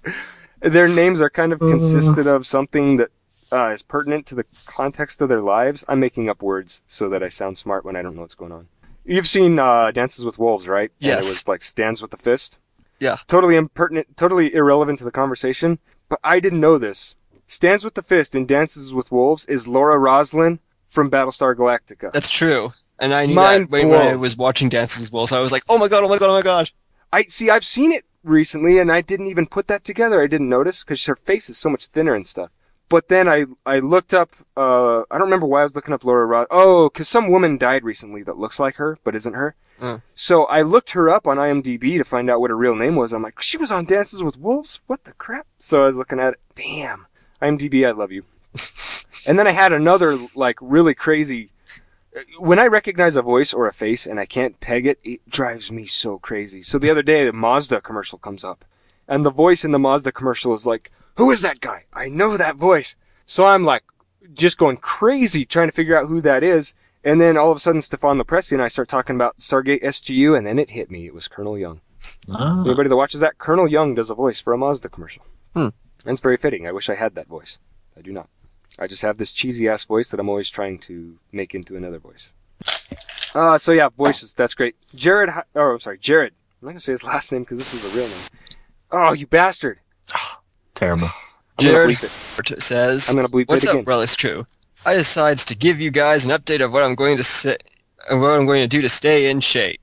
their 0.60 0.88
names 0.88 1.20
are 1.20 1.30
kind 1.30 1.52
of 1.52 1.58
consisted 1.60 2.26
of 2.26 2.46
something 2.46 2.96
that 2.96 3.10
uh, 3.52 3.68
is 3.68 3.82
pertinent 3.82 4.26
to 4.26 4.34
the 4.34 4.44
context 4.64 5.22
of 5.22 5.28
their 5.28 5.40
lives. 5.40 5.84
I'm 5.88 6.00
making 6.00 6.28
up 6.28 6.42
words 6.42 6.82
so 6.86 7.08
that 7.10 7.22
I 7.22 7.28
sound 7.28 7.58
smart 7.58 7.84
when 7.84 7.96
I 7.96 8.02
don't 8.02 8.14
know 8.16 8.22
what's 8.22 8.34
going 8.34 8.52
on. 8.52 8.68
You've 9.04 9.28
seen 9.28 9.58
uh, 9.58 9.92
Dances 9.92 10.24
with 10.24 10.38
Wolves, 10.38 10.66
right? 10.66 10.90
And 11.00 11.06
Yes. 11.08 11.26
it 11.26 11.30
was 11.30 11.48
like 11.48 11.62
stands 11.62 12.02
with 12.02 12.10
the 12.10 12.16
fist. 12.16 12.58
Yeah. 12.98 13.18
Totally 13.28 13.54
impertinent, 13.56 14.16
totally 14.16 14.52
irrelevant 14.54 14.98
to 14.98 15.04
the 15.04 15.12
conversation. 15.12 15.78
But 16.08 16.20
I 16.22 16.40
didn't 16.40 16.60
know 16.60 16.78
this. 16.78 17.14
Stands 17.46 17.84
with 17.84 17.94
the 17.94 18.02
fist 18.02 18.34
and 18.34 18.46
Dances 18.46 18.92
with 18.94 19.12
Wolves 19.12 19.44
is 19.46 19.68
Laura 19.68 19.98
Roslin 19.98 20.58
from 20.84 21.10
Battlestar 21.10 21.54
Galactica. 21.54 22.12
That's 22.12 22.30
true. 22.30 22.72
And 22.98 23.12
I 23.12 23.26
knew 23.26 23.34
Mind 23.34 23.64
that 23.64 23.70
when, 23.70 23.88
when 23.88 24.00
I 24.00 24.16
was 24.16 24.36
watching 24.36 24.68
Dances 24.68 25.02
with 25.02 25.12
Wolves. 25.12 25.32
I 25.32 25.40
was 25.40 25.52
like, 25.52 25.64
oh 25.68 25.78
my 25.78 25.88
god, 25.88 26.04
oh 26.04 26.08
my 26.08 26.18
god, 26.18 26.30
oh 26.30 26.34
my 26.34 26.42
god. 26.42 26.70
I 27.12 27.24
see. 27.24 27.50
I've 27.50 27.64
seen 27.64 27.92
it 27.92 28.04
recently, 28.24 28.78
and 28.78 28.90
I 28.90 29.00
didn't 29.00 29.26
even 29.26 29.46
put 29.46 29.68
that 29.68 29.84
together. 29.84 30.22
I 30.22 30.26
didn't 30.26 30.48
notice 30.48 30.82
because 30.82 31.04
her 31.06 31.16
face 31.16 31.48
is 31.48 31.58
so 31.58 31.68
much 31.68 31.86
thinner 31.86 32.14
and 32.14 32.26
stuff. 32.26 32.50
But 32.88 33.08
then 33.08 33.28
I 33.28 33.46
I 33.64 33.78
looked 33.78 34.14
up. 34.14 34.30
Uh, 34.56 35.00
I 35.10 35.18
don't 35.18 35.22
remember 35.22 35.46
why 35.46 35.60
I 35.60 35.64
was 35.64 35.74
looking 35.74 35.94
up 35.94 36.04
Laura. 36.04 36.26
Ros- 36.26 36.46
oh, 36.50 36.88
because 36.88 37.08
some 37.08 37.30
woman 37.30 37.58
died 37.58 37.84
recently 37.84 38.22
that 38.24 38.38
looks 38.38 38.58
like 38.58 38.76
her 38.76 38.98
but 39.04 39.14
isn't 39.14 39.34
her. 39.34 39.54
Uh. 39.80 39.98
So 40.14 40.44
I 40.46 40.62
looked 40.62 40.92
her 40.92 41.08
up 41.08 41.26
on 41.26 41.36
IMDb 41.36 41.98
to 41.98 42.04
find 42.04 42.30
out 42.30 42.40
what 42.40 42.50
her 42.50 42.56
real 42.56 42.74
name 42.74 42.96
was. 42.96 43.12
I'm 43.12 43.22
like, 43.22 43.40
she 43.40 43.56
was 43.56 43.70
on 43.70 43.84
Dances 43.84 44.22
with 44.22 44.38
Wolves. 44.38 44.80
What 44.86 45.04
the 45.04 45.12
crap? 45.12 45.46
So 45.58 45.84
I 45.84 45.86
was 45.86 45.96
looking 45.96 46.20
at 46.20 46.34
it. 46.34 46.40
Damn, 46.54 47.06
IMDb, 47.40 47.86
I 47.86 47.90
love 47.90 48.12
you. 48.12 48.24
and 49.26 49.38
then 49.38 49.46
I 49.46 49.52
had 49.52 49.72
another 49.72 50.18
like 50.34 50.58
really 50.60 50.94
crazy. 50.94 51.50
When 52.38 52.58
I 52.58 52.66
recognize 52.66 53.14
a 53.16 53.22
voice 53.22 53.52
or 53.52 53.66
a 53.66 53.72
face 53.72 54.06
and 54.06 54.18
I 54.18 54.24
can't 54.24 54.58
peg 54.60 54.86
it, 54.86 54.98
it 55.04 55.28
drives 55.28 55.70
me 55.70 55.84
so 55.84 56.18
crazy. 56.18 56.62
So 56.62 56.78
the 56.78 56.90
other 56.90 57.02
day, 57.02 57.26
the 57.26 57.32
Mazda 57.32 57.82
commercial 57.82 58.18
comes 58.18 58.42
up, 58.42 58.64
and 59.06 59.24
the 59.24 59.30
voice 59.30 59.64
in 59.64 59.72
the 59.72 59.78
Mazda 59.78 60.12
commercial 60.12 60.54
is 60.54 60.66
like, 60.66 60.90
"Who 61.16 61.30
is 61.30 61.42
that 61.42 61.60
guy? 61.60 61.84
I 61.92 62.08
know 62.08 62.36
that 62.36 62.56
voice." 62.56 62.96
So 63.26 63.44
I'm 63.44 63.64
like, 63.64 63.84
just 64.32 64.58
going 64.58 64.76
crazy 64.76 65.44
trying 65.44 65.68
to 65.68 65.72
figure 65.72 65.96
out 65.96 66.08
who 66.08 66.20
that 66.22 66.42
is. 66.42 66.74
And 67.06 67.20
then 67.20 67.38
all 67.38 67.52
of 67.52 67.56
a 67.56 67.60
sudden, 67.60 67.80
Stéphane 67.82 68.16
Lo 68.16 68.24
Presti 68.24 68.50
and 68.50 68.60
I 68.60 68.66
start 68.66 68.88
talking 68.88 69.14
about 69.14 69.38
Stargate 69.38 69.80
SGU, 69.80 70.36
and 70.36 70.44
then 70.44 70.58
it 70.58 70.70
hit 70.70 70.90
me. 70.90 71.06
It 71.06 71.14
was 71.14 71.28
Colonel 71.28 71.56
Young. 71.56 71.80
Ah. 72.28 72.64
Anybody 72.64 72.88
that 72.88 72.96
watches 72.96 73.20
that, 73.20 73.38
Colonel 73.38 73.68
Young 73.68 73.94
does 73.94 74.10
a 74.10 74.14
voice 74.14 74.40
for 74.40 74.52
a 74.52 74.58
Mazda 74.58 74.88
commercial. 74.88 75.24
Hmm. 75.54 75.68
And 76.04 76.14
it's 76.14 76.20
very 76.20 76.36
fitting. 76.36 76.66
I 76.66 76.72
wish 76.72 76.90
I 76.90 76.96
had 76.96 77.14
that 77.14 77.28
voice. 77.28 77.58
I 77.96 78.00
do 78.00 78.10
not. 78.10 78.28
I 78.76 78.88
just 78.88 79.02
have 79.02 79.18
this 79.18 79.32
cheesy 79.32 79.68
ass 79.68 79.84
voice 79.84 80.08
that 80.08 80.18
I'm 80.18 80.28
always 80.28 80.50
trying 80.50 80.80
to 80.80 81.16
make 81.30 81.54
into 81.54 81.76
another 81.76 82.00
voice. 82.00 82.32
Uh, 83.36 83.56
so 83.56 83.70
yeah, 83.70 83.88
voices. 83.88 84.34
That's 84.34 84.54
great. 84.54 84.74
Jared, 84.92 85.30
oh, 85.54 85.74
I'm 85.74 85.78
sorry, 85.78 85.98
Jared. 85.98 86.32
I'm 86.60 86.66
not 86.66 86.72
gonna 86.72 86.80
say 86.80 86.92
his 86.92 87.04
last 87.04 87.30
name 87.30 87.42
because 87.42 87.58
this 87.58 87.72
is 87.72 87.84
a 87.84 87.96
real 87.96 88.08
name. 88.08 88.18
Oh, 88.90 89.12
you 89.12 89.28
bastard. 89.28 89.78
Terrible. 90.74 91.06
I'm 91.06 91.64
gonna 91.64 91.72
Jared 91.72 91.96
bleep 91.98 92.50
it. 92.52 92.62
says, 92.62 93.08
I'm 93.08 93.14
gonna 93.14 93.28
bleep 93.28 93.48
What's 93.48 93.62
it 93.62 93.68
up, 93.68 93.74
again. 93.74 93.84
Relics 93.84 94.16
Crew? 94.16 94.44
I 94.86 94.94
decides 94.94 95.44
to 95.46 95.56
give 95.56 95.80
you 95.80 95.90
guys 95.90 96.24
an 96.24 96.30
update 96.30 96.64
of 96.64 96.70
what 96.70 96.84
I'm 96.84 96.94
going 96.94 97.16
to 97.16 97.24
say, 97.24 97.56
what 98.08 98.30
I'm 98.30 98.46
going 98.46 98.62
to 98.62 98.68
do 98.68 98.80
to 98.80 98.88
stay 98.88 99.28
in 99.28 99.40
shape. 99.40 99.80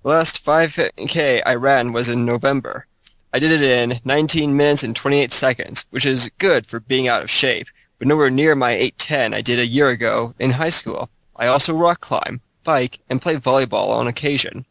The 0.00 0.08
last 0.08 0.42
5K 0.42 1.42
I 1.44 1.54
ran 1.54 1.92
was 1.92 2.08
in 2.08 2.24
November. 2.24 2.86
I 3.34 3.38
did 3.38 3.52
it 3.52 3.60
in 3.60 4.00
19 4.06 4.56
minutes 4.56 4.82
and 4.82 4.96
28 4.96 5.30
seconds, 5.30 5.84
which 5.90 6.06
is 6.06 6.30
good 6.38 6.64
for 6.64 6.80
being 6.80 7.06
out 7.06 7.22
of 7.22 7.28
shape, 7.28 7.66
but 7.98 8.08
nowhere 8.08 8.30
near 8.30 8.54
my 8.54 8.70
810 8.70 9.34
I 9.34 9.42
did 9.42 9.58
a 9.58 9.66
year 9.66 9.90
ago 9.90 10.34
in 10.38 10.52
high 10.52 10.70
school. 10.70 11.10
I 11.36 11.48
also 11.48 11.74
rock 11.74 12.00
climb, 12.00 12.40
bike, 12.64 13.00
and 13.10 13.20
play 13.20 13.36
volleyball 13.36 13.90
on 13.90 14.08
occasion. 14.08 14.64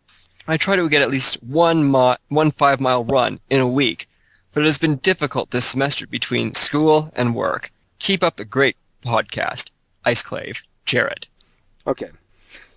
I 0.48 0.58
try 0.58 0.78
to 0.78 0.90
get 0.90 1.04
at 1.04 1.12
least 1.12 1.44
one, 1.44 1.92
mi- 1.92 2.16
one 2.30 2.50
five 2.50 2.80
mile 2.80 3.06
run 3.06 3.40
in 3.52 3.62
a 3.62 3.68
week, 3.68 4.10
but 4.52 4.64
it 4.64 4.66
has 4.66 4.80
been 4.80 4.96
difficult 4.96 5.52
this 5.52 5.66
semester 5.68 6.08
between 6.08 6.56
school 6.56 7.12
and 7.16 7.36
work. 7.36 7.72
Keep 8.00 8.24
up 8.24 8.38
the 8.38 8.46
great 8.46 8.78
podcast. 9.04 9.70
Iceclave, 10.06 10.64
Jared. 10.86 11.28
Okay. 11.88 12.12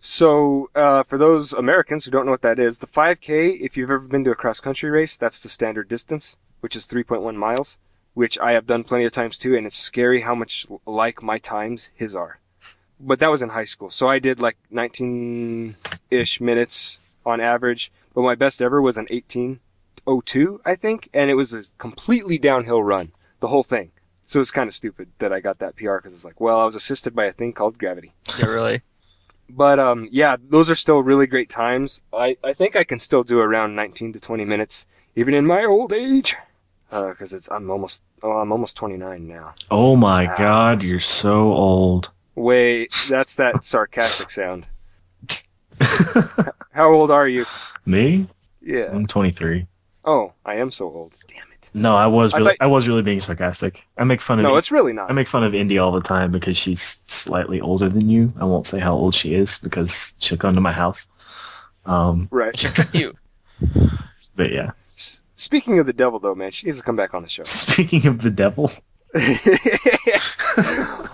So, 0.01 0.71
uh, 0.75 1.03
for 1.03 1.19
those 1.19 1.53
Americans 1.53 2.05
who 2.05 2.11
don't 2.11 2.25
know 2.25 2.33
what 2.33 2.43
that 2.43 2.59
is, 2.59 2.79
the 2.79 2.87
5K, 2.87 3.61
if 3.61 3.77
you've 3.77 3.91
ever 3.91 4.07
been 4.07 4.25
to 4.25 4.31
a 4.31 4.37
cross 4.37 4.61
country 4.61 4.91
race, 4.91 5.17
that's 5.17 5.43
the 5.43 5.49
standard 5.49 5.89
distance, 5.89 6.37
which 6.61 6.77
is 6.77 6.87
3.1 6.87 7.35
miles, 7.35 7.79
which 8.15 8.39
I 8.39 8.53
have 8.53 8.67
done 8.67 8.85
plenty 8.85 9.05
of 9.05 9.13
times 9.13 9.39
too, 9.39 9.57
and 9.57 9.67
it's 9.67 9.77
scary 9.77 10.21
how 10.21 10.35
much 10.35 10.67
like 10.87 11.23
my 11.23 11.39
times 11.39 11.91
his 11.95 12.15
are. 12.15 12.39
But 13.01 13.19
that 13.19 13.31
was 13.31 13.43
in 13.43 13.51
high 13.51 13.65
school, 13.65 13.91
so 13.91 14.09
I 14.09 14.19
did 14.19 14.41
like 14.41 14.57
19-ish 14.73 16.41
minutes 16.41 17.01
on 17.27 17.41
average, 17.41 17.93
but 18.15 18.23
my 18.23 18.35
best 18.35 18.63
ever 18.63 18.81
was 18.81 18.97
an 18.97 19.07
1802, 19.11 20.61
I 20.65 20.75
think, 20.77 21.09
and 21.13 21.31
it 21.31 21.35
was 21.35 21.53
a 21.53 21.65
completely 21.77 22.39
downhill 22.39 22.83
run, 22.83 23.13
the 23.41 23.49
whole 23.49 23.65
thing. 23.65 23.91
So 24.29 24.43
it's 24.43 24.51
kind 24.51 24.69
of 24.69 24.75
stupid 24.75 25.09
that 25.21 25.33
I 25.33 25.41
got 25.41 25.59
that 25.61 25.75
PR 25.75 25.95
because 25.97 26.13
it's 26.13 26.27
like, 26.27 26.39
well, 26.39 26.61
I 26.61 26.65
was 26.67 26.75
assisted 26.75 27.17
by 27.17 27.25
a 27.25 27.33
thing 27.33 27.55
called 27.55 27.79
gravity. 27.79 28.13
Yeah, 28.39 28.45
really. 28.45 28.83
But 29.49 29.79
um, 29.79 30.07
yeah, 30.11 30.37
those 30.39 30.69
are 30.69 30.75
still 30.75 31.03
really 31.03 31.27
great 31.27 31.49
times. 31.49 32.03
I, 32.13 32.37
I 32.45 32.53
think 32.53 32.77
I 32.77 32.85
can 32.85 32.99
still 32.99 33.25
do 33.25 33.41
around 33.41 33.75
19 33.75 34.13
to 34.13 34.21
20 34.21 34.45
minutes, 34.45 34.85
even 35.17 35.33
in 35.33 35.47
my 35.47 35.65
old 35.65 35.95
age. 35.95 36.37
Because 36.91 37.33
it's 37.33 37.51
I'm 37.51 37.71
almost 37.71 38.03
oh 38.23 38.33
I'm 38.33 38.53
almost 38.53 38.77
29 38.77 39.27
now. 39.27 39.55
Oh 39.71 39.97
my 39.97 40.27
god, 40.37 40.83
you're 40.83 41.01
so 41.01 41.51
old. 41.51 42.11
Wait, 42.35 42.93
that's 43.09 43.35
that 43.37 43.65
sarcastic 43.65 44.29
sound. 44.29 44.67
How 46.73 46.93
old 46.93 47.11
are 47.11 47.29
you? 47.29 47.47
Me? 47.87 48.27
Yeah. 48.61 48.91
I'm 48.93 49.07
23. 49.07 49.67
Oh, 50.05 50.35
I 50.45 50.57
am 50.57 50.71
so 50.71 50.85
old. 50.85 51.17
Damn 51.27 51.45
it. 51.45 51.48
No, 51.75 51.95
I 51.97 52.07
was 52.07 52.33
I 52.35 52.39
really, 52.39 52.49
thought- 52.51 52.57
I 52.61 52.67
was 52.67 52.89
really 52.89 53.03
being 53.03 53.21
sarcastic. 53.21 53.87
I 53.97 54.05
make 54.05 54.21
fun 54.21 54.39
of. 54.39 54.43
No, 54.45 54.57
it's 54.57 54.73
really 54.73 54.93
not. 54.93 55.11
I 55.11 55.13
make 55.13 55.29
fun 55.29 55.45
of 55.45 55.55
Indy 55.55 55.79
all 55.79 55.93
the 55.93 56.01
time 56.01 56.31
because 56.33 56.57
she's 56.57 57.03
slightly 57.07 57.61
older 57.61 57.89
than 57.89 58.09
you. 58.09 58.33
I 58.41 58.45
won't 58.45 58.67
say 58.67 58.79
how 58.81 58.95
old 58.95 59.15
she 59.15 59.35
is 59.35 59.59
because 59.59 60.15
she'll 60.19 60.39
come 60.39 60.55
to 60.55 60.61
my 60.61 60.73
house. 60.73 61.07
Um, 61.87 62.29
Right. 62.31 62.95
you. 62.95 63.15
but 64.37 64.51
yeah. 64.53 64.73
S- 64.87 65.23
Speaking 65.37 65.79
of 65.79 65.87
the 65.87 65.93
devil, 65.93 66.19
though, 66.19 66.35
man, 66.35 66.51
she 66.51 66.67
needs 66.67 66.79
to 66.79 66.85
come 66.85 66.97
back 66.97 67.15
on 67.15 67.23
the 67.23 67.29
show. 67.29 67.43
Speaking 67.45 68.07
of 68.07 68.23
the 68.23 68.31
devil, 68.31 68.71
Oh, 69.15 71.09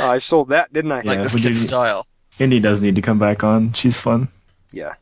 I 0.00 0.18
sold 0.18 0.48
that, 0.48 0.72
didn't 0.72 0.92
I? 0.92 0.96
Like 1.02 1.18
Yeah, 1.18 1.22
this 1.22 1.34
we 1.34 1.42
kid's 1.42 1.60
do- 1.62 1.68
style. 1.68 2.06
Indy 2.38 2.60
does 2.60 2.80
need 2.80 2.94
to 2.96 3.02
come 3.02 3.18
back 3.18 3.44
on. 3.44 3.72
She's 3.74 4.00
fun. 4.00 4.28
Yeah. 4.72 4.94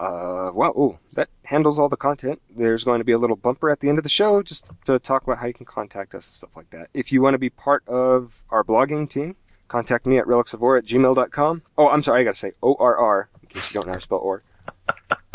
Uh, 0.00 0.50
wow, 0.54 0.70
ooh, 0.76 0.98
that 1.14 1.28
handles 1.48 1.78
all 1.78 1.88
the 1.88 1.96
content. 1.96 2.42
There's 2.54 2.84
going 2.84 3.00
to 3.00 3.04
be 3.04 3.12
a 3.12 3.18
little 3.18 3.36
bumper 3.36 3.70
at 3.70 3.80
the 3.80 3.88
end 3.88 3.96
of 3.98 4.04
the 4.04 4.10
show 4.10 4.42
just 4.42 4.70
to 4.84 4.98
talk 4.98 5.22
about 5.22 5.38
how 5.38 5.46
you 5.46 5.54
can 5.54 5.64
contact 5.64 6.14
us 6.14 6.28
and 6.28 6.34
stuff 6.34 6.56
like 6.56 6.68
that. 6.70 6.88
If 6.92 7.10
you 7.10 7.22
want 7.22 7.34
to 7.34 7.38
be 7.38 7.48
part 7.48 7.88
of 7.88 8.44
our 8.50 8.62
blogging 8.62 9.08
team, 9.08 9.34
contact 9.66 10.04
me 10.04 10.18
at 10.18 10.26
relicsofor 10.26 10.78
at 10.78 10.84
gmail.com. 10.84 11.62
Oh, 11.78 11.88
I'm 11.88 12.02
sorry, 12.02 12.20
I 12.20 12.24
gotta 12.24 12.36
say 12.36 12.52
O-R-R, 12.62 13.30
in 13.42 13.48
case 13.48 13.72
you 13.72 13.80
don't 13.80 13.86
know 13.86 13.92
how 13.92 13.96
to 13.96 14.00
spell 14.00 14.18
or. 14.18 14.42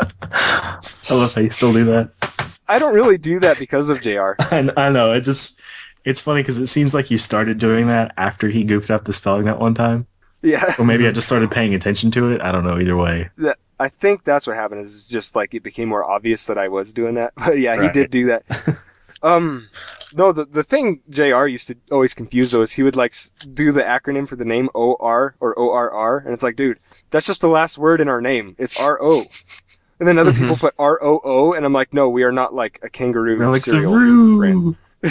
I 0.30 1.14
love 1.14 1.34
how 1.34 1.40
you 1.40 1.50
still 1.50 1.72
do 1.72 1.84
that. 1.86 2.10
I 2.68 2.78
don't 2.78 2.94
really 2.94 3.18
do 3.18 3.40
that 3.40 3.58
because 3.58 3.90
of 3.90 4.00
JR. 4.00 4.34
I, 4.38 4.70
I 4.76 4.90
know. 4.90 5.12
It 5.12 5.22
just, 5.22 5.58
it's 6.04 6.22
funny 6.22 6.42
because 6.42 6.60
it 6.60 6.68
seems 6.68 6.94
like 6.94 7.10
you 7.10 7.18
started 7.18 7.58
doing 7.58 7.88
that 7.88 8.14
after 8.16 8.48
he 8.48 8.62
goofed 8.62 8.90
up 8.90 9.04
the 9.04 9.12
spelling 9.12 9.46
that 9.46 9.58
one 9.58 9.74
time. 9.74 10.06
Yeah. 10.42 10.74
Or 10.78 10.84
maybe 10.84 11.08
I 11.08 11.10
just 11.12 11.26
started 11.26 11.50
paying 11.50 11.74
attention 11.74 12.12
to 12.12 12.30
it. 12.30 12.40
I 12.40 12.52
don't 12.52 12.64
know. 12.64 12.78
Either 12.78 12.96
way. 12.96 13.30
that 13.38 13.58
I 13.78 13.88
think 13.88 14.22
that's 14.24 14.46
what 14.46 14.56
happened 14.56 14.82
is 14.82 15.08
just 15.08 15.34
like 15.36 15.54
it 15.54 15.62
became 15.62 15.88
more 15.88 16.04
obvious 16.04 16.46
that 16.46 16.58
I 16.58 16.68
was 16.68 16.92
doing 16.92 17.14
that. 17.14 17.32
But 17.36 17.58
yeah, 17.58 17.80
he 17.82 17.88
did 17.90 18.10
do 18.10 18.26
that. 18.26 18.44
um, 19.22 19.68
no, 20.12 20.32
the 20.32 20.44
the 20.44 20.62
thing 20.62 21.00
Jr. 21.10 21.46
used 21.46 21.68
to 21.68 21.76
always 21.90 22.14
confuse 22.14 22.50
though 22.52 22.62
is 22.62 22.72
he 22.72 22.82
would 22.82 22.96
like 22.96 23.14
do 23.52 23.72
the 23.72 23.82
acronym 23.82 24.28
for 24.28 24.36
the 24.36 24.44
name 24.44 24.68
O 24.74 24.96
R 25.00 25.34
or 25.40 25.58
O 25.58 25.72
R 25.72 25.90
R, 25.90 26.18
and 26.18 26.32
it's 26.32 26.42
like, 26.42 26.56
dude, 26.56 26.78
that's 27.10 27.26
just 27.26 27.40
the 27.40 27.48
last 27.48 27.78
word 27.78 28.00
in 28.00 28.08
our 28.08 28.20
name. 28.20 28.54
It's 28.58 28.78
R 28.80 28.98
O. 29.02 29.24
And 30.00 30.08
then 30.08 30.18
other 30.18 30.32
Mm-hmm. 30.32 30.40
people 30.42 30.56
put 30.56 30.74
R 30.78 30.98
O 31.02 31.20
O, 31.24 31.52
and 31.52 31.64
I'm 31.64 31.72
like, 31.72 31.94
no, 31.94 32.08
we 32.08 32.22
are 32.24 32.32
not 32.32 32.52
like 32.54 32.78
a 32.82 32.88
kangaroo 32.90 33.36
Relics 33.36 33.66
of 33.68 33.72
cereal 33.72 33.94
Rue. 33.94 34.76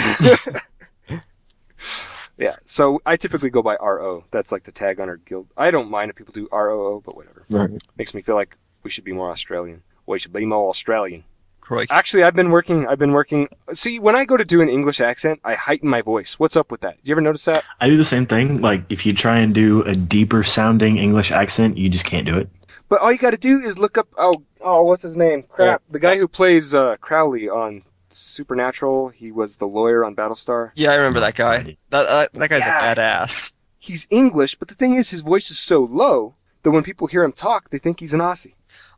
Yeah, 2.36 2.56
so 2.64 3.00
I 3.06 3.16
typically 3.16 3.50
go 3.50 3.62
by 3.62 3.76
R 3.76 4.02
O. 4.02 4.24
That's 4.30 4.50
like 4.50 4.64
the 4.64 4.72
tag 4.72 5.00
on 5.00 5.08
our 5.08 5.16
guild. 5.16 5.48
I 5.56 5.70
don't 5.70 5.90
mind 5.90 6.10
if 6.10 6.16
people 6.16 6.32
do 6.32 6.48
R 6.50 6.70
O 6.70 6.86
O, 6.86 7.02
but 7.04 7.16
whatever. 7.16 7.44
Right. 7.48 7.70
Makes 7.96 8.14
me 8.14 8.22
feel 8.22 8.34
like 8.34 8.56
we 8.82 8.90
should 8.90 9.04
be 9.04 9.12
more 9.12 9.30
Australian. 9.30 9.82
We 10.06 10.18
should 10.18 10.32
be 10.32 10.44
more 10.44 10.68
Australian. 10.68 11.22
Crikey. 11.60 11.90
Actually, 11.90 12.24
I've 12.24 12.34
been 12.34 12.50
working. 12.50 12.86
I've 12.86 12.98
been 12.98 13.12
working. 13.12 13.48
See, 13.72 13.98
when 13.98 14.14
I 14.14 14.26
go 14.26 14.36
to 14.36 14.44
do 14.44 14.60
an 14.60 14.68
English 14.68 15.00
accent, 15.00 15.40
I 15.44 15.54
heighten 15.54 15.88
my 15.88 16.02
voice. 16.02 16.38
What's 16.38 16.56
up 16.56 16.70
with 16.70 16.82
that? 16.82 16.96
Do 17.02 17.08
you 17.08 17.14
ever 17.14 17.22
notice 17.22 17.46
that? 17.46 17.64
I 17.80 17.88
do 17.88 17.96
the 17.96 18.04
same 18.04 18.26
thing. 18.26 18.60
Like 18.60 18.82
if 18.90 19.06
you 19.06 19.14
try 19.14 19.38
and 19.38 19.54
do 19.54 19.82
a 19.82 19.94
deeper 19.94 20.44
sounding 20.44 20.98
English 20.98 21.32
accent, 21.32 21.78
you 21.78 21.88
just 21.88 22.04
can't 22.04 22.26
do 22.26 22.36
it. 22.36 22.50
But 22.90 23.00
all 23.00 23.10
you 23.10 23.16
got 23.16 23.30
to 23.30 23.38
do 23.38 23.62
is 23.62 23.78
look 23.78 23.96
up. 23.96 24.08
Oh, 24.18 24.44
oh, 24.60 24.82
what's 24.82 25.02
his 25.02 25.16
name? 25.16 25.44
Crap. 25.44 25.82
The 25.88 25.98
guy 25.98 26.18
who 26.18 26.28
plays 26.28 26.74
uh, 26.74 26.96
Crowley 27.00 27.48
on 27.48 27.82
Supernatural. 28.16 29.08
He 29.08 29.30
was 29.32 29.56
the 29.58 29.66
lawyer 29.66 30.04
on 30.04 30.14
Battlestar. 30.16 30.70
Yeah, 30.74 30.90
I 30.90 30.94
remember 30.96 31.20
that 31.20 31.34
guy. 31.34 31.76
That 31.90 32.06
uh, 32.08 32.26
that 32.34 32.50
guy's 32.50 32.64
Yeah. 32.66 32.92
a 32.92 32.94
badass. 32.96 33.52
He's 33.78 34.06
English, 34.10 34.54
but 34.56 34.68
the 34.68 34.74
thing 34.74 34.94
is, 34.94 35.10
his 35.10 35.20
voice 35.22 35.50
is 35.50 35.58
so 35.58 35.82
low 35.84 36.34
that 36.62 36.70
when 36.70 36.82
people 36.82 37.06
hear 37.06 37.22
him 37.22 37.32
talk, 37.32 37.70
they 37.70 37.78
think 37.78 38.00
he's 38.00 38.14
an 38.14 38.20
Aussie. 38.20 38.54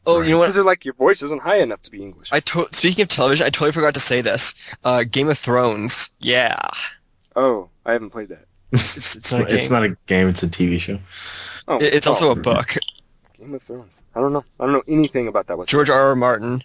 Oh, 0.06 0.20
you 0.20 0.30
know 0.30 0.38
what? 0.38 0.44
Because 0.44 0.54
they're 0.54 0.64
like, 0.64 0.84
your 0.84 0.94
voice 0.94 1.20
isn't 1.22 1.42
high 1.42 1.56
enough 1.58 1.82
to 1.82 1.90
be 1.90 2.00
English. 2.00 2.28
I 2.32 2.38
to- 2.38 2.68
speaking 2.70 3.02
of 3.02 3.08
television, 3.08 3.44
I 3.44 3.50
totally 3.50 3.72
forgot 3.72 3.94
to 3.94 4.00
say 4.00 4.20
this. 4.20 4.54
Uh, 4.84 5.02
Game 5.02 5.28
of 5.28 5.36
Thrones. 5.38 6.10
Yeah, 6.20 6.56
Oh, 7.34 7.70
I 7.84 7.92
haven't 7.92 8.10
played 8.10 8.28
that. 8.28 8.44
it's, 8.72 8.96
it's 8.96 9.16
It's, 9.16 9.32
not 9.32 9.50
a 9.50 9.54
it's 9.56 9.68
game. 9.68 9.72
not 9.72 9.82
a 9.84 9.96
game; 10.06 10.28
it's 10.28 10.42
a 10.44 10.48
TV 10.48 10.80
show. 10.80 11.00
Oh, 11.66 11.78
It- 11.78 11.94
it's 11.94 12.06
oh, 12.06 12.10
also 12.10 12.30
a 12.30 12.36
book. 12.36 12.76
Game 13.36 13.52
of 13.54 13.62
Thrones. 13.62 14.00
I 14.14 14.20
don't 14.20 14.32
know. 14.32 14.44
I 14.60 14.64
don't 14.64 14.72
know 14.72 14.82
anything 14.88 15.26
about 15.26 15.46
that. 15.48 15.66
George 15.66 15.90
R. 15.90 16.00
R. 16.10 16.14
Martin. 16.16 16.62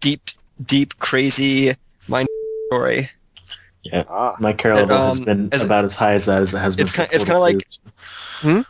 Deep, 0.00 0.22
deep, 0.64 0.98
crazy 0.98 1.74
mind 2.08 2.28
story. 2.68 3.10
Yeah, 3.84 4.04
Ah. 4.08 4.36
my 4.40 4.52
care 4.52 4.72
And, 4.72 4.88
level 4.88 5.06
has 5.06 5.18
um, 5.18 5.24
been 5.24 5.48
as- 5.52 5.64
about 5.64 5.84
as 5.84 5.94
high 5.94 6.12
as 6.12 6.26
that 6.26 6.42
as 6.42 6.52
it 6.54 6.58
has 6.58 6.76
been. 6.76 6.82
It's 6.84 6.90
for 6.92 6.96
kind- 6.98 7.10
it's 7.12 7.24
Portal 7.24 7.46
kinda 7.46 7.58
like- 7.58 7.68
2. 8.42 8.50
Hmm? 8.50 8.60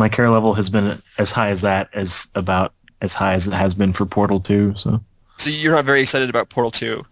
My 0.00 0.08
care 0.08 0.28
level 0.30 0.54
has 0.54 0.68
been 0.68 1.00
as 1.18 1.32
high 1.32 1.48
as 1.48 1.62
that 1.62 1.88
as 1.94 2.28
about 2.34 2.72
as 3.00 3.14
high 3.14 3.34
as 3.34 3.46
it 3.46 3.52
has 3.54 3.74
been 3.74 3.92
for 3.92 4.04
Portal 4.06 4.40
Two. 4.40 4.74
So 4.76 5.00
So 5.36 5.50
you're 5.50 5.74
not 5.74 5.84
very 5.84 6.00
excited 6.02 6.28
about 6.30 6.48
Portal 6.48 6.70
2. 6.70 7.04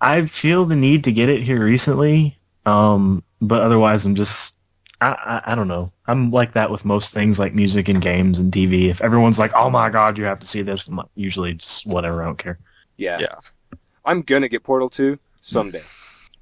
I 0.00 0.26
feel 0.26 0.64
the 0.64 0.76
need 0.76 1.04
to 1.04 1.12
get 1.12 1.28
it 1.28 1.42
here 1.42 1.62
recently, 1.64 2.36
um, 2.66 3.22
but 3.40 3.62
otherwise 3.62 4.04
I'm 4.04 4.14
just 4.14 4.56
I, 5.00 5.40
I 5.46 5.52
I 5.52 5.54
don't 5.54 5.68
know. 5.68 5.92
I'm 6.06 6.30
like 6.30 6.52
that 6.52 6.70
with 6.70 6.84
most 6.84 7.14
things 7.14 7.38
like 7.38 7.54
music 7.54 7.88
and 7.88 8.02
games 8.02 8.38
and 8.38 8.52
TV. 8.52 8.90
If 8.90 9.00
everyone's 9.00 9.38
like, 9.38 9.52
"Oh 9.54 9.70
my 9.70 9.88
god, 9.88 10.18
you 10.18 10.24
have 10.24 10.40
to 10.40 10.46
see 10.46 10.60
this," 10.62 10.86
I'm 10.88 10.96
like, 10.96 11.06
usually 11.14 11.54
just 11.54 11.86
whatever. 11.86 12.22
I 12.22 12.26
don't 12.26 12.36
care. 12.38 12.58
Yeah. 12.98 13.18
Yeah. 13.18 13.34
I'm 14.04 14.22
gonna 14.22 14.48
get 14.48 14.62
Portal 14.62 14.88
2 14.88 15.18
someday. 15.40 15.82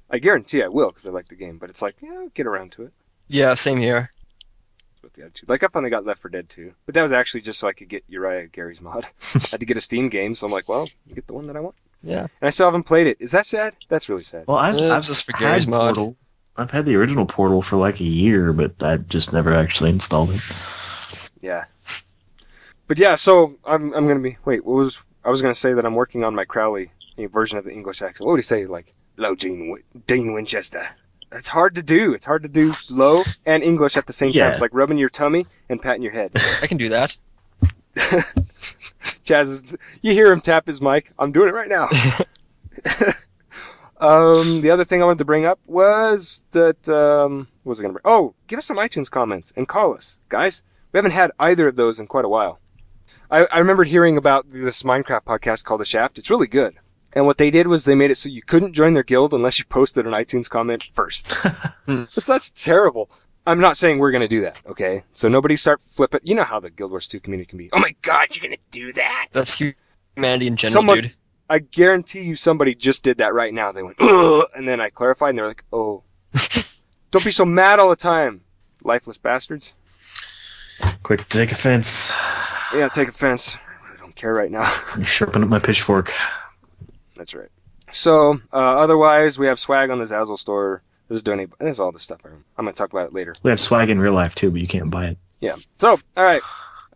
I 0.09 0.17
guarantee 0.19 0.63
I 0.63 0.67
will 0.67 0.89
because 0.89 1.05
I 1.05 1.11
like 1.11 1.27
the 1.27 1.35
game. 1.35 1.57
But 1.57 1.69
it's 1.69 1.81
like, 1.81 1.97
yeah, 2.01 2.13
I'll 2.13 2.29
get 2.29 2.47
around 2.47 2.71
to 2.73 2.83
it. 2.83 2.93
Yeah, 3.27 3.53
same 3.53 3.77
here. 3.77 4.11
With 5.03 5.13
the 5.13 5.23
attitude. 5.23 5.47
Like 5.49 5.63
I 5.63 5.67
finally 5.67 5.89
got 5.91 6.05
Left 6.05 6.19
4 6.21 6.29
Dead 6.29 6.49
2, 6.49 6.73
but 6.85 6.95
that 6.95 7.03
was 7.03 7.11
actually 7.11 7.41
just 7.41 7.59
so 7.59 7.67
I 7.67 7.73
could 7.73 7.87
get 7.89 8.03
Uriah 8.07 8.47
Garry's 8.47 8.81
Mod. 8.81 9.05
I 9.35 9.39
had 9.51 9.59
to 9.59 9.65
get 9.65 9.77
a 9.77 9.81
Steam 9.81 10.09
game, 10.09 10.35
so 10.35 10.45
I'm 10.45 10.51
like, 10.51 10.67
well, 10.67 10.89
you 11.05 11.15
get 11.15 11.27
the 11.27 11.33
one 11.33 11.45
that 11.45 11.55
I 11.55 11.59
want. 11.61 11.75
Yeah. 12.03 12.21
And 12.21 12.47
I 12.47 12.49
still 12.49 12.67
haven't 12.67 12.83
played 12.83 13.07
it. 13.07 13.17
Is 13.19 13.31
that 13.31 13.45
sad? 13.45 13.75
That's 13.87 14.09
really 14.09 14.23
sad. 14.23 14.45
Well, 14.47 14.57
I've, 14.57 14.77
Yeah, 14.77 14.95
I've 14.95 15.05
just 15.05 15.25
for 15.25 15.33
had 15.33 15.39
Garry's 15.39 15.67
Mod. 15.67 15.95
Portal. 15.95 16.15
I've 16.57 16.71
had 16.71 16.85
the 16.85 16.95
original 16.95 17.25
Portal 17.25 17.61
for 17.61 17.77
like 17.77 18.01
a 18.01 18.05
year, 18.05 18.51
but 18.51 18.81
I've 18.81 19.07
just 19.07 19.31
never 19.31 19.53
actually 19.53 19.89
installed 19.91 20.31
it. 20.31 20.41
Yeah. 21.41 21.65
But 22.87 22.97
yeah, 22.99 23.15
so 23.15 23.55
I'm 23.65 23.93
I'm 23.93 24.07
gonna 24.07 24.19
be 24.19 24.37
wait. 24.43 24.65
What 24.65 24.73
was 24.75 25.03
I 25.23 25.29
was 25.29 25.41
gonna 25.41 25.55
say 25.55 25.73
that 25.73 25.85
I'm 25.85 25.95
working 25.95 26.23
on 26.25 26.35
my 26.35 26.43
Crowley 26.43 26.91
version 27.27 27.57
of 27.57 27.65
the 27.65 27.71
English 27.71 28.01
accent. 28.01 28.25
What 28.25 28.33
would 28.33 28.39
he 28.39 28.43
say? 28.43 28.65
Like 28.65 28.93
low 29.17 29.35
Wi- 29.35 29.83
Dean 30.07 30.33
Winchester. 30.33 30.89
It's 31.31 31.49
hard 31.49 31.75
to 31.75 31.83
do. 31.83 32.13
It's 32.13 32.25
hard 32.25 32.41
to 32.41 32.47
do 32.47 32.73
low 32.89 33.23
and 33.45 33.61
English 33.61 33.97
at 33.97 34.07
the 34.07 34.13
same 34.13 34.33
time. 34.33 34.51
It's 34.51 34.61
like 34.61 34.73
rubbing 34.73 34.97
your 34.97 35.09
tummy 35.09 35.45
and 35.67 35.81
patting 35.81 36.01
your 36.01 36.13
head. 36.13 36.31
I 36.61 36.67
can 36.67 36.77
do 36.77 36.89
that. 36.89 37.17
Chaz 37.95 39.43
is, 39.43 39.77
you 40.01 40.13
hear 40.13 40.31
him 40.31 40.41
tap 40.41 40.65
his 40.65 40.81
mic. 40.81 41.11
I'm 41.19 41.31
doing 41.31 41.49
it 41.49 41.53
right 41.53 41.69
now. 41.69 41.83
um, 43.99 44.61
the 44.61 44.71
other 44.71 44.83
thing 44.83 45.01
I 45.01 45.05
wanted 45.05 45.19
to 45.19 45.25
bring 45.25 45.45
up 45.45 45.59
was 45.67 46.43
that, 46.51 46.89
um, 46.89 47.47
what 47.63 47.71
was 47.71 47.79
I 47.79 47.83
going 47.83 47.93
to 47.93 48.01
bring? 48.01 48.11
Oh, 48.11 48.33
give 48.47 48.57
us 48.57 48.65
some 48.65 48.77
iTunes 48.77 49.11
comments 49.11 49.53
and 49.55 49.67
call 49.67 49.93
us. 49.93 50.17
Guys, 50.29 50.63
we 50.91 50.97
haven't 50.97 51.11
had 51.11 51.31
either 51.39 51.67
of 51.67 51.75
those 51.75 51.99
in 51.99 52.07
quite 52.07 52.25
a 52.25 52.29
while. 52.29 52.59
I, 53.29 53.45
I 53.51 53.59
remembered 53.59 53.89
hearing 53.89 54.17
about 54.17 54.49
this 54.49 54.81
Minecraft 54.81 55.23
podcast 55.25 55.63
called 55.63 55.81
The 55.81 55.85
Shaft. 55.85 56.17
It's 56.17 56.29
really 56.31 56.47
good. 56.47 56.75
And 57.13 57.25
what 57.25 57.37
they 57.37 57.49
did 57.49 57.67
was 57.67 57.85
they 57.85 57.95
made 57.95 58.11
it 58.11 58.17
so 58.17 58.29
you 58.29 58.41
couldn't 58.41 58.73
join 58.73 58.93
their 58.93 59.03
guild 59.03 59.33
unless 59.33 59.57
you 59.57 59.65
posted 59.65 60.05
an 60.05 60.13
iTunes 60.13 60.49
comment 60.49 60.83
first. 60.83 61.33
Hmm. 61.89 62.03
that's, 62.13 62.27
that's 62.27 62.51
terrible. 62.51 63.09
I'm 63.47 63.59
not 63.59 63.75
saying 63.75 63.97
we're 63.97 64.11
going 64.11 64.21
to 64.21 64.27
do 64.27 64.41
that, 64.41 64.61
okay? 64.67 65.05
So 65.11 65.27
nobody 65.27 65.55
start 65.55 65.81
flipping. 65.81 66.19
You 66.23 66.35
know 66.35 66.43
how 66.43 66.59
the 66.59 66.69
Guild 66.69 66.91
Wars 66.91 67.07
2 67.07 67.19
community 67.19 67.49
can 67.49 67.57
be. 67.57 67.67
Oh 67.73 67.79
my 67.79 67.95
god, 68.03 68.35
you're 68.35 68.47
going 68.47 68.55
to 68.55 68.61
do 68.69 68.93
that? 68.93 69.29
That's 69.31 69.57
humanity 70.15 70.45
in 70.45 70.55
general, 70.55 70.73
Someone, 70.73 71.01
dude. 71.01 71.15
I 71.49 71.57
guarantee 71.57 72.21
you 72.21 72.35
somebody 72.35 72.75
just 72.75 73.03
did 73.03 73.17
that 73.17 73.33
right 73.33 73.51
now. 73.51 73.71
They 73.71 73.81
went, 73.81 73.97
Ugh, 73.99 74.45
and 74.55 74.67
then 74.67 74.79
I 74.79 74.91
clarified 74.91 75.29
and 75.29 75.39
they're 75.39 75.47
like, 75.47 75.63
oh. 75.73 76.03
Don't 77.11 77.25
be 77.25 77.31
so 77.31 77.43
mad 77.43 77.79
all 77.79 77.89
the 77.89 77.95
time, 77.95 78.41
lifeless 78.83 79.17
bastards. 79.17 79.73
Quick, 81.01 81.27
take 81.27 81.51
offense. 81.51 82.11
Yeah, 82.71 82.87
take 82.87 83.07
offense. 83.09 83.57
I 83.57 83.87
really 83.87 83.97
don't 83.97 84.15
care 84.15 84.33
right 84.33 84.51
now. 84.51 84.71
I'm 84.93 85.03
sharpening 85.05 85.45
up 85.45 85.49
my 85.49 85.57
pitchfork. 85.57 86.13
That's 87.19 87.35
right. 87.35 87.49
So, 87.91 88.39
uh, 88.53 88.55
otherwise, 88.55 89.37
we 89.37 89.45
have 89.47 89.59
swag 89.59 89.89
on 89.89 89.99
the 89.99 90.05
Zazzle 90.05 90.39
store. 90.39 90.83
There's 91.09 91.19
a 91.19 91.23
donate. 91.23 91.49
There's 91.59 91.81
all 91.81 91.91
this 91.91 92.03
stuff. 92.03 92.21
I'm 92.23 92.45
going 92.63 92.73
to 92.73 92.77
talk 92.77 92.93
about 92.93 93.07
it 93.07 93.13
later. 93.13 93.35
We 93.43 93.49
have 93.49 93.59
swag 93.59 93.89
in 93.89 93.99
real 93.99 94.13
life 94.13 94.33
too, 94.35 94.51
but 94.51 94.61
you 94.61 94.67
can't 94.67 94.89
buy 94.89 95.07
it. 95.07 95.17
Yeah. 95.41 95.57
So, 95.79 95.99
all 96.15 96.23
right. 96.23 96.41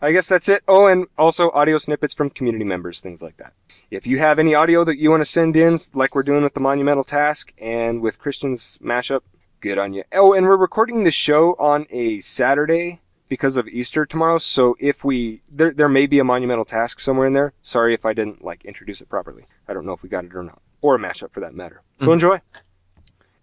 I 0.02 0.14
guess 0.14 0.30
that's 0.30 0.48
it. 0.48 0.64
Oh, 0.66 0.88
and 0.88 1.08
also 1.18 1.52
audio 1.52 1.78
snippets 1.78 2.14
from 2.14 2.30
community 2.30 2.64
members, 2.64 3.02
things 3.02 3.22
like 3.22 3.36
that. 3.36 3.52
If 3.92 4.08
you 4.08 4.20
have 4.20 4.40
any 4.40 4.56
audio 4.56 4.86
that 4.86 4.98
you 4.98 5.10
want 5.10 5.22
to 5.22 5.26
send 5.26 5.58
in, 5.58 5.78
like 5.94 6.16
we're 6.16 6.24
doing 6.24 6.44
with 6.44 6.54
the 6.54 6.62
Monumental 6.62 7.04
Task 7.04 7.54
and 7.58 8.02
with 8.02 8.18
Christian's 8.18 8.78
mashup, 8.78 9.24
good 9.60 9.78
on 9.78 9.92
you. 9.92 10.06
Oh, 10.14 10.32
and 10.32 10.46
we're 10.46 10.56
recording 10.56 11.04
this 11.04 11.14
show 11.14 11.56
on 11.56 11.86
a 11.90 12.22
Saturday 12.22 13.02
because 13.34 13.58
of 13.58 13.68
Easter 13.68 14.06
tomorrow. 14.06 14.38
So 14.38 14.76
if 14.80 15.04
we, 15.04 15.42
there, 15.52 15.72
there 15.74 15.90
may 15.90 16.06
be 16.06 16.20
a 16.20 16.24
Monumental 16.24 16.66
Task 16.66 17.00
somewhere 17.00 17.26
in 17.26 17.34
there. 17.34 17.52
Sorry 17.64 17.96
if 17.96 18.06
I 18.06 18.14
didn't 18.14 18.44
like 18.44 18.64
introduce 18.64 19.02
it 19.02 19.10
properly. 19.10 19.46
I 19.68 19.74
don't 19.74 19.88
know 19.88 19.94
if 19.94 20.04
we 20.04 20.10
got 20.10 20.24
it 20.26 20.36
or 20.36 20.44
not, 20.44 20.62
or 20.84 20.94
a 20.94 21.00
mashup 21.00 21.32
for 21.32 21.40
that 21.40 21.56
matter. 21.56 21.82
So 22.00 22.10
Mhm. 22.10 22.14
enjoy. 22.14 22.42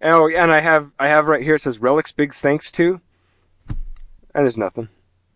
Oh, 0.00 0.28
and 0.28 0.52
I 0.52 0.60
have, 0.60 0.92
I 1.00 1.08
have 1.08 1.26
right 1.26 1.42
here, 1.42 1.56
it 1.56 1.60
says 1.60 1.80
Relics 1.80 2.12
Big 2.12 2.32
Thanks 2.32 2.70
to, 2.70 3.00
and 3.68 4.44
there's 4.44 4.56
nothing. 4.56 4.88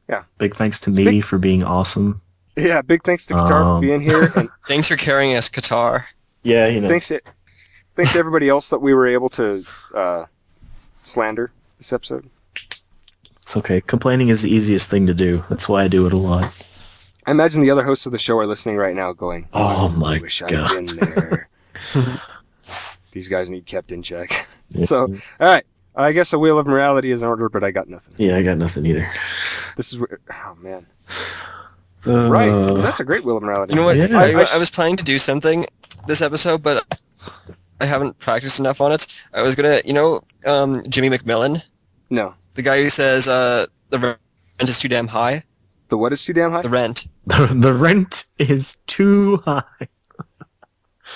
Yeah. 0.09 0.23
Big 0.39 0.55
thanks 0.55 0.79
to 0.81 0.91
me 0.91 1.21
for 1.21 1.37
being 1.39 1.65
awesome. 1.65 2.21
Yeah, 2.57 2.81
big 2.83 3.03
thanks 3.03 3.27
to 3.27 3.35
Kattar 3.35 3.49
for 3.49 3.75
Um, 3.75 3.81
being 3.81 4.03
here, 4.03 4.31
and 4.37 4.49
Thanks 4.69 4.87
for 4.87 4.97
carrying 4.97 5.35
us, 5.37 5.49
Kattar. 5.49 6.05
Yeah, 6.45 6.69
you 6.69 6.81
know. 6.81 6.89
thanks 6.89 7.09
to 7.09 7.21
thanks 7.97 8.13
to 8.13 8.19
everybody 8.21 8.49
else 8.49 8.69
that 8.69 8.79
we 8.81 8.95
were 8.95 9.07
able 9.09 9.29
to 9.31 9.65
uh, 9.95 10.27
slander 10.97 11.51
this 11.79 11.93
episode. 11.93 12.31
It's 13.45 13.57
okay. 13.59 13.81
Complaining 13.83 14.29
is 14.29 14.41
the 14.43 14.51
easiest 14.51 14.89
thing 14.89 15.07
to 15.07 15.13
do. 15.15 15.45
That's 15.51 15.69
why 15.69 15.85
I 15.85 15.89
do 15.89 16.07
it 16.07 16.13
a 16.15 16.17
lot. 16.17 16.45
I 17.27 17.31
imagine 17.31 17.61
the 17.61 17.71
other 17.71 17.85
hosts 17.85 18.07
of 18.07 18.13
the 18.13 18.19
show 18.19 18.39
are 18.39 18.47
listening 18.47 18.77
right 18.77 18.95
now, 18.95 19.13
going, 19.13 19.49
Oh 19.53 19.93
I 19.95 19.99
my 19.99 20.19
wish 20.21 20.41
I'd 20.43 20.51
God. 20.51 20.71
been 20.75 20.87
there." 20.97 21.49
These 23.13 23.29
guys 23.29 23.49
need 23.49 23.67
kept 23.67 23.93
in 23.93 24.03
check. 24.03 24.47
Yeah. 24.71 24.85
so, 24.87 25.03
all 25.03 25.47
right, 25.47 25.65
I 25.95 26.13
guess 26.13 26.33
a 26.33 26.39
wheel 26.39 26.59
of 26.59 26.67
morality 26.67 27.11
is 27.11 27.23
in 27.23 27.29
order, 27.29 27.49
but 27.49 27.63
I 27.63 27.71
got 27.71 27.87
nothing. 27.89 28.15
Yeah, 28.17 28.37
I 28.37 28.43
got 28.43 28.59
nothing 28.59 28.85
either. 28.87 29.09
This 29.77 29.93
is 29.93 29.99
where- 30.01 30.19
oh 30.33 30.57
man, 30.61 30.87
Uh, 32.07 32.29
right? 32.31 32.75
That's 32.77 33.01
a 33.01 33.05
great 33.05 33.25
wheel 33.25 33.37
of 33.37 33.43
morality. 33.43 33.75
You 33.75 33.79
know 33.81 33.85
what? 33.87 33.97
Yeah. 33.97 34.19
I, 34.19 34.31
I 34.33 34.47
I 34.55 34.59
was 34.59 34.71
planning 34.71 34.97
to 34.97 35.05
do 35.05 35.19
something 35.19 35.67
this 36.09 36.21
episode, 36.23 36.63
but 36.63 36.83
I 37.81 37.85
haven't 37.87 38.19
practiced 38.19 38.59
enough 38.59 38.81
on 38.81 38.91
it. 38.93 39.07
I 39.33 39.43
was 39.43 39.55
gonna, 39.55 39.81
you 39.85 39.93
know, 39.93 40.23
um, 40.47 40.83
Jimmy 40.89 41.11
McMillan, 41.11 41.63
No, 42.11 42.35
the 42.55 42.63
guy 42.63 42.83
who 42.83 42.89
says 42.91 43.29
uh, 43.29 43.67
the 43.91 43.99
rent 43.99 44.19
is 44.61 44.79
too 44.79 44.89
damn 44.89 45.09
high. 45.09 45.45
the 45.89 45.97
what 45.97 46.13
is 46.13 46.25
too 46.25 46.33
damn 46.33 46.53
high? 46.53 46.63
The 46.63 46.69
rent, 46.69 47.07
The, 47.27 47.47
the 47.55 47.73
rent 47.75 48.25
is 48.39 48.79
too 48.87 49.39
high. 49.45 49.63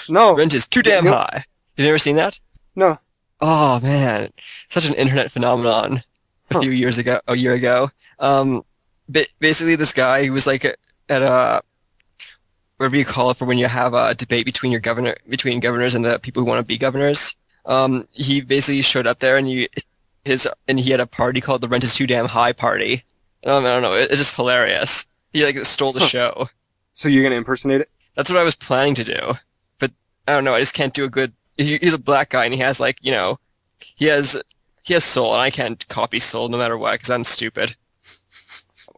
No, 0.09 0.37
rent 0.37 0.55
is 0.55 0.67
too 0.67 0.83
damn 0.83 1.05
Nope. 1.05 1.15
high. 1.15 1.45
You 1.77 1.85
never 1.85 1.99
seen 1.99 2.17
that? 2.17 2.39
no. 2.77 2.99
Oh 3.41 3.79
man, 3.81 4.31
such 4.69 4.89
an 4.89 4.95
internet 4.95 5.31
phenomenon. 5.31 6.03
A 6.51 6.55
Huh. 6.55 6.61
few 6.61 6.71
years 6.73 6.99
ago, 6.99 7.21
a 7.29 7.37
year 7.37 7.53
ago. 7.55 7.91
Um, 8.19 8.65
ba- 9.09 9.27
basically, 9.39 9.77
this 9.77 9.93
guy 9.93 10.25
who 10.27 10.33
was 10.33 10.45
like 10.47 10.65
at 10.65 10.77
a 11.23 11.63
whatever 12.79 12.97
you 12.97 13.05
call 13.05 13.31
it 13.31 13.37
for 13.37 13.45
when 13.45 13.59
you 13.59 13.67
have 13.67 13.95
a 13.95 14.15
debate 14.15 14.45
between 14.45 14.73
your 14.73 14.81
governor, 14.81 15.15
between 15.29 15.61
governors 15.61 15.95
and 15.95 16.05
the 16.05 16.19
people 16.19 16.43
who 16.43 16.49
want 16.49 16.59
to 16.59 16.65
be 16.65 16.77
governors. 16.79 17.37
Um, 17.65 18.09
he 18.11 18.41
basically 18.41 18.83
showed 18.83 19.07
up 19.07 19.21
there 19.21 19.37
and 19.37 19.47
he 19.47 19.69
his 20.25 20.49
and 20.67 20.81
he 20.81 20.91
had 20.91 21.01
a 21.01 21.07
party 21.07 21.41
called 21.41 21.61
the 21.61 21.69
Rent 21.69 21.85
is 21.85 21.95
Too 21.95 22.07
Damn 22.07 22.27
High 22.29 22.53
party. 22.53 23.05
Um, 23.47 23.65
I 23.65 23.69
don't 23.69 23.83
know, 23.83 23.95
it, 23.95 24.11
it's 24.11 24.19
just 24.19 24.37
hilarious. 24.37 25.09
He 25.33 25.45
like 25.45 25.59
stole 25.65 25.93
the 25.93 26.01
Huh. 26.01 26.07
show. 26.07 26.49
So 26.93 27.09
you're 27.09 27.23
gonna 27.23 27.37
impersonate 27.37 27.81
it? 27.83 27.91
That's 28.15 28.29
what 28.31 28.39
I 28.39 28.43
was 28.43 28.57
planning 28.57 28.95
to 28.97 29.05
do, 29.05 29.35
but 29.79 29.93
I 30.27 30.33
don't 30.33 30.45
know. 30.45 30.55
I 30.55 30.61
just 30.61 30.75
can't 30.75 30.93
do 30.95 31.05
a 31.05 31.09
good. 31.09 31.33
He, 31.57 31.79
he's 31.79 31.95
a 31.95 31.99
black 31.99 32.31
guy, 32.31 32.45
and 32.45 32.53
he 32.55 32.61
has 32.61 32.81
like 32.81 32.99
you 33.03 33.13
know, 33.13 33.39
he 33.95 34.07
has 34.07 34.41
he 34.83 34.95
has 34.95 35.05
soul, 35.05 35.33
and 35.35 35.41
I 35.43 35.51
can't 35.51 35.87
copy 35.89 36.19
soul 36.19 36.49
no 36.49 36.59
matter 36.59 36.77
what 36.77 36.93
because 36.95 37.11
I'm 37.11 37.25
stupid. 37.25 37.77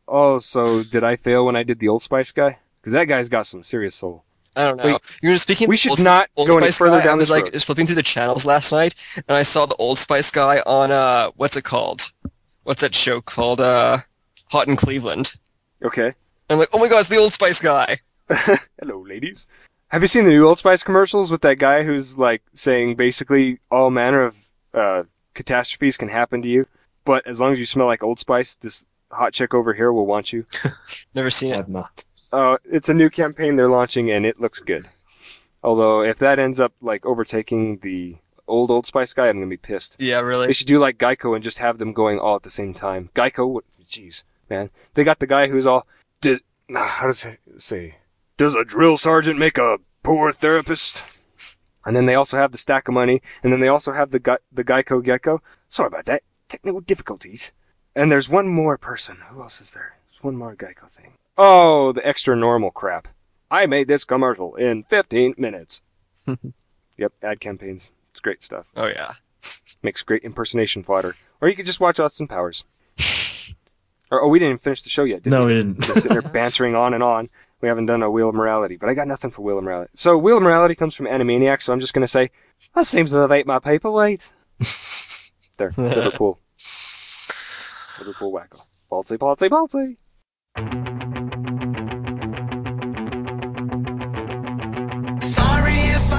Oh, 0.08 0.38
so 0.38 0.82
did 0.82 1.04
I 1.04 1.16
fail 1.16 1.44
when 1.46 1.56
I 1.56 1.62
did 1.62 1.78
the 1.78 1.88
Old 1.88 2.02
Spice 2.02 2.32
guy? 2.32 2.58
Because 2.80 2.92
that 2.94 3.04
guy's 3.04 3.28
got 3.28 3.46
some 3.46 3.62
serious 3.62 3.94
soul. 3.94 4.24
I 4.56 4.64
don't 4.68 4.76
know. 4.78 4.84
Wait, 4.84 5.00
you 5.22 5.30
were 5.30 5.36
speaking. 5.36 5.68
we 5.68 5.76
should 5.76 5.92
Old, 5.92 6.02
not 6.02 6.28
Old 6.36 6.48
go 6.48 6.56
any 6.58 6.70
further 6.70 6.98
guy. 6.98 7.04
down 7.04 7.14
I 7.14 7.16
was 7.16 7.28
this 7.28 7.34
like 7.34 7.44
road. 7.44 7.52
just 7.52 7.66
flipping 7.66 7.86
through 7.86 7.94
the 7.96 8.02
channels 8.02 8.44
last 8.44 8.72
night, 8.72 8.94
and 9.16 9.36
I 9.36 9.42
saw 9.42 9.66
the 9.66 9.76
Old 9.76 9.98
Spice 9.98 10.30
guy 10.30 10.62
on 10.66 10.90
uh, 10.90 11.30
what's 11.36 11.56
it 11.56 11.64
called? 11.64 12.12
What's 12.64 12.80
that 12.82 12.94
show 12.94 13.20
called? 13.20 13.60
Uh, 13.60 13.98
Hot 14.50 14.66
in 14.66 14.74
Cleveland. 14.76 15.34
Okay. 15.84 16.14
I'm 16.48 16.58
like, 16.58 16.68
oh 16.72 16.80
my 16.80 16.88
god, 16.88 17.00
it's 17.00 17.08
the 17.08 17.16
Old 17.16 17.32
Spice 17.32 17.60
guy. 17.60 18.00
Hello, 18.28 19.04
ladies. 19.06 19.46
Have 19.88 20.02
you 20.02 20.08
seen 20.08 20.24
the 20.24 20.30
new 20.30 20.46
Old 20.46 20.58
Spice 20.58 20.82
commercials 20.82 21.30
with 21.30 21.42
that 21.42 21.58
guy 21.58 21.84
who's 21.84 22.18
like 22.18 22.42
saying 22.52 22.96
basically 22.96 23.60
all 23.70 23.90
manner 23.90 24.22
of 24.22 24.36
uh, 24.74 25.04
catastrophes 25.34 25.96
can 25.96 26.08
happen 26.08 26.42
to 26.42 26.48
you, 26.48 26.66
but 27.04 27.24
as 27.26 27.40
long 27.40 27.52
as 27.52 27.60
you 27.60 27.66
smell 27.66 27.86
like 27.86 28.02
Old 28.02 28.18
Spice, 28.18 28.56
this 28.56 28.84
hot 29.12 29.32
chick 29.32 29.54
over 29.54 29.74
here 29.74 29.92
will 29.92 30.06
want 30.06 30.32
you. 30.32 30.44
Never 31.14 31.30
seen 31.30 31.52
it. 31.52 31.58
I've 31.58 31.68
not. 31.68 32.04
Uh, 32.32 32.58
it's 32.64 32.88
a 32.88 32.94
new 32.94 33.10
campaign 33.10 33.56
they're 33.56 33.68
launching, 33.68 34.10
and 34.10 34.24
it 34.24 34.40
looks 34.40 34.60
good. 34.60 34.88
Although, 35.62 36.02
if 36.02 36.18
that 36.18 36.38
ends 36.38 36.60
up 36.60 36.72
like 36.80 37.04
overtaking 37.04 37.78
the 37.78 38.16
old 38.46 38.70
Old 38.70 38.86
Spice 38.86 39.12
guy, 39.12 39.28
I'm 39.28 39.36
gonna 39.36 39.46
be 39.46 39.56
pissed. 39.56 39.96
Yeah, 39.98 40.20
really. 40.20 40.46
They 40.46 40.52
should 40.52 40.66
do 40.66 40.78
like 40.78 40.98
Geico 40.98 41.34
and 41.34 41.42
just 41.42 41.58
have 41.58 41.78
them 41.78 41.92
going 41.92 42.18
all 42.18 42.36
at 42.36 42.42
the 42.42 42.50
same 42.50 42.72
time. 42.74 43.10
Geico, 43.14 43.60
jeez, 43.82 44.22
man, 44.48 44.70
they 44.94 45.04
got 45.04 45.18
the 45.18 45.26
guy 45.26 45.48
who's 45.48 45.66
all 45.66 45.86
did. 46.20 46.40
How 46.72 47.06
does 47.06 47.24
it 47.24 47.40
say? 47.58 47.96
Does 48.36 48.54
a 48.54 48.64
drill 48.64 48.96
sergeant 48.96 49.38
make 49.38 49.58
a 49.58 49.78
poor 50.02 50.32
therapist? 50.32 51.04
And 51.84 51.96
then 51.96 52.06
they 52.06 52.14
also 52.14 52.36
have 52.36 52.52
the 52.52 52.58
stack 52.58 52.88
of 52.88 52.94
money, 52.94 53.22
and 53.42 53.52
then 53.52 53.60
they 53.60 53.68
also 53.68 53.92
have 53.92 54.10
the 54.10 54.20
Ge- 54.20 54.42
the 54.52 54.64
Geico 54.64 55.02
Gecko. 55.02 55.42
Sorry 55.68 55.88
about 55.88 56.04
that, 56.06 56.22
technical 56.48 56.80
difficulties. 56.80 57.52
And 57.94 58.10
there's 58.10 58.28
one 58.28 58.48
more 58.48 58.78
person. 58.78 59.18
Who 59.30 59.42
else 59.42 59.60
is 59.60 59.72
there? 59.74 59.96
There's 60.10 60.22
one 60.22 60.36
more 60.36 60.54
Geico 60.54 60.88
thing. 60.88 61.14
Oh, 61.36 61.92
the 61.92 62.06
extra 62.06 62.36
normal 62.36 62.70
crap. 62.70 63.08
I 63.50 63.66
made 63.66 63.88
this 63.88 64.04
commercial 64.04 64.54
in 64.54 64.82
15 64.84 65.34
minutes. 65.38 65.82
yep, 66.96 67.12
ad 67.22 67.40
campaigns. 67.40 67.90
It's 68.10 68.20
great 68.20 68.42
stuff. 68.42 68.70
Oh 68.76 68.86
yeah. 68.86 69.14
Makes 69.82 70.02
great 70.02 70.22
impersonation 70.22 70.82
fodder. 70.82 71.16
Or 71.40 71.48
you 71.48 71.56
could 71.56 71.66
just 71.66 71.80
watch 71.80 71.98
Austin 71.98 72.28
Powers. 72.28 72.64
or, 74.10 74.22
oh, 74.22 74.28
we 74.28 74.38
didn't 74.38 74.50
even 74.50 74.58
finish 74.58 74.82
the 74.82 74.90
show 74.90 75.04
yet, 75.04 75.22
did 75.22 75.32
we? 75.32 75.38
No, 75.38 75.46
we? 75.46 75.54
we 75.54 75.58
didn't. 75.58 75.80
Just 75.80 76.02
sitting 76.02 76.12
there 76.12 76.22
bantering 76.22 76.74
on 76.74 76.92
and 76.92 77.02
on. 77.02 77.28
We 77.60 77.68
haven't 77.68 77.86
done 77.86 78.02
a 78.02 78.10
Wheel 78.10 78.28
of 78.28 78.34
Morality, 78.34 78.76
but 78.76 78.88
I 78.88 78.94
got 78.94 79.08
nothing 79.08 79.30
for 79.30 79.42
Wheel 79.42 79.58
of 79.58 79.64
Morality. 79.64 79.90
So 79.94 80.16
Wheel 80.16 80.38
of 80.38 80.42
Morality 80.42 80.74
comes 80.74 80.94
from 80.94 81.06
Animaniacs, 81.06 81.62
so 81.62 81.72
I'm 81.72 81.80
just 81.80 81.92
going 81.92 82.04
to 82.04 82.08
say, 82.08 82.30
that 82.74 82.86
seems 82.86 83.10
to 83.10 83.18
have 83.18 83.32
ate 83.32 83.46
my 83.46 83.58
paperweight. 83.58 84.34
there, 85.58 85.72
Liverpool. 85.76 86.38
Liverpool 87.98 88.32
wacko. 88.32 88.62
Balsy, 88.90 89.18
balsy, 89.18 89.96
balsy. 90.56 90.79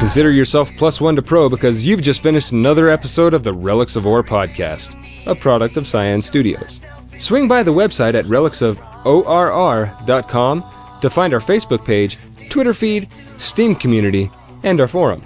Consider 0.02 0.32
yourself 0.32 0.76
plus 0.78 0.99
one 0.99 1.15
to 1.15 1.22
pro 1.22 1.48
because 1.48 1.86
you've 1.86 2.02
just 2.02 2.23
finished 2.23 2.52
another 2.52 2.90
episode 2.90 3.36
of 3.36 3.44
the 3.44 3.53
Relics 3.53 3.95
of 3.95 4.07
Orr 4.07 4.23
podcast, 4.23 4.95
a 5.28 5.36
product 5.36 5.78
of 5.78 5.86
Cyan 5.86 6.23
Studios. 6.23 6.84
Swing 7.19 7.48
by 7.48 7.61
the 7.61 7.72
website 7.72 8.15
at 8.15 8.26
relicsofORR.com 8.26 10.64
to 11.02 11.10
find 11.11 11.36
our 11.36 11.40
Facebook 11.40 11.86
page, 11.86 12.18
Twitter 12.49 12.73
feed, 12.73 13.14
Steam 13.14 13.76
community, 13.76 14.32
and 14.64 14.82
our 14.82 14.88
forum. 14.88 15.22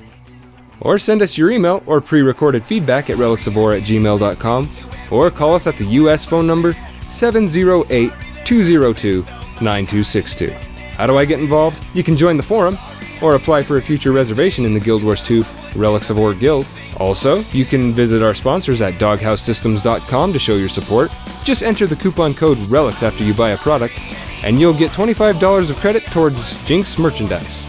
Or 0.81 0.99
send 0.99 1.21
us 1.21 1.37
your 1.37 1.51
email 1.51 1.81
or 1.85 2.01
pre 2.01 2.21
recorded 2.21 2.61
feedback 2.61 3.09
at 3.09 3.15
relicsofore 3.15 3.77
at 3.77 3.83
gmail.com 3.83 4.69
or 5.09 5.31
call 5.31 5.53
us 5.53 5.67
at 5.67 5.77
the 5.77 5.85
US 5.85 6.25
phone 6.25 6.45
number 6.45 6.73
708 7.07 8.11
202 8.43 9.21
9262. 9.21 10.51
How 10.97 11.07
do 11.07 11.17
I 11.17 11.23
get 11.23 11.39
involved? 11.39 11.81
You 11.93 12.03
can 12.03 12.17
join 12.17 12.35
the 12.35 12.43
forum 12.43 12.77
or 13.21 13.35
apply 13.35 13.63
for 13.63 13.77
a 13.77 13.81
future 13.81 14.11
reservation 14.11 14.65
in 14.65 14.73
the 14.73 14.79
Guild 14.79 15.03
Wars 15.03 15.21
2 15.23 15.43
Relics 15.75 16.09
of 16.09 16.19
Orr 16.19 16.33
Guild. 16.33 16.65
Also, 16.97 17.39
you 17.51 17.65
can 17.65 17.93
visit 17.93 18.23
our 18.23 18.33
sponsors 18.33 18.81
at 18.81 18.93
doghousesystems.com 18.95 20.33
to 20.33 20.39
show 20.39 20.55
your 20.55 20.69
support. 20.69 21.11
Just 21.43 21.63
enter 21.63 21.87
the 21.87 21.95
coupon 21.95 22.33
code 22.33 22.57
RELICS 22.69 23.03
after 23.03 23.23
you 23.23 23.33
buy 23.33 23.51
a 23.51 23.57
product, 23.57 23.99
and 24.43 24.59
you'll 24.59 24.73
get 24.73 24.91
$25 24.91 25.69
of 25.69 25.75
credit 25.77 26.03
towards 26.03 26.63
Jinx 26.65 26.97
merchandise. 26.97 27.65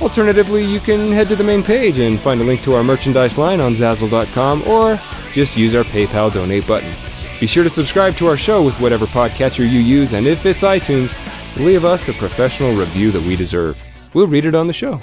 Alternatively, 0.00 0.64
you 0.64 0.80
can 0.80 1.12
head 1.12 1.28
to 1.28 1.36
the 1.36 1.44
main 1.44 1.62
page 1.62 1.98
and 1.98 2.18
find 2.18 2.40
a 2.40 2.44
link 2.44 2.62
to 2.62 2.74
our 2.74 2.82
merchandise 2.82 3.36
line 3.36 3.60
on 3.60 3.74
Zazzle.com 3.74 4.62
or 4.66 4.98
just 5.32 5.56
use 5.56 5.74
our 5.74 5.84
PayPal 5.84 6.32
donate 6.32 6.66
button. 6.66 6.90
Be 7.38 7.46
sure 7.46 7.64
to 7.64 7.70
subscribe 7.70 8.14
to 8.16 8.26
our 8.26 8.36
show 8.36 8.62
with 8.62 8.78
whatever 8.80 9.06
podcatcher 9.06 9.60
you 9.60 9.78
use, 9.78 10.14
and 10.14 10.26
if 10.26 10.46
it's 10.46 10.62
iTunes, 10.62 11.14
leave 11.58 11.84
us 11.84 12.08
a 12.08 12.12
professional 12.14 12.74
review 12.74 13.10
that 13.12 13.22
we 13.22 13.36
deserve. 13.36 13.82
We'll 14.12 14.26
read 14.26 14.44
it 14.44 14.54
on 14.54 14.66
the 14.66 14.72
show. 14.72 15.00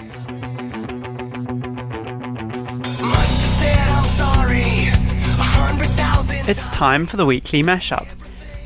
It's 6.50 6.70
time 6.70 7.06
for 7.06 7.18
the 7.18 7.26
weekly 7.26 7.62
mashup. 7.62 8.08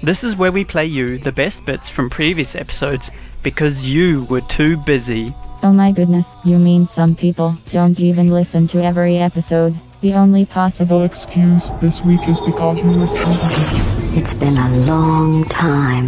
This 0.04 0.24
is 0.24 0.36
where 0.36 0.52
we 0.52 0.64
play 0.64 0.86
you 0.86 1.18
the 1.18 1.32
best 1.32 1.66
bits 1.66 1.90
from 1.90 2.10
previous 2.10 2.56
episodes 2.56 3.12
because 3.44 3.84
you 3.84 4.26
were 4.26 4.42
too 4.42 4.78
busy. 4.78 5.34
Oh 5.64 5.72
my 5.72 5.92
goodness, 5.92 6.36
you 6.44 6.58
mean 6.58 6.88
some 6.88 7.16
people 7.16 7.56
don't 7.72 8.00
even 8.00 8.30
listen 8.30 8.68
to 8.70 8.84
every 8.84 9.18
episode. 9.18 9.76
The 10.02 10.14
only 10.14 10.46
possible 10.48 11.04
excuse 11.04 11.70
this 11.82 12.02
week 12.02 12.28
is 12.28 12.40
because 12.42 12.80
you 12.80 12.88
were 12.88 13.06
too 13.06 13.26
busy. 13.26 14.18
It's 14.20 14.34
been 14.34 14.58
a 14.58 14.76
long 14.86 15.46
time. 15.46 16.08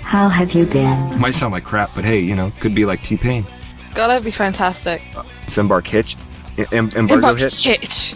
How 0.00 0.28
have 0.30 0.52
you 0.52 0.64
been? 0.64 1.20
Might 1.20 1.34
sound 1.34 1.52
like 1.52 1.64
crap, 1.64 1.90
but 1.94 2.04
hey, 2.04 2.20
you 2.20 2.34
know, 2.34 2.52
could 2.60 2.74
be 2.74 2.86
like 2.86 3.02
T 3.02 3.18
Pain. 3.18 3.44
God, 3.96 4.08
that'd 4.08 4.24
be 4.24 4.30
fantastic. 4.30 5.02
It's 5.46 5.56
Embark 5.58 5.86
Hitch. 5.86 6.16
Em- 6.72 6.90
embargo 6.96 7.14
Embark 7.14 7.38
Hitch. 7.38 7.64
Hitch. 7.66 8.14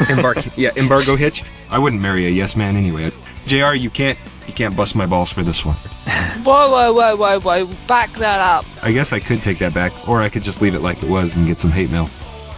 Embark. 0.10 0.38
Yeah, 0.56 0.70
embargo 0.76 1.16
hitch. 1.16 1.42
I 1.70 1.78
wouldn't 1.78 2.00
marry 2.02 2.26
a 2.26 2.30
yes 2.30 2.54
man 2.56 2.76
anyway. 2.76 3.10
Jr. 3.46 3.72
You 3.74 3.90
can't. 3.90 4.18
You 4.46 4.52
can't 4.54 4.76
bust 4.76 4.96
my 4.96 5.06
balls 5.06 5.30
for 5.30 5.42
this 5.44 5.64
one. 5.64 5.76
Whoa, 6.44 6.68
whoa, 6.70 6.92
whoa, 6.92 7.16
whoa, 7.16 7.40
whoa. 7.40 7.66
Back 7.86 8.12
that 8.14 8.40
up. 8.40 8.64
I 8.82 8.90
guess 8.92 9.12
I 9.12 9.20
could 9.20 9.42
take 9.42 9.58
that 9.58 9.72
back, 9.72 9.92
or 10.08 10.20
I 10.22 10.28
could 10.28 10.42
just 10.42 10.60
leave 10.60 10.74
it 10.74 10.80
like 10.80 11.02
it 11.02 11.08
was 11.08 11.36
and 11.36 11.46
get 11.46 11.58
some 11.60 11.70
hate 11.70 11.90
mail. 11.90 12.08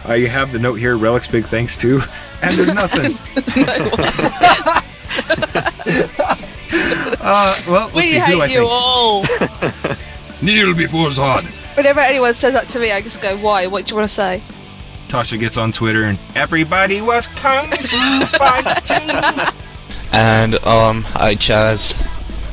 Uh, 0.07 0.13
you 0.13 0.27
have 0.27 0.51
the 0.51 0.59
note 0.59 0.75
here. 0.75 0.97
Relics, 0.97 1.27
big 1.27 1.45
thanks 1.45 1.77
to, 1.77 2.01
and 2.41 2.55
there's 2.55 2.73
nothing. 2.73 3.11
uh, 7.21 7.55
well, 7.67 7.91
we 7.93 8.01
see, 8.03 8.19
hate 8.19 8.51
you 8.51 8.61
think. 8.61 8.67
all. 8.69 9.23
Kneel 10.41 10.75
before 10.75 11.09
Zod. 11.09 11.45
Whenever 11.75 11.99
anyone 11.99 12.33
says 12.33 12.53
that 12.53 12.67
to 12.69 12.79
me, 12.79 12.91
I 12.91 13.01
just 13.01 13.21
go, 13.21 13.37
why? 13.37 13.67
What 13.67 13.85
do 13.85 13.91
you 13.91 13.95
want 13.97 14.09
to 14.09 14.13
say? 14.13 14.41
Tasha 15.07 15.39
gets 15.39 15.57
on 15.57 15.71
Twitter 15.71 16.05
and 16.05 16.19
everybody 16.35 17.01
was 17.01 17.27
kung 17.27 17.69
fu 17.69 18.25
fighting. 18.37 19.53
And 20.11 20.55
um, 20.65 21.05
I 21.15 21.35
Chaz. 21.35 21.93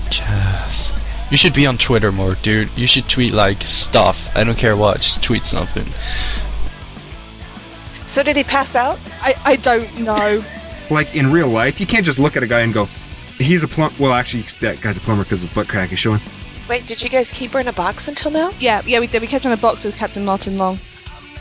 Chaz. 0.08 0.96
You 1.30 1.36
should 1.36 1.54
be 1.54 1.66
on 1.66 1.76
Twitter 1.76 2.10
more, 2.10 2.34
dude. 2.36 2.70
You 2.76 2.86
should 2.86 3.08
tweet 3.08 3.32
like 3.32 3.62
stuff. 3.62 4.34
I 4.34 4.44
don't 4.44 4.56
care 4.56 4.76
what, 4.76 5.00
just 5.00 5.22
tweet 5.22 5.44
something. 5.44 5.84
So 8.06 8.22
did 8.22 8.36
he 8.36 8.44
pass 8.44 8.74
out? 8.74 8.98
I, 9.20 9.34
I 9.44 9.56
don't 9.56 10.00
know. 10.00 10.42
like 10.90 11.14
in 11.14 11.30
real 11.30 11.48
life, 11.48 11.80
you 11.80 11.86
can't 11.86 12.04
just 12.04 12.18
look 12.18 12.36
at 12.36 12.42
a 12.42 12.46
guy 12.46 12.60
and 12.60 12.72
go, 12.72 12.86
"He's 13.38 13.62
a 13.62 13.68
plumber." 13.68 13.94
Well, 13.98 14.12
actually, 14.12 14.42
that 14.60 14.80
guy's 14.80 14.96
a 14.96 15.00
plumber 15.00 15.22
because 15.22 15.42
of 15.42 15.54
butt 15.54 15.68
crack 15.68 15.92
is 15.92 15.98
showing. 15.98 16.20
Wait, 16.70 16.86
did 16.86 17.02
you 17.02 17.08
guys 17.08 17.32
keep 17.32 17.50
her 17.50 17.58
in 17.58 17.66
a 17.66 17.72
box 17.72 18.06
until 18.06 18.30
now? 18.30 18.52
Yeah, 18.60 18.80
yeah, 18.86 19.00
we 19.00 19.08
did. 19.08 19.20
We 19.20 19.26
kept 19.26 19.42
her 19.42 19.50
in 19.50 19.58
a 19.58 19.60
box 19.60 19.84
with 19.84 19.96
Captain 19.96 20.24
Martin 20.24 20.56
Long. 20.56 20.78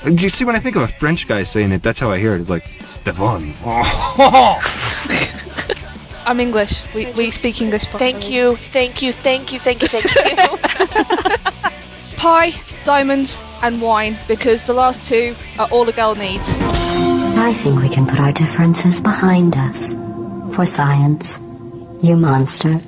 Do 0.04 0.12
you 0.12 0.28
see 0.28 0.44
when 0.44 0.56
I 0.56 0.60
think 0.60 0.76
of 0.76 0.82
a 0.82 0.88
French 0.88 1.28
guy 1.28 1.44
saying 1.44 1.72
it? 1.72 1.84
That's 1.84 2.00
how 2.00 2.12
I 2.12 2.18
hear 2.18 2.34
it. 2.34 2.40
It's 2.40 2.50
like 2.50 2.64
Stéphane. 2.80 3.56
I'm 6.26 6.40
English. 6.40 6.82
We, 6.96 7.12
we 7.12 7.30
speak 7.30 7.62
English 7.62 7.86
properly. 7.92 8.12
Thank 8.12 8.32
you, 8.32 8.56
thank 8.56 9.04
you, 9.04 9.14
thank 9.14 9.54
you, 9.54 9.60
thank 9.60 9.84
you, 9.84 9.88
thank 9.88 10.02
you. 10.02 10.08
Pie, 12.18 12.54
diamonds, 12.84 13.44
and 13.62 13.80
wine, 13.80 14.18
because 14.28 14.64
the 14.64 14.74
last 14.74 15.08
two 15.08 15.36
are 15.60 15.68
all 15.72 15.88
a 15.88 15.94
girl 15.94 16.16
needs. 16.16 16.58
I 17.38 17.54
think 17.54 17.84
we 17.84 17.90
can 17.90 18.08
put 18.08 18.20
our 18.20 18.32
differences 18.32 19.00
behind 19.00 19.56
us. 19.56 19.94
For 20.56 20.66
science. 20.66 21.38
You 22.02 22.16
monster. 22.16 22.82